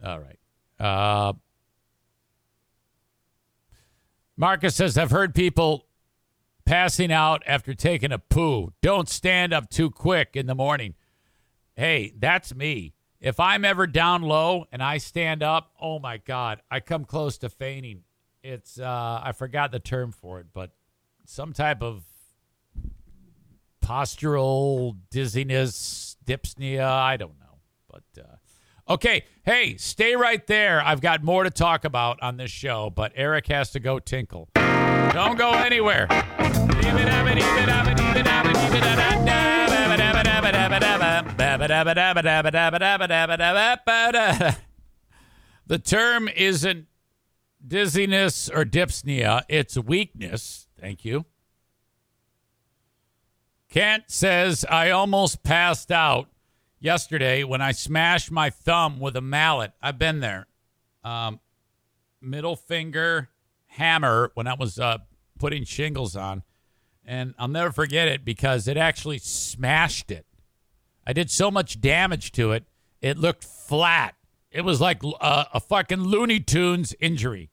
All 0.05 0.19
right. 0.19 0.39
Uh, 0.79 1.33
Marcus 4.35 4.75
says, 4.75 4.97
I've 4.97 5.11
heard 5.11 5.33
people 5.33 5.85
passing 6.65 7.11
out 7.11 7.41
after 7.47 7.73
taking 7.73 8.11
a 8.11 8.19
poo. 8.19 8.73
Don't 8.81 9.07
stand 9.07 9.53
up 9.53 9.69
too 9.69 9.89
quick 9.89 10.31
in 10.33 10.47
the 10.47 10.55
morning. 10.55 10.95
Hey, 11.75 12.13
that's 12.17 12.53
me. 12.53 12.93
If 13.19 13.39
I'm 13.39 13.65
ever 13.65 13.87
down 13.87 14.21
low 14.21 14.65
and 14.71 14.83
I 14.83 14.97
stand 14.97 15.41
up, 15.41 15.71
oh 15.81 15.97
my 15.99 16.17
God, 16.17 16.61
I 16.69 16.79
come 16.79 17.03
close 17.03 17.37
to 17.39 17.49
fainting. 17.49 18.03
It's, 18.43 18.79
uh, 18.79 19.21
I 19.23 19.31
forgot 19.31 19.71
the 19.71 19.79
term 19.79 20.11
for 20.11 20.39
it, 20.39 20.47
but 20.53 20.71
some 21.25 21.51
type 21.51 21.81
of 21.81 22.03
postural 23.83 24.97
dizziness, 25.09 26.15
dyspnea. 26.25 26.85
I 26.85 27.17
don't 27.17 27.39
know. 27.39 27.59
But, 27.89 28.23
uh, 28.23 28.93
okay. 28.93 29.25
Hey, 29.43 29.77
stay 29.77 30.15
right 30.15 30.45
there. 30.45 30.81
I've 30.81 31.01
got 31.01 31.23
more 31.23 31.43
to 31.43 31.49
talk 31.49 31.85
about 31.85 32.21
on 32.21 32.37
this 32.37 32.51
show, 32.51 32.91
but 32.91 33.13
Eric 33.15 33.47
has 33.47 33.71
to 33.71 33.79
go 33.79 33.97
tinkle. 33.97 34.49
Don't 34.53 35.37
go 35.37 35.53
anywhere. 35.53 36.07
The 45.67 45.77
term 45.77 46.29
isn't 46.29 46.87
dizziness 47.65 48.49
or 48.49 48.63
dyspnea, 48.63 49.43
it's 49.49 49.77
weakness. 49.77 50.67
Thank 50.79 51.03
you. 51.03 51.25
Kent 53.69 54.05
says, 54.07 54.65
I 54.69 54.91
almost 54.91 55.43
passed 55.43 55.91
out 55.91 56.29
yesterday 56.79 57.43
when 57.43 57.61
I 57.61 57.73
smashed 57.73 58.31
my 58.31 58.49
thumb 58.49 58.99
with 58.99 59.17
a 59.17 59.21
mallet. 59.21 59.73
I've 59.81 59.99
been 59.99 60.21
there. 60.21 60.47
Um, 61.03 61.41
middle 62.21 62.55
finger 62.55 63.29
hammer 63.65 64.31
when 64.35 64.47
I 64.47 64.53
was 64.53 64.79
uh, 64.79 64.99
putting 65.37 65.65
shingles 65.65 66.15
on. 66.15 66.43
And 67.03 67.33
I'll 67.37 67.47
never 67.49 67.71
forget 67.71 68.07
it 68.07 68.23
because 68.23 68.67
it 68.69 68.77
actually 68.77 69.17
smashed 69.17 70.11
it. 70.11 70.25
I 71.07 71.13
did 71.13 71.31
so 71.31 71.49
much 71.49 71.79
damage 71.79 72.33
to 72.33 72.51
it, 72.51 72.65
it 73.01 73.17
looked 73.17 73.45
flat. 73.45 74.15
It 74.51 74.65
was 74.65 74.81
like 74.81 75.01
a, 75.03 75.47
a 75.53 75.59
fucking 75.61 76.01
Looney 76.01 76.41
Tunes 76.41 76.93
injury. 76.99 77.49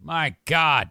My 0.00 0.36
God. 0.46 0.90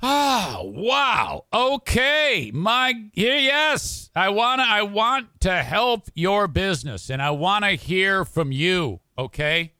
Ah, 0.00 0.60
wow. 0.62 1.44
Okay. 1.52 2.50
My 2.54 2.94
yes. 3.12 4.08
I 4.14 4.30
want 4.30 4.60
to 4.60 4.66
I 4.66 4.80
want 4.82 5.40
to 5.40 5.62
help 5.62 6.08
your 6.14 6.48
business 6.48 7.10
and 7.10 7.20
I 7.20 7.32
want 7.32 7.66
to 7.66 7.72
hear 7.72 8.24
from 8.24 8.50
you, 8.50 9.00
okay? 9.18 9.74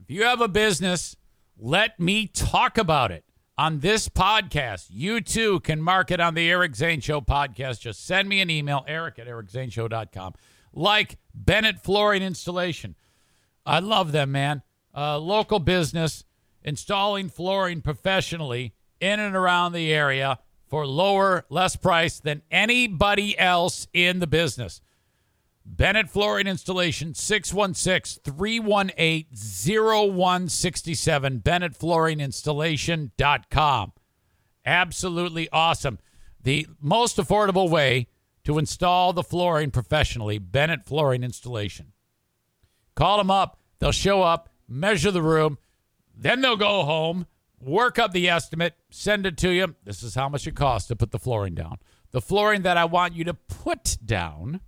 If 0.00 0.10
you 0.10 0.24
have 0.24 0.40
a 0.40 0.48
business, 0.48 1.16
let 1.58 2.00
me 2.00 2.28
talk 2.28 2.78
about 2.78 3.10
it 3.10 3.24
on 3.58 3.80
this 3.80 4.08
podcast. 4.08 4.86
You 4.90 5.20
too 5.20 5.60
can 5.60 5.80
mark 5.80 6.10
it 6.10 6.20
on 6.20 6.34
the 6.34 6.50
Eric 6.50 6.74
Zane 6.74 7.00
Show 7.00 7.20
podcast. 7.20 7.80
Just 7.80 8.06
send 8.06 8.28
me 8.28 8.40
an 8.40 8.50
email, 8.50 8.84
eric 8.88 9.18
at 9.18 9.26
ericzaneshow.com. 9.26 10.34
Like 10.72 11.18
Bennett 11.34 11.80
Flooring 11.80 12.22
Installation. 12.22 12.96
I 13.64 13.80
love 13.80 14.12
them, 14.12 14.32
man. 14.32 14.62
Uh, 14.94 15.18
local 15.18 15.58
business 15.58 16.24
installing 16.62 17.28
flooring 17.28 17.80
professionally 17.80 18.74
in 19.00 19.20
and 19.20 19.34
around 19.34 19.72
the 19.72 19.92
area 19.92 20.38
for 20.68 20.86
lower, 20.86 21.44
less 21.50 21.76
price 21.76 22.20
than 22.20 22.42
anybody 22.50 23.38
else 23.38 23.86
in 23.92 24.20
the 24.20 24.26
business. 24.26 24.80
Bennett 25.64 26.10
Flooring 26.10 26.46
Installation, 26.46 27.14
616 27.14 28.20
318 28.22 29.26
0167. 29.34 31.40
BennettFlooringInstallation.com. 31.40 33.92
Absolutely 34.64 35.48
awesome. 35.50 35.98
The 36.42 36.66
most 36.80 37.16
affordable 37.16 37.68
way 37.70 38.08
to 38.44 38.58
install 38.58 39.12
the 39.12 39.22
flooring 39.22 39.70
professionally, 39.70 40.38
Bennett 40.38 40.84
Flooring 40.84 41.22
Installation. 41.22 41.92
Call 42.94 43.18
them 43.18 43.30
up. 43.30 43.58
They'll 43.78 43.92
show 43.92 44.22
up, 44.22 44.48
measure 44.68 45.10
the 45.10 45.22
room, 45.22 45.58
then 46.16 46.40
they'll 46.40 46.56
go 46.56 46.84
home, 46.84 47.26
work 47.60 47.98
up 47.98 48.12
the 48.12 48.28
estimate, 48.28 48.74
send 48.90 49.26
it 49.26 49.36
to 49.38 49.50
you. 49.50 49.74
This 49.84 50.02
is 50.02 50.14
how 50.14 50.28
much 50.28 50.46
it 50.46 50.54
costs 50.54 50.88
to 50.88 50.96
put 50.96 51.10
the 51.10 51.18
flooring 51.18 51.54
down. 51.54 51.78
The 52.10 52.20
flooring 52.20 52.62
that 52.62 52.76
I 52.76 52.84
want 52.84 53.14
you 53.14 53.24
to 53.24 53.34
put 53.34 53.96
down, 54.04 54.60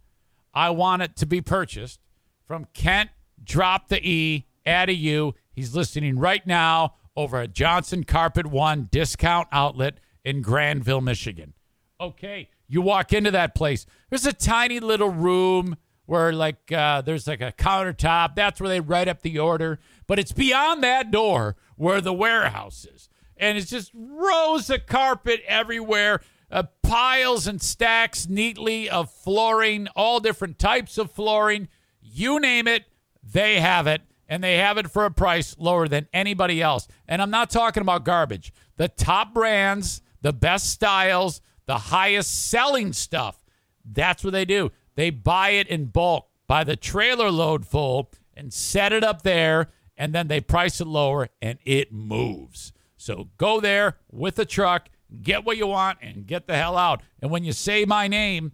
I 0.54 0.70
want 0.70 1.02
it 1.02 1.16
to 1.16 1.26
be 1.26 1.40
purchased 1.40 2.00
from 2.46 2.66
Kent. 2.74 3.10
Drop 3.42 3.88
the 3.88 4.00
E, 4.06 4.46
add 4.64 4.88
a 4.88 4.94
U. 4.94 5.34
He's 5.52 5.74
listening 5.74 6.18
right 6.18 6.46
now 6.46 6.94
over 7.16 7.38
at 7.38 7.52
Johnson 7.52 8.04
Carpet 8.04 8.46
One 8.46 8.88
Discount 8.90 9.48
Outlet 9.52 9.98
in 10.24 10.40
Grandville, 10.42 11.00
Michigan. 11.00 11.54
Okay, 12.00 12.48
you 12.66 12.80
walk 12.80 13.12
into 13.12 13.30
that 13.30 13.54
place. 13.54 13.86
There's 14.10 14.26
a 14.26 14.32
tiny 14.32 14.80
little 14.80 15.10
room 15.10 15.76
where 16.06 16.32
like 16.32 16.72
uh, 16.72 17.02
there's 17.02 17.26
like 17.26 17.40
a 17.40 17.52
countertop. 17.52 18.34
That's 18.34 18.60
where 18.60 18.68
they 18.68 18.80
write 18.80 19.08
up 19.08 19.22
the 19.22 19.38
order. 19.38 19.78
But 20.06 20.18
it's 20.18 20.32
beyond 20.32 20.82
that 20.82 21.10
door 21.10 21.56
where 21.76 22.00
the 22.00 22.12
warehouse 22.12 22.86
is, 22.92 23.08
and 23.36 23.56
it's 23.58 23.70
just 23.70 23.90
rows 23.94 24.70
of 24.70 24.86
carpet 24.86 25.42
everywhere, 25.46 26.20
uh, 26.54 26.62
piles 26.82 27.46
and 27.46 27.60
stacks 27.60 28.28
neatly 28.28 28.88
of 28.88 29.10
flooring, 29.10 29.88
all 29.96 30.20
different 30.20 30.58
types 30.58 30.96
of 30.96 31.10
flooring. 31.10 31.68
You 32.00 32.38
name 32.38 32.68
it, 32.68 32.84
they 33.22 33.60
have 33.60 33.86
it. 33.86 34.02
And 34.26 34.42
they 34.42 34.56
have 34.56 34.78
it 34.78 34.90
for 34.90 35.04
a 35.04 35.10
price 35.10 35.54
lower 35.58 35.86
than 35.86 36.08
anybody 36.14 36.62
else. 36.62 36.88
And 37.06 37.20
I'm 37.20 37.30
not 37.30 37.50
talking 37.50 37.82
about 37.82 38.06
garbage. 38.06 38.54
The 38.78 38.88
top 38.88 39.34
brands, 39.34 40.00
the 40.22 40.32
best 40.32 40.70
styles, 40.70 41.42
the 41.66 41.76
highest 41.76 42.48
selling 42.50 42.94
stuff. 42.94 43.44
That's 43.84 44.24
what 44.24 44.32
they 44.32 44.46
do. 44.46 44.72
They 44.94 45.10
buy 45.10 45.50
it 45.50 45.68
in 45.68 45.86
bulk, 45.86 46.28
buy 46.46 46.64
the 46.64 46.76
trailer 46.76 47.30
load 47.30 47.66
full, 47.66 48.12
and 48.32 48.52
set 48.52 48.94
it 48.94 49.04
up 49.04 49.22
there, 49.22 49.68
and 49.96 50.14
then 50.14 50.28
they 50.28 50.40
price 50.40 50.80
it 50.80 50.86
lower, 50.86 51.28
and 51.42 51.58
it 51.64 51.92
moves. 51.92 52.72
So 52.96 53.28
go 53.36 53.60
there 53.60 53.98
with 54.10 54.36
the 54.36 54.46
truck, 54.46 54.88
get 55.22 55.44
what 55.44 55.56
you 55.56 55.66
want, 55.66 55.98
and 56.02 56.26
get 56.26 56.46
the 56.46 56.56
hell 56.56 56.76
out. 56.76 57.02
And 57.20 57.30
when 57.30 57.44
you 57.44 57.52
say 57.52 57.84
my 57.84 58.08
name, 58.08 58.52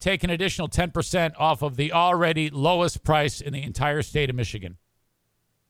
take 0.00 0.24
an 0.24 0.30
additional 0.30 0.68
10% 0.68 1.34
off 1.38 1.62
of 1.62 1.76
the 1.76 1.92
already 1.92 2.50
lowest 2.50 3.04
price 3.04 3.40
in 3.40 3.52
the 3.52 3.62
entire 3.62 4.02
state 4.02 4.30
of 4.30 4.36
Michigan. 4.36 4.76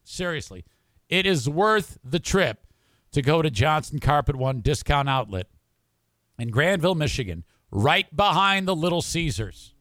Seriously, 0.04 0.64
it 1.08 1.26
is 1.26 1.48
worth 1.48 1.98
the 2.04 2.18
trip 2.20 2.66
to 3.12 3.22
go 3.22 3.42
to 3.42 3.50
Johnson 3.50 3.98
Carpet 3.98 4.36
One 4.36 4.60
Discount 4.60 5.08
Outlet 5.08 5.46
in 6.38 6.50
Grandville, 6.50 6.94
Michigan, 6.94 7.44
right 7.70 8.14
behind 8.14 8.68
the 8.68 8.76
Little 8.76 9.02
Caesars. 9.02 9.74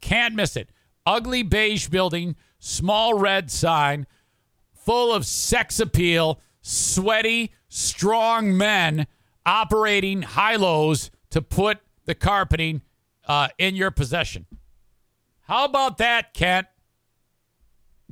Can't 0.00 0.34
miss 0.34 0.56
it. 0.56 0.70
Ugly 1.04 1.42
beige 1.44 1.88
building, 1.88 2.36
small 2.58 3.14
red 3.14 3.50
sign, 3.50 4.06
full 4.72 5.12
of 5.12 5.26
sex 5.26 5.80
appeal, 5.80 6.40
sweaty, 6.60 7.52
strong 7.68 8.56
men 8.56 9.06
operating 9.48 10.20
high 10.20 10.56
lows 10.56 11.10
to 11.30 11.40
put 11.40 11.78
the 12.04 12.14
carpeting 12.14 12.82
uh, 13.26 13.48
in 13.56 13.74
your 13.74 13.90
possession. 13.90 14.44
How 15.40 15.64
about 15.64 15.96
that, 15.98 16.34
Kent? 16.34 16.66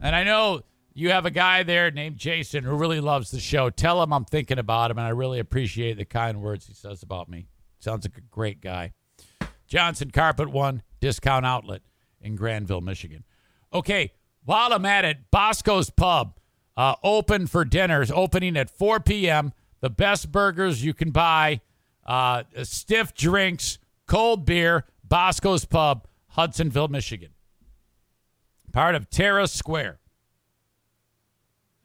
And 0.01 0.17
I 0.17 0.25
know 0.25 0.63
you 0.95 1.11
have 1.11 1.27
a 1.27 1.31
guy 1.31 1.63
there 1.63 1.91
named 1.91 2.17
Jason 2.17 2.65
who 2.65 2.75
really 2.75 3.01
loves 3.01 3.31
the 3.31 3.39
show. 3.39 3.69
Tell 3.69 4.03
him 4.03 4.15
I'm 4.15 4.25
thinking 4.25 4.59
about 4.59 4.91
him, 4.91 4.97
and 4.97 5.07
I 5.07 5.11
really 5.11 5.39
appreciate 5.39 5.99
the 5.99 6.07
kind 6.07 6.41
words 6.41 6.67
he 6.67 6.73
says 6.73 7.03
about 7.03 7.29
me. 7.29 7.49
Sounds 7.81 8.07
like 8.07 8.17
a 8.17 8.23
great 8.31 8.63
guy. 8.63 8.95
Johnson 9.67 10.11
Carpet 10.11 10.49
One 10.49 10.83
Discount 11.01 11.45
Outlet 11.45 11.83
in 12.23 12.35
Grandville, 12.35 12.81
Michigan. 12.81 13.25
Okay, 13.75 14.13
while 14.45 14.73
I'm 14.73 14.87
at 14.87 15.05
it, 15.05 15.31
Bosco's 15.31 15.91
Pub 15.91 16.39
uh, 16.79 16.95
open 17.03 17.47
for 17.47 17.67
dinners, 17.67 18.11
opening 18.11 18.57
at 18.57 18.71
4 18.71 19.01
p.m. 19.01 19.53
The 19.81 19.91
best 19.91 20.33
burgers 20.33 20.85
you 20.85 20.95
can 20.95 21.11
buy, 21.11 21.61
uh, 22.05 22.45
stiff 22.63 23.15
drinks, 23.15 23.79
cold 24.07 24.45
beer. 24.45 24.85
Bosco's 25.05 25.65
Pub, 25.65 26.09
Hudsonville, 26.29 26.89
Michigan. 26.89 27.31
Part 28.73 28.95
of 28.95 29.09
Terra 29.09 29.47
Square. 29.47 30.01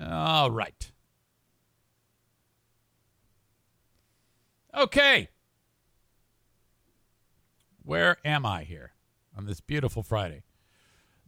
All 0.04 0.50
right. 0.50 0.92
Okay. 4.76 5.30
Where 7.84 8.18
am 8.26 8.46
I 8.46 8.64
here 8.64 8.94
on 9.38 9.46
this 9.46 9.60
beautiful 9.60 10.02
Friday? 10.02 10.44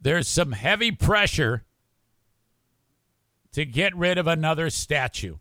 There's 0.01 0.27
some 0.27 0.53
heavy 0.53 0.91
pressure 0.91 1.63
to 3.51 3.65
get 3.65 3.95
rid 3.95 4.17
of 4.17 4.27
another 4.27 4.69
statue. 4.69 5.37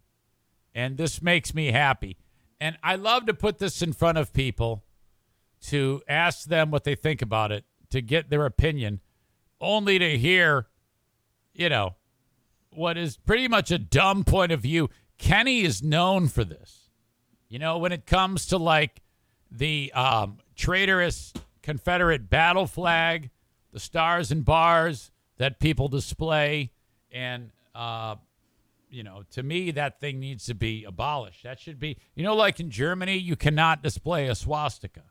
And 0.75 0.97
this 0.97 1.23
makes 1.23 1.55
me 1.55 1.73
happy. 1.73 2.17
And 2.61 2.79
I 2.83 2.95
love 2.97 3.27
to 3.27 3.35
put 3.35 3.59
this 3.59 3.83
in 3.83 3.93
front 3.93 4.19
of 4.19 4.33
people 4.33 4.85
to 5.63 6.03
ask 6.09 6.45
them 6.45 6.71
what 6.71 6.85
they 6.85 6.95
think 6.95 7.23
about 7.23 7.53
it, 7.53 7.65
to 7.91 8.01
get 8.01 8.31
their 8.31 8.47
opinion, 8.47 9.01
only 9.61 9.99
to 9.99 10.19
hear, 10.19 10.67
you 11.53 11.69
know, 11.69 11.95
what 12.71 12.97
is 12.97 13.17
pretty 13.17 13.49
much 13.49 13.71
a 13.71 13.79
dumb 13.79 14.25
point 14.25 14.53
of 14.53 14.61
view. 14.61 14.89
Kenny 15.19 15.63
is 15.63 15.83
known 15.83 16.29
for 16.29 16.45
this. 16.45 16.91
You 17.49 17.59
know, 17.59 17.79
when 17.79 17.93
it 17.93 18.07
comes 18.07 18.47
to 18.47 18.57
like 18.57 19.03
the 19.51 19.93
um, 19.93 20.39
traitorous 20.57 21.33
Confederate 21.63 22.31
battle 22.31 22.67
flag, 22.67 23.31
the 23.73 23.81
stars 23.81 24.33
and 24.33 24.45
bars 24.45 25.11
that 25.39 25.61
people 25.61 25.89
display, 25.89 26.73
and 27.11 27.51
uh, 27.75 28.17
you 28.93 29.03
know, 29.03 29.23
to 29.31 29.43
me, 29.43 29.71
that 29.73 30.01
thing 30.01 30.21
needs 30.21 30.47
to 30.47 30.55
be 30.55 30.85
abolished. 30.85 31.43
That 31.43 31.59
should 31.59 31.79
be, 31.79 31.97
you 32.15 32.23
know, 32.23 32.35
like 32.35 32.61
in 32.61 32.71
Germany, 32.71 33.17
you 33.17 33.37
cannot 33.37 33.83
display 33.83 34.29
a 34.29 34.35
swastika. 34.35 35.05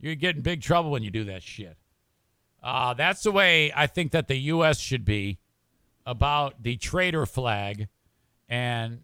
You 0.00 0.16
get 0.16 0.36
in 0.36 0.42
big 0.42 0.62
trouble 0.62 0.90
when 0.90 1.02
you 1.02 1.10
do 1.10 1.24
that 1.24 1.42
shit. 1.42 1.76
Uh, 2.62 2.94
that's 2.94 3.22
the 3.22 3.32
way 3.32 3.72
I 3.74 3.86
think 3.86 4.12
that 4.12 4.28
the 4.28 4.36
U.S. 4.36 4.78
should 4.78 5.04
be 5.04 5.38
about 6.04 6.62
the 6.62 6.76
traitor 6.76 7.26
flag. 7.26 7.88
And 8.48 9.02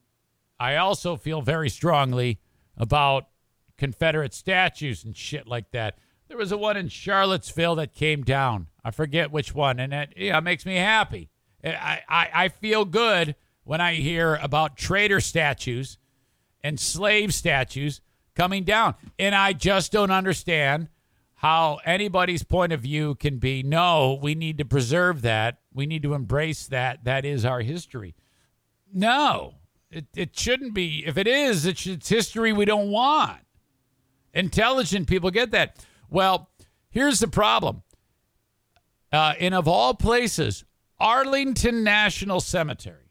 I 0.59 0.77
also 0.77 1.17
feel 1.17 1.41
very 1.41 1.71
strongly 1.71 2.41
about 2.77 3.29
Confederate 3.77 4.35
statues 4.35 5.05
and 5.05 5.17
shit 5.17 5.47
like 5.47 5.71
that. 5.71 5.99
There 6.29 6.37
was 6.37 6.53
a 6.53 6.59
one 6.59 6.77
in 6.77 6.89
Charlottesville 6.89 7.77
that 7.77 7.95
came 7.95 8.23
down. 8.23 8.67
I 8.85 8.91
forget 8.91 9.31
which 9.31 9.55
one, 9.55 9.81
and 9.81 9.95
it 9.95 10.13
yeah, 10.17 10.41
makes 10.41 10.67
me 10.67 10.77
happy. 10.77 11.31
I, 11.65 12.03
I, 12.09 12.31
I 12.35 12.49
feel 12.49 12.85
good 12.85 13.35
when 13.69 13.82
I 13.82 13.97
hear 13.97 14.36
about 14.36 14.78
traitor 14.78 15.20
statues 15.20 15.99
and 16.62 16.81
slave 16.81 17.35
statues 17.35 18.01
coming 18.35 18.65
down. 18.65 18.95
And 19.19 19.35
I 19.35 19.53
just 19.53 19.93
don't 19.93 20.11
understand 20.11 20.89
how 21.35 21.78
anybody's 21.85 22.43
point 22.43 22.73
of 22.73 22.81
view 22.81 23.15
can 23.16 23.36
be 23.36 23.62
no, 23.62 24.19
we 24.23 24.35
need 24.35 24.57
to 24.57 24.65
preserve 24.65 25.20
that. 25.20 25.59
We 25.74 25.85
need 25.85 26.03
to 26.05 26.15
embrace 26.15 26.66
that. 26.69 27.05
That 27.05 27.27
is 27.27 27.45
our 27.45 27.61
history. 27.61 28.15
No, 28.90 29.57
it, 29.90 30.07
it 30.16 30.39
shouldn't 30.39 30.73
be. 30.73 31.05
If 31.07 31.19
it 31.19 31.27
is, 31.27 31.66
it's, 31.66 31.86
it's 31.86 32.09
history 32.09 32.55
we 32.55 32.65
don't 32.65 32.90
want. 32.90 33.43
Intelligent 34.32 35.07
people 35.07 35.31
get 35.31 35.51
that. 35.51 35.77
Well, 36.09 36.49
here's 36.89 37.19
the 37.19 37.28
problem. 37.28 37.82
Uh, 39.12 39.35
and 39.39 39.55
of 39.55 39.69
all 39.69 39.93
places, 39.93 40.65
Arlington 40.99 41.85
National 41.85 42.40
Cemetery, 42.40 43.07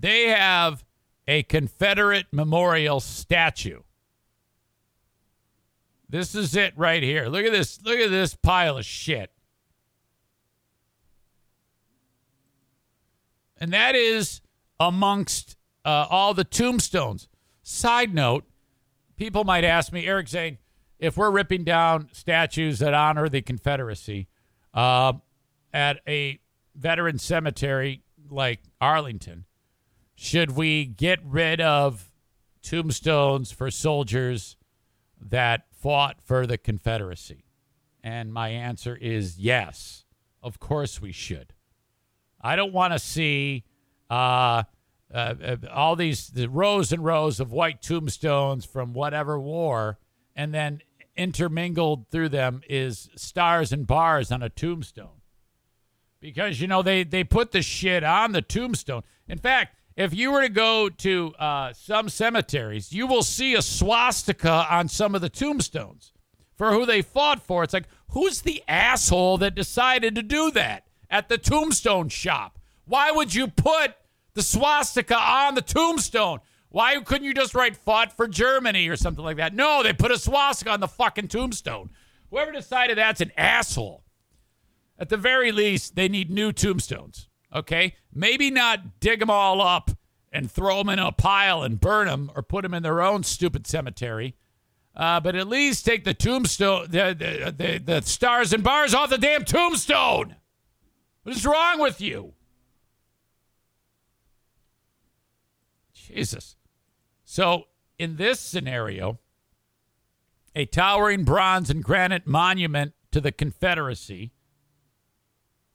they 0.00 0.28
have 0.28 0.84
a 1.26 1.42
Confederate 1.42 2.26
memorial 2.32 3.00
statue. 3.00 3.80
This 6.08 6.34
is 6.34 6.56
it 6.56 6.72
right 6.76 7.02
here. 7.02 7.26
Look 7.26 7.44
at 7.44 7.52
this. 7.52 7.82
Look 7.82 7.98
at 7.98 8.10
this 8.10 8.34
pile 8.34 8.78
of 8.78 8.84
shit. 8.84 9.30
And 13.58 13.72
that 13.72 13.94
is 13.94 14.40
amongst 14.80 15.56
uh, 15.84 16.06
all 16.08 16.32
the 16.32 16.44
tombstones. 16.44 17.28
Side 17.62 18.14
note 18.14 18.44
people 19.16 19.44
might 19.44 19.64
ask 19.64 19.92
me, 19.92 20.06
Eric 20.06 20.28
Zane, 20.28 20.58
if 20.98 21.16
we're 21.16 21.30
ripping 21.30 21.64
down 21.64 22.08
statues 22.12 22.78
that 22.78 22.94
honor 22.94 23.28
the 23.28 23.42
Confederacy 23.42 24.28
uh, 24.72 25.12
at 25.72 26.00
a 26.06 26.38
veteran 26.74 27.18
cemetery 27.18 28.02
like 28.30 28.60
Arlington, 28.80 29.44
should 30.20 30.50
we 30.50 30.84
get 30.84 31.20
rid 31.24 31.60
of 31.60 32.10
tombstones 32.60 33.52
for 33.52 33.70
soldiers 33.70 34.56
that 35.20 35.66
fought 35.70 36.16
for 36.24 36.44
the 36.44 36.58
Confederacy? 36.58 37.44
And 38.02 38.32
my 38.32 38.48
answer 38.48 38.96
is 38.96 39.38
yes. 39.38 40.04
Of 40.42 40.58
course 40.58 41.00
we 41.00 41.12
should. 41.12 41.54
I 42.40 42.56
don't 42.56 42.72
want 42.72 42.94
to 42.94 42.98
see 42.98 43.62
uh, 44.10 44.64
uh, 45.14 45.34
uh, 45.40 45.56
all 45.72 45.94
these 45.94 46.30
the 46.30 46.48
rows 46.48 46.90
and 46.90 47.04
rows 47.04 47.38
of 47.38 47.52
white 47.52 47.80
tombstones 47.80 48.64
from 48.64 48.94
whatever 48.94 49.38
war, 49.38 50.00
and 50.34 50.52
then 50.52 50.82
intermingled 51.16 52.08
through 52.10 52.30
them 52.30 52.62
is 52.68 53.08
stars 53.14 53.72
and 53.72 53.86
bars 53.86 54.32
on 54.32 54.42
a 54.42 54.48
tombstone. 54.48 55.20
Because 56.18 56.60
you 56.60 56.66
know 56.66 56.82
they 56.82 57.04
they 57.04 57.22
put 57.22 57.52
the 57.52 57.62
shit 57.62 58.02
on 58.02 58.32
the 58.32 58.42
tombstone. 58.42 59.04
In 59.28 59.38
fact, 59.38 59.76
if 59.98 60.14
you 60.14 60.30
were 60.30 60.42
to 60.42 60.48
go 60.48 60.88
to 60.88 61.34
uh, 61.40 61.72
some 61.72 62.08
cemeteries, 62.08 62.92
you 62.92 63.08
will 63.08 63.24
see 63.24 63.54
a 63.54 63.62
swastika 63.62 64.64
on 64.70 64.86
some 64.86 65.16
of 65.16 65.20
the 65.20 65.28
tombstones 65.28 66.12
for 66.56 66.72
who 66.72 66.86
they 66.86 67.02
fought 67.02 67.42
for. 67.42 67.64
It's 67.64 67.74
like, 67.74 67.88
who's 68.10 68.42
the 68.42 68.62
asshole 68.68 69.38
that 69.38 69.56
decided 69.56 70.14
to 70.14 70.22
do 70.22 70.52
that 70.52 70.86
at 71.10 71.28
the 71.28 71.36
tombstone 71.36 72.08
shop? 72.10 72.60
Why 72.84 73.10
would 73.10 73.34
you 73.34 73.48
put 73.48 73.96
the 74.34 74.42
swastika 74.42 75.18
on 75.18 75.56
the 75.56 75.62
tombstone? 75.62 76.38
Why 76.68 77.00
couldn't 77.00 77.26
you 77.26 77.34
just 77.34 77.56
write 77.56 77.76
fought 77.76 78.12
for 78.12 78.28
Germany 78.28 78.86
or 78.86 78.96
something 78.96 79.24
like 79.24 79.38
that? 79.38 79.52
No, 79.52 79.82
they 79.82 79.92
put 79.92 80.12
a 80.12 80.18
swastika 80.18 80.70
on 80.70 80.78
the 80.78 80.86
fucking 80.86 81.26
tombstone. 81.26 81.90
Whoever 82.30 82.52
decided 82.52 82.98
that's 82.98 83.20
an 83.20 83.32
asshole. 83.36 84.04
At 84.96 85.08
the 85.08 85.16
very 85.16 85.50
least, 85.50 85.96
they 85.96 86.08
need 86.08 86.30
new 86.30 86.52
tombstones. 86.52 87.28
Okay, 87.52 87.94
maybe 88.18 88.50
not 88.50 89.00
dig 89.00 89.20
them 89.20 89.30
all 89.30 89.62
up 89.62 89.92
and 90.32 90.50
throw 90.50 90.78
them 90.78 90.88
in 90.90 90.98
a 90.98 91.12
pile 91.12 91.62
and 91.62 91.80
burn 91.80 92.06
them 92.06 92.30
or 92.34 92.42
put 92.42 92.62
them 92.62 92.74
in 92.74 92.82
their 92.82 93.00
own 93.00 93.22
stupid 93.22 93.66
cemetery. 93.66 94.34
Uh, 94.94 95.20
but 95.20 95.36
at 95.36 95.46
least 95.46 95.86
take 95.86 96.04
the 96.04 96.12
tombstone, 96.12 96.86
the, 96.90 97.14
the, 97.16 97.54
the, 97.56 97.78
the 97.78 98.02
stars 98.02 98.52
and 98.52 98.64
bars 98.64 98.92
off 98.92 99.10
the 99.10 99.18
damn 99.18 99.44
tombstone. 99.44 100.34
What 101.22 101.36
is 101.36 101.46
wrong 101.46 101.78
with 101.78 102.00
you? 102.00 102.34
Jesus. 105.92 106.56
So, 107.24 107.64
in 107.98 108.16
this 108.16 108.40
scenario, 108.40 109.18
a 110.54 110.64
towering 110.64 111.24
bronze 111.24 111.70
and 111.70 111.84
granite 111.84 112.26
monument 112.26 112.94
to 113.12 113.20
the 113.20 113.30
Confederacy 113.30 114.32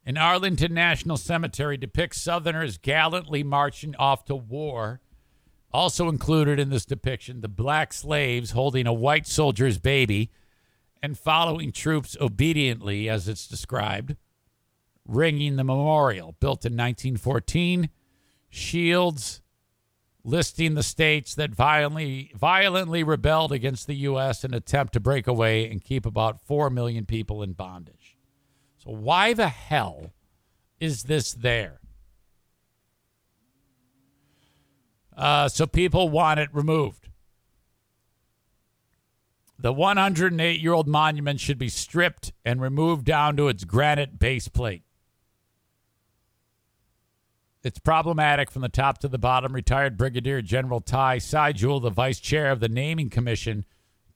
in 0.05 0.17
Arlington 0.17 0.73
National 0.73 1.17
Cemetery 1.17 1.77
depicts 1.77 2.21
Southerners 2.21 2.77
gallantly 2.77 3.43
marching 3.43 3.95
off 3.97 4.25
to 4.25 4.35
war. 4.35 4.99
Also 5.71 6.09
included 6.09 6.59
in 6.59 6.69
this 6.69 6.85
depiction, 6.85 7.41
the 7.41 7.47
black 7.47 7.93
slaves 7.93 8.51
holding 8.51 8.85
a 8.85 8.93
white 8.93 9.25
soldier's 9.25 9.79
baby 9.79 10.29
and 11.01 11.17
following 11.17 11.71
troops 11.71 12.15
obediently, 12.21 13.09
as 13.09 13.27
it's 13.27 13.47
described, 13.47 14.15
ringing 15.05 15.55
the 15.55 15.63
memorial, 15.63 16.35
built 16.39 16.65
in 16.65 16.73
1914, 16.73 17.89
shields 18.49 19.41
listing 20.23 20.75
the 20.75 20.83
states 20.83 21.35
that 21.35 21.53
violently 21.53 22.31
violently 22.35 23.03
rebelled 23.03 23.51
against 23.51 23.87
the 23.87 23.95
U.S. 23.95 24.43
in 24.43 24.51
an 24.51 24.57
attempt 24.57 24.93
to 24.93 24.99
break 24.99 25.27
away 25.27 25.69
and 25.69 25.83
keep 25.83 26.05
about 26.05 26.39
four 26.39 26.69
million 26.69 27.05
people 27.05 27.43
in 27.43 27.53
bondage. 27.53 28.12
So 28.83 28.91
why 28.91 29.33
the 29.33 29.47
hell 29.47 30.11
is 30.79 31.03
this 31.03 31.31
there? 31.33 31.79
Uh, 35.15 35.47
so 35.47 35.65
people 35.65 36.09
want 36.09 36.39
it 36.39 36.49
removed. 36.51 37.07
The 39.57 39.71
108 39.71 40.59
year 40.59 40.73
old 40.73 40.87
monument 40.87 41.39
should 41.39 41.57
be 41.57 41.69
stripped 41.69 42.33
and 42.43 42.61
removed 42.61 43.05
down 43.05 43.37
to 43.37 43.47
its 43.47 43.63
granite 43.63 44.19
base 44.19 44.49
plate. 44.49 44.83
It's 47.63 47.79
problematic 47.79 48.51
from 48.51 48.63
the 48.63 48.69
top 48.69 48.97
to 48.97 49.07
the 49.07 49.17
bottom. 49.17 49.53
Retired 49.53 49.95
Brigadier 49.95 50.41
General 50.41 50.81
Ty 50.81 51.19
Seidule, 51.19 51.79
the 51.79 51.89
vice 51.89 52.19
chair 52.19 52.51
of 52.51 52.59
the 52.59 52.67
Naming 52.67 53.09
Commission, 53.09 53.63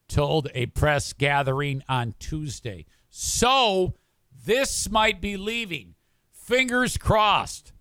told 0.10 0.50
a 0.54 0.66
press 0.66 1.14
gathering 1.14 1.82
on 1.88 2.16
Tuesday. 2.20 2.86
So 3.10 3.94
this 4.48 4.90
might 4.90 5.20
be 5.20 5.36
leaving. 5.36 5.94
Fingers 6.32 6.98
crossed. 6.98 7.74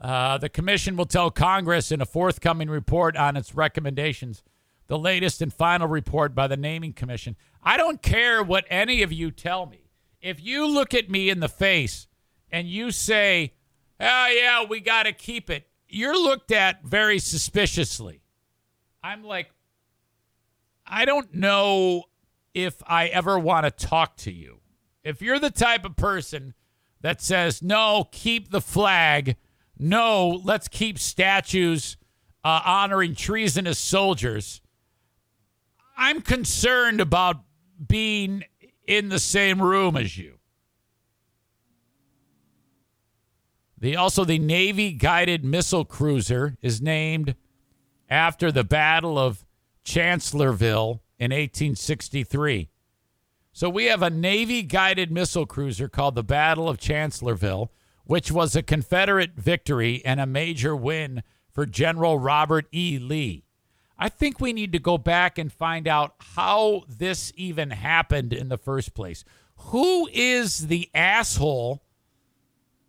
Uh, 0.00 0.36
the 0.36 0.48
commission 0.48 0.96
will 0.96 1.06
tell 1.06 1.30
Congress 1.30 1.92
in 1.92 2.00
a 2.00 2.04
forthcoming 2.04 2.68
report 2.68 3.16
on 3.16 3.36
its 3.36 3.54
recommendations 3.54 4.42
the 4.88 4.98
latest 4.98 5.40
and 5.40 5.54
final 5.54 5.86
report 5.86 6.34
by 6.34 6.48
the 6.48 6.56
Naming 6.56 6.92
Commission. 6.92 7.36
I 7.62 7.76
don't 7.76 8.02
care 8.02 8.42
what 8.42 8.64
any 8.68 9.02
of 9.02 9.12
you 9.12 9.30
tell 9.30 9.64
me. 9.64 9.88
If 10.20 10.42
you 10.42 10.66
look 10.66 10.92
at 10.92 11.08
me 11.08 11.30
in 11.30 11.38
the 11.38 11.48
face 11.48 12.08
and 12.50 12.66
you 12.66 12.90
say, 12.90 13.54
oh, 14.00 14.26
yeah, 14.26 14.64
we 14.64 14.80
got 14.80 15.04
to 15.04 15.12
keep 15.12 15.50
it, 15.50 15.68
you're 15.88 16.20
looked 16.20 16.50
at 16.50 16.82
very 16.82 17.20
suspiciously. 17.20 18.22
I'm 19.04 19.22
like, 19.22 19.52
I 20.84 21.04
don't 21.04 21.32
know 21.32 22.06
if 22.54 22.82
I 22.86 23.06
ever 23.06 23.38
want 23.38 23.64
to 23.64 23.70
talk 23.70 24.16
to 24.18 24.32
you. 24.32 24.60
If 25.04 25.20
you're 25.22 25.38
the 25.38 25.50
type 25.50 25.84
of 25.84 25.96
person 25.96 26.54
that 27.00 27.20
says, 27.20 27.62
no, 27.62 28.08
keep 28.12 28.50
the 28.50 28.60
flag, 28.60 29.36
no, 29.78 30.40
let's 30.44 30.68
keep 30.68 30.98
statues 30.98 31.96
uh, 32.44 32.60
honoring 32.64 33.14
treasonous 33.14 33.78
soldiers 33.78 34.62
I'm 35.96 36.20
concerned 36.22 37.00
about 37.00 37.44
being 37.86 38.44
in 38.86 39.08
the 39.08 39.18
same 39.18 39.60
room 39.60 39.96
as 39.96 40.16
you. 40.16 40.38
The 43.78 43.96
also 43.96 44.24
the 44.24 44.38
Navy 44.38 44.92
guided 44.92 45.44
missile 45.44 45.84
cruiser 45.84 46.56
is 46.62 46.80
named 46.80 47.34
after 48.08 48.52
the 48.52 48.64
Battle 48.64 49.18
of 49.18 49.44
Chancellorsville 49.84 51.01
in 51.22 51.30
1863. 51.30 52.68
So 53.52 53.70
we 53.70 53.84
have 53.84 54.02
a 54.02 54.10
Navy 54.10 54.62
guided 54.62 55.12
missile 55.12 55.46
cruiser 55.46 55.88
called 55.88 56.16
the 56.16 56.24
Battle 56.24 56.68
of 56.68 56.78
Chancellorsville, 56.78 57.70
which 58.04 58.32
was 58.32 58.56
a 58.56 58.62
Confederate 58.62 59.34
victory 59.36 60.02
and 60.04 60.18
a 60.18 60.26
major 60.26 60.74
win 60.74 61.22
for 61.52 61.64
General 61.64 62.18
Robert 62.18 62.66
E. 62.74 62.98
Lee. 62.98 63.44
I 63.96 64.08
think 64.08 64.40
we 64.40 64.52
need 64.52 64.72
to 64.72 64.80
go 64.80 64.98
back 64.98 65.38
and 65.38 65.52
find 65.52 65.86
out 65.86 66.16
how 66.34 66.82
this 66.88 67.32
even 67.36 67.70
happened 67.70 68.32
in 68.32 68.48
the 68.48 68.58
first 68.58 68.92
place. 68.92 69.24
Who 69.56 70.08
is 70.12 70.66
the 70.66 70.90
asshole 70.92 71.84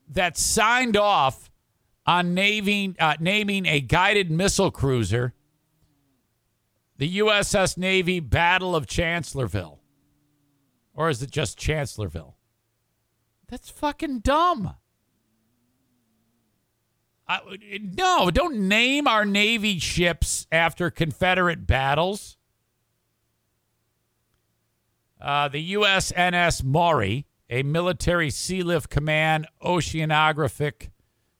that 0.09 0.39
signed 0.39 0.97
off 0.97 1.51
on 2.07 2.33
naming, 2.33 2.95
uh, 2.97 3.15
naming 3.19 3.67
a 3.67 3.79
guided 3.79 4.31
missile 4.31 4.71
cruiser 4.71 5.35
the 6.97 7.17
USS 7.19 7.77
Navy 7.77 8.19
Battle 8.19 8.75
of 8.75 8.87
Chancellorsville? 8.87 9.79
Or 10.93 11.09
is 11.09 11.21
it 11.23 11.31
just 11.31 11.57
Chancellorsville? 11.57 12.35
That's 13.47 13.69
fucking 13.69 14.19
dumb. 14.19 14.75
Uh, 17.27 17.39
no, 17.81 18.29
don't 18.29 18.67
name 18.67 19.07
our 19.07 19.25
Navy 19.25 19.79
ships 19.79 20.45
after 20.51 20.91
Confederate 20.91 21.65
battles. 21.65 22.37
Uh, 25.21 25.47
the 25.47 25.73
USNS 25.73 26.63
Maury, 26.63 27.25
a 27.49 27.63
military 27.63 28.29
Sealift 28.29 28.89
Command 28.89 29.47
oceanographic 29.63 30.89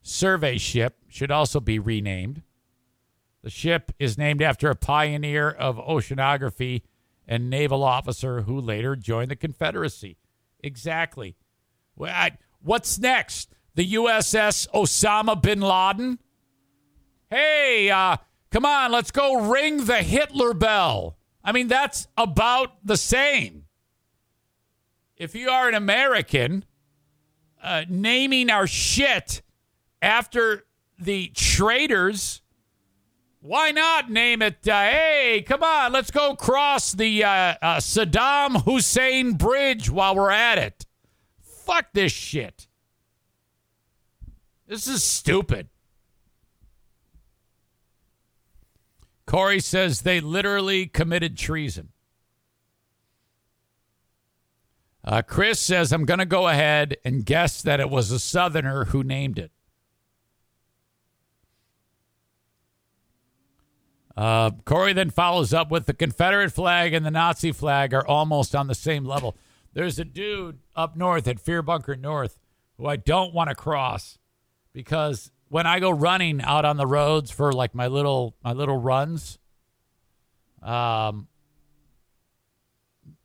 survey 0.01 0.57
ship, 0.57 0.97
should 1.09 1.31
also 1.31 1.59
be 1.59 1.79
renamed. 1.79 2.43
The 3.43 3.49
ship 3.49 3.91
is 3.99 4.17
named 4.17 4.41
after 4.41 4.69
a 4.69 4.75
pioneer 4.75 5.49
of 5.49 5.77
oceanography 5.77 6.81
and 7.27 7.49
naval 7.49 7.83
officer 7.83 8.41
who 8.41 8.59
later 8.59 8.95
joined 8.95 9.31
the 9.31 9.35
Confederacy. 9.35 10.17
Exactly. 10.61 11.35
What's 12.61 12.97
next? 12.97 13.53
the 13.75 13.93
USS 13.93 14.67
Osama 14.69 15.41
bin 15.41 15.61
Laden? 15.61 16.19
Hey, 17.29 17.89
uh, 17.89 18.17
come 18.51 18.65
on, 18.65 18.91
let's 18.91 19.11
go 19.11 19.49
ring 19.49 19.85
the 19.85 20.03
Hitler 20.03 20.53
bell. 20.53 21.17
I 21.43 21.51
mean, 21.51 21.67
that's 21.67 22.07
about 22.17 22.85
the 22.85 22.97
same. 22.97 23.65
If 25.17 25.35
you 25.35 25.49
are 25.49 25.67
an 25.67 25.75
American, 25.75 26.65
uh, 27.61 27.85
naming 27.89 28.49
our 28.49 28.67
shit 28.67 29.41
after 30.01 30.65
the 30.99 31.31
traitors, 31.33 32.41
why 33.43 33.71
not 33.71 34.09
name 34.09 34.41
it? 34.41 34.65
Uh, 34.65 34.83
hey, 34.83 35.43
come 35.45 35.63
on, 35.63 35.91
let's 35.91 36.11
go 36.11 36.33
cross 36.33 36.93
the 36.93 37.25
uh, 37.25 37.55
uh 37.61 37.77
Saddam 37.77 38.63
Hussein 38.63 39.33
Bridge 39.33 39.89
while 39.89 40.15
we're 40.15 40.31
at 40.31 40.57
it. 40.57 40.85
Fuck 41.41 41.87
this 41.93 42.13
shit. 42.13 42.67
This 44.65 44.87
is 44.87 45.03
stupid. 45.03 45.67
Corey 49.25 49.59
says 49.59 50.01
they 50.01 50.21
literally 50.21 50.85
committed 50.85 51.37
treason. 51.37 51.89
Uh, 55.03 55.21
Chris 55.21 55.59
says, 55.59 55.91
I'm 55.91 56.05
going 56.05 56.19
to 56.19 56.25
go 56.25 56.47
ahead 56.47 56.95
and 57.03 57.25
guess 57.25 57.61
that 57.61 57.81
it 57.81 57.89
was 57.89 58.09
a 58.09 58.19
Southerner 58.19 58.85
who 58.85 59.03
named 59.03 59.37
it. 59.37 59.51
Uh, 64.15 64.51
Corey 64.65 64.93
then 64.93 65.09
follows 65.09 65.53
up 65.53 65.71
with 65.71 65.85
the 65.85 65.93
Confederate 65.93 66.51
flag 66.51 66.93
and 66.93 67.05
the 67.05 67.11
Nazi 67.11 67.51
flag 67.51 67.93
are 67.93 68.05
almost 68.05 68.53
on 68.53 68.67
the 68.67 68.75
same 68.75 69.05
level. 69.05 69.35
There's 69.73 69.97
a 69.97 70.05
dude 70.05 70.59
up 70.75 70.95
north 70.95 71.27
at 71.27 71.39
Fear 71.39 71.63
Bunker 71.63 71.95
North 71.95 72.39
who 72.77 72.85
I 72.85 72.95
don't 72.95 73.33
want 73.33 73.49
to 73.49 73.55
cross 73.55 74.19
because 74.71 75.31
when 75.49 75.65
I 75.65 75.79
go 75.79 75.89
running 75.89 76.41
out 76.41 76.65
on 76.65 76.77
the 76.77 76.85
roads 76.85 77.31
for 77.31 77.51
like 77.51 77.73
my 77.73 77.87
little 77.87 78.35
my 78.43 78.53
little 78.53 78.77
runs, 78.77 79.39
um, 80.61 81.27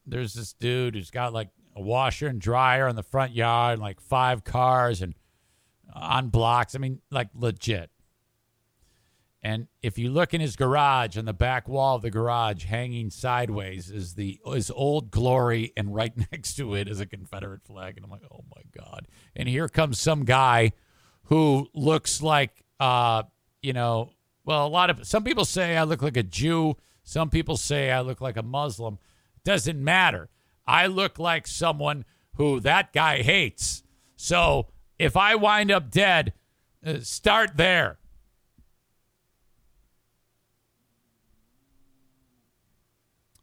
there's 0.07 0.35
this 0.35 0.53
dude 0.55 0.95
who's 0.95 1.11
got 1.11 1.33
like 1.33 1.49
a 1.77 1.81
washer 1.81 2.27
and 2.27 2.41
dryer 2.41 2.89
in 2.89 2.97
the 2.97 3.03
front 3.03 3.35
yard, 3.35 3.75
and 3.75 3.83
like 3.83 4.01
five 4.01 4.45
cars 4.45 5.03
and 5.03 5.15
on 5.93 6.29
blocks. 6.29 6.75
I 6.75 6.79
mean, 6.79 7.01
like 7.11 7.29
legit. 7.35 7.91
And 9.43 9.69
if 9.83 9.99
you 9.99 10.11
look 10.11 10.35
in 10.35 10.41
his 10.41 10.57
garage, 10.57 11.17
on 11.17 11.25
the 11.25 11.33
back 11.33 11.69
wall 11.69 11.97
of 11.97 12.03
the 12.03 12.11
garage, 12.11 12.65
hanging 12.65 13.11
sideways, 13.11 13.89
is 13.89 14.15
the 14.15 14.41
is 14.47 14.71
Old 14.71 15.11
Glory, 15.11 15.73
and 15.77 15.95
right 15.95 16.13
next 16.33 16.55
to 16.55 16.75
it 16.75 16.89
is 16.89 17.01
a 17.01 17.07
Confederate 17.07 17.63
flag. 17.63 17.97
And 17.97 18.05
I'm 18.05 18.11
like, 18.11 18.25
oh 18.33 18.45
my 18.55 18.63
god! 18.77 19.07
And 19.37 19.49
here 19.49 19.69
comes 19.69 20.01
some 20.01 20.25
guy 20.25 20.73
who 21.25 21.69
looks 21.73 22.21
like, 22.21 22.65
uh, 22.81 23.23
you 23.63 23.73
know, 23.73 24.11
well, 24.45 24.67
a 24.67 24.69
lot 24.69 24.91
of 24.91 25.07
some 25.07 25.23
people 25.23 25.45
say 25.45 25.77
I 25.77 25.85
look 25.85 26.03
like 26.03 26.17
a 26.17 26.23
Jew. 26.23 26.77
Some 27.05 27.31
people 27.31 27.57
say 27.57 27.91
I 27.91 28.01
look 28.01 28.21
like 28.21 28.37
a 28.37 28.43
Muslim. 28.43 28.99
Doesn't 29.45 29.83
matter. 29.83 30.31
I 30.67 30.87
look 30.87 31.19
like 31.19 31.47
someone 31.47 32.05
who 32.35 32.61
that 32.61 32.93
guy 32.93 33.23
hates. 33.23 33.83
So 34.17 34.69
if 34.99 35.17
I 35.17 35.37
wind 35.37 35.71
up 35.71 35.91
dead, 35.91 36.33
uh, 36.85 37.01
start 37.01 37.57
there. 37.57 37.99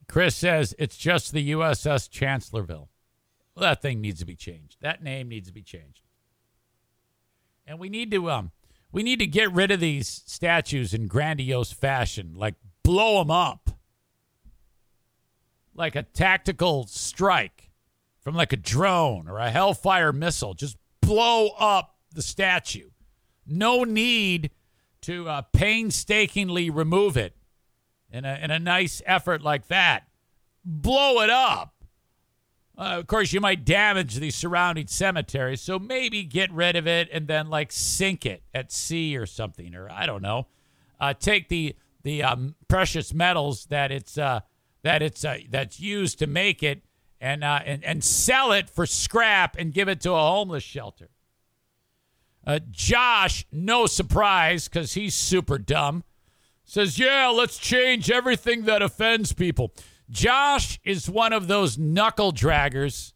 Chris 0.07 0.35
says 0.35 0.75
it's 0.77 0.97
just 0.97 1.31
the 1.31 1.51
USS 1.51 2.09
Chancellorville. 2.09 2.87
Well, 3.55 3.61
that 3.61 3.81
thing 3.81 4.01
needs 4.01 4.19
to 4.19 4.25
be 4.25 4.35
changed. 4.35 4.77
That 4.81 5.01
name 5.03 5.29
needs 5.29 5.47
to 5.47 5.53
be 5.53 5.63
changed. 5.63 6.01
And 7.65 7.79
we 7.79 7.89
need 7.89 8.11
to 8.11 8.29
um 8.29 8.51
we 8.91 9.03
need 9.03 9.19
to 9.19 9.27
get 9.27 9.51
rid 9.51 9.71
of 9.71 9.79
these 9.79 10.07
statues 10.25 10.93
in 10.93 11.07
grandiose 11.07 11.71
fashion, 11.71 12.33
like 12.35 12.55
blow 12.83 13.19
them 13.19 13.31
up. 13.31 13.71
like 15.73 15.95
a 15.95 16.03
tactical 16.03 16.85
strike 16.87 17.71
from 18.21 18.35
like 18.35 18.53
a 18.53 18.57
drone 18.57 19.27
or 19.27 19.39
a 19.39 19.49
Hellfire 19.49 20.13
missile. 20.13 20.53
Just 20.53 20.77
blow 21.01 21.49
up 21.59 21.97
the 22.13 22.21
statue. 22.21 22.89
No 23.45 23.83
need 23.83 24.51
to 25.01 25.27
uh, 25.27 25.41
painstakingly 25.53 26.69
remove 26.69 27.17
it 27.17 27.35
in 28.15 28.25
a, 28.25 28.39
in 28.41 28.51
a 28.51 28.59
nice 28.59 29.01
effort 29.05 29.41
like 29.41 29.67
that. 29.67 30.07
Blow 30.63 31.21
it 31.21 31.29
up. 31.29 31.73
Uh, 32.77 32.97
of 32.99 33.07
course, 33.07 33.31
you 33.31 33.39
might 33.39 33.63
damage 33.63 34.15
the 34.15 34.31
surrounding 34.31 34.87
cemeteries, 34.87 35.61
so 35.61 35.79
maybe 35.79 36.23
get 36.23 36.51
rid 36.51 36.75
of 36.75 36.87
it 36.87 37.07
and 37.11 37.27
then 37.27 37.49
like 37.49 37.71
sink 37.71 38.25
it 38.25 38.43
at 38.53 38.71
sea 38.71 39.15
or 39.15 39.25
something, 39.25 39.73
or 39.75 39.89
I 39.89 40.05
don't 40.05 40.21
know. 40.21 40.47
Uh, 40.99 41.13
take 41.13 41.47
the 41.49 41.75
the 42.03 42.23
um, 42.23 42.55
precious 42.67 43.13
metals 43.13 43.65
that 43.67 43.91
it's 43.91 44.17
uh, 44.17 44.41
that 44.83 45.01
it's 45.01 45.23
uh, 45.23 45.37
that's 45.49 45.79
used 45.79 46.19
to 46.19 46.27
make 46.27 46.63
it 46.63 46.83
and 47.21 47.43
uh, 47.43 47.61
and 47.65 47.83
and 47.83 48.03
sell 48.03 48.51
it 48.51 48.69
for 48.69 48.85
scrap 48.85 49.55
and 49.57 49.73
give 49.73 49.87
it 49.87 50.01
to 50.01 50.11
a 50.11 50.21
homeless 50.21 50.63
shelter. 50.63 51.09
Uh, 52.45 52.59
Josh, 52.69 53.45
no 53.51 53.87
surprise 53.87 54.67
because 54.67 54.93
he's 54.93 55.15
super 55.15 55.57
dumb, 55.57 56.03
says, 56.65 56.99
"Yeah, 56.99 57.27
let's 57.27 57.57
change 57.57 58.11
everything 58.11 58.63
that 58.63 58.81
offends 58.81 59.33
people." 59.33 59.73
Josh 60.09 60.79
is 60.83 61.09
one 61.09 61.33
of 61.33 61.47
those 61.47 61.77
knuckle 61.77 62.31
draggers 62.31 63.13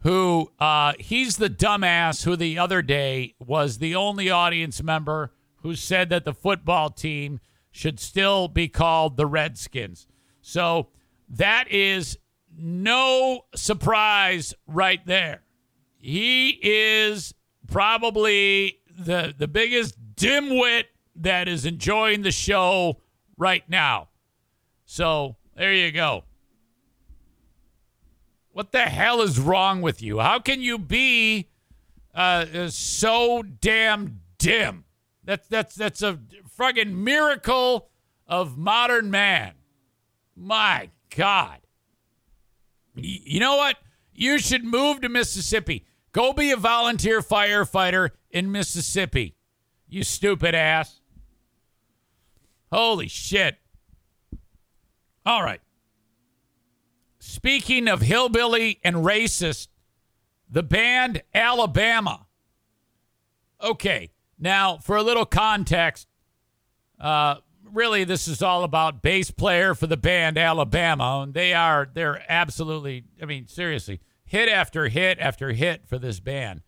who 0.00 0.52
uh, 0.58 0.92
he's 0.98 1.36
the 1.36 1.50
dumbass 1.50 2.24
who 2.24 2.36
the 2.36 2.58
other 2.58 2.82
day 2.82 3.34
was 3.38 3.78
the 3.78 3.94
only 3.94 4.30
audience 4.30 4.82
member 4.82 5.32
who 5.56 5.74
said 5.74 6.10
that 6.10 6.24
the 6.24 6.32
football 6.32 6.90
team 6.90 7.40
should 7.70 7.98
still 7.98 8.48
be 8.48 8.68
called 8.68 9.16
the 9.16 9.26
Redskins. 9.26 10.06
So 10.40 10.88
that 11.28 11.70
is 11.70 12.16
no 12.56 13.42
surprise 13.54 14.54
right 14.66 15.04
there. 15.04 15.42
He 15.98 16.50
is 16.62 17.34
probably 17.66 18.78
the 18.96 19.34
the 19.36 19.48
biggest 19.48 19.96
dimwit 20.14 20.84
that 21.16 21.48
is 21.48 21.64
enjoying 21.64 22.22
the 22.22 22.30
show 22.30 23.00
right 23.36 23.68
now. 23.68 24.08
So 24.84 25.36
there 25.56 25.72
you 25.72 25.90
go. 25.92 26.24
What 28.52 28.72
the 28.72 28.82
hell 28.82 29.20
is 29.20 29.38
wrong 29.38 29.82
with 29.82 30.00
you? 30.00 30.20
How 30.20 30.38
can 30.38 30.62
you 30.62 30.78
be 30.78 31.50
uh, 32.14 32.68
so 32.68 33.42
damn 33.42 34.20
dim? 34.38 34.84
That's 35.24 35.46
that's 35.48 35.74
that's 35.74 36.02
a 36.02 36.18
friggin' 36.58 36.94
miracle 36.94 37.90
of 38.26 38.56
modern 38.56 39.10
man. 39.10 39.52
My 40.34 40.90
God. 41.14 41.58
Y- 42.94 43.20
you 43.24 43.40
know 43.40 43.56
what? 43.56 43.76
You 44.14 44.38
should 44.38 44.64
move 44.64 45.02
to 45.02 45.08
Mississippi. 45.08 45.84
Go 46.12 46.32
be 46.32 46.50
a 46.50 46.56
volunteer 46.56 47.20
firefighter 47.20 48.10
in 48.30 48.50
Mississippi. 48.50 49.34
You 49.88 50.02
stupid 50.02 50.54
ass. 50.54 51.00
Holy 52.76 53.08
shit. 53.08 53.56
All 55.24 55.42
right. 55.42 55.62
Speaking 57.18 57.88
of 57.88 58.02
hillbilly 58.02 58.80
and 58.84 58.96
racist, 58.96 59.68
the 60.50 60.62
band 60.62 61.22
Alabama. 61.34 62.26
Okay, 63.62 64.10
now 64.38 64.76
for 64.76 64.94
a 64.94 65.02
little 65.02 65.24
context, 65.24 66.06
uh, 67.00 67.36
really 67.64 68.04
this 68.04 68.28
is 68.28 68.42
all 68.42 68.62
about 68.62 69.00
bass 69.00 69.30
player 69.30 69.74
for 69.74 69.86
the 69.86 69.96
band 69.96 70.36
Alabama, 70.36 71.20
and 71.22 71.32
they 71.32 71.54
are 71.54 71.88
they're 71.90 72.22
absolutely, 72.28 73.04
I 73.22 73.24
mean 73.24 73.48
seriously, 73.48 74.00
hit 74.26 74.50
after 74.50 74.88
hit 74.88 75.18
after 75.18 75.52
hit 75.52 75.88
for 75.88 75.98
this 75.98 76.20
band. 76.20 76.60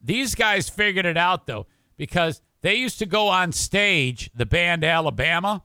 These 0.00 0.36
guys 0.36 0.70
figured 0.70 1.04
it 1.04 1.18
out 1.18 1.46
though 1.46 1.66
because 1.98 2.40
they 2.64 2.76
used 2.76 2.98
to 2.98 3.04
go 3.04 3.28
on 3.28 3.52
stage, 3.52 4.30
the 4.34 4.46
band 4.46 4.84
Alabama, 4.84 5.64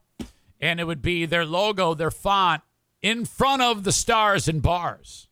and 0.60 0.82
it 0.82 0.84
would 0.84 1.02
be 1.02 1.26
their 1.26 1.46
logo, 1.46 1.94
their 1.94 2.12
font 2.12 2.62
in 3.02 3.24
front 3.24 3.62
of 3.62 3.86
the 3.86 3.94
stars 3.94 4.50
and 4.50 4.62
bars. 4.62 5.30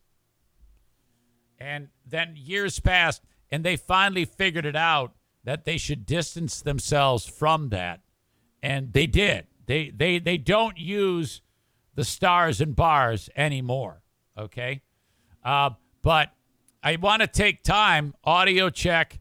And 1.58 1.88
then 2.06 2.32
years 2.36 2.80
passed, 2.80 3.20
and 3.50 3.64
they 3.64 3.76
finally 3.76 4.24
figured 4.24 4.64
it 4.64 4.76
out 4.76 5.12
that 5.44 5.66
they 5.66 5.76
should 5.76 6.06
distance 6.06 6.62
themselves 6.62 7.26
from 7.26 7.68
that. 7.68 8.00
And 8.62 8.94
they 8.94 9.06
did. 9.06 9.46
They 9.66 9.90
they 9.90 10.18
they 10.18 10.38
don't 10.38 10.78
use 10.78 11.42
the 11.94 12.04
stars 12.04 12.62
and 12.62 12.74
bars 12.74 13.28
anymore. 13.36 14.00
Okay. 14.38 14.80
Uh, 15.44 15.70
but 16.00 16.30
I 16.82 16.96
want 16.96 17.20
to 17.20 17.28
take 17.28 17.62
time, 17.62 18.14
audio 18.24 18.70
check, 18.70 19.20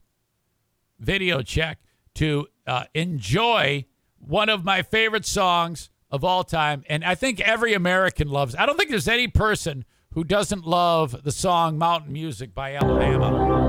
video 0.97 1.41
check, 1.41 1.79
to 2.17 2.47
uh, 2.65 2.85
enjoy 2.93 3.85
one 4.19 4.49
of 4.49 4.63
my 4.63 4.81
favorite 4.81 5.25
songs 5.25 5.89
of 6.09 6.23
all 6.23 6.43
time. 6.43 6.83
And 6.89 7.03
I 7.03 7.15
think 7.15 7.39
every 7.39 7.73
American 7.73 8.27
loves. 8.29 8.55
I 8.55 8.65
don't 8.65 8.77
think 8.77 8.89
there's 8.89 9.07
any 9.07 9.27
person 9.27 9.85
who 10.13 10.23
doesn't 10.23 10.65
love 10.65 11.23
the 11.23 11.31
song 11.31 11.77
Mountain 11.77 12.11
Music 12.11 12.55
by 12.55 12.73
Alabama. 12.75 13.65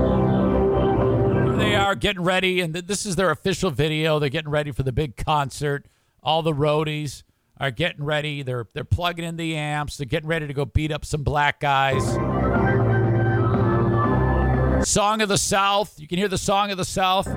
They 1.59 1.75
are 1.75 1.93
getting 1.93 2.23
ready, 2.23 2.61
and 2.61 2.73
this 2.73 3.05
is 3.05 3.15
their 3.17 3.29
official 3.29 3.69
video. 3.69 4.17
They're 4.17 4.29
getting 4.29 4.49
ready 4.49 4.71
for 4.71 4.81
the 4.83 4.93
big 4.93 5.15
concert. 5.15 5.85
All 6.23 6.41
the 6.41 6.53
roadies 6.53 7.23
are 7.57 7.69
getting 7.69 8.03
ready. 8.03 8.41
They're 8.41 8.65
they're 8.73 8.83
plugging 8.83 9.25
in 9.25 9.35
the 9.35 9.55
amps. 9.55 9.97
They're 9.97 10.05
getting 10.05 10.29
ready 10.29 10.47
to 10.47 10.53
go 10.53 10.65
beat 10.65 10.91
up 10.91 11.05
some 11.05 11.21
black 11.23 11.59
guys. 11.59 12.03
Song 14.89 15.21
of 15.21 15.29
the 15.29 15.37
South. 15.37 15.99
You 15.99 16.07
can 16.07 16.17
hear 16.17 16.29
the 16.29 16.37
Song 16.37 16.71
of 16.71 16.77
the 16.77 16.85
South. 16.85 17.27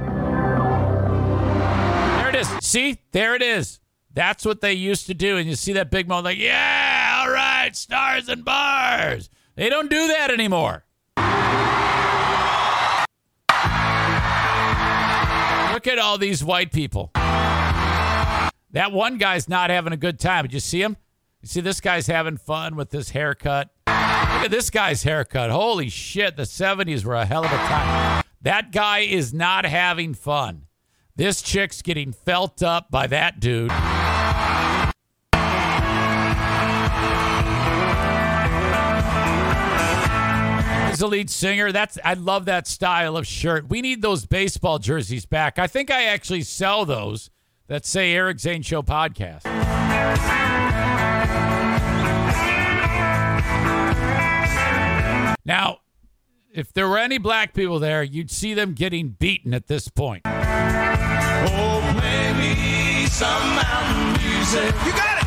It 2.32 2.40
is. 2.40 2.48
See? 2.62 2.98
There 3.12 3.34
it 3.34 3.42
is. 3.42 3.78
That's 4.14 4.44
what 4.44 4.60
they 4.60 4.72
used 4.72 5.06
to 5.06 5.14
do. 5.14 5.36
And 5.36 5.48
you 5.48 5.54
see 5.54 5.74
that 5.74 5.90
big 5.90 6.08
mo 6.08 6.20
like, 6.20 6.38
yeah, 6.38 7.20
all 7.22 7.30
right, 7.30 7.74
stars 7.76 8.28
and 8.28 8.44
bars. 8.44 9.28
They 9.54 9.68
don't 9.68 9.90
do 9.90 10.08
that 10.08 10.30
anymore. 10.30 10.84
Look 15.74 15.86
at 15.86 15.98
all 15.98 16.16
these 16.16 16.42
white 16.42 16.72
people. 16.72 17.10
That 17.14 18.92
one 18.92 19.18
guy's 19.18 19.48
not 19.48 19.68
having 19.70 19.92
a 19.92 19.98
good 19.98 20.18
time. 20.18 20.44
Did 20.44 20.54
you 20.54 20.60
see 20.60 20.82
him? 20.82 20.96
You 21.42 21.48
see 21.48 21.60
this 21.60 21.80
guy's 21.80 22.06
having 22.06 22.38
fun 22.38 22.76
with 22.76 22.90
this 22.90 23.10
haircut. 23.10 23.68
Look 23.86 24.46
at 24.46 24.50
this 24.50 24.70
guy's 24.70 25.02
haircut. 25.02 25.50
Holy 25.50 25.90
shit, 25.90 26.36
the 26.36 26.44
70s 26.44 27.04
were 27.04 27.16
a 27.16 27.26
hell 27.26 27.44
of 27.44 27.52
a 27.52 27.56
time. 27.56 28.24
That 28.40 28.72
guy 28.72 29.00
is 29.00 29.34
not 29.34 29.66
having 29.66 30.14
fun. 30.14 30.66
This 31.14 31.42
chick's 31.42 31.82
getting 31.82 32.12
felt 32.12 32.62
up 32.62 32.90
by 32.90 33.06
that 33.08 33.38
dude. 33.38 33.70
He's 40.88 40.98
the 40.98 41.06
lead 41.08 41.28
singer. 41.28 41.70
That's 41.70 41.98
I 42.02 42.14
love 42.14 42.46
that 42.46 42.66
style 42.66 43.16
of 43.18 43.26
shirt. 43.26 43.68
We 43.68 43.82
need 43.82 44.00
those 44.00 44.24
baseball 44.24 44.78
jerseys 44.78 45.26
back. 45.26 45.58
I 45.58 45.66
think 45.66 45.90
I 45.90 46.04
actually 46.04 46.42
sell 46.42 46.86
those 46.86 47.30
that 47.66 47.84
say 47.84 48.12
Eric 48.14 48.40
Zane 48.40 48.62
Show 48.62 48.82
podcast. 48.82 49.44
Now, 55.44 55.78
if 56.54 56.72
there 56.72 56.88
were 56.88 56.98
any 56.98 57.18
black 57.18 57.52
people 57.52 57.78
there, 57.78 58.02
you'd 58.02 58.30
see 58.30 58.54
them 58.54 58.72
getting 58.72 59.10
beaten 59.10 59.52
at 59.52 59.66
this 59.66 59.88
point. 59.88 60.22
Oh, 61.44 61.96
play 61.98 62.32
me 62.34 63.06
some 63.06 63.56
mountain 63.56 64.22
music. 64.22 64.74
You 64.84 64.92
got 64.92 65.18
it. 65.18 65.22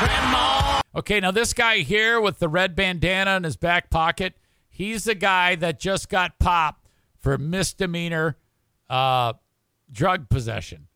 Grandma. 0.00 0.80
Okay, 0.94 1.20
now 1.20 1.30
this 1.30 1.52
guy 1.52 1.78
here 1.78 2.20
with 2.20 2.38
the 2.38 2.48
red 2.48 2.74
bandana 2.74 3.36
in 3.36 3.44
his 3.44 3.56
back 3.56 3.90
pocket, 3.90 4.34
he's 4.68 5.04
the 5.04 5.14
guy 5.14 5.54
that 5.56 5.78
just 5.78 6.08
got 6.08 6.38
popped 6.38 6.86
for 7.18 7.36
misdemeanor 7.36 8.38
uh, 8.88 9.34
drug 9.92 10.28
possession. 10.28 10.88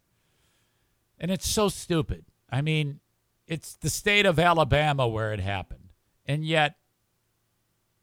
And 1.19 1.31
it's 1.31 1.49
so 1.49 1.69
stupid. 1.69 2.25
I 2.51 2.63
mean, 2.63 3.01
it's 3.47 3.77
the 3.77 3.91
state 3.91 4.27
of 4.27 4.39
Alabama 4.39 5.07
where 5.07 5.33
it 5.33 5.41
happened. 5.41 5.91
And 6.27 6.45
yet, 6.45 6.77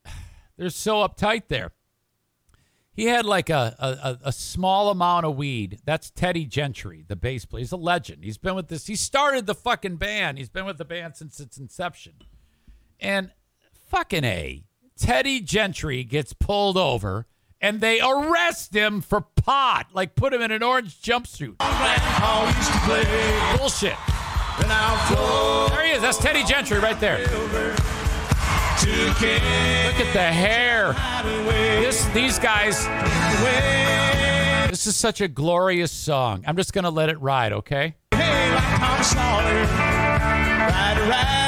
they're 0.58 0.70
so 0.70 0.98
uptight 0.98 1.44
there. 1.48 1.72
He 2.94 3.06
had 3.06 3.26
like 3.26 3.50
a, 3.50 3.76
a, 3.80 4.18
a 4.28 4.32
small 4.32 4.90
amount 4.90 5.26
of 5.26 5.36
weed. 5.38 5.80
That's 5.86 6.12
Teddy 6.12 6.46
Gentry, 6.46 7.06
the 7.08 7.16
bass 7.16 7.46
player. 7.46 7.62
He's 7.62 7.72
a 7.72 7.78
legend. 7.78 8.24
He's 8.24 8.38
been 8.38 8.56
with 8.56 8.68
this. 8.68 8.88
He 8.88 8.96
started 8.96 9.46
the 9.46 9.56
fucking 9.56 9.96
band. 9.96 10.38
He's 10.38 10.50
been 10.50 10.66
with 10.66 10.78
the 10.78 10.86
band 10.86 11.16
since 11.16 11.40
its 11.40 11.58
inception. 11.58 12.14
And 13.00 13.32
fucking 13.88 14.26
A, 14.26 14.64
Teddy 14.98 15.40
Gentry 15.40 16.04
gets 16.04 16.34
pulled 16.34 16.78
over 16.78 17.28
and 17.62 17.80
they 17.80 18.02
arrest 18.02 18.76
him 18.76 19.02
for 19.02 19.22
pot. 19.22 19.88
Like 19.94 20.16
put 20.16 20.34
him 20.34 20.42
in 20.42 20.52
an 20.52 20.62
orange 20.62 21.02
jumpsuit. 21.02 21.58
Grandpa 21.60 22.46
used 22.48 22.72
to 22.72 22.80
play. 22.80 23.58
Bullshit. 23.58 23.96
And 24.62 24.72
I'll 24.72 25.16
flow 25.16 25.68
There 25.70 25.86
he 25.86 25.92
is. 25.92 26.02
That's 26.02 26.18
Teddy 26.18 26.44
Gentry 26.44 26.80
right 26.80 27.00
there. 27.00 27.26
Look 28.84 29.22
at 29.24 30.14
the 30.14 30.20
hair. 30.20 30.94
This 31.82 32.06
these 32.14 32.40
guys. 32.40 32.88
This 34.70 34.88
is 34.88 34.96
such 34.96 35.22
a 35.22 35.28
glorious 35.28 35.92
song. 35.92 36.44
I'm 36.48 36.56
just 36.58 36.74
gonna 36.74 36.90
let 36.90 37.10
it 37.10 37.20
ride, 37.22 37.54
okay? 37.54 37.96
Hey, 38.12 38.52
like 41.10 41.41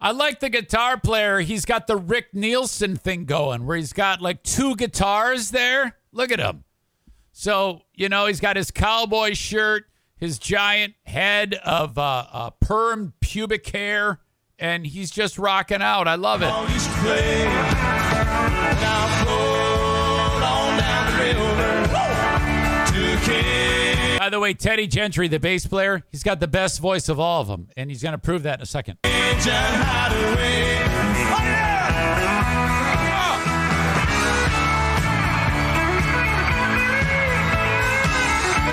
I 0.00 0.12
like 0.12 0.40
the 0.40 0.48
guitar 0.48 0.98
player. 0.98 1.40
He's 1.40 1.64
got 1.64 1.86
the 1.86 1.96
Rick 1.96 2.32
Nielsen 2.32 2.96
thing 2.96 3.26
going 3.26 3.66
where 3.66 3.76
he's 3.76 3.92
got 3.92 4.22
like 4.22 4.42
two 4.42 4.74
guitars 4.76 5.50
there. 5.50 5.96
Look 6.12 6.32
at 6.32 6.40
him. 6.40 6.64
So, 7.32 7.82
you 7.94 8.08
know, 8.08 8.26
he's 8.26 8.40
got 8.40 8.56
his 8.56 8.70
cowboy 8.70 9.34
shirt, 9.34 9.84
his 10.16 10.38
giant 10.38 10.94
head 11.04 11.54
of 11.64 11.98
uh, 11.98 12.26
uh, 12.32 12.50
perm 12.60 13.12
pubic 13.20 13.68
hair, 13.68 14.20
and 14.58 14.86
he's 14.86 15.10
just 15.10 15.38
rocking 15.38 15.82
out. 15.82 16.08
I 16.08 16.14
love 16.16 16.42
it. 16.42 16.50
By 24.20 24.28
the 24.28 24.38
way, 24.38 24.52
Teddy 24.52 24.86
Gentry, 24.86 25.28
the 25.28 25.40
bass 25.40 25.66
player, 25.66 26.04
he's 26.10 26.22
got 26.22 26.40
the 26.40 26.46
best 26.46 26.78
voice 26.78 27.08
of 27.08 27.18
all 27.18 27.40
of 27.40 27.48
them, 27.48 27.70
and 27.74 27.88
he's 27.88 28.02
going 28.02 28.12
to 28.12 28.18
prove 28.18 28.42
that 28.42 28.58
in 28.58 28.62
a 28.62 28.66
second. 28.66 28.98
Look 29.02 29.18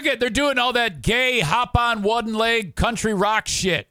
at 0.05 0.19
they're 0.19 0.29
doing 0.29 0.57
all 0.57 0.73
that 0.73 1.01
gay 1.01 1.39
hop 1.39 1.77
on 1.77 2.01
one 2.01 2.33
leg 2.33 2.75
country 2.75 3.13
rock 3.13 3.47
shit. 3.47 3.87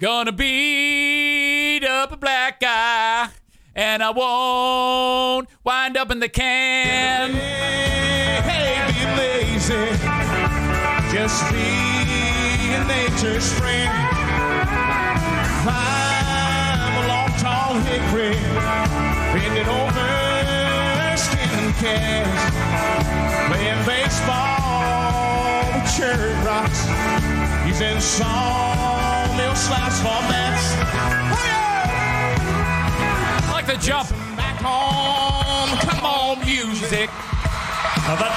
Gonna 0.00 0.30
beat 0.30 1.84
up 1.84 2.12
a 2.12 2.16
black 2.16 2.60
guy, 2.60 3.30
and 3.74 4.00
I 4.00 4.10
won't 4.10 5.48
wind 5.64 5.96
up 5.96 6.12
in 6.12 6.20
the 6.20 6.28
can. 6.28 7.32
Hey, 8.44 8.78
be 8.86 9.04
lazy. 9.18 9.90
Just 11.12 11.50
be 11.50 11.58
nature's 12.86 13.52
friend. 13.58 13.90
Climb 15.62 16.94
a 16.94 17.08
long, 17.08 17.30
tall 17.40 17.74
hickory. 17.80 18.38
Bend 19.34 19.58
it 19.58 19.66
over, 19.66 21.16
skin 21.16 21.50
and 21.58 21.74
cast. 21.74 22.54
Playing 23.50 23.84
baseball 23.84 24.78
cherry 25.96 26.34
rocks. 26.46 26.86
Using 27.66 28.00
sawmill 29.38 29.54
slaps 29.54 29.98
for 30.00 30.20
mats. 30.28 30.74
Oh! 31.30 31.38
I 33.46 33.50
like 33.52 33.66
the 33.66 33.76
jump. 33.78 34.08
Back 34.36 34.60
home, 34.60 35.78
Come 35.78 36.04
on, 36.04 36.38
music. 36.44 37.10
that 38.08 38.32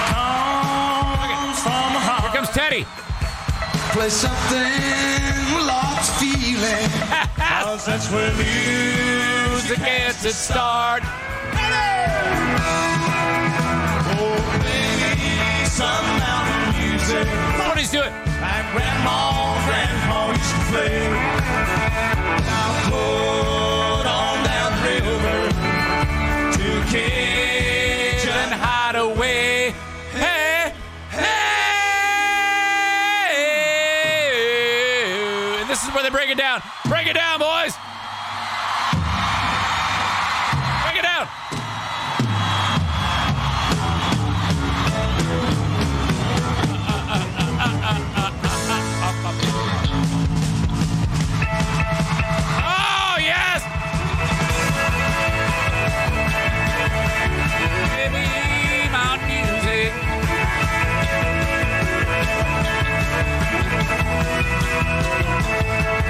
comes 1.33 1.59
from 1.63 1.91
heart. 2.05 2.21
Here 2.21 2.31
comes 2.41 2.49
Teddy. 2.49 2.85
Play 3.93 4.09
something 4.09 5.55
with 5.55 5.65
lots 5.65 6.09
of 6.09 6.15
feeling. 6.17 6.89
Cause 7.37 7.85
that's 7.85 8.09
where 8.11 8.31
music 8.33 9.51
Music 9.51 9.77
gets 9.79 10.25
its 10.25 10.35
start. 10.35 11.03
Oh, 14.13 14.37
play 14.61 15.65
some 15.65 16.05
mountain 16.19 16.63
music 16.81 17.25
Look 17.57 17.91
doing. 17.91 18.13
like 18.41 18.65
Grandma 18.71 19.55
and 19.71 19.80
To. 20.71 20.77
Now 22.47 22.69
float 22.87 24.05
on 24.05 24.43
down 24.45 24.71
the 24.77 24.83
river 24.87 25.39
to 26.53 26.67
Cajun 26.89 28.51
hideaway. 28.53 29.73
Hey, 30.13 30.73
hey. 31.09 31.51
And 35.59 35.69
this 35.69 35.83
is 35.83 35.89
where 35.93 36.03
they 36.03 36.09
break 36.09 36.29
it 36.29 36.37
down. 36.37 36.61
Break 36.87 37.07
it 37.07 37.15
down, 37.15 37.30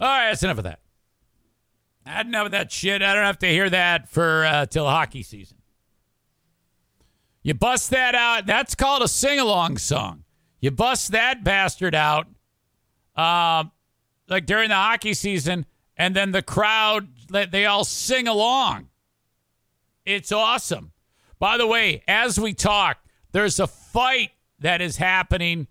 right, 0.08 0.30
that's 0.30 0.44
enough 0.44 0.58
of 0.58 0.64
that. 0.64 0.80
I 2.06 2.10
had 2.10 2.28
enough 2.28 2.48
of 2.48 2.52
that 2.52 2.72
shit. 2.72 3.02
I 3.02 3.14
don't 3.14 3.26
have 3.26 3.40
to 3.40 3.48
hear 3.48 3.70
that 3.70 4.10
for 4.10 4.46
uh, 4.46 4.66
till 4.66 4.86
hockey 4.86 5.24
season. 5.24 5.58
You 7.44 7.54
bust 7.54 7.90
that 7.92 8.16
out. 8.16 8.46
That's 8.46 8.76
called 8.76 9.02
a 9.02 9.08
sing 9.08 9.40
along 9.40 9.78
song. 9.78 10.24
You 10.60 10.72
bust 10.72 11.12
that 11.12 11.44
bastard 11.44 11.96
out, 11.96 12.28
uh, 13.16 13.66
like 14.28 14.46
during 14.46 14.70
the 14.70 14.76
hockey 14.76 15.14
season, 15.14 15.66
and 15.98 16.16
then 16.16 16.32
the 16.32 16.44
crowd 16.44 17.08
they 17.30 17.66
all 17.66 17.84
sing 17.84 18.28
along. 18.28 18.90
It's 20.06 20.32
awesome. 20.32 20.92
By 21.40 21.58
the 21.58 21.66
way, 21.66 22.04
as 22.08 22.40
we 22.40 22.54
talk, 22.54 22.98
there's 23.32 23.60
a 23.60 23.68
fight 23.68 24.32
that 24.60 24.82
is 24.82 24.98
happening 24.98 25.68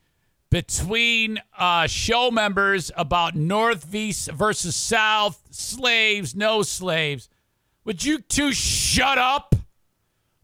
between 0.51 1.41
uh, 1.57 1.87
show 1.87 2.31
members 2.31 2.91
about 2.97 3.37
North 3.37 3.85
versus 3.85 4.75
South, 4.75 5.41
slaves, 5.51 6.35
no 6.35 6.63
slaves. 6.63 7.29
Would 7.85 8.05
you 8.05 8.19
two 8.19 8.53
shut 8.53 9.17
up? 9.17 9.55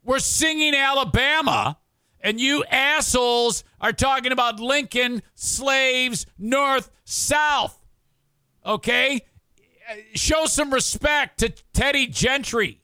We're 0.04 0.20
singing 0.20 0.74
Alabama, 0.74 1.78
and 2.20 2.40
you 2.40 2.64
assholes 2.70 3.64
are 3.80 3.92
talking 3.92 4.30
about 4.30 4.60
Lincoln, 4.60 5.22
slaves, 5.34 6.26
North, 6.38 6.90
South. 7.04 7.84
Okay? 8.64 9.22
Show 10.14 10.46
some 10.46 10.72
respect 10.72 11.38
to 11.40 11.48
Teddy 11.72 12.06
Gentry. 12.06 12.80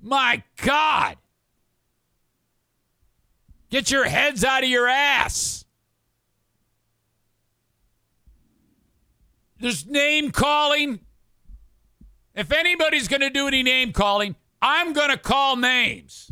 My 0.00 0.42
God. 0.56 1.16
Get 3.74 3.90
your 3.90 4.04
heads 4.04 4.44
out 4.44 4.62
of 4.62 4.68
your 4.68 4.86
ass. 4.86 5.64
There's 9.58 9.84
name 9.84 10.30
calling. 10.30 11.00
If 12.36 12.52
anybody's 12.52 13.08
going 13.08 13.22
to 13.22 13.30
do 13.30 13.48
any 13.48 13.64
name 13.64 13.92
calling, 13.92 14.36
I'm 14.62 14.92
going 14.92 15.10
to 15.10 15.16
call 15.16 15.56
names. 15.56 16.30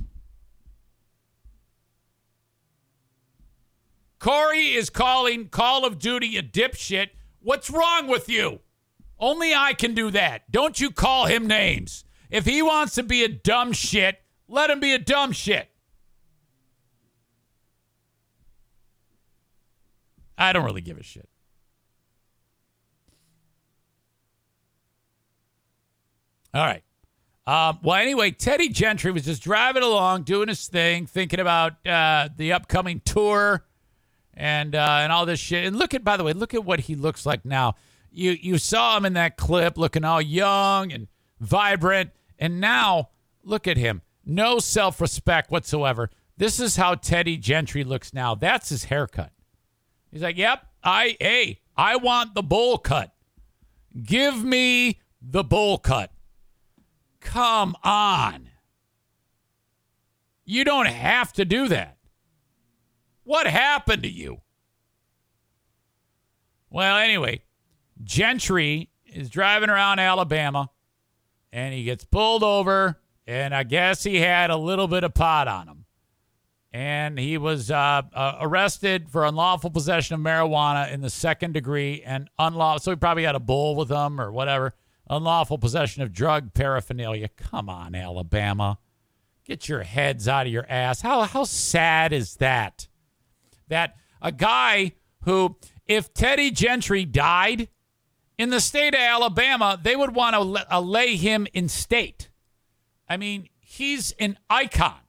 Corey 4.21 4.75
is 4.75 4.89
calling 4.89 5.49
Call 5.49 5.85
of 5.85 5.99
Duty 5.99 6.37
a 6.37 6.45
dipshit. 6.45 7.09
What's 7.41 7.71
wrong 7.71 8.07
with 8.07 8.29
you? 8.29 8.61
Only 9.19 9.53
I 9.53 9.73
can 9.73 9.95
do 9.95 10.13
that. 10.13 10.49
Don't 10.53 10.79
you 10.79 10.93
call 10.93 11.27
him 11.27 11.49
names. 11.49 12.05
If 12.31 12.45
he 12.45 12.63
wants 12.63 12.95
to 12.95 13.03
be 13.03 13.25
a 13.25 13.29
dumb 13.29 13.73
shit, 13.73 14.23
let 14.47 14.71
him 14.71 14.79
be 14.79 14.93
a 14.93 14.99
dumb 15.01 15.33
shit. 15.33 15.72
I 20.43 20.53
don't 20.53 20.65
really 20.65 20.81
give 20.81 20.99
a 20.99 21.05
shit. 21.05 21.29
All 26.53 26.65
right. 26.65 26.83
Um, 27.47 27.79
well, 27.83 27.97
anyway, 27.97 28.33
Teddy 28.33 28.69
Gentry 28.69 29.13
was 29.13 29.25
just 29.25 29.43
driving 29.43 29.85
along, 29.85 30.25
doing 30.25 30.49
his 30.49 30.67
thing, 30.67 31.07
thinking 31.07 31.39
about 31.39 31.87
uh, 31.87 32.29
the 32.37 32.53
upcoming 32.53 33.01
tour 33.05 33.65
and 34.35 34.75
uh, 34.75 34.99
and 35.01 35.13
all 35.13 35.27
this 35.27 35.39
shit. 35.39 35.65
And 35.65 35.77
look 35.77 35.95
at, 35.95 36.03
by 36.03 36.17
the 36.17 36.25
way, 36.25 36.33
look 36.33 36.55
at 36.55 36.65
what 36.65 36.81
he 36.81 36.97
looks 36.97 37.25
like 37.25 37.45
now. 37.45 37.75
You 38.11 38.33
you 38.33 38.59
saw 38.59 38.97
him 38.97 39.05
in 39.05 39.13
that 39.13 39.37
clip, 39.37 39.79
looking 39.79 40.05
all 40.05 40.21
young 40.21 40.93
and 40.93 41.07
vibrant, 41.41 42.11
and 42.39 42.61
now 42.61 43.11
look 43.45 43.69
at 43.69 43.77
him, 43.77 44.03
no 44.25 44.59
self 44.59 45.01
respect 45.01 45.53
whatsoever. 45.53 46.11
This 46.37 46.59
is 46.59 46.77
how 46.77 46.97
Teddy 46.97 47.37
Gentry 47.37 47.85
looks 47.85 48.13
now. 48.13 48.35
That's 48.35 48.71
his 48.71 48.85
haircut. 48.85 49.33
He's 50.13 50.23
like, 50.23 50.37
"Yep, 50.37 50.65
I 50.85 51.17
hey, 51.19 51.61
I 51.77 51.97
want 51.97 52.35
the 52.35 52.43
bowl 52.43 52.79
cut. 52.79 53.13
Give 54.01 54.45
me 54.45 55.01
the 55.21 55.43
bowl 55.43 55.79
cut." 55.79 56.13
Come 57.21 57.75
on. 57.83 58.49
You 60.45 60.65
don't 60.65 60.87
have 60.87 61.33
to 61.35 61.45
do 61.45 61.69
that. 61.69 61.97
What 63.25 63.47
happened 63.47 64.03
to 64.03 64.11
you? 64.11 64.41
Well, 66.69 66.97
anyway, 66.99 67.43
Gentry 68.03 68.91
is 69.07 69.31
driving 69.31 69.71
around 69.71 70.01
Alabama 70.01 70.71
and 71.53 71.75
he 71.75 71.85
gets 71.85 72.05
pulled 72.05 72.43
over, 72.43 72.99
and 73.27 73.55
I 73.55 73.63
guess 73.63 74.03
he 74.03 74.17
had 74.17 74.51
a 74.51 74.57
little 74.57 74.89
bit 74.89 75.05
of 75.05 75.15
pot 75.15 75.49
on 75.49 75.69
him. 75.69 75.82
And 76.73 77.19
he 77.19 77.37
was 77.37 77.71
uh, 77.71 78.03
uh, 78.15 78.39
arrested 78.41 79.11
for 79.11 79.27
unlawful 79.27 79.71
possession 79.71 80.15
of 80.15 80.21
marijuana 80.21 80.91
in 80.91 81.03
the 81.03 81.11
second 81.11 81.53
degree 81.53 82.03
and 82.03 82.31
unlawful. 82.39 82.81
So 82.81 82.91
he 82.93 82.97
probably 82.97 83.25
had 83.25 83.35
a 83.35 83.41
bull 83.41 83.77
with 83.77 83.91
him 83.91 84.19
or 84.21 84.33
whatever 84.33 84.75
unlawful 85.09 85.59
possession 85.59 86.03
of 86.03 86.13
drug 86.13 86.55
paraphernalia. 86.55 87.29
Come 87.29 87.69
on, 87.69 87.95
Alabama. 87.95 88.79
Get 89.45 89.69
your 89.69 89.83
heads 89.83 90.29
out 90.29 90.47
of 90.47 90.53
your 90.53 90.67
ass. 90.69 91.01
How 91.01 91.23
how 91.23 91.45
sad 91.45 92.13
is 92.13 92.37
that? 92.37 92.89
That 93.69 93.97
a 94.21 94.33
guy 94.33 94.93
who 95.25 95.57
if 95.87 96.15
Teddy 96.15 96.51
Gentry 96.51 97.05
died 97.05 97.69
in 98.39 98.51
the 98.51 98.61
state 98.61 98.95
of 98.95 99.01
Alabama, 99.01 99.79
they 99.81 99.97
would 99.97 100.15
want 100.15 100.37
to 100.71 100.81
lay 100.81 101.17
him 101.17 101.47
in 101.53 101.69
state. 101.69 102.31
I 103.09 103.17
mean, 103.17 103.49
he's 103.61 104.13
an 104.13 104.39
icon. 104.49 105.01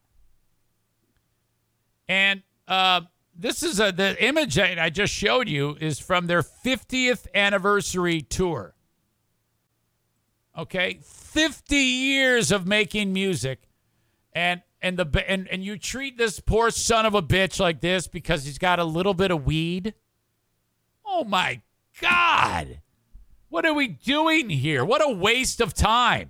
And 2.08 2.44
uh, 2.68 3.02
this 3.36 3.64
is 3.64 3.80
a, 3.80 3.92
the 3.92 4.22
image 4.24 4.60
I 4.60 4.90
just 4.90 5.14
showed 5.14 5.50
you 5.50 5.78
is 5.80 6.00
from 6.00 6.28
their 6.28 6.42
50th 6.42 7.28
anniversary 7.34 8.22
tour. 8.22 8.76
Okay, 10.56 11.00
50 11.04 11.76
years 11.76 12.52
of 12.52 12.68
making 12.68 13.12
music, 13.12 13.64
and 14.34 14.62
and 14.84 14.98
the 14.98 15.24
and 15.28 15.48
and 15.48 15.64
you 15.64 15.80
treat 15.80 16.16
this 16.16 16.40
poor 16.40 16.70
son 16.70 17.08
of 17.08 17.16
a 17.16 17.24
bitch 17.24 17.60
like 17.60 17.82
this 17.82 18.06
because 18.06 18.46
he's 18.46 18.60
got 18.60 18.78
a 18.78 18.84
little 18.84 19.16
bit 19.16 19.32
of 19.32 19.46
weed. 19.46 19.96
Oh 21.04 21.24
my 21.24 21.62
God, 22.00 22.82
what 23.50 23.66
are 23.66 23.74
we 23.74 23.88
doing 23.88 24.52
here? 24.52 24.86
What 24.86 25.04
a 25.04 25.12
waste 25.12 25.60
of 25.60 25.74
time. 25.74 26.30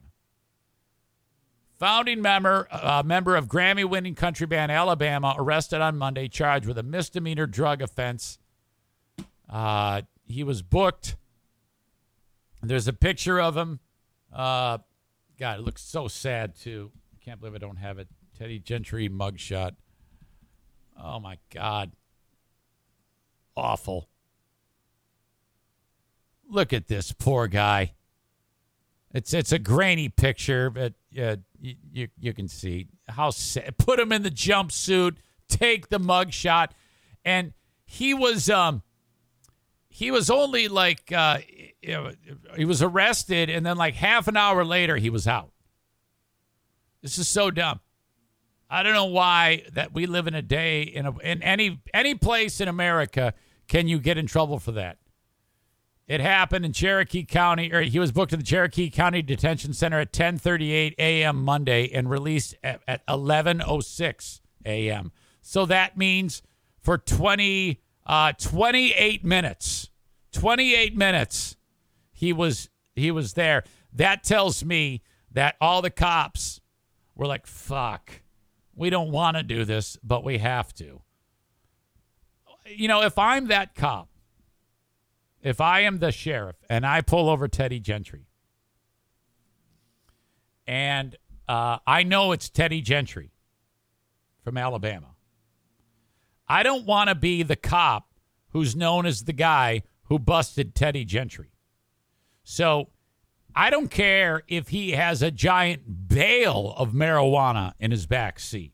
Founding 1.84 2.22
member, 2.22 2.68
uh, 2.72 3.04
member 3.06 3.36
of 3.36 3.48
Grammy-winning 3.48 4.16
country 4.16 4.48
band 4.48 4.72
Alabama, 4.72 5.36
arrested 5.38 5.82
on 5.82 5.98
Monday, 5.98 6.30
charged 6.30 6.66
with 6.66 6.78
a 6.78 6.84
misdemeanor 6.84 7.46
drug 7.46 7.82
offense. 7.82 8.40
Uh, 9.50 10.04
he 10.26 10.46
was 10.46 10.62
booked. 10.62 11.18
There's 12.62 12.88
a 12.88 12.94
picture 12.94 13.42
of 13.42 13.58
him 13.58 13.82
uh, 14.34 14.78
God, 15.40 15.60
it 15.60 15.66
looks 15.66 15.82
so 15.82 16.08
sad 16.08 16.56
too. 16.56 16.92
I 17.14 17.24
can't 17.24 17.40
believe 17.40 17.56
I 17.56 17.60
don't 17.60 17.78
have 17.78 18.00
it. 18.00 18.08
Teddy 18.38 18.60
Gentry 18.60 19.10
mugshot. 19.10 19.76
Oh 21.02 21.20
my 21.20 21.38
God. 21.54 21.92
Awful. 23.56 24.08
Look 26.50 26.74
at 26.74 26.88
this 26.88 27.12
poor 27.12 27.48
guy. 27.48 27.94
It's 29.14 29.34
it's 29.34 29.52
a 29.52 29.60
grainy 29.60 30.10
picture, 30.10 30.70
but 30.70 30.94
uh, 31.20 31.38
you, 31.64 31.76
you 31.94 32.08
you 32.20 32.34
can 32.34 32.48
see 32.48 32.88
how 33.08 33.30
sad. 33.30 33.78
Put 33.78 34.00
him 34.00 34.12
in 34.12 34.22
the 34.22 34.30
jumpsuit, 34.30 35.16
take 35.48 35.90
the 35.90 36.00
mugshot, 36.00 36.70
and 37.24 37.54
he 37.86 38.14
was 38.14 38.50
um 38.50 38.84
he 39.88 40.12
was 40.12 40.30
only 40.30 40.68
like 40.68 41.12
uh, 41.12 41.38
he 42.56 42.66
was 42.66 42.82
arrested, 42.82 43.50
and 43.50 43.66
then 43.66 43.78
like 43.78 43.94
half 43.94 44.28
an 44.28 44.36
hour 44.36 44.66
later, 44.66 44.98
he 44.98 45.10
was 45.10 45.28
out. 45.28 45.52
This 47.02 47.18
is 47.18 47.28
so 47.28 47.50
dumb. 47.50 47.80
I 48.70 48.84
don't 48.84 48.94
know 48.94 49.06
why 49.06 49.64
that 49.74 49.94
we 49.94 50.06
live 50.06 50.28
in 50.28 50.34
a 50.34 50.42
day 50.42 50.82
in 50.82 51.06
a, 51.06 51.18
in 51.20 51.42
any 51.44 51.80
any 51.94 52.16
place 52.16 52.60
in 52.60 52.68
America 52.68 53.34
can 53.68 53.88
you 53.88 54.00
get 54.00 54.18
in 54.18 54.26
trouble 54.26 54.60
for 54.60 54.74
that. 54.74 54.98
It 56.08 56.20
happened 56.20 56.66
in 56.66 56.74
Cherokee 56.74 57.24
County, 57.24 57.72
or 57.72 57.82
he 57.82 57.98
was 57.98 58.12
booked 58.12 58.34
at 58.34 58.40
the 58.40 58.46
Cherokee 58.46 58.90
County 58.90 59.22
Detention 59.22 59.74
Center 59.74 60.00
at 60.00 60.12
10:38 60.12 60.96
a.m. 60.98 61.44
Monday 61.44 61.90
and 61.94 62.10
released 62.10 62.56
at, 62.64 62.82
at 62.88 63.06
11:06 63.08 64.42
a.m. 64.66 65.12
So 65.42 65.66
that 65.66 65.98
means 65.98 66.42
for 66.82 66.98
20 66.98 67.80
uh, 68.06 68.34
28 68.34 69.24
minutes. 69.24 69.90
28 70.34 70.98
minutes. 70.98 71.56
He 72.12 72.34
was 72.34 72.70
he 72.96 73.12
was 73.12 73.34
there. 73.34 73.64
That 73.94 74.24
tells 74.24 74.64
me 74.64 75.02
that 75.32 75.56
all 75.62 75.82
the 75.82 75.90
cops 75.90 76.60
were 77.16 77.28
like, 77.28 77.48
"Fuck. 77.48 78.22
We 78.76 78.90
don't 78.90 79.12
want 79.12 79.38
to 79.38 79.44
do 79.44 79.66
this, 79.66 79.98
but 80.04 80.24
we 80.24 80.40
have 80.40 80.74
to." 80.76 81.02
You 82.66 82.88
know, 82.88 83.04
if 83.04 83.18
I'm 83.18 83.48
that 83.48 83.76
cop, 83.76 84.10
if 85.44 85.60
I 85.62 85.82
am 85.82 86.00
the 86.00 86.12
sheriff 86.12 86.56
and 86.70 86.86
I 86.86 87.02
pull 87.02 87.30
over 87.30 87.48
Teddy 87.48 87.80
Gentry, 87.80 88.26
and 90.66 91.16
uh, 91.48 91.78
I 91.86 92.04
know 92.04 92.32
it's 92.32 92.50
Teddy 92.50 92.82
Gentry 92.82 93.32
from 94.44 94.58
Alabama, 94.58 95.16
I 96.48 96.64
don't 96.64 96.86
want 96.86 97.10
to 97.10 97.16
be 97.16 97.44
the 97.44 97.56
cop 97.56 98.14
who's 98.50 98.76
known 98.76 99.06
as 99.06 99.26
the 99.26 99.34
guy 99.34 99.84
who 100.04 100.18
busted 100.18 100.76
Teddy 100.76 101.06
Gentry. 101.06 101.52
So 102.44 102.90
I 103.56 103.70
don't 103.70 103.90
care 103.90 104.44
if 104.48 104.70
he 104.70 104.92
has 104.92 105.22
a 105.22 105.32
giant 105.32 106.08
bale 106.08 106.74
of 106.78 106.92
marijuana 106.92 107.74
in 107.80 107.92
his 107.92 108.06
back 108.06 108.40
seat. 108.40 108.74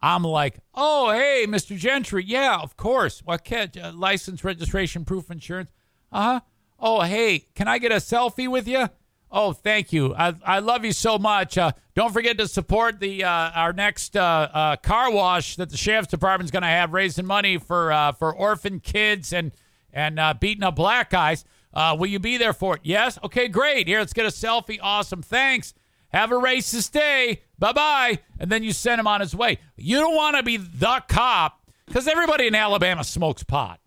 I'm 0.00 0.24
like, 0.24 0.58
oh, 0.74 1.12
hey, 1.12 1.44
Mr. 1.46 1.76
Gentry. 1.76 2.24
Yeah, 2.24 2.58
of 2.60 2.76
course. 2.76 3.22
What 3.24 3.44
can 3.44 3.70
uh, 3.80 3.92
license, 3.94 4.42
registration, 4.42 5.04
proof, 5.04 5.30
insurance? 5.30 5.70
Uh 6.12 6.22
huh. 6.22 6.40
Oh, 6.78 7.00
hey, 7.02 7.46
can 7.54 7.68
I 7.68 7.78
get 7.78 7.92
a 7.92 7.96
selfie 7.96 8.48
with 8.48 8.66
you? 8.66 8.88
Oh, 9.30 9.52
thank 9.52 9.92
you. 9.92 10.14
I, 10.14 10.34
I 10.44 10.58
love 10.58 10.84
you 10.84 10.92
so 10.92 11.18
much. 11.18 11.56
Uh, 11.56 11.72
don't 11.94 12.12
forget 12.12 12.36
to 12.38 12.46
support 12.46 13.00
the 13.00 13.24
uh, 13.24 13.30
our 13.30 13.72
next 13.72 14.14
uh, 14.14 14.48
uh 14.52 14.76
car 14.76 15.10
wash 15.10 15.56
that 15.56 15.70
the 15.70 15.76
sheriff's 15.76 16.08
department's 16.08 16.50
going 16.50 16.64
to 16.64 16.68
have, 16.68 16.92
raising 16.92 17.24
money 17.24 17.56
for 17.56 17.92
uh, 17.92 18.12
for 18.12 18.34
orphan 18.34 18.78
kids 18.78 19.32
and 19.32 19.52
and 19.92 20.18
uh, 20.18 20.34
beating 20.34 20.62
up 20.62 20.76
black 20.76 21.08
guys. 21.10 21.44
will 21.74 22.06
you 22.06 22.18
be 22.18 22.36
there 22.36 22.52
for 22.52 22.76
it? 22.76 22.82
Yes. 22.84 23.18
Okay, 23.24 23.48
great. 23.48 23.86
Here, 23.88 24.00
let's 24.00 24.12
get 24.12 24.26
a 24.26 24.28
selfie. 24.28 24.78
Awesome. 24.82 25.22
Thanks. 25.22 25.72
Have 26.08 26.30
a 26.30 26.34
racist 26.34 26.92
day. 26.92 27.42
Bye 27.58 27.72
bye. 27.72 28.18
And 28.38 28.50
then 28.50 28.62
you 28.62 28.72
send 28.72 29.00
him 29.00 29.06
on 29.06 29.20
his 29.22 29.34
way. 29.34 29.58
You 29.76 29.98
don't 29.98 30.14
want 30.14 30.36
to 30.36 30.42
be 30.42 30.58
the 30.58 31.02
cop 31.08 31.62
because 31.86 32.06
everybody 32.06 32.48
in 32.48 32.54
Alabama 32.54 33.02
smokes 33.02 33.44
pot. 33.44 33.80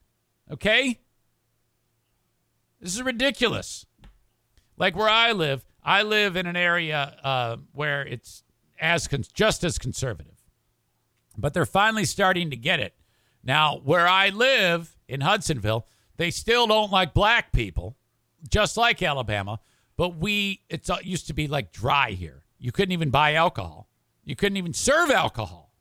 Okay. 0.52 1.00
This 2.86 2.94
is 2.94 3.02
ridiculous. 3.02 3.88
Like 4.78 4.96
where 4.96 5.10
I 5.10 5.32
live, 5.32 5.66
I 5.84 6.04
live 6.04 6.36
in 6.36 6.46
an 6.46 6.56
area 6.56 7.18
uh, 7.24 7.58
where 7.72 8.06
it's 8.06 8.44
as 8.80 9.08
con- 9.08 9.24
just 9.34 9.64
as 9.64 9.80
conservative, 9.80 10.44
but 11.36 11.56
they're 11.56 11.66
finally 11.66 12.06
starting 12.06 12.52
to 12.52 12.56
get 12.56 12.80
it. 12.80 12.94
Now, 13.44 13.82
where 13.84 14.08
I 14.08 14.30
live 14.30 14.96
in 15.08 15.22
Hudsonville, 15.22 15.88
they 16.18 16.30
still 16.30 16.68
don't 16.68 16.92
like 16.92 17.16
black 17.16 17.52
people, 17.52 17.98
just 18.48 18.78
like 18.78 19.02
Alabama. 19.02 19.62
But 19.98 20.18
we, 20.18 20.62
it 20.70 20.88
uh, 20.88 20.98
used 21.02 21.26
to 21.26 21.34
be 21.34 21.48
like 21.48 21.72
dry 21.72 22.12
here. 22.12 22.44
You 22.60 22.72
couldn't 22.72 22.94
even 22.94 23.10
buy 23.10 23.34
alcohol. 23.34 23.90
You 24.24 24.36
couldn't 24.36 24.58
even 24.58 24.74
serve 24.74 25.10
alcohol. 25.10 25.74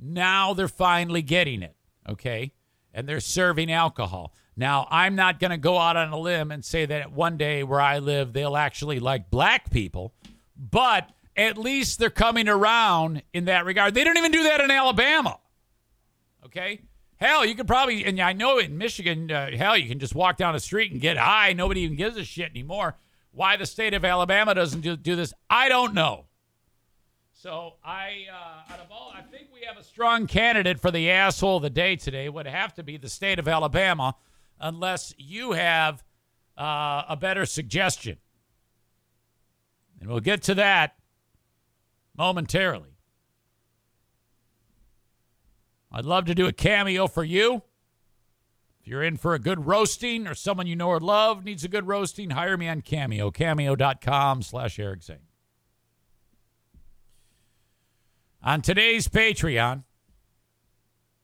Now 0.00 0.54
they're 0.54 0.68
finally 0.68 1.22
getting 1.22 1.62
it, 1.62 1.74
okay? 2.08 2.52
And 2.94 3.08
they're 3.08 3.20
serving 3.20 3.70
alcohol. 3.72 4.32
Now, 4.56 4.86
I'm 4.90 5.16
not 5.16 5.40
going 5.40 5.50
to 5.50 5.56
go 5.56 5.78
out 5.78 5.96
on 5.96 6.10
a 6.10 6.18
limb 6.18 6.52
and 6.52 6.64
say 6.64 6.86
that 6.86 7.12
one 7.12 7.36
day 7.36 7.64
where 7.64 7.80
I 7.80 7.98
live, 7.98 8.32
they'll 8.32 8.56
actually 8.56 9.00
like 9.00 9.30
black 9.30 9.70
people, 9.70 10.14
but 10.56 11.10
at 11.36 11.58
least 11.58 11.98
they're 11.98 12.08
coming 12.08 12.48
around 12.48 13.22
in 13.32 13.46
that 13.46 13.64
regard. 13.64 13.94
They 13.94 14.04
don't 14.04 14.16
even 14.16 14.30
do 14.30 14.44
that 14.44 14.60
in 14.60 14.70
Alabama. 14.70 15.40
Okay? 16.46 16.82
Hell, 17.16 17.44
you 17.44 17.56
could 17.56 17.66
probably, 17.66 18.04
and 18.04 18.20
I 18.20 18.32
know 18.32 18.58
in 18.58 18.78
Michigan, 18.78 19.30
uh, 19.30 19.50
hell, 19.56 19.76
you 19.76 19.88
can 19.88 19.98
just 19.98 20.14
walk 20.14 20.36
down 20.36 20.54
the 20.54 20.60
street 20.60 20.92
and 20.92 21.00
get 21.00 21.16
high. 21.16 21.52
Nobody 21.52 21.80
even 21.80 21.96
gives 21.96 22.16
a 22.16 22.24
shit 22.24 22.50
anymore. 22.50 22.96
Why 23.32 23.56
the 23.56 23.66
state 23.66 23.94
of 23.94 24.04
Alabama 24.04 24.54
doesn't 24.54 24.82
do, 24.82 24.96
do 24.96 25.16
this, 25.16 25.32
I 25.50 25.68
don't 25.68 25.94
know. 25.94 26.26
So 27.32 27.74
I, 27.84 28.26
uh, 28.32 28.72
out 28.72 28.80
of 28.80 28.90
all, 28.92 29.12
I 29.14 29.22
we 29.64 29.68
have 29.68 29.78
a 29.78 29.84
strong 29.84 30.26
candidate 30.26 30.78
for 30.78 30.90
the 30.90 31.10
asshole 31.10 31.56
of 31.56 31.62
the 31.62 31.70
day 31.70 31.96
today. 31.96 32.28
Would 32.28 32.46
have 32.46 32.74
to 32.74 32.82
be 32.82 32.98
the 32.98 33.08
state 33.08 33.38
of 33.38 33.48
Alabama, 33.48 34.14
unless 34.60 35.14
you 35.16 35.52
have 35.52 36.04
uh, 36.58 37.04
a 37.08 37.16
better 37.18 37.46
suggestion. 37.46 38.18
And 39.98 40.10
we'll 40.10 40.20
get 40.20 40.42
to 40.42 40.54
that 40.56 40.96
momentarily. 42.14 42.98
I'd 45.90 46.04
love 46.04 46.26
to 46.26 46.34
do 46.34 46.46
a 46.46 46.52
cameo 46.52 47.06
for 47.06 47.24
you. 47.24 47.62
If 48.82 48.88
you're 48.88 49.02
in 49.02 49.16
for 49.16 49.32
a 49.32 49.38
good 49.38 49.64
roasting 49.64 50.26
or 50.26 50.34
someone 50.34 50.66
you 50.66 50.76
know 50.76 50.88
or 50.88 51.00
love 51.00 51.42
needs 51.42 51.64
a 51.64 51.68
good 51.68 51.86
roasting, 51.86 52.30
hire 52.30 52.58
me 52.58 52.68
on 52.68 52.82
Cameo, 52.82 53.30
cameo.com 53.30 54.42
slash 54.42 54.78
Eric 54.78 55.04
Zane. 55.04 55.20
On 58.46 58.60
today's 58.60 59.08
Patreon, 59.08 59.84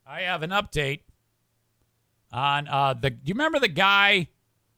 I 0.07 0.21
have 0.21 0.41
an 0.41 0.49
update 0.49 1.01
on 2.33 2.67
uh, 2.67 2.95
the. 2.95 3.11
Do 3.11 3.19
you 3.25 3.35
remember 3.35 3.59
the 3.59 3.67
guy 3.67 4.29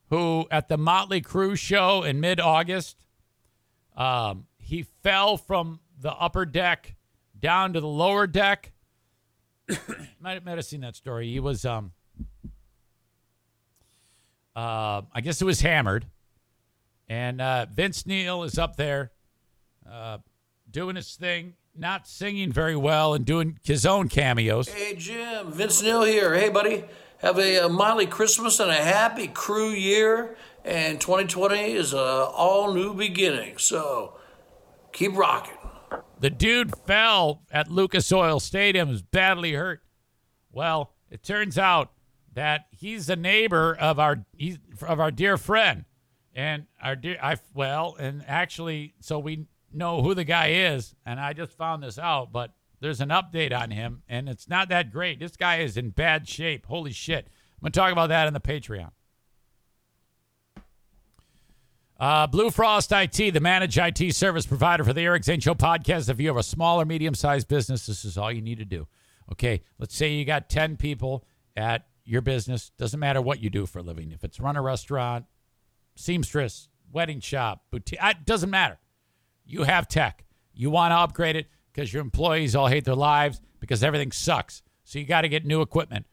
who 0.10 0.46
at 0.52 0.68
the 0.68 0.76
Motley 0.76 1.22
Crue 1.22 1.58
show 1.58 2.04
in 2.04 2.20
mid-August, 2.20 2.98
um, 3.96 4.48
he 4.58 4.84
fell 5.04 5.38
from 5.38 5.80
the 5.98 6.12
upper 6.12 6.44
deck 6.44 6.96
down 7.40 7.72
to 7.72 7.80
the 7.80 7.88
lower 7.88 8.28
deck? 8.28 8.74
might, 10.20 10.44
might 10.44 10.58
have 10.58 10.66
seen 10.66 10.82
that 10.82 10.98
story. 10.98 11.32
He 11.32 11.40
was, 11.40 11.64
um, 11.64 11.94
uh, 14.54 15.04
I 15.14 15.22
guess 15.22 15.42
it 15.42 15.46
was 15.46 15.62
hammered, 15.62 16.08
and 17.08 17.40
uh, 17.40 17.68
Vince 17.74 18.06
Neil 18.06 18.44
is 18.44 18.60
up 18.60 18.76
there 18.76 19.14
uh, 19.90 20.18
doing 20.70 20.98
his 20.98 21.16
thing, 21.16 21.54
not 21.76 22.08
singing 22.08 22.52
very 22.52 22.76
well, 22.76 23.14
and 23.14 23.26
doing 23.26 23.60
his 23.64 23.86
own 23.86 24.10
cameos. 24.10 24.70
Hey, 24.70 24.96
Jim, 24.96 25.52
Vince 25.52 25.82
Neil 25.82 26.04
here. 26.04 26.34
Hey, 26.34 26.50
buddy. 26.50 26.86
Have 27.20 27.40
a, 27.40 27.70
Miley 27.70 28.06
Christmas 28.06 28.60
and 28.60 28.70
a 28.70 28.76
happy 28.76 29.28
crew 29.28 29.70
year. 29.70 30.36
And 30.66 31.00
2020 31.00 31.72
is 31.72 31.94
a 31.94 31.98
all 31.98 32.74
new 32.74 32.94
beginning. 32.94 33.58
So 33.58 34.16
keep 34.92 35.16
rocking. 35.16 35.58
The 36.20 36.30
dude 36.30 36.76
fell 36.86 37.44
at 37.52 37.70
Lucas 37.70 38.12
Oil 38.12 38.40
Stadium, 38.40 38.90
was 38.90 39.02
badly 39.02 39.54
hurt. 39.54 39.82
Well, 40.52 40.94
it 41.10 41.24
turns 41.24 41.58
out 41.58 41.92
that 42.34 42.66
he's 42.72 43.10
a 43.10 43.16
neighbor 43.16 43.76
of 43.76 44.00
our 44.00 44.26
he's, 44.36 44.58
of 44.82 45.00
our 45.00 45.12
dear 45.12 45.38
friend, 45.38 45.86
and 46.34 46.66
our 46.82 46.96
dear 46.96 47.18
I 47.22 47.38
well, 47.54 47.96
and 48.00 48.24
actually, 48.28 48.96
so 49.00 49.20
we 49.20 49.46
know 49.74 50.02
who 50.02 50.14
the 50.14 50.24
guy 50.24 50.50
is, 50.50 50.96
and 51.06 51.20
I 51.20 51.34
just 51.34 51.54
found 51.54 51.84
this 51.84 51.98
out, 51.98 52.32
but 52.32 52.52
there's 52.80 53.02
an 53.02 53.10
update 53.10 53.58
on 53.58 53.72
him, 53.72 54.04
and 54.08 54.28
it's 54.28 54.50
not 54.50 54.70
that 54.70 54.92
great. 54.92 55.20
This 55.20 55.36
guy 55.36 55.58
is 55.58 55.78
in 55.78 55.90
bad 55.90 56.28
shape. 56.28 56.66
Holy 56.66 56.92
shit! 56.92 57.28
I'm 57.28 57.64
gonna 57.64 57.72
talk 57.72 57.92
about 57.92 58.10
that 58.10 58.28
in 58.28 58.34
the 58.34 58.40
Patreon. 58.40 58.92
Uh, 62.00 62.28
Blue 62.28 62.50
Frost 62.50 62.92
IT, 62.92 63.34
the 63.34 63.40
managed 63.40 63.78
IT 63.78 64.14
service 64.14 64.46
provider 64.46 64.84
for 64.84 64.92
the 64.92 65.02
Eric 65.02 65.24
Zane 65.24 65.40
Show 65.40 65.54
podcast. 65.54 66.10
If 66.10 66.20
you 66.20 66.28
have 66.28 66.38
a 66.38 66.44
small 66.44 66.82
or 66.82 66.86
medium 66.86 67.16
sized 67.16 67.48
business, 67.48 67.86
this 67.86 68.04
is 68.04 68.18
all 68.18 68.32
you 68.32 68.42
need 68.42 68.58
to 68.58 68.66
do. 68.66 68.88
Okay, 69.32 69.62
let's 69.80 69.96
say 69.96 70.12
you 70.12 70.26
got 70.26 70.50
10 70.50 70.76
people 70.76 71.24
at 71.56 71.88
your 72.04 72.22
business. 72.22 72.72
Doesn't 72.78 73.00
matter 73.00 73.22
what 73.22 73.42
you 73.42 73.50
do 73.50 73.66
for 73.66 73.80
a 73.80 73.84
living. 73.84 74.12
If 74.12 74.26
it's 74.26 74.40
run 74.40 74.58
a 74.58 74.62
restaurant, 74.62 75.26
seamstress, 75.96 76.68
wedding 76.92 77.22
shop, 77.22 77.64
boutique, 77.72 78.00
it 78.04 78.26
doesn't 78.26 78.50
matter. 78.50 78.80
You 79.46 79.64
have 79.64 79.88
tech. 79.88 80.26
You 80.54 80.70
want 80.70 80.92
to 80.92 80.96
upgrade 80.98 81.36
it 81.36 81.48
because 81.72 81.92
your 81.92 82.02
employees 82.02 82.56
all 82.56 82.68
hate 82.68 82.86
their 82.86 82.96
lives 82.96 83.42
because 83.60 83.84
everything 83.84 84.12
sucks. 84.12 84.62
So 84.84 85.00
you 85.00 85.06
got 85.06 85.22
to 85.22 85.30
get 85.30 85.46
new 85.46 85.62
equipment. 85.62 86.06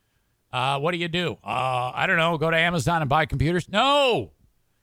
Uh, 0.52 0.78
what 0.80 0.92
do 0.92 0.98
you 0.98 1.08
do? 1.08 1.36
Uh, 1.44 1.92
I 1.94 2.06
don't 2.06 2.16
know. 2.16 2.36
Go 2.38 2.50
to 2.50 2.56
Amazon 2.56 3.02
and 3.02 3.08
buy 3.08 3.26
computers? 3.26 3.68
No. 3.68 4.32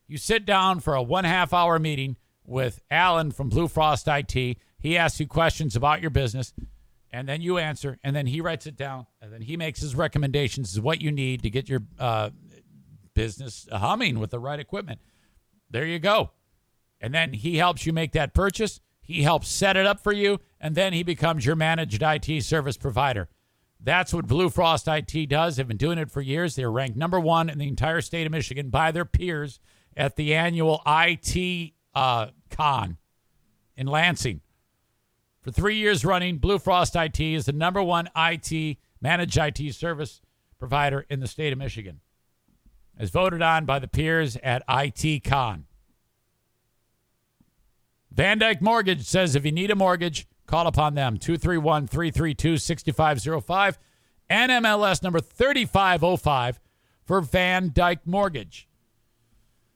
You 0.07 0.17
sit 0.17 0.45
down 0.45 0.79
for 0.79 0.93
a 0.93 1.01
one 1.01 1.25
half 1.25 1.53
hour 1.53 1.79
meeting 1.79 2.15
with 2.45 2.81
Alan 2.89 3.31
from 3.31 3.49
Blue 3.49 3.67
Frost 3.67 4.07
IT. 4.07 4.57
He 4.79 4.97
asks 4.97 5.19
you 5.19 5.27
questions 5.27 5.75
about 5.75 6.01
your 6.01 6.11
business, 6.11 6.53
and 7.11 7.27
then 7.27 7.41
you 7.41 7.57
answer, 7.57 7.97
and 8.03 8.15
then 8.15 8.27
he 8.27 8.39
writes 8.39 8.65
it 8.67 8.77
down, 8.77 9.07
and 9.21 9.33
then 9.33 9.41
he 9.41 9.57
makes 9.57 9.81
his 9.81 9.95
recommendations 9.95 10.75
as 10.75 10.79
what 10.79 11.01
you 11.01 11.11
need 11.11 11.43
to 11.43 11.49
get 11.49 11.67
your 11.67 11.81
uh, 11.99 12.29
business 13.13 13.67
humming 13.71 14.19
with 14.19 14.29
the 14.29 14.39
right 14.39 14.59
equipment. 14.59 15.01
There 15.69 15.85
you 15.85 15.99
go. 15.99 16.31
And 16.99 17.13
then 17.13 17.33
he 17.33 17.57
helps 17.57 17.85
you 17.85 17.93
make 17.93 18.11
that 18.13 18.33
purchase. 18.33 18.79
He 19.01 19.23
helps 19.23 19.47
set 19.47 19.77
it 19.77 19.85
up 19.85 20.01
for 20.01 20.11
you, 20.11 20.39
and 20.59 20.75
then 20.75 20.91
he 20.91 21.03
becomes 21.03 21.45
your 21.45 21.55
managed 21.55 22.01
IT 22.01 22.43
service 22.43 22.75
provider. 22.75 23.29
That's 23.79 24.13
what 24.13 24.27
Blue 24.27 24.49
Frost 24.49 24.87
IT 24.87 25.29
does. 25.29 25.55
They've 25.55 25.67
been 25.67 25.77
doing 25.77 25.97
it 25.97 26.11
for 26.11 26.21
years. 26.21 26.55
They're 26.55 26.71
ranked 26.71 26.97
number 26.97 27.19
one 27.19 27.49
in 27.49 27.57
the 27.57 27.67
entire 27.67 28.01
state 28.01 28.25
of 28.25 28.31
Michigan 28.31 28.69
by 28.69 28.91
their 28.91 29.05
peers 29.05 29.59
at 29.95 30.15
the 30.15 30.33
annual 30.33 30.81
IT 30.85 31.73
uh, 31.93 32.27
Con 32.49 32.97
in 33.75 33.87
Lansing. 33.87 34.41
For 35.41 35.51
three 35.51 35.77
years 35.77 36.03
running, 36.03 36.39
Blue 36.39 36.59
Frost 36.59 36.95
IT 36.95 37.19
is 37.19 37.45
the 37.45 37.53
number 37.53 37.81
one 37.81 38.09
IT 38.15 38.77
managed 38.99 39.37
IT 39.37 39.73
service 39.73 40.21
provider 40.59 41.05
in 41.09 41.19
the 41.19 41.27
state 41.27 41.53
of 41.53 41.59
Michigan, 41.59 42.01
as 42.97 43.11
voted 43.11 43.41
on 43.41 43.65
by 43.65 43.79
the 43.79 43.87
peers 43.87 44.37
at 44.43 44.63
IT 44.67 45.23
Con. 45.23 45.66
VanDyk 48.17 48.61
Mortgage 48.61 49.05
says 49.05 49.35
if 49.35 49.45
you 49.45 49.51
need 49.51 49.69
a 49.69 49.75
mortgage, 49.75 50.27
call 50.47 50.65
upon 50.65 50.95
them 50.95 51.17
231 51.17 51.85
332 51.85 52.57
6505 52.57 53.77
NMLS 54.31 55.03
number 55.03 55.19
3505 55.19 56.59
for 57.03 57.21
VanDyk 57.21 57.99
Mortgage. 58.05 58.67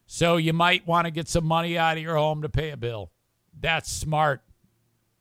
So 0.06 0.38
you 0.38 0.52
might 0.52 0.88
want 0.88 1.04
to 1.04 1.12
get 1.12 1.28
some 1.28 1.44
money 1.44 1.78
out 1.78 1.96
of 1.96 2.02
your 2.02 2.16
home 2.16 2.42
to 2.42 2.48
pay 2.48 2.70
a 2.70 2.76
bill. 2.76 3.12
That's 3.58 3.90
smart 3.90 4.42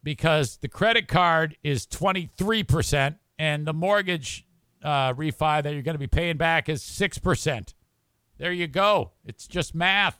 because 0.01 0.57
the 0.57 0.67
credit 0.67 1.07
card 1.07 1.55
is 1.63 1.85
23% 1.85 3.19
and 3.37 3.67
the 3.67 3.73
mortgage 3.73 4.47
uh, 4.83 5.13
refi 5.13 5.61
that 5.61 5.73
you're 5.73 5.83
going 5.83 5.93
to 5.93 5.99
be 5.99 6.07
paying 6.07 6.37
back 6.37 6.69
is 6.69 6.81
6%. 6.81 7.75
There 8.39 8.51
you 8.51 8.67
go. 8.67 9.11
It's 9.23 9.45
just 9.45 9.75
math. 9.75 10.19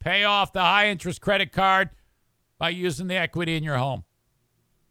Pay 0.00 0.24
off 0.24 0.52
the 0.52 0.60
high 0.60 0.88
interest 0.88 1.20
credit 1.20 1.52
card 1.52 1.90
by 2.58 2.70
using 2.70 3.06
the 3.06 3.16
equity 3.16 3.56
in 3.56 3.62
your 3.62 3.76
home. 3.76 4.04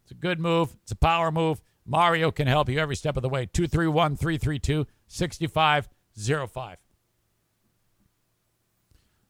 It's 0.02 0.12
a 0.12 0.14
good 0.14 0.38
move. 0.38 0.76
It's 0.82 0.92
a 0.92 0.96
power 0.96 1.32
move. 1.32 1.60
Mario 1.84 2.30
can 2.30 2.46
help 2.46 2.68
you 2.68 2.78
every 2.78 2.96
step 2.96 3.16
of 3.16 3.22
the 3.22 3.28
way. 3.28 3.46
231 3.46 4.16
332 4.16 4.86
6505. 5.08 6.78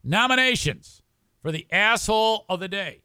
Nominations 0.02 1.02
for 1.42 1.50
the 1.50 1.66
asshole 1.70 2.44
of 2.48 2.60
the 2.60 2.68
day. 2.68 3.02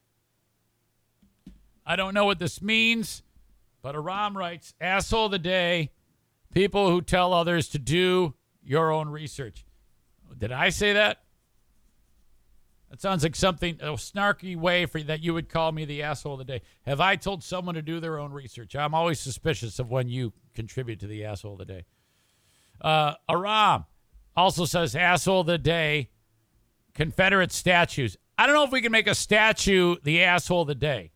I 1.86 1.96
don't 1.96 2.14
know 2.14 2.26
what 2.26 2.40
this 2.40 2.62
means, 2.62 3.24
but 3.82 3.96
Aram 3.96 4.38
writes 4.38 4.74
asshole 4.80 5.26
of 5.26 5.32
the 5.32 5.40
day, 5.40 5.92
people 6.54 6.90
who 6.90 7.02
tell 7.02 7.34
others 7.34 7.68
to 7.70 7.80
do 7.80 8.36
your 8.64 8.92
own 8.92 9.10
research. 9.10 9.66
Did 10.38 10.52
I 10.52 10.70
say 10.70 10.94
that? 10.94 11.24
That 12.92 13.00
sounds 13.00 13.24
like 13.24 13.38
something 13.38 13.78
a 13.80 13.94
snarky 13.94 14.58
way 14.58 14.86
for 14.86 15.02
that 15.04 15.24
you 15.24 15.34
would 15.34 15.48
call 15.48 15.72
me 15.72 15.86
the 15.86 16.04
asshole 16.04 16.34
of 16.34 16.40
the 16.40 16.44
day. 16.46 16.62
Have 16.86 17.00
I 17.00 17.16
told 17.16 17.42
someone 17.42 17.76
to 17.76 17.82
do 17.82 18.02
their 18.02 18.20
own 18.20 18.34
research? 18.34 18.76
I'm 18.76 18.94
always 18.94 19.18
suspicious 19.18 19.80
of 19.80 19.90
when 19.90 20.10
you 20.10 20.34
contribute 20.54 21.00
to 21.00 21.08
the 21.08 21.24
asshole 21.24 21.54
of 21.54 21.60
the 21.60 21.66
day. 21.66 21.86
Uh, 22.82 23.14
Aram 23.30 23.86
also 24.36 24.66
says 24.66 24.94
asshole 24.94 25.42
of 25.42 25.48
the 25.48 25.58
day, 25.58 26.10
Confederate 26.94 27.54
statues. 27.54 28.18
I 28.38 28.46
don't 28.46 28.56
know 28.56 28.66
if 28.66 28.72
we 28.72 28.82
can 28.82 28.92
make 28.92 29.08
a 29.08 29.16
statue 29.16 29.96
the 30.04 30.24
asshole 30.24 30.64
of 30.64 30.68
the 30.68 30.76
day. 30.76 31.12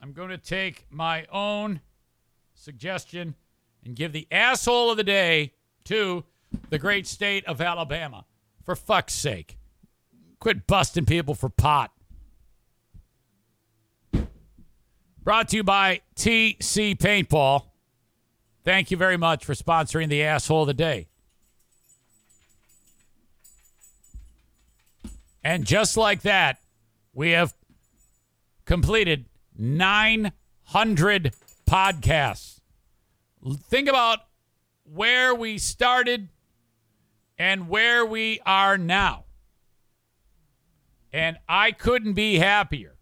I'm 0.00 0.12
going 0.12 0.30
to 0.30 0.38
take 0.38 0.86
my 0.90 1.26
own 1.32 1.80
suggestion 2.54 3.34
and 3.84 3.96
give 3.96 4.12
the 4.12 4.28
asshole 4.30 4.90
of 4.90 4.96
the 4.96 5.04
day 5.04 5.52
to 5.84 6.24
the 6.70 6.78
great 6.78 7.06
state 7.06 7.44
of 7.46 7.60
Alabama. 7.60 8.24
For 8.64 8.76
fuck's 8.76 9.14
sake. 9.14 9.56
Quit 10.40 10.66
busting 10.66 11.06
people 11.06 11.34
for 11.34 11.48
pot. 11.48 11.90
Brought 15.24 15.48
to 15.48 15.56
you 15.56 15.64
by 15.64 16.02
TC 16.16 16.96
Paintball. 16.96 17.64
Thank 18.64 18.90
you 18.90 18.96
very 18.96 19.16
much 19.16 19.44
for 19.44 19.54
sponsoring 19.54 20.08
the 20.08 20.22
asshole 20.22 20.62
of 20.62 20.68
the 20.68 20.74
day. 20.74 21.08
And 25.42 25.64
just 25.64 25.96
like 25.96 26.22
that, 26.22 26.60
we 27.14 27.30
have 27.30 27.54
completed 28.64 29.24
900 29.58 31.34
podcasts. 31.68 32.60
Think 33.68 33.88
about 33.88 34.20
where 34.84 35.34
we 35.34 35.58
started 35.58 36.28
and 37.38 37.68
where 37.68 38.04
we 38.04 38.40
are 38.46 38.78
now. 38.78 39.24
And 41.12 41.38
I 41.48 41.72
couldn't 41.72 42.14
be 42.14 42.38
happier. 42.38 42.96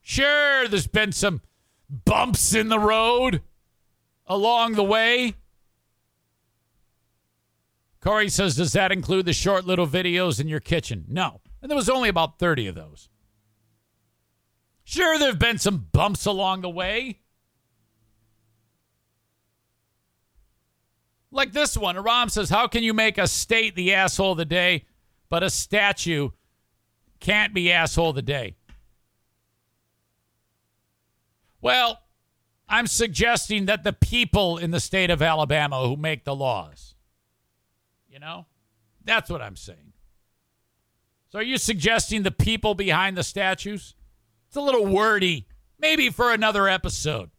Sure, 0.00 0.66
there's 0.68 0.86
been 0.86 1.12
some 1.12 1.42
bumps 1.88 2.54
in 2.54 2.68
the 2.68 2.78
road 2.78 3.42
along 4.26 4.72
the 4.72 4.82
way. 4.82 5.34
Corey 8.00 8.28
says, 8.28 8.56
Does 8.56 8.72
that 8.72 8.90
include 8.90 9.26
the 9.26 9.32
short 9.32 9.64
little 9.64 9.86
videos 9.86 10.40
in 10.40 10.48
your 10.48 10.60
kitchen? 10.60 11.04
No. 11.08 11.40
And 11.60 11.70
there 11.70 11.76
was 11.76 11.88
only 11.88 12.08
about 12.08 12.38
30 12.38 12.66
of 12.66 12.74
those. 12.74 13.08
Sure, 14.92 15.18
there 15.18 15.28
have 15.28 15.38
been 15.38 15.56
some 15.56 15.86
bumps 15.90 16.26
along 16.26 16.60
the 16.60 16.68
way. 16.68 17.20
Like 21.30 21.52
this 21.52 21.78
one. 21.78 21.96
Aram 21.96 22.28
says, 22.28 22.50
How 22.50 22.66
can 22.66 22.82
you 22.82 22.92
make 22.92 23.16
a 23.16 23.26
state 23.26 23.74
the 23.74 23.94
asshole 23.94 24.32
of 24.32 24.36
the 24.36 24.44
day, 24.44 24.84
but 25.30 25.42
a 25.42 25.48
statue 25.48 26.28
can't 27.20 27.54
be 27.54 27.72
asshole 27.72 28.10
of 28.10 28.16
the 28.16 28.20
day? 28.20 28.56
Well, 31.62 32.00
I'm 32.68 32.86
suggesting 32.86 33.64
that 33.64 33.84
the 33.84 33.94
people 33.94 34.58
in 34.58 34.72
the 34.72 34.80
state 34.80 35.08
of 35.08 35.22
Alabama 35.22 35.88
who 35.88 35.96
make 35.96 36.24
the 36.24 36.34
laws, 36.34 36.96
you 38.10 38.18
know, 38.18 38.44
that's 39.02 39.30
what 39.30 39.40
I'm 39.40 39.56
saying. 39.56 39.94
So 41.30 41.38
are 41.38 41.42
you 41.42 41.56
suggesting 41.56 42.24
the 42.24 42.30
people 42.30 42.74
behind 42.74 43.16
the 43.16 43.24
statues? 43.24 43.94
It's 44.52 44.58
a 44.58 44.60
little 44.60 44.84
wordy. 44.84 45.46
Maybe 45.78 46.10
for 46.10 46.30
another 46.30 46.68
episode. 46.68 47.30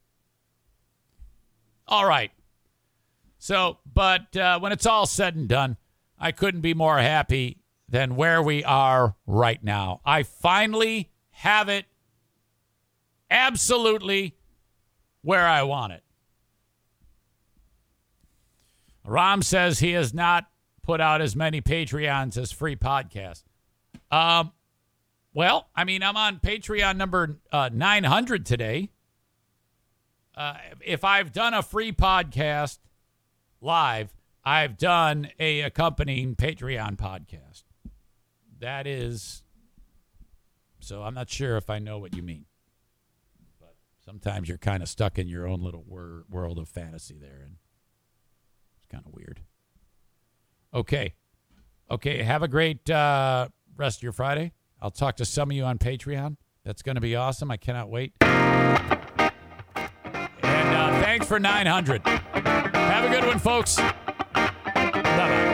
All 1.88 2.08
right. 2.08 2.32
So, 3.38 3.78
but 3.86 4.36
uh, 4.36 4.60
when 4.60 4.72
it's 4.72 4.88
all 4.88 5.06
said 5.06 5.36
and 5.36 5.48
done, 5.48 5.78
I 6.18 6.32
couldn't 6.32 6.62
be 6.62 6.74
more 6.74 6.98
happy 6.98 7.60
than 7.88 8.16
where 8.16 8.42
we 8.42 8.64
are 8.64 9.16
right 9.28 9.64
now. 9.64 10.02
I 10.04 10.24
finally 10.24 11.12
have 11.30 11.70
it 11.70 11.86
absolutely 13.30 14.36
where 15.22 15.46
I 15.46 15.62
want 15.62 15.94
it. 15.94 16.04
Ram 19.06 19.44
says 19.44 19.78
he 19.78 19.92
has 19.92 20.16
not 20.16 20.48
put 20.82 21.00
out 21.00 21.22
as 21.22 21.36
many 21.36 21.62
Patreons 21.62 22.40
as 22.40 22.52
free 22.52 22.76
podcasts. 22.76 23.44
Um, 24.10 24.52
well, 25.34 25.68
I 25.76 25.84
mean, 25.84 26.04
I'm 26.04 26.18
on 26.18 26.40
Patreon 26.40 26.96
number 26.96 27.40
uh, 27.52 27.70
900 27.74 28.46
today. 28.46 28.90
Uh, 30.36 30.56
if 30.84 31.04
I've 31.04 31.32
done 31.32 31.54
a 31.54 31.62
free 31.62 31.92
podcast 31.92 32.80
live, 33.62 34.14
I've 34.44 34.78
done 34.78 35.30
a 35.40 35.62
accompanying 35.62 36.36
Patreon 36.36 36.98
podcast. 36.98 37.64
That 38.60 38.88
is, 38.88 39.44
so 40.80 41.04
I'm 41.04 41.14
not 41.14 41.30
sure 41.30 41.58
if 41.58 41.70
I 41.70 41.80
know 41.80 41.98
what 42.00 42.16
you 42.16 42.24
mean. 42.24 42.46
But 43.60 43.76
sometimes 44.06 44.50
you're 44.50 44.58
kind 44.58 44.84
of 44.84 44.90
stuck 44.90 45.18
in 45.18 45.28
your 45.28 45.48
own 45.48 45.62
little 45.62 45.84
wor- 45.88 46.26
world 46.30 46.58
of 46.58 46.68
fantasy 46.68 47.18
there, 47.20 47.42
and 47.44 47.56
it's 48.78 48.88
kind 48.88 49.04
of 49.06 49.14
weird. 49.14 49.42
Okay. 50.74 51.14
Okay. 51.90 52.24
Have 52.24 52.44
a 52.44 52.48
great 52.48 52.90
uh, 52.90 53.48
rest 53.78 54.00
of 54.00 54.04
your 54.04 54.14
Friday. 54.14 54.54
I'll 54.84 54.92
talk 54.92 55.16
to 55.16 55.26
some 55.26 55.50
of 55.50 55.56
you 55.56 55.64
on 55.64 55.78
Patreon. 55.78 56.36
That's 56.66 56.82
going 56.82 56.96
to 56.96 57.02
be 57.02 57.16
awesome. 57.16 57.50
I 57.50 57.56
cannot 57.56 57.90
wait. 57.90 58.12
And 58.20 59.32
uh, 60.44 61.02
thanks 61.02 61.26
for 61.26 61.40
900. 61.40 62.06
Have 62.06 63.06
a 63.06 63.10
good 63.10 63.26
one, 63.26 63.40
folks. 63.40 63.78
Bye-bye. 63.78 65.54